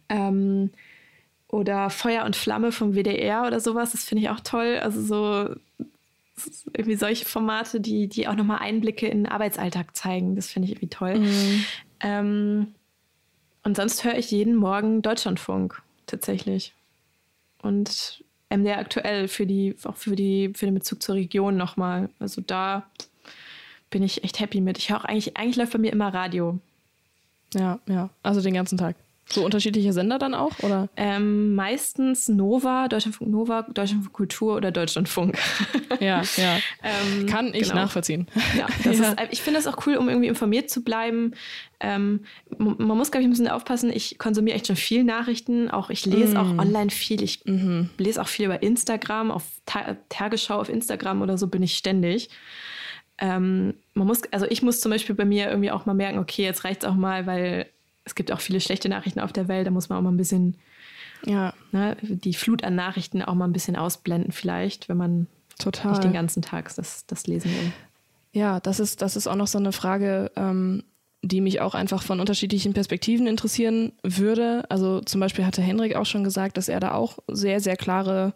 Ähm, 0.08 0.70
oder 1.48 1.90
Feuer 1.90 2.24
und 2.24 2.36
Flamme 2.36 2.72
vom 2.72 2.94
WDR 2.94 3.46
oder 3.46 3.60
sowas, 3.60 3.92
das 3.92 4.04
finde 4.04 4.24
ich 4.24 4.30
auch 4.30 4.40
toll. 4.40 4.78
Also 4.82 5.00
so 5.00 5.54
irgendwie 6.72 6.96
solche 6.96 7.24
Formate, 7.24 7.80
die, 7.80 8.08
die 8.08 8.28
auch 8.28 8.34
nochmal 8.34 8.58
Einblicke 8.58 9.06
in 9.06 9.24
den 9.24 9.32
Arbeitsalltag 9.32 9.96
zeigen. 9.96 10.36
Das 10.36 10.48
finde 10.48 10.66
ich 10.66 10.72
irgendwie 10.72 10.88
toll. 10.88 11.18
Mhm. 11.18 11.64
Ähm, 12.00 12.74
und 13.62 13.76
sonst 13.76 14.04
höre 14.04 14.16
ich 14.16 14.30
jeden 14.30 14.54
Morgen 14.54 15.02
Deutschlandfunk 15.02 15.82
tatsächlich. 16.06 16.74
Und 17.62 18.22
MDR 18.48 18.78
aktuell 18.78 19.28
für 19.28 19.46
die, 19.46 19.74
auch 19.84 19.96
für 19.96 20.14
die, 20.14 20.52
für 20.54 20.66
den 20.66 20.74
Bezug 20.74 21.02
zur 21.02 21.16
Region 21.16 21.56
nochmal. 21.56 22.10
Also 22.18 22.40
da 22.40 22.86
bin 23.90 24.02
ich 24.02 24.22
echt 24.24 24.40
happy 24.40 24.60
mit. 24.60 24.78
Ich 24.78 24.90
höre 24.90 25.00
auch 25.00 25.04
eigentlich, 25.04 25.36
eigentlich 25.36 25.56
läuft 25.56 25.72
bei 25.72 25.78
mir 25.78 25.92
immer 25.92 26.12
Radio. 26.12 26.58
Ja, 27.54 27.80
ja. 27.88 28.10
Also 28.22 28.40
den 28.40 28.54
ganzen 28.54 28.78
Tag. 28.78 28.96
So 29.28 29.44
unterschiedliche 29.44 29.92
Sender 29.92 30.18
dann 30.18 30.34
auch, 30.34 30.56
oder? 30.60 30.88
Ähm, 30.96 31.56
meistens 31.56 32.28
Nova, 32.28 32.86
Deutschlandfunk 32.86 33.28
Nova, 33.28 33.62
Deutschlandfunk 33.62 34.12
Kultur 34.12 34.56
oder 34.56 34.70
Deutschlandfunk. 34.70 35.38
Ja, 35.98 36.22
ja. 36.36 36.58
ähm, 36.82 37.26
Kann 37.26 37.54
ich 37.54 37.70
genau. 37.70 37.76
nachvollziehen. 37.76 38.26
Ja, 38.54 38.66
ja. 38.84 38.90
Ist, 38.90 39.16
ich 39.30 39.40
finde 39.40 39.58
das 39.58 39.66
auch 39.66 39.86
cool, 39.86 39.96
um 39.96 40.10
irgendwie 40.10 40.28
informiert 40.28 40.68
zu 40.68 40.84
bleiben. 40.84 41.32
Ähm, 41.80 42.20
man 42.58 42.98
muss, 42.98 43.10
glaube 43.10 43.22
ich, 43.22 43.28
ein 43.28 43.30
bisschen 43.30 43.48
aufpassen. 43.48 43.90
Ich 43.90 44.18
konsumiere 44.18 44.56
echt 44.56 44.66
schon 44.66 44.76
viel 44.76 45.04
Nachrichten. 45.04 45.70
Auch 45.70 45.88
ich 45.88 46.04
lese 46.04 46.34
mm. 46.34 46.36
auch 46.36 46.58
online 46.58 46.90
viel. 46.90 47.22
Ich 47.22 47.46
mm. 47.46 47.84
lese 47.96 48.20
auch 48.20 48.28
viel 48.28 48.44
über 48.44 48.62
Instagram, 48.62 49.30
auf 49.30 49.44
Ta 49.64 49.96
Tagesschau 50.10 50.60
auf 50.60 50.68
Instagram 50.68 51.22
oder 51.22 51.38
so 51.38 51.46
bin 51.46 51.62
ich 51.62 51.76
ständig. 51.76 52.28
Ähm, 53.18 53.74
man 53.94 54.06
muss, 54.06 54.20
also 54.32 54.46
ich 54.46 54.62
muss 54.62 54.80
zum 54.80 54.90
Beispiel 54.90 55.14
bei 55.14 55.24
mir 55.24 55.48
irgendwie 55.48 55.70
auch 55.70 55.86
mal 55.86 55.94
merken, 55.94 56.18
okay, 56.18 56.42
jetzt 56.42 56.64
reicht 56.64 56.82
es 56.82 56.88
auch 56.88 56.94
mal, 56.94 57.26
weil 57.26 57.66
es 58.06 58.14
gibt 58.14 58.32
auch 58.32 58.40
viele 58.40 58.60
schlechte 58.60 58.88
Nachrichten 58.88 59.20
auf 59.20 59.32
der 59.32 59.48
Welt, 59.48 59.66
da 59.66 59.70
muss 59.70 59.90
man 59.90 59.98
auch 59.98 60.02
mal 60.02 60.12
ein 60.12 60.16
bisschen 60.16 60.56
ja. 61.24 61.52
ne, 61.72 61.96
die 62.00 62.34
Flut 62.34 62.64
an 62.64 62.74
Nachrichten 62.74 63.20
auch 63.20 63.34
mal 63.34 63.44
ein 63.44 63.52
bisschen 63.52 63.76
ausblenden, 63.76 64.32
vielleicht, 64.32 64.88
wenn 64.88 64.96
man 64.96 65.26
Total. 65.58 65.90
nicht 65.90 66.04
den 66.04 66.12
ganzen 66.12 66.40
Tag 66.40 66.74
das, 66.76 67.04
das 67.06 67.26
lesen 67.26 67.50
will. 67.50 67.72
Ja, 68.32 68.60
das 68.60 68.80
ist, 68.80 69.02
das 69.02 69.16
ist 69.16 69.26
auch 69.26 69.34
noch 69.34 69.46
so 69.46 69.58
eine 69.58 69.72
Frage, 69.72 70.30
ähm, 70.36 70.84
die 71.22 71.40
mich 71.40 71.60
auch 71.60 71.74
einfach 71.74 72.02
von 72.02 72.20
unterschiedlichen 72.20 72.74
Perspektiven 72.74 73.26
interessieren 73.26 73.92
würde. 74.02 74.64
Also 74.68 75.00
zum 75.00 75.20
Beispiel 75.20 75.44
hatte 75.44 75.62
Henrik 75.62 75.96
auch 75.96 76.06
schon 76.06 76.22
gesagt, 76.22 76.56
dass 76.56 76.68
er 76.68 76.78
da 76.78 76.92
auch 76.92 77.18
sehr, 77.26 77.60
sehr 77.60 77.76
klare 77.76 78.34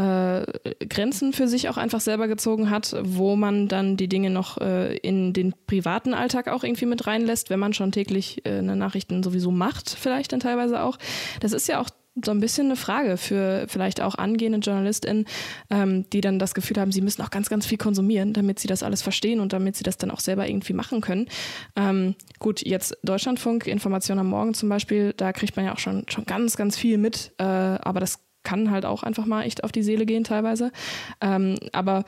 äh, 0.00 0.86
Grenzen 0.86 1.32
für 1.32 1.46
sich 1.46 1.68
auch 1.68 1.76
einfach 1.76 2.00
selber 2.00 2.26
gezogen 2.26 2.70
hat, 2.70 2.96
wo 3.02 3.36
man 3.36 3.68
dann 3.68 3.96
die 3.96 4.08
Dinge 4.08 4.30
noch 4.30 4.58
äh, 4.58 4.96
in 4.96 5.32
den 5.32 5.54
privaten 5.66 6.14
Alltag 6.14 6.48
auch 6.48 6.64
irgendwie 6.64 6.86
mit 6.86 7.06
reinlässt, 7.06 7.50
wenn 7.50 7.60
man 7.60 7.74
schon 7.74 7.92
täglich 7.92 8.44
äh, 8.46 8.58
eine 8.58 8.76
Nachrichten 8.76 9.22
sowieso 9.22 9.50
macht, 9.50 9.90
vielleicht 9.90 10.32
dann 10.32 10.40
teilweise 10.40 10.82
auch. 10.82 10.98
Das 11.40 11.52
ist 11.52 11.68
ja 11.68 11.80
auch 11.80 11.90
so 12.24 12.32
ein 12.32 12.40
bisschen 12.40 12.66
eine 12.66 12.76
Frage 12.76 13.16
für 13.16 13.66
vielleicht 13.68 14.00
auch 14.00 14.14
angehende 14.16 14.58
JournalistInnen, 14.58 15.26
ähm, 15.70 16.08
die 16.10 16.20
dann 16.20 16.38
das 16.38 16.54
Gefühl 16.54 16.78
haben, 16.78 16.92
sie 16.92 17.02
müssen 17.02 17.22
auch 17.22 17.30
ganz, 17.30 17.48
ganz 17.48 17.66
viel 17.66 17.78
konsumieren, 17.78 18.32
damit 18.32 18.58
sie 18.58 18.68
das 18.68 18.82
alles 18.82 19.02
verstehen 19.02 19.40
und 19.40 19.52
damit 19.52 19.76
sie 19.76 19.84
das 19.84 19.96
dann 19.96 20.10
auch 20.10 20.20
selber 20.20 20.48
irgendwie 20.48 20.72
machen 20.72 21.00
können. 21.00 21.28
Ähm, 21.76 22.14
gut, 22.38 22.66
jetzt 22.66 22.96
Deutschlandfunk, 23.04 23.66
Information 23.66 24.18
am 24.18 24.28
Morgen 24.28 24.54
zum 24.54 24.68
Beispiel, 24.68 25.12
da 25.16 25.32
kriegt 25.32 25.56
man 25.56 25.66
ja 25.66 25.72
auch 25.72 25.78
schon, 25.78 26.04
schon 26.08 26.24
ganz, 26.24 26.56
ganz 26.56 26.76
viel 26.76 26.98
mit, 26.98 27.32
äh, 27.38 27.44
aber 27.44 28.00
das 28.00 28.18
kann 28.42 28.70
halt 28.70 28.84
auch 28.84 29.02
einfach 29.02 29.26
mal 29.26 29.42
echt 29.42 29.64
auf 29.64 29.72
die 29.72 29.82
Seele 29.82 30.06
gehen 30.06 30.24
teilweise. 30.24 30.72
Ähm, 31.20 31.58
aber 31.72 32.04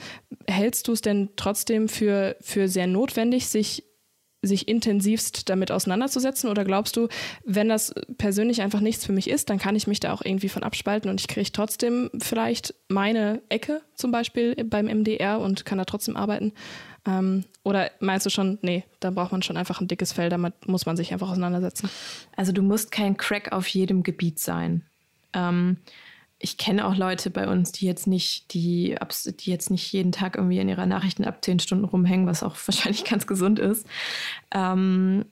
hältst 0.46 0.88
du 0.88 0.92
es 0.92 1.00
denn 1.00 1.30
trotzdem 1.36 1.88
für, 1.88 2.36
für 2.40 2.68
sehr 2.68 2.86
notwendig, 2.86 3.48
sich 3.48 3.84
sich 4.44 4.66
intensivst 4.66 5.48
damit 5.48 5.70
auseinanderzusetzen? 5.70 6.50
Oder 6.50 6.64
glaubst 6.64 6.96
du, 6.96 7.08
wenn 7.44 7.68
das 7.68 7.94
persönlich 8.18 8.60
einfach 8.60 8.80
nichts 8.80 9.06
für 9.06 9.12
mich 9.12 9.30
ist, 9.30 9.48
dann 9.50 9.58
kann 9.58 9.76
ich 9.76 9.86
mich 9.86 10.00
da 10.00 10.12
auch 10.12 10.22
irgendwie 10.24 10.48
von 10.48 10.64
abspalten 10.64 11.08
und 11.08 11.20
ich 11.20 11.28
kriege 11.28 11.52
trotzdem 11.52 12.10
vielleicht 12.20 12.74
meine 12.88 13.40
Ecke 13.48 13.82
zum 13.94 14.10
Beispiel 14.10 14.56
beim 14.64 14.86
MDR 14.86 15.38
und 15.38 15.64
kann 15.64 15.78
da 15.78 15.84
trotzdem 15.84 16.16
arbeiten? 16.16 16.52
Ähm, 17.06 17.44
oder 17.62 17.90
meinst 18.00 18.26
du 18.26 18.30
schon, 18.30 18.58
nee, 18.62 18.84
da 19.00 19.10
braucht 19.10 19.32
man 19.32 19.42
schon 19.42 19.56
einfach 19.56 19.80
ein 19.80 19.88
dickes 19.88 20.12
Fell, 20.12 20.28
damit 20.28 20.68
muss 20.68 20.86
man 20.86 20.96
sich 20.96 21.12
einfach 21.12 21.30
auseinandersetzen? 21.30 21.88
Also 22.36 22.52
du 22.52 22.62
musst 22.62 22.90
kein 22.90 23.16
Crack 23.16 23.52
auf 23.52 23.68
jedem 23.68 24.02
Gebiet 24.02 24.38
sein. 24.38 24.82
Ähm, 25.34 25.78
ich 26.42 26.58
kenne 26.58 26.86
auch 26.86 26.96
Leute 26.96 27.30
bei 27.30 27.46
uns, 27.48 27.70
die 27.70 27.86
jetzt 27.86 28.08
nicht, 28.08 28.52
die, 28.52 28.96
die 29.40 29.50
jetzt 29.50 29.70
nicht 29.70 29.92
jeden 29.92 30.10
Tag 30.10 30.36
irgendwie 30.36 30.58
in 30.58 30.68
ihrer 30.68 30.86
Nachrichten 30.86 31.24
ab 31.24 31.42
zehn 31.44 31.60
Stunden 31.60 31.84
rumhängen, 31.84 32.26
was 32.26 32.42
auch 32.42 32.56
wahrscheinlich 32.66 33.04
ganz 33.04 33.26
gesund 33.26 33.60
ist. 33.60 33.86
Ähm, 34.50 35.24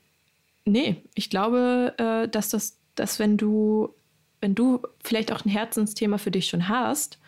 nee, 0.64 1.02
ich 1.14 1.28
glaube, 1.28 1.94
äh, 1.98 2.28
dass 2.28 2.48
das, 2.50 2.78
dass 2.94 3.18
wenn 3.18 3.36
du, 3.36 3.92
wenn 4.40 4.54
du 4.54 4.82
vielleicht 5.02 5.32
auch 5.32 5.44
ein 5.44 5.50
Herzensthema 5.50 6.16
für 6.16 6.30
dich 6.30 6.46
schon 6.46 6.68
hast 6.68 7.18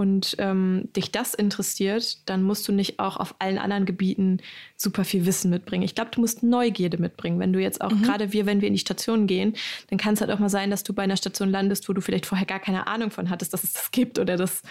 und 0.00 0.34
ähm, 0.38 0.88
dich 0.96 1.12
das 1.12 1.34
interessiert, 1.34 2.26
dann 2.26 2.42
musst 2.42 2.66
du 2.66 2.72
nicht 2.72 2.98
auch 3.00 3.18
auf 3.18 3.34
allen 3.38 3.58
anderen 3.58 3.84
Gebieten 3.84 4.38
super 4.74 5.04
viel 5.04 5.26
Wissen 5.26 5.50
mitbringen. 5.50 5.82
Ich 5.82 5.94
glaube, 5.94 6.10
du 6.10 6.22
musst 6.22 6.42
Neugierde 6.42 6.96
mitbringen. 6.96 7.38
Wenn 7.38 7.52
du 7.52 7.60
jetzt 7.60 7.82
auch, 7.82 7.90
mhm. 7.90 8.00
gerade 8.00 8.32
wir, 8.32 8.46
wenn 8.46 8.62
wir 8.62 8.68
in 8.68 8.72
die 8.72 8.80
Station 8.80 9.26
gehen, 9.26 9.56
dann 9.90 9.98
kann 9.98 10.14
es 10.14 10.22
halt 10.22 10.30
auch 10.30 10.38
mal 10.38 10.48
sein, 10.48 10.70
dass 10.70 10.84
du 10.84 10.94
bei 10.94 11.02
einer 11.02 11.18
Station 11.18 11.50
landest, 11.50 11.86
wo 11.86 11.92
du 11.92 12.00
vielleicht 12.00 12.24
vorher 12.24 12.46
gar 12.46 12.60
keine 12.60 12.86
Ahnung 12.86 13.10
von 13.10 13.28
hattest, 13.28 13.52
dass 13.52 13.62
es 13.62 13.74
das 13.74 13.90
gibt 13.90 14.18
oder 14.18 14.38
dass, 14.38 14.62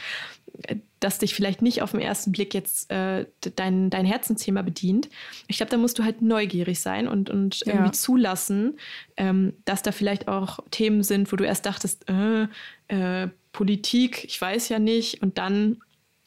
dass 1.00 1.20
dich 1.20 1.36
vielleicht 1.36 1.62
nicht 1.62 1.84
auf 1.84 1.92
den 1.92 2.02
ersten 2.02 2.32
Blick 2.32 2.56
jetzt 2.56 2.90
äh, 2.90 3.28
dein, 3.56 3.92
dein 3.92 4.08
Herzensthema 4.08 4.64
bedient. 4.64 5.10
Ich 5.48 5.58
glaube, 5.58 5.70
da 5.70 5.78
musst 5.78 6.00
du 6.00 6.04
halt 6.04 6.24
neugierig 6.24 6.80
sein 6.80 7.08
und, 7.08 7.30
und 7.30 7.60
ja. 7.68 7.74
irgendwie 7.74 7.92
zulassen, 7.92 8.80
ähm, 9.16 9.54
dass 9.66 9.84
da 9.84 9.92
vielleicht 9.92 10.28
auch 10.28 10.58
Themen 10.72 11.04
sind, 11.04 11.32
wo 11.32 11.36
du 11.36 11.44
erst 11.44 11.68
dachtest, 11.68 12.10
äh, 12.10 12.48
äh, 12.88 13.30
Politik, 13.60 14.24
ich 14.24 14.40
weiß 14.40 14.70
ja 14.70 14.80
nicht, 14.80 15.22
und 15.22 15.38
dann 15.38 15.82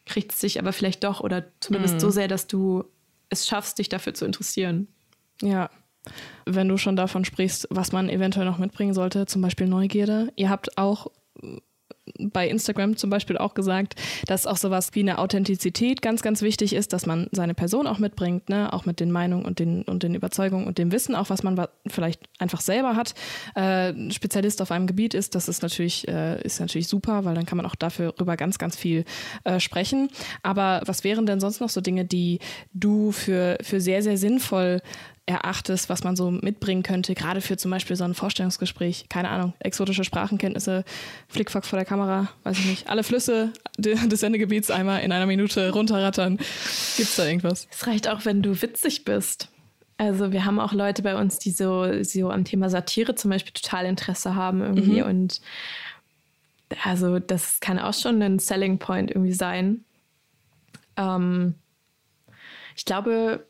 kriegt 0.04 0.32
es 0.32 0.40
sich 0.40 0.58
aber 0.58 0.74
vielleicht 0.74 1.02
doch 1.02 1.20
oder 1.20 1.46
zumindest 1.60 1.94
mhm. 1.94 2.00
so 2.00 2.10
sehr, 2.10 2.28
dass 2.28 2.46
du 2.46 2.84
es 3.30 3.48
schaffst, 3.48 3.78
dich 3.78 3.88
dafür 3.88 4.12
zu 4.12 4.26
interessieren. 4.26 4.86
Ja. 5.40 5.70
Wenn 6.44 6.68
du 6.68 6.76
schon 6.76 6.94
davon 6.94 7.24
sprichst, 7.24 7.68
was 7.70 7.90
man 7.90 8.10
eventuell 8.10 8.44
noch 8.44 8.58
mitbringen 8.58 8.92
sollte, 8.92 9.24
zum 9.24 9.40
Beispiel 9.40 9.66
Neugierde. 9.66 10.30
Ihr 10.36 10.50
habt 10.50 10.76
auch 10.76 11.06
bei 12.18 12.48
Instagram 12.48 12.96
zum 12.96 13.10
Beispiel 13.10 13.38
auch 13.38 13.54
gesagt, 13.54 13.94
dass 14.26 14.46
auch 14.46 14.56
sowas 14.56 14.90
wie 14.92 15.00
eine 15.00 15.18
Authentizität 15.18 16.02
ganz, 16.02 16.22
ganz 16.22 16.42
wichtig 16.42 16.74
ist, 16.74 16.92
dass 16.92 17.06
man 17.06 17.28
seine 17.30 17.54
Person 17.54 17.86
auch 17.86 17.98
mitbringt, 17.98 18.48
ne? 18.48 18.72
auch 18.72 18.86
mit 18.86 18.98
den 19.00 19.10
Meinungen 19.10 19.44
und 19.44 19.58
den, 19.58 19.82
und 19.82 20.02
den 20.02 20.14
Überzeugungen 20.14 20.66
und 20.66 20.78
dem 20.78 20.90
Wissen, 20.90 21.14
auch 21.14 21.30
was 21.30 21.42
man 21.42 21.66
vielleicht 21.86 22.20
einfach 22.38 22.60
selber 22.60 22.96
hat, 22.96 23.14
äh, 23.54 24.10
Spezialist 24.10 24.60
auf 24.62 24.72
einem 24.72 24.86
Gebiet 24.86 25.14
ist. 25.14 25.34
Das 25.34 25.48
ist 25.48 25.62
natürlich, 25.62 26.08
äh, 26.08 26.42
ist 26.42 26.60
natürlich 26.60 26.88
super, 26.88 27.24
weil 27.24 27.34
dann 27.34 27.46
kann 27.46 27.56
man 27.56 27.66
auch 27.66 27.76
dafür 27.76 28.14
rüber 28.20 28.36
ganz, 28.36 28.58
ganz 28.58 28.76
viel 28.76 29.04
äh, 29.44 29.60
sprechen. 29.60 30.08
Aber 30.42 30.82
was 30.86 31.04
wären 31.04 31.26
denn 31.26 31.40
sonst 31.40 31.60
noch 31.60 31.70
so 31.70 31.80
Dinge, 31.80 32.04
die 32.04 32.40
du 32.72 33.12
für, 33.12 33.58
für 33.62 33.80
sehr, 33.80 34.02
sehr 34.02 34.18
sinnvoll 34.18 34.80
erachtest, 35.26 35.88
was 35.88 36.02
man 36.02 36.16
so 36.16 36.30
mitbringen 36.30 36.82
könnte, 36.82 37.14
gerade 37.14 37.40
für 37.40 37.56
zum 37.56 37.70
Beispiel 37.70 37.94
so 37.94 38.04
ein 38.04 38.14
Vorstellungsgespräch. 38.14 39.06
Keine 39.08 39.30
Ahnung, 39.30 39.54
exotische 39.60 40.04
Sprachenkenntnisse, 40.04 40.84
Flickfuck 41.28 41.64
vor 41.64 41.78
der 41.78 41.86
Kamera, 41.86 42.28
weiß 42.42 42.58
ich 42.58 42.66
nicht. 42.66 42.88
Alle 42.88 43.04
Flüsse 43.04 43.52
des 43.78 44.20
Sendegebiets 44.20 44.70
einmal 44.70 45.02
in 45.02 45.12
einer 45.12 45.26
Minute 45.26 45.70
runterrattern. 45.70 46.38
Gibt 46.38 47.08
es 47.08 47.16
da 47.16 47.26
irgendwas? 47.26 47.68
Es 47.70 47.86
reicht 47.86 48.08
auch, 48.08 48.24
wenn 48.24 48.42
du 48.42 48.60
witzig 48.60 49.04
bist. 49.04 49.48
Also 49.96 50.32
wir 50.32 50.44
haben 50.44 50.58
auch 50.58 50.72
Leute 50.72 51.02
bei 51.02 51.16
uns, 51.16 51.38
die 51.38 51.52
so, 51.52 52.02
so 52.02 52.30
am 52.30 52.44
Thema 52.44 52.68
Satire 52.68 53.14
zum 53.14 53.30
Beispiel 53.30 53.52
total 53.52 53.86
Interesse 53.86 54.34
haben 54.34 54.60
irgendwie. 54.60 55.02
Mhm. 55.02 55.08
Und 55.08 55.40
also 56.82 57.20
das 57.20 57.60
kann 57.60 57.78
auch 57.78 57.94
schon 57.94 58.20
ein 58.20 58.40
Selling 58.40 58.78
Point 58.78 59.10
irgendwie 59.12 59.32
sein. 59.32 59.84
Ähm, 60.96 61.54
ich 62.74 62.84
glaube, 62.84 63.46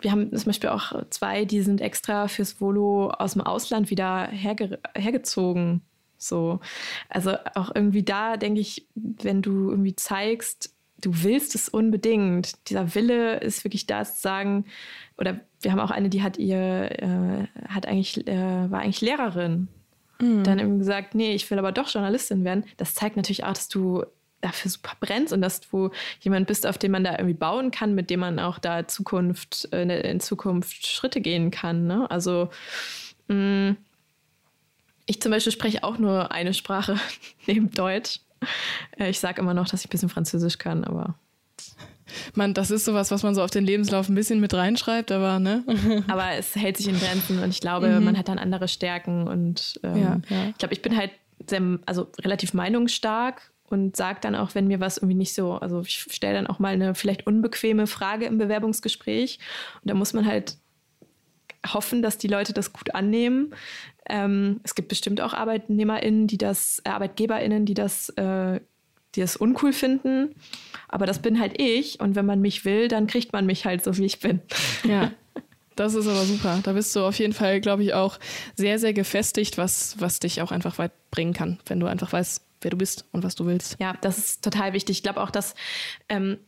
wir 0.00 0.12
haben 0.12 0.34
zum 0.34 0.46
Beispiel 0.46 0.70
auch 0.70 0.92
zwei, 1.10 1.44
die 1.44 1.60
sind 1.62 1.80
extra 1.80 2.28
fürs 2.28 2.60
Volo 2.60 3.10
aus 3.10 3.32
dem 3.32 3.42
Ausland 3.42 3.90
wieder 3.90 4.26
herge 4.26 4.78
hergezogen. 4.96 5.82
So. 6.16 6.60
Also 7.08 7.34
auch 7.54 7.70
irgendwie 7.74 8.02
da 8.02 8.36
denke 8.36 8.60
ich, 8.60 8.86
wenn 8.94 9.42
du 9.42 9.70
irgendwie 9.70 9.96
zeigst, 9.96 10.74
du 11.00 11.22
willst 11.22 11.54
es 11.54 11.68
unbedingt. 11.68 12.68
Dieser 12.68 12.94
Wille 12.94 13.38
ist 13.38 13.64
wirklich 13.64 13.86
da 13.86 14.04
zu 14.04 14.20
sagen, 14.20 14.66
oder 15.16 15.40
wir 15.60 15.72
haben 15.72 15.80
auch 15.80 15.90
eine, 15.90 16.08
die 16.08 16.22
hat 16.22 16.36
ihr, 16.36 16.90
äh, 17.02 17.46
hat 17.68 17.86
eigentlich, 17.86 18.26
äh, 18.26 18.70
war 18.70 18.80
eigentlich 18.80 19.00
Lehrerin. 19.00 19.68
Mhm. 20.20 20.44
Dann 20.44 20.58
irgendwie 20.58 20.78
gesagt, 20.78 21.14
nee, 21.14 21.34
ich 21.34 21.48
will 21.50 21.58
aber 21.58 21.72
doch 21.72 21.88
Journalistin 21.88 22.44
werden. 22.44 22.64
Das 22.76 22.94
zeigt 22.94 23.16
natürlich 23.16 23.44
auch, 23.44 23.52
dass 23.52 23.68
du 23.68 24.04
dafür 24.40 24.70
super 24.70 24.92
brennst 25.00 25.32
und 25.32 25.40
dass 25.40 25.60
du 25.60 25.90
jemand 26.20 26.46
bist, 26.46 26.66
auf 26.66 26.78
den 26.78 26.92
man 26.92 27.04
da 27.04 27.12
irgendwie 27.12 27.34
bauen 27.34 27.70
kann, 27.70 27.94
mit 27.94 28.10
dem 28.10 28.20
man 28.20 28.38
auch 28.38 28.58
da 28.58 28.86
Zukunft, 28.86 29.68
äh, 29.72 30.10
in 30.10 30.20
Zukunft 30.20 30.86
Schritte 30.86 31.20
gehen 31.20 31.50
kann. 31.50 31.86
Ne? 31.86 32.10
Also 32.10 32.50
mh, 33.28 33.70
mm, 33.70 33.76
ich 35.06 35.22
zum 35.22 35.32
Beispiel 35.32 35.52
spreche 35.52 35.84
auch 35.84 35.98
nur 35.98 36.32
eine 36.32 36.54
Sprache 36.54 36.96
neben 37.46 37.70
Deutsch. 37.70 38.20
Äh, 38.98 39.10
ich 39.10 39.18
sage 39.18 39.40
immer 39.40 39.54
noch, 39.54 39.68
dass 39.68 39.80
ich 39.80 39.88
ein 39.88 39.90
bisschen 39.90 40.08
Französisch 40.08 40.58
kann, 40.58 40.84
aber. 40.84 41.14
Man, 42.34 42.54
das 42.54 42.70
ist 42.70 42.86
sowas, 42.86 43.10
was 43.10 43.22
man 43.22 43.34
so 43.34 43.42
auf 43.42 43.50
den 43.50 43.64
Lebenslauf 43.64 44.08
ein 44.08 44.14
bisschen 44.14 44.40
mit 44.40 44.54
reinschreibt, 44.54 45.12
aber 45.12 45.38
ne. 45.38 45.64
aber 46.08 46.32
es 46.32 46.54
hält 46.56 46.76
sich 46.76 46.88
in 46.88 46.98
Grenzen 46.98 47.42
und 47.42 47.50
ich 47.50 47.60
glaube, 47.60 47.88
mhm. 47.88 48.04
man 48.04 48.16
hat 48.16 48.28
dann 48.28 48.38
andere 48.38 48.68
Stärken 48.68 49.28
und 49.28 49.78
ähm, 49.82 49.96
ja, 49.96 50.20
ja. 50.28 50.48
ich 50.48 50.58
glaube, 50.58 50.72
ich 50.72 50.80
bin 50.80 50.96
halt 50.96 51.10
sehr, 51.46 51.60
also 51.84 52.10
relativ 52.20 52.54
meinungsstark 52.54 53.52
und 53.70 53.96
sage 53.96 54.18
dann 54.20 54.34
auch, 54.34 54.54
wenn 54.54 54.66
mir 54.66 54.80
was 54.80 54.98
irgendwie 54.98 55.14
nicht 55.14 55.34
so, 55.34 55.54
also 55.54 55.80
ich 55.80 56.06
stelle 56.10 56.34
dann 56.34 56.46
auch 56.46 56.58
mal 56.58 56.72
eine 56.72 56.94
vielleicht 56.94 57.26
unbequeme 57.26 57.86
Frage 57.86 58.26
im 58.26 58.38
Bewerbungsgespräch 58.38 59.38
und 59.82 59.90
da 59.90 59.94
muss 59.94 60.12
man 60.12 60.26
halt 60.26 60.56
hoffen, 61.66 62.02
dass 62.02 62.18
die 62.18 62.28
Leute 62.28 62.52
das 62.52 62.72
gut 62.72 62.94
annehmen. 62.94 63.54
Ähm, 64.08 64.60
es 64.62 64.74
gibt 64.74 64.88
bestimmt 64.88 65.20
auch 65.20 65.34
ArbeitnehmerInnen, 65.34 66.26
die 66.26 66.38
das, 66.38 66.80
äh, 66.84 66.90
ArbeitgeberInnen, 66.90 67.66
die 67.66 67.74
das, 67.74 68.10
äh, 68.10 68.60
die 69.14 69.20
das 69.20 69.36
uncool 69.36 69.72
finden. 69.72 70.34
Aber 70.88 71.06
das 71.06 71.20
bin 71.20 71.40
halt 71.40 71.60
ich 71.60 72.00
und 72.00 72.14
wenn 72.14 72.26
man 72.26 72.40
mich 72.40 72.64
will, 72.64 72.88
dann 72.88 73.06
kriegt 73.06 73.32
man 73.32 73.46
mich 73.46 73.64
halt 73.64 73.84
so, 73.84 73.96
wie 73.96 74.06
ich 74.06 74.20
bin. 74.20 74.40
Ja. 74.84 75.12
Das 75.76 75.94
ist 75.94 76.08
aber 76.08 76.24
super. 76.24 76.58
Da 76.64 76.72
bist 76.72 76.96
du 76.96 77.04
auf 77.04 77.16
jeden 77.20 77.32
Fall, 77.32 77.60
glaube 77.60 77.84
ich, 77.84 77.94
auch 77.94 78.18
sehr, 78.56 78.80
sehr 78.80 78.92
gefestigt, 78.92 79.58
was, 79.58 79.94
was 80.00 80.18
dich 80.18 80.42
auch 80.42 80.50
einfach 80.50 80.76
weit 80.78 80.90
bringen 81.12 81.34
kann, 81.34 81.60
wenn 81.66 81.78
du 81.78 81.86
einfach 81.86 82.12
weißt, 82.12 82.42
wer 82.60 82.70
du 82.70 82.76
bist 82.76 83.06
und 83.12 83.24
was 83.24 83.34
du 83.34 83.46
willst. 83.46 83.76
Ja, 83.80 83.94
das 84.00 84.18
ist 84.18 84.44
total 84.44 84.72
wichtig. 84.72 84.98
Ich 84.98 85.02
glaube 85.02 85.20
auch, 85.20 85.30
dass 85.30 85.54
ähm, 86.08 86.38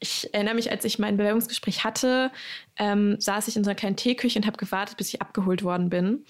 ich 0.00 0.32
erinnere 0.34 0.54
mich, 0.54 0.70
als 0.70 0.84
ich 0.84 0.98
mein 0.98 1.16
Bewerbungsgespräch 1.16 1.84
hatte, 1.84 2.30
ähm, 2.76 3.16
saß 3.18 3.48
ich 3.48 3.56
in 3.56 3.64
so 3.64 3.70
einer 3.70 3.76
kleinen 3.76 3.96
Teeküche 3.96 4.38
und 4.38 4.46
habe 4.46 4.58
gewartet, 4.58 4.96
bis 4.96 5.08
ich 5.08 5.22
abgeholt 5.22 5.62
worden 5.62 5.88
bin. 5.88 6.24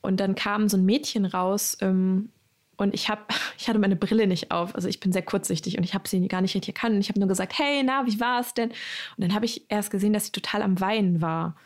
Und 0.00 0.18
dann 0.18 0.34
kam 0.34 0.68
so 0.68 0.76
ein 0.76 0.84
Mädchen 0.84 1.26
raus 1.26 1.76
ähm, 1.80 2.30
und 2.78 2.94
ich 2.94 3.10
habe, 3.10 3.20
ich 3.58 3.68
hatte 3.68 3.78
meine 3.78 3.96
Brille 3.96 4.26
nicht 4.26 4.50
auf. 4.50 4.74
Also 4.74 4.88
ich 4.88 5.00
bin 5.00 5.12
sehr 5.12 5.22
kurzsichtig 5.22 5.76
und 5.76 5.84
ich 5.84 5.92
habe 5.92 6.08
sie 6.08 6.26
gar 6.28 6.40
nicht 6.40 6.54
richtig 6.54 6.74
erkannt. 6.74 6.98
Ich 6.98 7.10
habe 7.10 7.18
nur 7.18 7.28
gesagt, 7.28 7.58
hey, 7.58 7.82
na, 7.84 8.06
wie 8.06 8.18
war 8.18 8.40
es 8.40 8.54
denn? 8.54 8.70
Und 8.70 8.76
dann 9.18 9.34
habe 9.34 9.44
ich 9.44 9.66
erst 9.68 9.90
gesehen, 9.90 10.14
dass 10.14 10.26
sie 10.26 10.32
total 10.32 10.62
am 10.62 10.80
Weinen 10.80 11.20
war. 11.20 11.56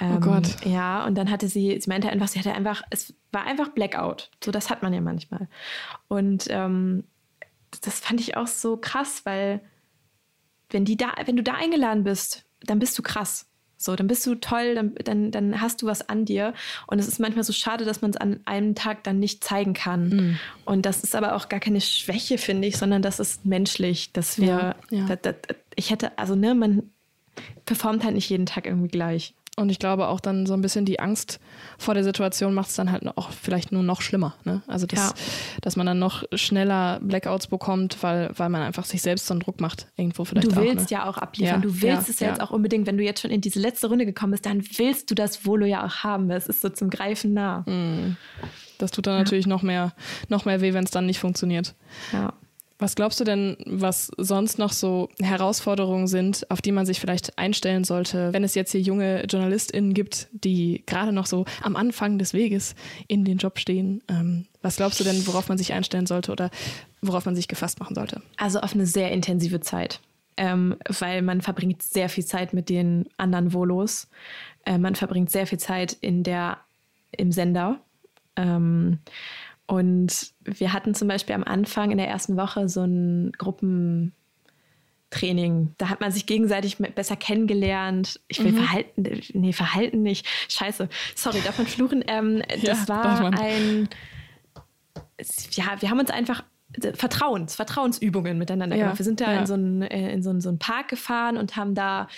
Oh 0.00 0.04
ähm, 0.04 0.20
Gott. 0.20 0.64
Ja, 0.64 1.04
und 1.04 1.16
dann 1.16 1.30
hatte 1.30 1.48
sie, 1.48 1.78
sie 1.78 1.90
meinte 1.90 2.08
einfach, 2.08 2.28
sie 2.28 2.38
hatte 2.38 2.54
einfach, 2.54 2.82
es 2.88 3.12
war 3.32 3.44
einfach 3.44 3.68
Blackout. 3.70 4.30
So, 4.42 4.50
das 4.50 4.70
hat 4.70 4.82
man 4.82 4.94
ja 4.94 5.00
manchmal. 5.00 5.48
Und 6.08 6.46
ähm, 6.48 7.04
das 7.82 8.00
fand 8.00 8.20
ich 8.20 8.36
auch 8.36 8.46
so 8.46 8.76
krass, 8.76 9.22
weil 9.24 9.60
wenn 10.70 10.84
die 10.84 10.96
da, 10.96 11.12
wenn 11.26 11.36
du 11.36 11.42
da 11.42 11.54
eingeladen 11.54 12.04
bist, 12.04 12.44
dann 12.60 12.78
bist 12.78 12.96
du 12.96 13.02
krass. 13.02 13.46
So, 13.84 13.96
dann 13.96 14.06
bist 14.06 14.26
du 14.26 14.34
toll, 14.34 14.74
dann, 14.74 14.94
dann, 15.04 15.30
dann 15.30 15.60
hast 15.60 15.82
du 15.82 15.86
was 15.86 16.08
an 16.08 16.24
dir. 16.24 16.54
Und 16.86 16.98
es 16.98 17.08
ist 17.08 17.20
manchmal 17.20 17.44
so 17.44 17.52
schade, 17.52 17.84
dass 17.84 18.02
man 18.02 18.10
es 18.10 18.16
an 18.16 18.40
einem 18.44 18.74
Tag 18.74 19.04
dann 19.04 19.18
nicht 19.18 19.44
zeigen 19.44 19.74
kann. 19.74 20.08
Mhm. 20.08 20.38
Und 20.64 20.86
das 20.86 21.02
ist 21.02 21.14
aber 21.14 21.36
auch 21.36 21.48
gar 21.48 21.60
keine 21.60 21.80
Schwäche, 21.80 22.38
finde 22.38 22.68
ich, 22.68 22.76
sondern 22.76 23.02
das 23.02 23.20
ist 23.20 23.44
menschlich, 23.44 24.12
dass 24.12 24.38
wir, 24.38 24.46
ja, 24.46 24.74
ja. 24.90 25.06
Da, 25.06 25.16
da, 25.16 25.34
ich 25.76 25.90
hätte, 25.90 26.18
also 26.18 26.34
ne, 26.34 26.54
man 26.54 26.90
performt 27.64 28.04
halt 28.04 28.14
nicht 28.14 28.28
jeden 28.28 28.46
Tag 28.46 28.66
irgendwie 28.66 28.88
gleich. 28.88 29.34
Und 29.56 29.70
ich 29.70 29.78
glaube 29.78 30.08
auch 30.08 30.18
dann 30.18 30.46
so 30.46 30.54
ein 30.54 30.62
bisschen 30.62 30.84
die 30.84 30.98
Angst 30.98 31.38
vor 31.78 31.94
der 31.94 32.02
Situation 32.02 32.54
macht 32.54 32.70
es 32.70 32.74
dann 32.74 32.90
halt 32.90 33.06
auch 33.16 33.30
vielleicht 33.30 33.70
nur 33.70 33.84
noch 33.84 34.02
schlimmer. 34.02 34.34
Ne? 34.42 34.62
Also 34.66 34.86
dass, 34.86 35.10
ja. 35.10 35.14
dass 35.62 35.76
man 35.76 35.86
dann 35.86 36.00
noch 36.00 36.24
schneller 36.34 36.98
Blackouts 37.00 37.46
bekommt, 37.46 38.02
weil, 38.02 38.30
weil 38.36 38.48
man 38.48 38.62
einfach 38.62 38.84
sich 38.84 39.00
selbst 39.00 39.26
so 39.26 39.34
einen 39.34 39.40
Druck 39.40 39.60
macht, 39.60 39.86
irgendwo 39.96 40.24
vielleicht. 40.24 40.48
Du 40.48 40.56
willst 40.56 40.86
auch, 40.86 40.90
ne? 40.90 40.96
ja 40.96 41.08
auch 41.08 41.18
abliefern. 41.18 41.62
Ja, 41.62 41.68
du 41.68 41.82
willst 41.82 42.08
ja, 42.08 42.12
es 42.12 42.20
ja 42.20 42.28
jetzt 42.30 42.40
auch 42.40 42.50
unbedingt, 42.50 42.88
wenn 42.88 42.96
du 42.96 43.04
jetzt 43.04 43.20
schon 43.20 43.30
in 43.30 43.40
diese 43.40 43.60
letzte 43.60 43.86
Runde 43.86 44.06
gekommen 44.06 44.32
bist, 44.32 44.44
dann 44.44 44.64
willst 44.76 45.10
du 45.12 45.14
das 45.14 45.46
Volo 45.46 45.66
ja 45.66 45.86
auch 45.86 45.96
haben. 46.02 46.30
Es 46.32 46.48
ist 46.48 46.60
so 46.60 46.68
zum 46.68 46.90
Greifen 46.90 47.32
nah. 47.32 47.60
Mm. 47.60 48.16
Das 48.78 48.90
tut 48.90 49.06
dann 49.06 49.18
natürlich 49.18 49.46
noch 49.46 49.62
mehr, 49.62 49.92
noch 50.28 50.46
mehr 50.46 50.60
weh, 50.62 50.74
wenn 50.74 50.84
es 50.84 50.90
dann 50.90 51.06
nicht 51.06 51.20
funktioniert. 51.20 51.74
Ja. 52.12 52.32
Was 52.84 52.96
glaubst 52.96 53.18
du 53.18 53.24
denn, 53.24 53.56
was 53.64 54.12
sonst 54.18 54.58
noch 54.58 54.70
so 54.70 55.08
Herausforderungen 55.18 56.06
sind, 56.06 56.50
auf 56.50 56.60
die 56.60 56.70
man 56.70 56.84
sich 56.84 57.00
vielleicht 57.00 57.38
einstellen 57.38 57.82
sollte, 57.82 58.30
wenn 58.34 58.44
es 58.44 58.54
jetzt 58.54 58.72
hier 58.72 58.82
junge 58.82 59.24
JournalistInnen 59.24 59.94
gibt, 59.94 60.28
die 60.32 60.82
gerade 60.84 61.10
noch 61.10 61.24
so 61.24 61.46
am 61.62 61.76
Anfang 61.76 62.18
des 62.18 62.34
Weges 62.34 62.74
in 63.08 63.24
den 63.24 63.38
Job 63.38 63.58
stehen? 63.58 64.02
Ähm, 64.08 64.44
was 64.60 64.76
glaubst 64.76 65.00
du 65.00 65.04
denn, 65.04 65.26
worauf 65.26 65.48
man 65.48 65.56
sich 65.56 65.72
einstellen 65.72 66.04
sollte 66.04 66.30
oder 66.30 66.50
worauf 67.00 67.24
man 67.24 67.34
sich 67.34 67.48
gefasst 67.48 67.80
machen 67.80 67.94
sollte? 67.94 68.20
Also 68.36 68.60
auf 68.60 68.74
eine 68.74 68.84
sehr 68.84 69.12
intensive 69.12 69.60
Zeit. 69.60 70.00
Ähm, 70.36 70.76
weil 70.98 71.22
man 71.22 71.40
verbringt 71.40 71.82
sehr 71.82 72.10
viel 72.10 72.26
Zeit 72.26 72.52
mit 72.52 72.68
den 72.68 73.08
anderen 73.16 73.52
Volos. 73.54 74.08
Äh, 74.66 74.76
man 74.76 74.94
verbringt 74.94 75.30
sehr 75.30 75.46
viel 75.46 75.58
Zeit 75.58 75.96
in 76.02 76.22
der, 76.22 76.58
im 77.12 77.32
Sender. 77.32 77.80
Ähm, 78.36 78.98
und 79.66 80.32
wir 80.40 80.72
hatten 80.72 80.94
zum 80.94 81.08
Beispiel 81.08 81.34
am 81.34 81.44
Anfang 81.44 81.90
in 81.90 81.98
der 81.98 82.08
ersten 82.08 82.36
Woche 82.36 82.68
so 82.68 82.82
ein 82.82 83.32
Gruppentraining. 83.38 84.12
Da 85.78 85.88
hat 85.88 86.00
man 86.00 86.12
sich 86.12 86.26
gegenseitig 86.26 86.76
besser 86.78 87.16
kennengelernt. 87.16 88.20
Ich 88.28 88.44
will 88.44 88.52
mhm. 88.52 88.58
Verhalten, 88.58 89.20
nee, 89.32 89.52
Verhalten 89.52 90.02
nicht. 90.02 90.26
Scheiße, 90.48 90.88
sorry, 91.14 91.40
davon 91.42 91.66
fluchen. 91.66 92.04
Ähm, 92.06 92.42
das 92.62 92.86
ja, 92.86 92.88
war 92.88 93.32
ein, 93.40 93.88
ja, 95.52 95.80
wir 95.80 95.90
haben 95.90 96.00
uns 96.00 96.10
einfach 96.10 96.44
Vertrauens, 96.94 97.54
Vertrauensübungen 97.54 98.38
miteinander 98.38 98.76
ja, 98.76 98.84
gemacht. 98.84 98.98
Wir 98.98 99.04
sind 99.04 99.20
da 99.20 99.32
ja. 99.32 99.40
in, 99.40 99.46
so 99.46 99.54
einen, 99.54 99.82
äh, 99.82 100.12
in 100.12 100.22
so 100.22 100.30
einen, 100.30 100.40
so 100.40 100.48
einen 100.48 100.58
Park 100.58 100.88
gefahren 100.88 101.36
und 101.36 101.56
haben 101.56 101.74
da 101.74 102.08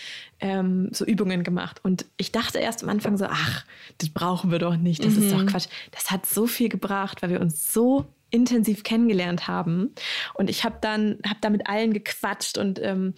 ähm, 0.41 0.89
so 0.93 1.05
Übungen 1.05 1.43
gemacht. 1.43 1.81
Und 1.83 2.07
ich 2.17 2.33
dachte 2.33 2.59
erst 2.59 2.83
am 2.83 2.89
Anfang 2.89 3.17
so, 3.17 3.27
ach, 3.27 3.65
das 3.99 4.09
brauchen 4.11 4.51
wir 4.51 4.59
doch 4.59 4.77
nicht, 4.77 5.05
das 5.05 5.15
mhm. 5.15 5.23
ist 5.23 5.33
doch 5.33 5.43
mhm. 5.43 5.47
Quatsch. 5.47 5.67
Das 5.91 6.11
hat 6.11 6.27
so 6.27 6.47
viel 6.47 6.69
gebracht, 6.69 7.23
weil 7.23 7.31
wir 7.31 7.41
uns 7.41 7.73
so 7.73 8.07
intensiv 8.31 8.83
kennengelernt 8.83 9.47
haben. 9.47 9.95
Und 10.35 10.51
ich 10.51 10.65
habe 10.65 10.77
dann, 10.81 11.19
habe 11.27 11.39
da 11.41 11.51
mit 11.51 11.69
allen 11.69 11.93
gequatscht 11.93 12.59
und 12.59 12.81
ähm, 12.83 13.15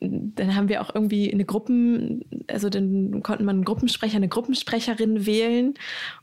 dann 0.00 0.56
haben 0.56 0.68
wir 0.68 0.82
auch 0.82 0.94
irgendwie 0.94 1.32
eine 1.32 1.44
Gruppen, 1.44 2.24
also 2.48 2.68
dann 2.68 3.22
konnte 3.22 3.44
man 3.44 3.56
einen 3.56 3.64
Gruppensprecher, 3.64 4.16
eine 4.16 4.28
Gruppensprecherin 4.28 5.26
wählen. 5.26 5.74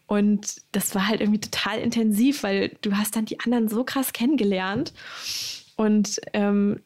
Und 0.10 0.56
das 0.72 0.96
war 0.96 1.08
halt 1.08 1.22
irgendwie 1.22 1.40
total 1.40 1.78
intensiv, 1.78 2.42
weil 2.42 2.76
du 2.82 2.98
hast 2.98 3.16
dann 3.16 3.26
die 3.26 3.40
anderen 3.42 3.70
so 3.70 3.84
krass 3.84 4.12
kennengelernt. 4.12 4.92
Und 5.76 6.20
ähm, 6.34 6.82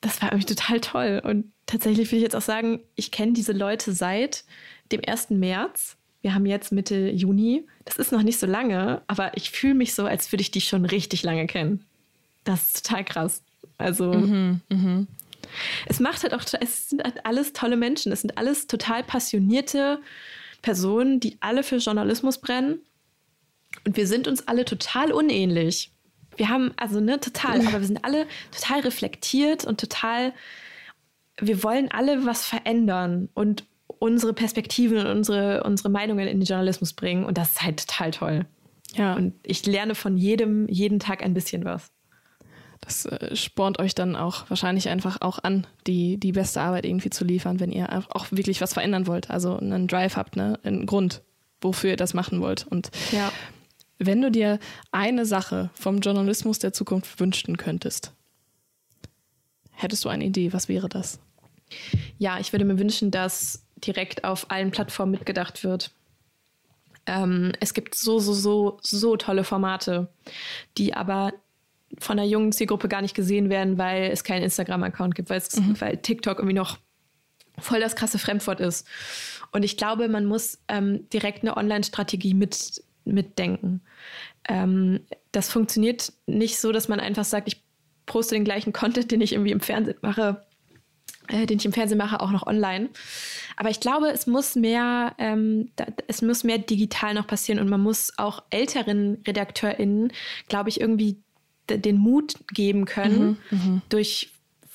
das 0.00 0.22
war 0.22 0.32
irgendwie 0.32 0.54
total 0.54 0.80
toll. 0.80 1.20
Und 1.22 1.52
tatsächlich 1.66 2.10
will 2.10 2.16
ich 2.16 2.22
jetzt 2.22 2.34
auch 2.34 2.40
sagen, 2.40 2.80
ich 2.94 3.10
kenne 3.10 3.34
diese 3.34 3.52
Leute 3.52 3.92
seit 3.92 4.44
dem 4.92 5.02
1. 5.06 5.28
März. 5.28 5.98
Wir 6.22 6.34
haben 6.34 6.46
jetzt 6.46 6.72
Mitte 6.72 7.10
Juni. 7.10 7.66
Das 7.84 7.96
ist 7.96 8.12
noch 8.12 8.22
nicht 8.22 8.38
so 8.38 8.46
lange, 8.46 9.02
aber 9.08 9.36
ich 9.36 9.50
fühle 9.50 9.74
mich 9.74 9.92
so, 9.92 10.06
als 10.06 10.32
würde 10.32 10.40
ich 10.40 10.50
die 10.50 10.62
schon 10.62 10.86
richtig 10.86 11.22
lange 11.22 11.46
kennen. 11.46 11.84
Das 12.44 12.68
ist 12.68 12.86
total 12.86 13.04
krass. 13.04 13.42
Also. 13.76 14.10
Mhm, 14.10 14.62
mh 14.70 15.06
es 15.86 16.00
macht 16.00 16.22
halt 16.22 16.32
auch, 16.32 16.42
es 16.60 16.88
sind 16.88 17.04
halt 17.04 17.26
alles 17.26 17.52
tolle 17.52 17.76
Menschen. 17.76 18.10
Es 18.10 18.22
sind 18.22 18.38
alles 18.38 18.66
total 18.66 19.04
passionierte 19.04 20.00
Personen, 20.64 21.20
die 21.20 21.36
alle 21.40 21.62
für 21.62 21.76
Journalismus 21.76 22.38
brennen. 22.38 22.78
Und 23.86 23.98
wir 23.98 24.06
sind 24.06 24.26
uns 24.26 24.48
alle 24.48 24.64
total 24.64 25.12
unähnlich. 25.12 25.92
Wir 26.36 26.48
haben, 26.48 26.72
also, 26.78 27.00
ne, 27.00 27.20
total, 27.20 27.60
aber 27.66 27.80
wir 27.80 27.86
sind 27.86 28.02
alle 28.02 28.26
total 28.50 28.80
reflektiert 28.80 29.66
und 29.66 29.78
total, 29.78 30.32
wir 31.38 31.62
wollen 31.62 31.90
alle 31.90 32.24
was 32.24 32.46
verändern 32.46 33.28
und 33.34 33.64
unsere 33.98 34.32
Perspektiven 34.32 34.98
und 34.98 35.06
unsere, 35.06 35.64
unsere 35.64 35.90
Meinungen 35.90 36.26
in 36.26 36.40
den 36.40 36.46
Journalismus 36.46 36.94
bringen. 36.94 37.26
Und 37.26 37.36
das 37.36 37.50
ist 37.52 37.62
halt 37.62 37.86
total 37.86 38.10
toll. 38.12 38.46
Ja. 38.94 39.16
Und 39.16 39.34
ich 39.42 39.66
lerne 39.66 39.94
von 39.94 40.16
jedem, 40.16 40.66
jeden 40.68 40.98
Tag 40.98 41.22
ein 41.22 41.34
bisschen 41.34 41.66
was 41.66 41.92
das 42.84 43.06
äh, 43.06 43.34
spornt 43.34 43.78
euch 43.78 43.94
dann 43.94 44.16
auch 44.16 44.48
wahrscheinlich 44.50 44.88
einfach 44.88 45.20
auch 45.20 45.38
an, 45.38 45.66
die, 45.86 46.18
die 46.18 46.32
beste 46.32 46.60
Arbeit 46.60 46.84
irgendwie 46.84 47.10
zu 47.10 47.24
liefern, 47.24 47.60
wenn 47.60 47.72
ihr 47.72 47.88
auch 48.10 48.26
wirklich 48.30 48.60
was 48.60 48.74
verändern 48.74 49.06
wollt. 49.06 49.30
Also 49.30 49.56
einen 49.56 49.88
Drive 49.88 50.16
habt, 50.16 50.36
ne? 50.36 50.58
einen 50.62 50.86
Grund, 50.86 51.22
wofür 51.60 51.90
ihr 51.90 51.96
das 51.96 52.14
machen 52.14 52.40
wollt. 52.40 52.66
Und 52.66 52.90
ja. 53.12 53.32
wenn 53.98 54.20
du 54.20 54.30
dir 54.30 54.58
eine 54.92 55.24
Sache 55.24 55.70
vom 55.74 56.00
Journalismus 56.00 56.58
der 56.58 56.72
Zukunft 56.72 57.18
wünschen 57.20 57.56
könntest, 57.56 58.12
hättest 59.70 60.04
du 60.04 60.08
eine 60.08 60.24
Idee, 60.24 60.52
was 60.52 60.68
wäre 60.68 60.88
das? 60.88 61.18
Ja, 62.18 62.38
ich 62.38 62.52
würde 62.52 62.64
mir 62.64 62.78
wünschen, 62.78 63.10
dass 63.10 63.64
direkt 63.76 64.24
auf 64.24 64.50
allen 64.50 64.70
Plattformen 64.70 65.12
mitgedacht 65.12 65.64
wird. 65.64 65.90
Ähm, 67.06 67.52
es 67.60 67.74
gibt 67.74 67.94
so, 67.94 68.18
so, 68.18 68.32
so, 68.32 68.78
so 68.82 69.16
tolle 69.16 69.44
Formate, 69.44 70.08
die 70.78 70.94
aber 70.94 71.32
von 71.98 72.16
der 72.16 72.26
jungen 72.26 72.52
Zielgruppe 72.52 72.88
gar 72.88 73.02
nicht 73.02 73.14
gesehen 73.14 73.50
werden, 73.50 73.78
weil 73.78 74.10
es 74.10 74.24
keinen 74.24 74.42
Instagram-Account 74.42 75.14
gibt, 75.14 75.30
mhm. 75.30 75.80
weil 75.80 75.96
TikTok 75.98 76.38
irgendwie 76.38 76.54
noch 76.54 76.78
voll 77.58 77.80
das 77.80 77.96
krasse 77.96 78.18
Fremdwort 78.18 78.60
ist. 78.60 78.86
Und 79.52 79.62
ich 79.62 79.76
glaube, 79.76 80.08
man 80.08 80.26
muss 80.26 80.58
ähm, 80.68 81.08
direkt 81.10 81.42
eine 81.42 81.56
Online-Strategie 81.56 82.34
mit, 82.34 82.82
mitdenken. 83.04 83.82
Ähm, 84.48 85.00
das 85.32 85.50
funktioniert 85.50 86.12
nicht 86.26 86.58
so, 86.58 86.72
dass 86.72 86.88
man 86.88 87.00
einfach 87.00 87.24
sagt, 87.24 87.48
ich 87.48 87.62
poste 88.06 88.34
den 88.34 88.44
gleichen 88.44 88.72
Content, 88.72 89.10
den 89.10 89.20
ich 89.20 89.32
irgendwie 89.32 89.52
im 89.52 89.60
Fernsehen 89.60 89.98
mache, 90.02 90.44
äh, 91.28 91.46
den 91.46 91.58
ich 91.58 91.64
im 91.64 91.72
Fernsehen 91.72 91.98
mache, 91.98 92.20
auch 92.20 92.30
noch 92.30 92.46
online. 92.46 92.90
Aber 93.56 93.70
ich 93.70 93.80
glaube, 93.80 94.08
es 94.08 94.26
muss 94.26 94.56
mehr, 94.56 95.14
ähm, 95.18 95.70
da, 95.76 95.86
es 96.08 96.20
muss 96.22 96.44
mehr 96.44 96.58
digital 96.58 97.14
noch 97.14 97.26
passieren 97.26 97.60
und 97.60 97.68
man 97.68 97.80
muss 97.80 98.12
auch 98.18 98.42
älteren 98.50 99.22
RedakteurInnen, 99.26 100.12
glaube 100.48 100.68
ich, 100.68 100.80
irgendwie 100.80 101.22
den 101.68 101.96
Mut 101.98 102.34
geben 102.52 102.84
können 102.84 103.38
mhm, 103.50 103.58
mhm, 103.58 103.82
durch 103.88 104.30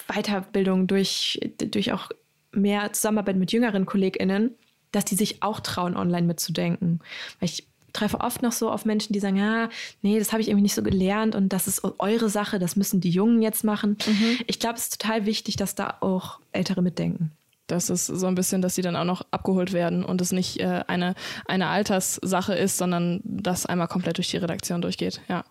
Weiterbildung, 0.08 0.88
durch, 0.88 1.40
durch 1.60 1.92
auch 1.92 2.10
mehr 2.52 2.92
Zusammenarbeit 2.94 3.36
mit 3.36 3.52
jüngeren 3.52 3.86
KollegInnen, 3.86 4.56
dass 4.92 5.06
die 5.06 5.16
sich 5.16 5.44
auch 5.44 5.60
trauen, 5.60 5.96
online 5.96 6.26
mitzudenken. 6.26 7.00
Weil 7.40 7.50
ich 7.50 7.68
treffe 7.94 8.20
oft 8.22 8.42
noch 8.42 8.52
so 8.52 8.72
auf 8.72 8.86
Menschen, 8.86 9.14
die 9.14 9.20
sagen, 9.20 9.38
ja, 9.38 9.70
nee, 10.02 10.20
das 10.20 10.32
habe 10.32 10.42
ich 10.42 10.48
irgendwie 10.48 10.64
nicht 10.64 10.76
so 10.76 10.84
gelernt 10.84 11.36
und 11.36 11.50
das 11.50 11.68
ist 11.68 11.82
eure 12.00 12.30
Sache, 12.30 12.60
das 12.60 12.76
müssen 12.76 13.02
die 13.02 13.10
Jungen 13.10 13.42
jetzt 13.42 13.64
machen. 13.64 13.98
Mhm. 14.06 14.38
Ich 14.48 14.60
glaube, 14.60 14.76
es 14.76 14.84
ist 14.84 15.02
total 15.02 15.26
wichtig, 15.26 15.56
dass 15.56 15.76
da 15.76 15.98
auch 16.02 16.40
Ältere 16.52 16.82
mitdenken. 16.82 17.32
Das 17.68 17.92
ist 17.92 18.08
so 18.08 18.26
ein 18.26 18.36
bisschen, 18.36 18.64
dass 18.64 18.74
sie 18.74 18.82
dann 18.82 18.96
auch 18.96 19.06
noch 19.06 19.26
abgeholt 19.30 19.74
werden 19.74 20.04
und 20.04 20.22
es 20.22 20.32
nicht 20.32 20.60
äh, 20.60 20.84
eine, 20.88 21.14
eine 21.46 21.68
Alterssache 21.68 22.56
ist, 22.56 22.78
sondern 22.78 23.22
das 23.24 23.68
einmal 23.68 23.88
komplett 23.88 24.18
durch 24.18 24.30
die 24.30 24.38
Redaktion 24.38 24.82
durchgeht. 24.82 25.22
Ja. 25.30 25.46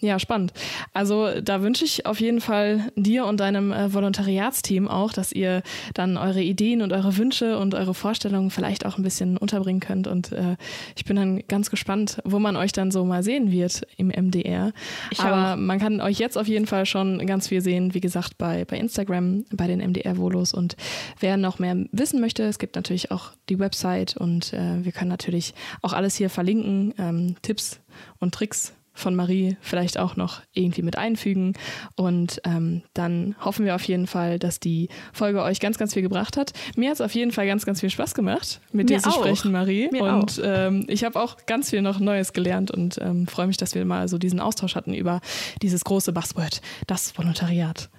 Ja, 0.00 0.20
spannend. 0.20 0.52
Also 0.92 1.40
da 1.40 1.60
wünsche 1.60 1.84
ich 1.84 2.06
auf 2.06 2.20
jeden 2.20 2.40
Fall 2.40 2.92
dir 2.94 3.26
und 3.26 3.40
deinem 3.40 3.72
äh, 3.72 3.92
Volontariatsteam 3.92 4.86
auch, 4.86 5.12
dass 5.12 5.32
ihr 5.32 5.62
dann 5.92 6.16
eure 6.16 6.40
Ideen 6.40 6.82
und 6.82 6.92
eure 6.92 7.16
Wünsche 7.16 7.58
und 7.58 7.74
eure 7.74 7.94
Vorstellungen 7.94 8.50
vielleicht 8.50 8.86
auch 8.86 8.96
ein 8.96 9.02
bisschen 9.02 9.36
unterbringen 9.36 9.80
könnt. 9.80 10.06
Und 10.06 10.30
äh, 10.30 10.56
ich 10.94 11.04
bin 11.04 11.16
dann 11.16 11.42
ganz 11.48 11.68
gespannt, 11.68 12.22
wo 12.24 12.38
man 12.38 12.54
euch 12.54 12.70
dann 12.70 12.92
so 12.92 13.04
mal 13.04 13.24
sehen 13.24 13.50
wird 13.50 13.88
im 13.96 14.08
MDR. 14.08 14.72
Ich 15.10 15.18
Aber 15.18 15.54
auch. 15.54 15.56
man 15.56 15.80
kann 15.80 16.00
euch 16.00 16.20
jetzt 16.20 16.38
auf 16.38 16.46
jeden 16.46 16.66
Fall 16.66 16.86
schon 16.86 17.26
ganz 17.26 17.48
viel 17.48 17.60
sehen, 17.60 17.92
wie 17.92 18.00
gesagt, 18.00 18.38
bei, 18.38 18.64
bei 18.66 18.78
Instagram, 18.78 19.46
bei 19.52 19.66
den 19.66 19.80
MDR-Volos. 19.80 20.54
Und 20.54 20.76
wer 21.18 21.36
noch 21.36 21.58
mehr 21.58 21.76
wissen 21.90 22.20
möchte, 22.20 22.44
es 22.44 22.60
gibt 22.60 22.76
natürlich 22.76 23.10
auch 23.10 23.32
die 23.48 23.58
Website 23.58 24.16
und 24.16 24.52
äh, 24.52 24.84
wir 24.84 24.92
können 24.92 25.10
natürlich 25.10 25.54
auch 25.82 25.92
alles 25.92 26.14
hier 26.14 26.30
verlinken, 26.30 26.94
ähm, 26.98 27.34
Tipps 27.42 27.80
und 28.20 28.32
Tricks 28.32 28.74
von 28.98 29.14
Marie 29.14 29.56
vielleicht 29.60 29.98
auch 29.98 30.16
noch 30.16 30.42
irgendwie 30.52 30.82
mit 30.82 30.98
einfügen. 30.98 31.54
Und 31.96 32.40
ähm, 32.44 32.82
dann 32.94 33.36
hoffen 33.40 33.64
wir 33.64 33.74
auf 33.74 33.84
jeden 33.84 34.06
Fall, 34.06 34.38
dass 34.38 34.60
die 34.60 34.88
Folge 35.12 35.42
euch 35.42 35.60
ganz, 35.60 35.78
ganz 35.78 35.94
viel 35.94 36.02
gebracht 36.02 36.36
hat. 36.36 36.52
Mir 36.76 36.90
hat 36.90 36.96
es 36.96 37.00
auf 37.00 37.14
jeden 37.14 37.32
Fall 37.32 37.46
ganz, 37.46 37.64
ganz 37.64 37.80
viel 37.80 37.90
Spaß 37.90 38.14
gemacht, 38.14 38.60
mit 38.72 38.90
Mir 38.90 38.96
dir 38.96 39.02
zu 39.02 39.10
auch. 39.10 39.18
sprechen, 39.18 39.52
Marie. 39.52 39.88
Mir 39.92 40.02
und 40.02 40.40
ähm, 40.44 40.84
ich 40.88 41.04
habe 41.04 41.20
auch 41.20 41.36
ganz 41.46 41.70
viel 41.70 41.82
noch 41.82 42.00
Neues 42.00 42.32
gelernt 42.32 42.70
und 42.70 42.98
ähm, 43.00 43.26
freue 43.26 43.46
mich, 43.46 43.56
dass 43.56 43.74
wir 43.74 43.84
mal 43.84 44.08
so 44.08 44.18
diesen 44.18 44.40
Austausch 44.40 44.74
hatten 44.74 44.94
über 44.94 45.20
dieses 45.62 45.84
große 45.84 46.12
Buzzword, 46.12 46.60
das 46.86 47.16
Volontariat. 47.16 47.90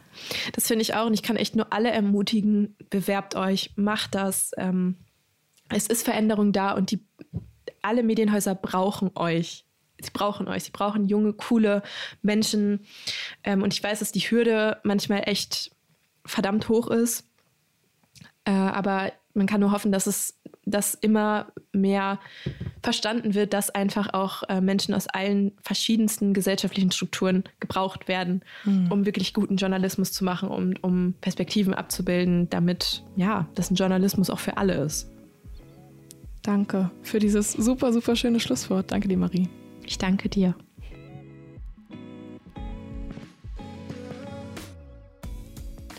Das 0.54 0.68
finde 0.68 0.82
ich 0.82 0.96
auch 0.96 1.06
und 1.06 1.14
ich 1.14 1.24
kann 1.24 1.38
echt 1.38 1.56
nur 1.56 1.72
alle 1.72 1.92
ermutigen, 1.92 2.76
bewerbt 2.90 3.36
euch, 3.36 3.72
macht 3.76 4.16
das. 4.16 4.52
Ähm, 4.58 4.98
es 5.70 5.88
ist 5.88 6.04
Veränderung 6.04 6.52
da 6.52 6.74
und 6.74 6.92
die, 6.92 7.00
alle 7.82 8.04
Medienhäuser 8.04 8.56
brauchen 8.56 9.12
euch 9.16 9.66
sie 10.00 10.12
brauchen 10.12 10.48
euch, 10.48 10.64
sie 10.64 10.72
brauchen 10.72 11.08
junge, 11.08 11.34
coole 11.34 11.84
Menschen. 12.22 12.86
Ähm, 13.44 13.64
und 13.64 13.74
ich 13.74 13.84
weiß, 13.84 14.00
dass 14.00 14.12
die 14.12 14.22
Hürde 14.22 14.78
manchmal 14.84 15.24
echt 15.26 15.72
verdammt 16.26 16.70
hoch 16.70 16.88
ist. 16.88 17.26
Äh, 18.46 18.52
aber 18.52 19.12
man 19.34 19.48
kann 19.48 19.62
nur 19.62 19.72
hoffen, 19.72 19.92
dass 19.92 20.08
es 20.08 20.40
dass 20.66 20.94
immer 20.94 21.48
mehr 21.72 22.20
verstanden 22.82 23.34
wird, 23.34 23.54
dass 23.54 23.70
einfach 23.70 24.14
auch 24.14 24.44
äh, 24.50 24.62
Menschen 24.62 24.94
aus 24.94 25.08
allen 25.08 25.52
verschiedensten 25.62 26.34
gesellschaftlichen 26.34 26.92
Strukturen 26.92 27.44
gebraucht 27.60 28.08
werden, 28.08 28.42
mhm. 28.66 28.92
um 28.92 29.06
wirklich 29.06 29.34
guten 29.34 29.58
Journalismus 29.58 30.12
zu 30.12 30.24
machen, 30.24 30.50
um, 30.50 30.74
um 30.82 31.14
Perspektiven 31.22 31.74
abzubilden, 31.74 32.50
damit 32.50 33.04
ja, 33.16 33.48
das 33.56 33.72
ein 33.72 33.76
Journalismus 33.76 34.30
auch 34.30 34.40
für 34.40 34.58
alle 34.58 34.76
ist. 34.76 35.10
Danke 36.44 36.90
für 37.04 37.20
dieses 37.20 37.52
super, 37.52 37.92
super 37.92 38.16
schöne 38.16 38.40
Schlusswort. 38.40 38.92
Danke 38.92 39.08
dir, 39.08 39.18
Marie. 39.18 39.50
Ich 39.90 39.98
danke 39.98 40.30
dir. 40.30 40.54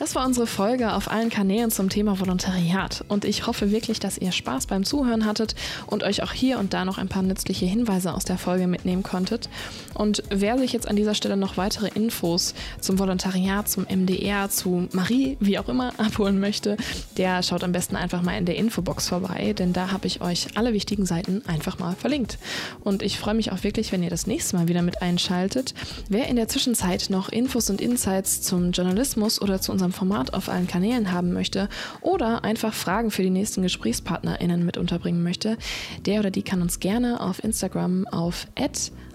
Das 0.00 0.14
war 0.14 0.24
unsere 0.24 0.46
Folge 0.46 0.94
auf 0.94 1.10
allen 1.10 1.28
Kanälen 1.28 1.70
zum 1.70 1.90
Thema 1.90 2.18
Volontariat. 2.18 3.04
Und 3.08 3.26
ich 3.26 3.46
hoffe 3.46 3.70
wirklich, 3.70 4.00
dass 4.00 4.16
ihr 4.16 4.32
Spaß 4.32 4.66
beim 4.66 4.82
Zuhören 4.82 5.26
hattet 5.26 5.54
und 5.86 6.04
euch 6.04 6.22
auch 6.22 6.32
hier 6.32 6.58
und 6.58 6.72
da 6.72 6.86
noch 6.86 6.96
ein 6.96 7.08
paar 7.08 7.22
nützliche 7.22 7.66
Hinweise 7.66 8.14
aus 8.14 8.24
der 8.24 8.38
Folge 8.38 8.66
mitnehmen 8.66 9.02
konntet. 9.02 9.50
Und 9.92 10.22
wer 10.30 10.56
sich 10.58 10.72
jetzt 10.72 10.88
an 10.88 10.96
dieser 10.96 11.14
Stelle 11.14 11.36
noch 11.36 11.58
weitere 11.58 11.88
Infos 11.88 12.54
zum 12.80 12.98
Volontariat, 12.98 13.68
zum 13.68 13.84
MDR, 13.84 14.48
zu 14.48 14.88
Marie, 14.92 15.36
wie 15.38 15.58
auch 15.58 15.68
immer, 15.68 15.92
abholen 15.98 16.40
möchte, 16.40 16.78
der 17.18 17.42
schaut 17.42 17.62
am 17.62 17.72
besten 17.72 17.94
einfach 17.94 18.22
mal 18.22 18.38
in 18.38 18.46
der 18.46 18.56
Infobox 18.56 19.06
vorbei, 19.06 19.52
denn 19.52 19.74
da 19.74 19.92
habe 19.92 20.06
ich 20.06 20.22
euch 20.22 20.56
alle 20.56 20.72
wichtigen 20.72 21.04
Seiten 21.04 21.42
einfach 21.46 21.78
mal 21.78 21.94
verlinkt. 21.94 22.38
Und 22.82 23.02
ich 23.02 23.18
freue 23.18 23.34
mich 23.34 23.52
auch 23.52 23.64
wirklich, 23.64 23.92
wenn 23.92 24.02
ihr 24.02 24.08
das 24.08 24.26
nächste 24.26 24.56
Mal 24.56 24.66
wieder 24.66 24.80
mit 24.80 25.02
einschaltet. 25.02 25.74
Wer 26.08 26.28
in 26.28 26.36
der 26.36 26.48
Zwischenzeit 26.48 27.10
noch 27.10 27.28
Infos 27.28 27.68
und 27.68 27.82
Insights 27.82 28.40
zum 28.40 28.72
Journalismus 28.72 29.42
oder 29.42 29.60
zu 29.60 29.72
unserem 29.72 29.90
Format 30.00 30.32
auf 30.32 30.48
allen 30.48 30.66
Kanälen 30.66 31.12
haben 31.12 31.34
möchte 31.34 31.68
oder 32.00 32.42
einfach 32.42 32.72
Fragen 32.72 33.10
für 33.10 33.22
die 33.22 33.28
nächsten 33.28 33.60
GesprächspartnerInnen 33.60 34.64
mit 34.64 34.78
unterbringen 34.78 35.22
möchte, 35.22 35.58
der 36.06 36.20
oder 36.20 36.30
die 36.30 36.40
kann 36.40 36.62
uns 36.62 36.80
gerne 36.80 37.20
auf 37.20 37.44
Instagram 37.44 38.06
auf 38.06 38.46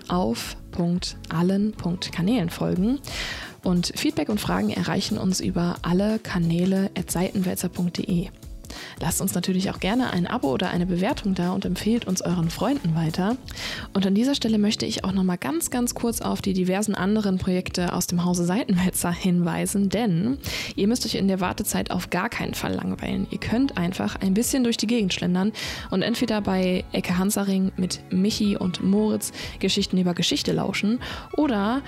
auf.allen.kanälen 0.07 2.51
folgen. 2.51 2.99
Und 3.63 3.93
Feedback 3.95 4.29
und 4.29 4.39
Fragen 4.39 4.69
erreichen 4.69 5.17
uns 5.17 5.39
über 5.39 5.77
alle 5.81 6.19
Kanäle 6.19 6.91
at 6.95 7.09
seitenwälzer.de. 7.09 8.29
Lasst 8.99 9.21
uns 9.21 9.33
natürlich 9.33 9.69
auch 9.69 9.79
gerne 9.79 10.11
ein 10.11 10.27
Abo 10.27 10.51
oder 10.51 10.69
eine 10.69 10.85
Bewertung 10.85 11.35
da 11.35 11.51
und 11.51 11.65
empfehlt 11.65 12.05
uns 12.05 12.21
euren 12.21 12.49
Freunden 12.49 12.95
weiter. 12.95 13.37
Und 13.93 14.05
an 14.05 14.15
dieser 14.15 14.35
Stelle 14.35 14.57
möchte 14.57 14.85
ich 14.85 15.03
auch 15.03 15.11
noch 15.11 15.23
mal 15.23 15.37
ganz, 15.37 15.69
ganz 15.69 15.95
kurz 15.95 16.21
auf 16.21 16.41
die 16.41 16.53
diversen 16.53 16.95
anderen 16.95 17.37
Projekte 17.37 17.93
aus 17.93 18.07
dem 18.07 18.25
Hause 18.25 18.45
Seitenwälzer 18.45 19.11
hinweisen, 19.11 19.89
denn 19.89 20.37
ihr 20.75 20.87
müsst 20.87 21.05
euch 21.05 21.15
in 21.15 21.27
der 21.27 21.39
Wartezeit 21.39 21.91
auf 21.91 22.09
gar 22.09 22.29
keinen 22.29 22.53
Fall 22.53 22.73
langweilen. 22.73 23.27
Ihr 23.31 23.39
könnt 23.39 23.77
einfach 23.77 24.15
ein 24.21 24.33
bisschen 24.33 24.63
durch 24.63 24.77
die 24.77 24.87
Gegend 24.87 25.13
schlendern 25.13 25.51
und 25.91 26.01
entweder 26.01 26.41
bei 26.41 26.83
Ecke 26.91 27.17
Hansaring 27.17 27.71
mit 27.77 27.99
Michi 28.11 28.57
und 28.57 28.83
Moritz 28.83 29.31
Geschichten 29.59 29.97
über 29.97 30.13
Geschichte 30.13 30.51
lauschen 30.51 30.99
oder 31.37 31.81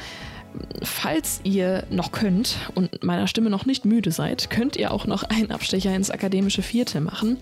falls 0.84 1.42
ihr 1.44 1.84
noch 1.90 2.12
könnt 2.12 2.58
und 2.76 3.04
meiner 3.04 3.28
Stimme 3.28 3.50
noch 3.50 3.66
nicht 3.66 3.86
müde 3.86 4.12
seid, 4.12 4.50
könnt 4.50 4.76
ihr 4.76 4.92
auch 4.92 5.06
noch 5.06 5.24
einen 5.24 5.52
Abstecher 5.52 5.96
ins 5.96 6.10
akademische 6.12 6.62
Vierte 6.62 7.02
machen. 7.02 7.38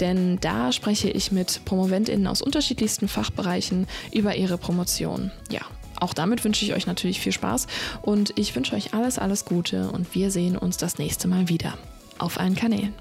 Denn 0.00 0.38
da 0.40 0.72
spreche 0.72 1.10
ich 1.10 1.32
mit 1.32 1.64
PromoventInnen 1.64 2.26
aus 2.26 2.42
unterschiedlichsten 2.42 3.08
Fachbereichen 3.08 3.86
über 4.12 4.36
ihre 4.36 4.58
Promotion. 4.58 5.30
Ja, 5.50 5.62
auch 6.00 6.14
damit 6.14 6.44
wünsche 6.44 6.64
ich 6.64 6.74
euch 6.74 6.86
natürlich 6.86 7.20
viel 7.20 7.32
Spaß 7.32 7.66
und 8.02 8.36
ich 8.36 8.54
wünsche 8.56 8.74
euch 8.74 8.94
alles, 8.94 9.18
alles 9.18 9.44
Gute 9.44 9.90
und 9.90 10.14
wir 10.14 10.30
sehen 10.30 10.56
uns 10.56 10.76
das 10.76 10.98
nächste 10.98 11.28
Mal 11.28 11.48
wieder. 11.48 11.74
Auf 12.18 12.40
allen 12.40 12.56
Kanälen. 12.56 12.94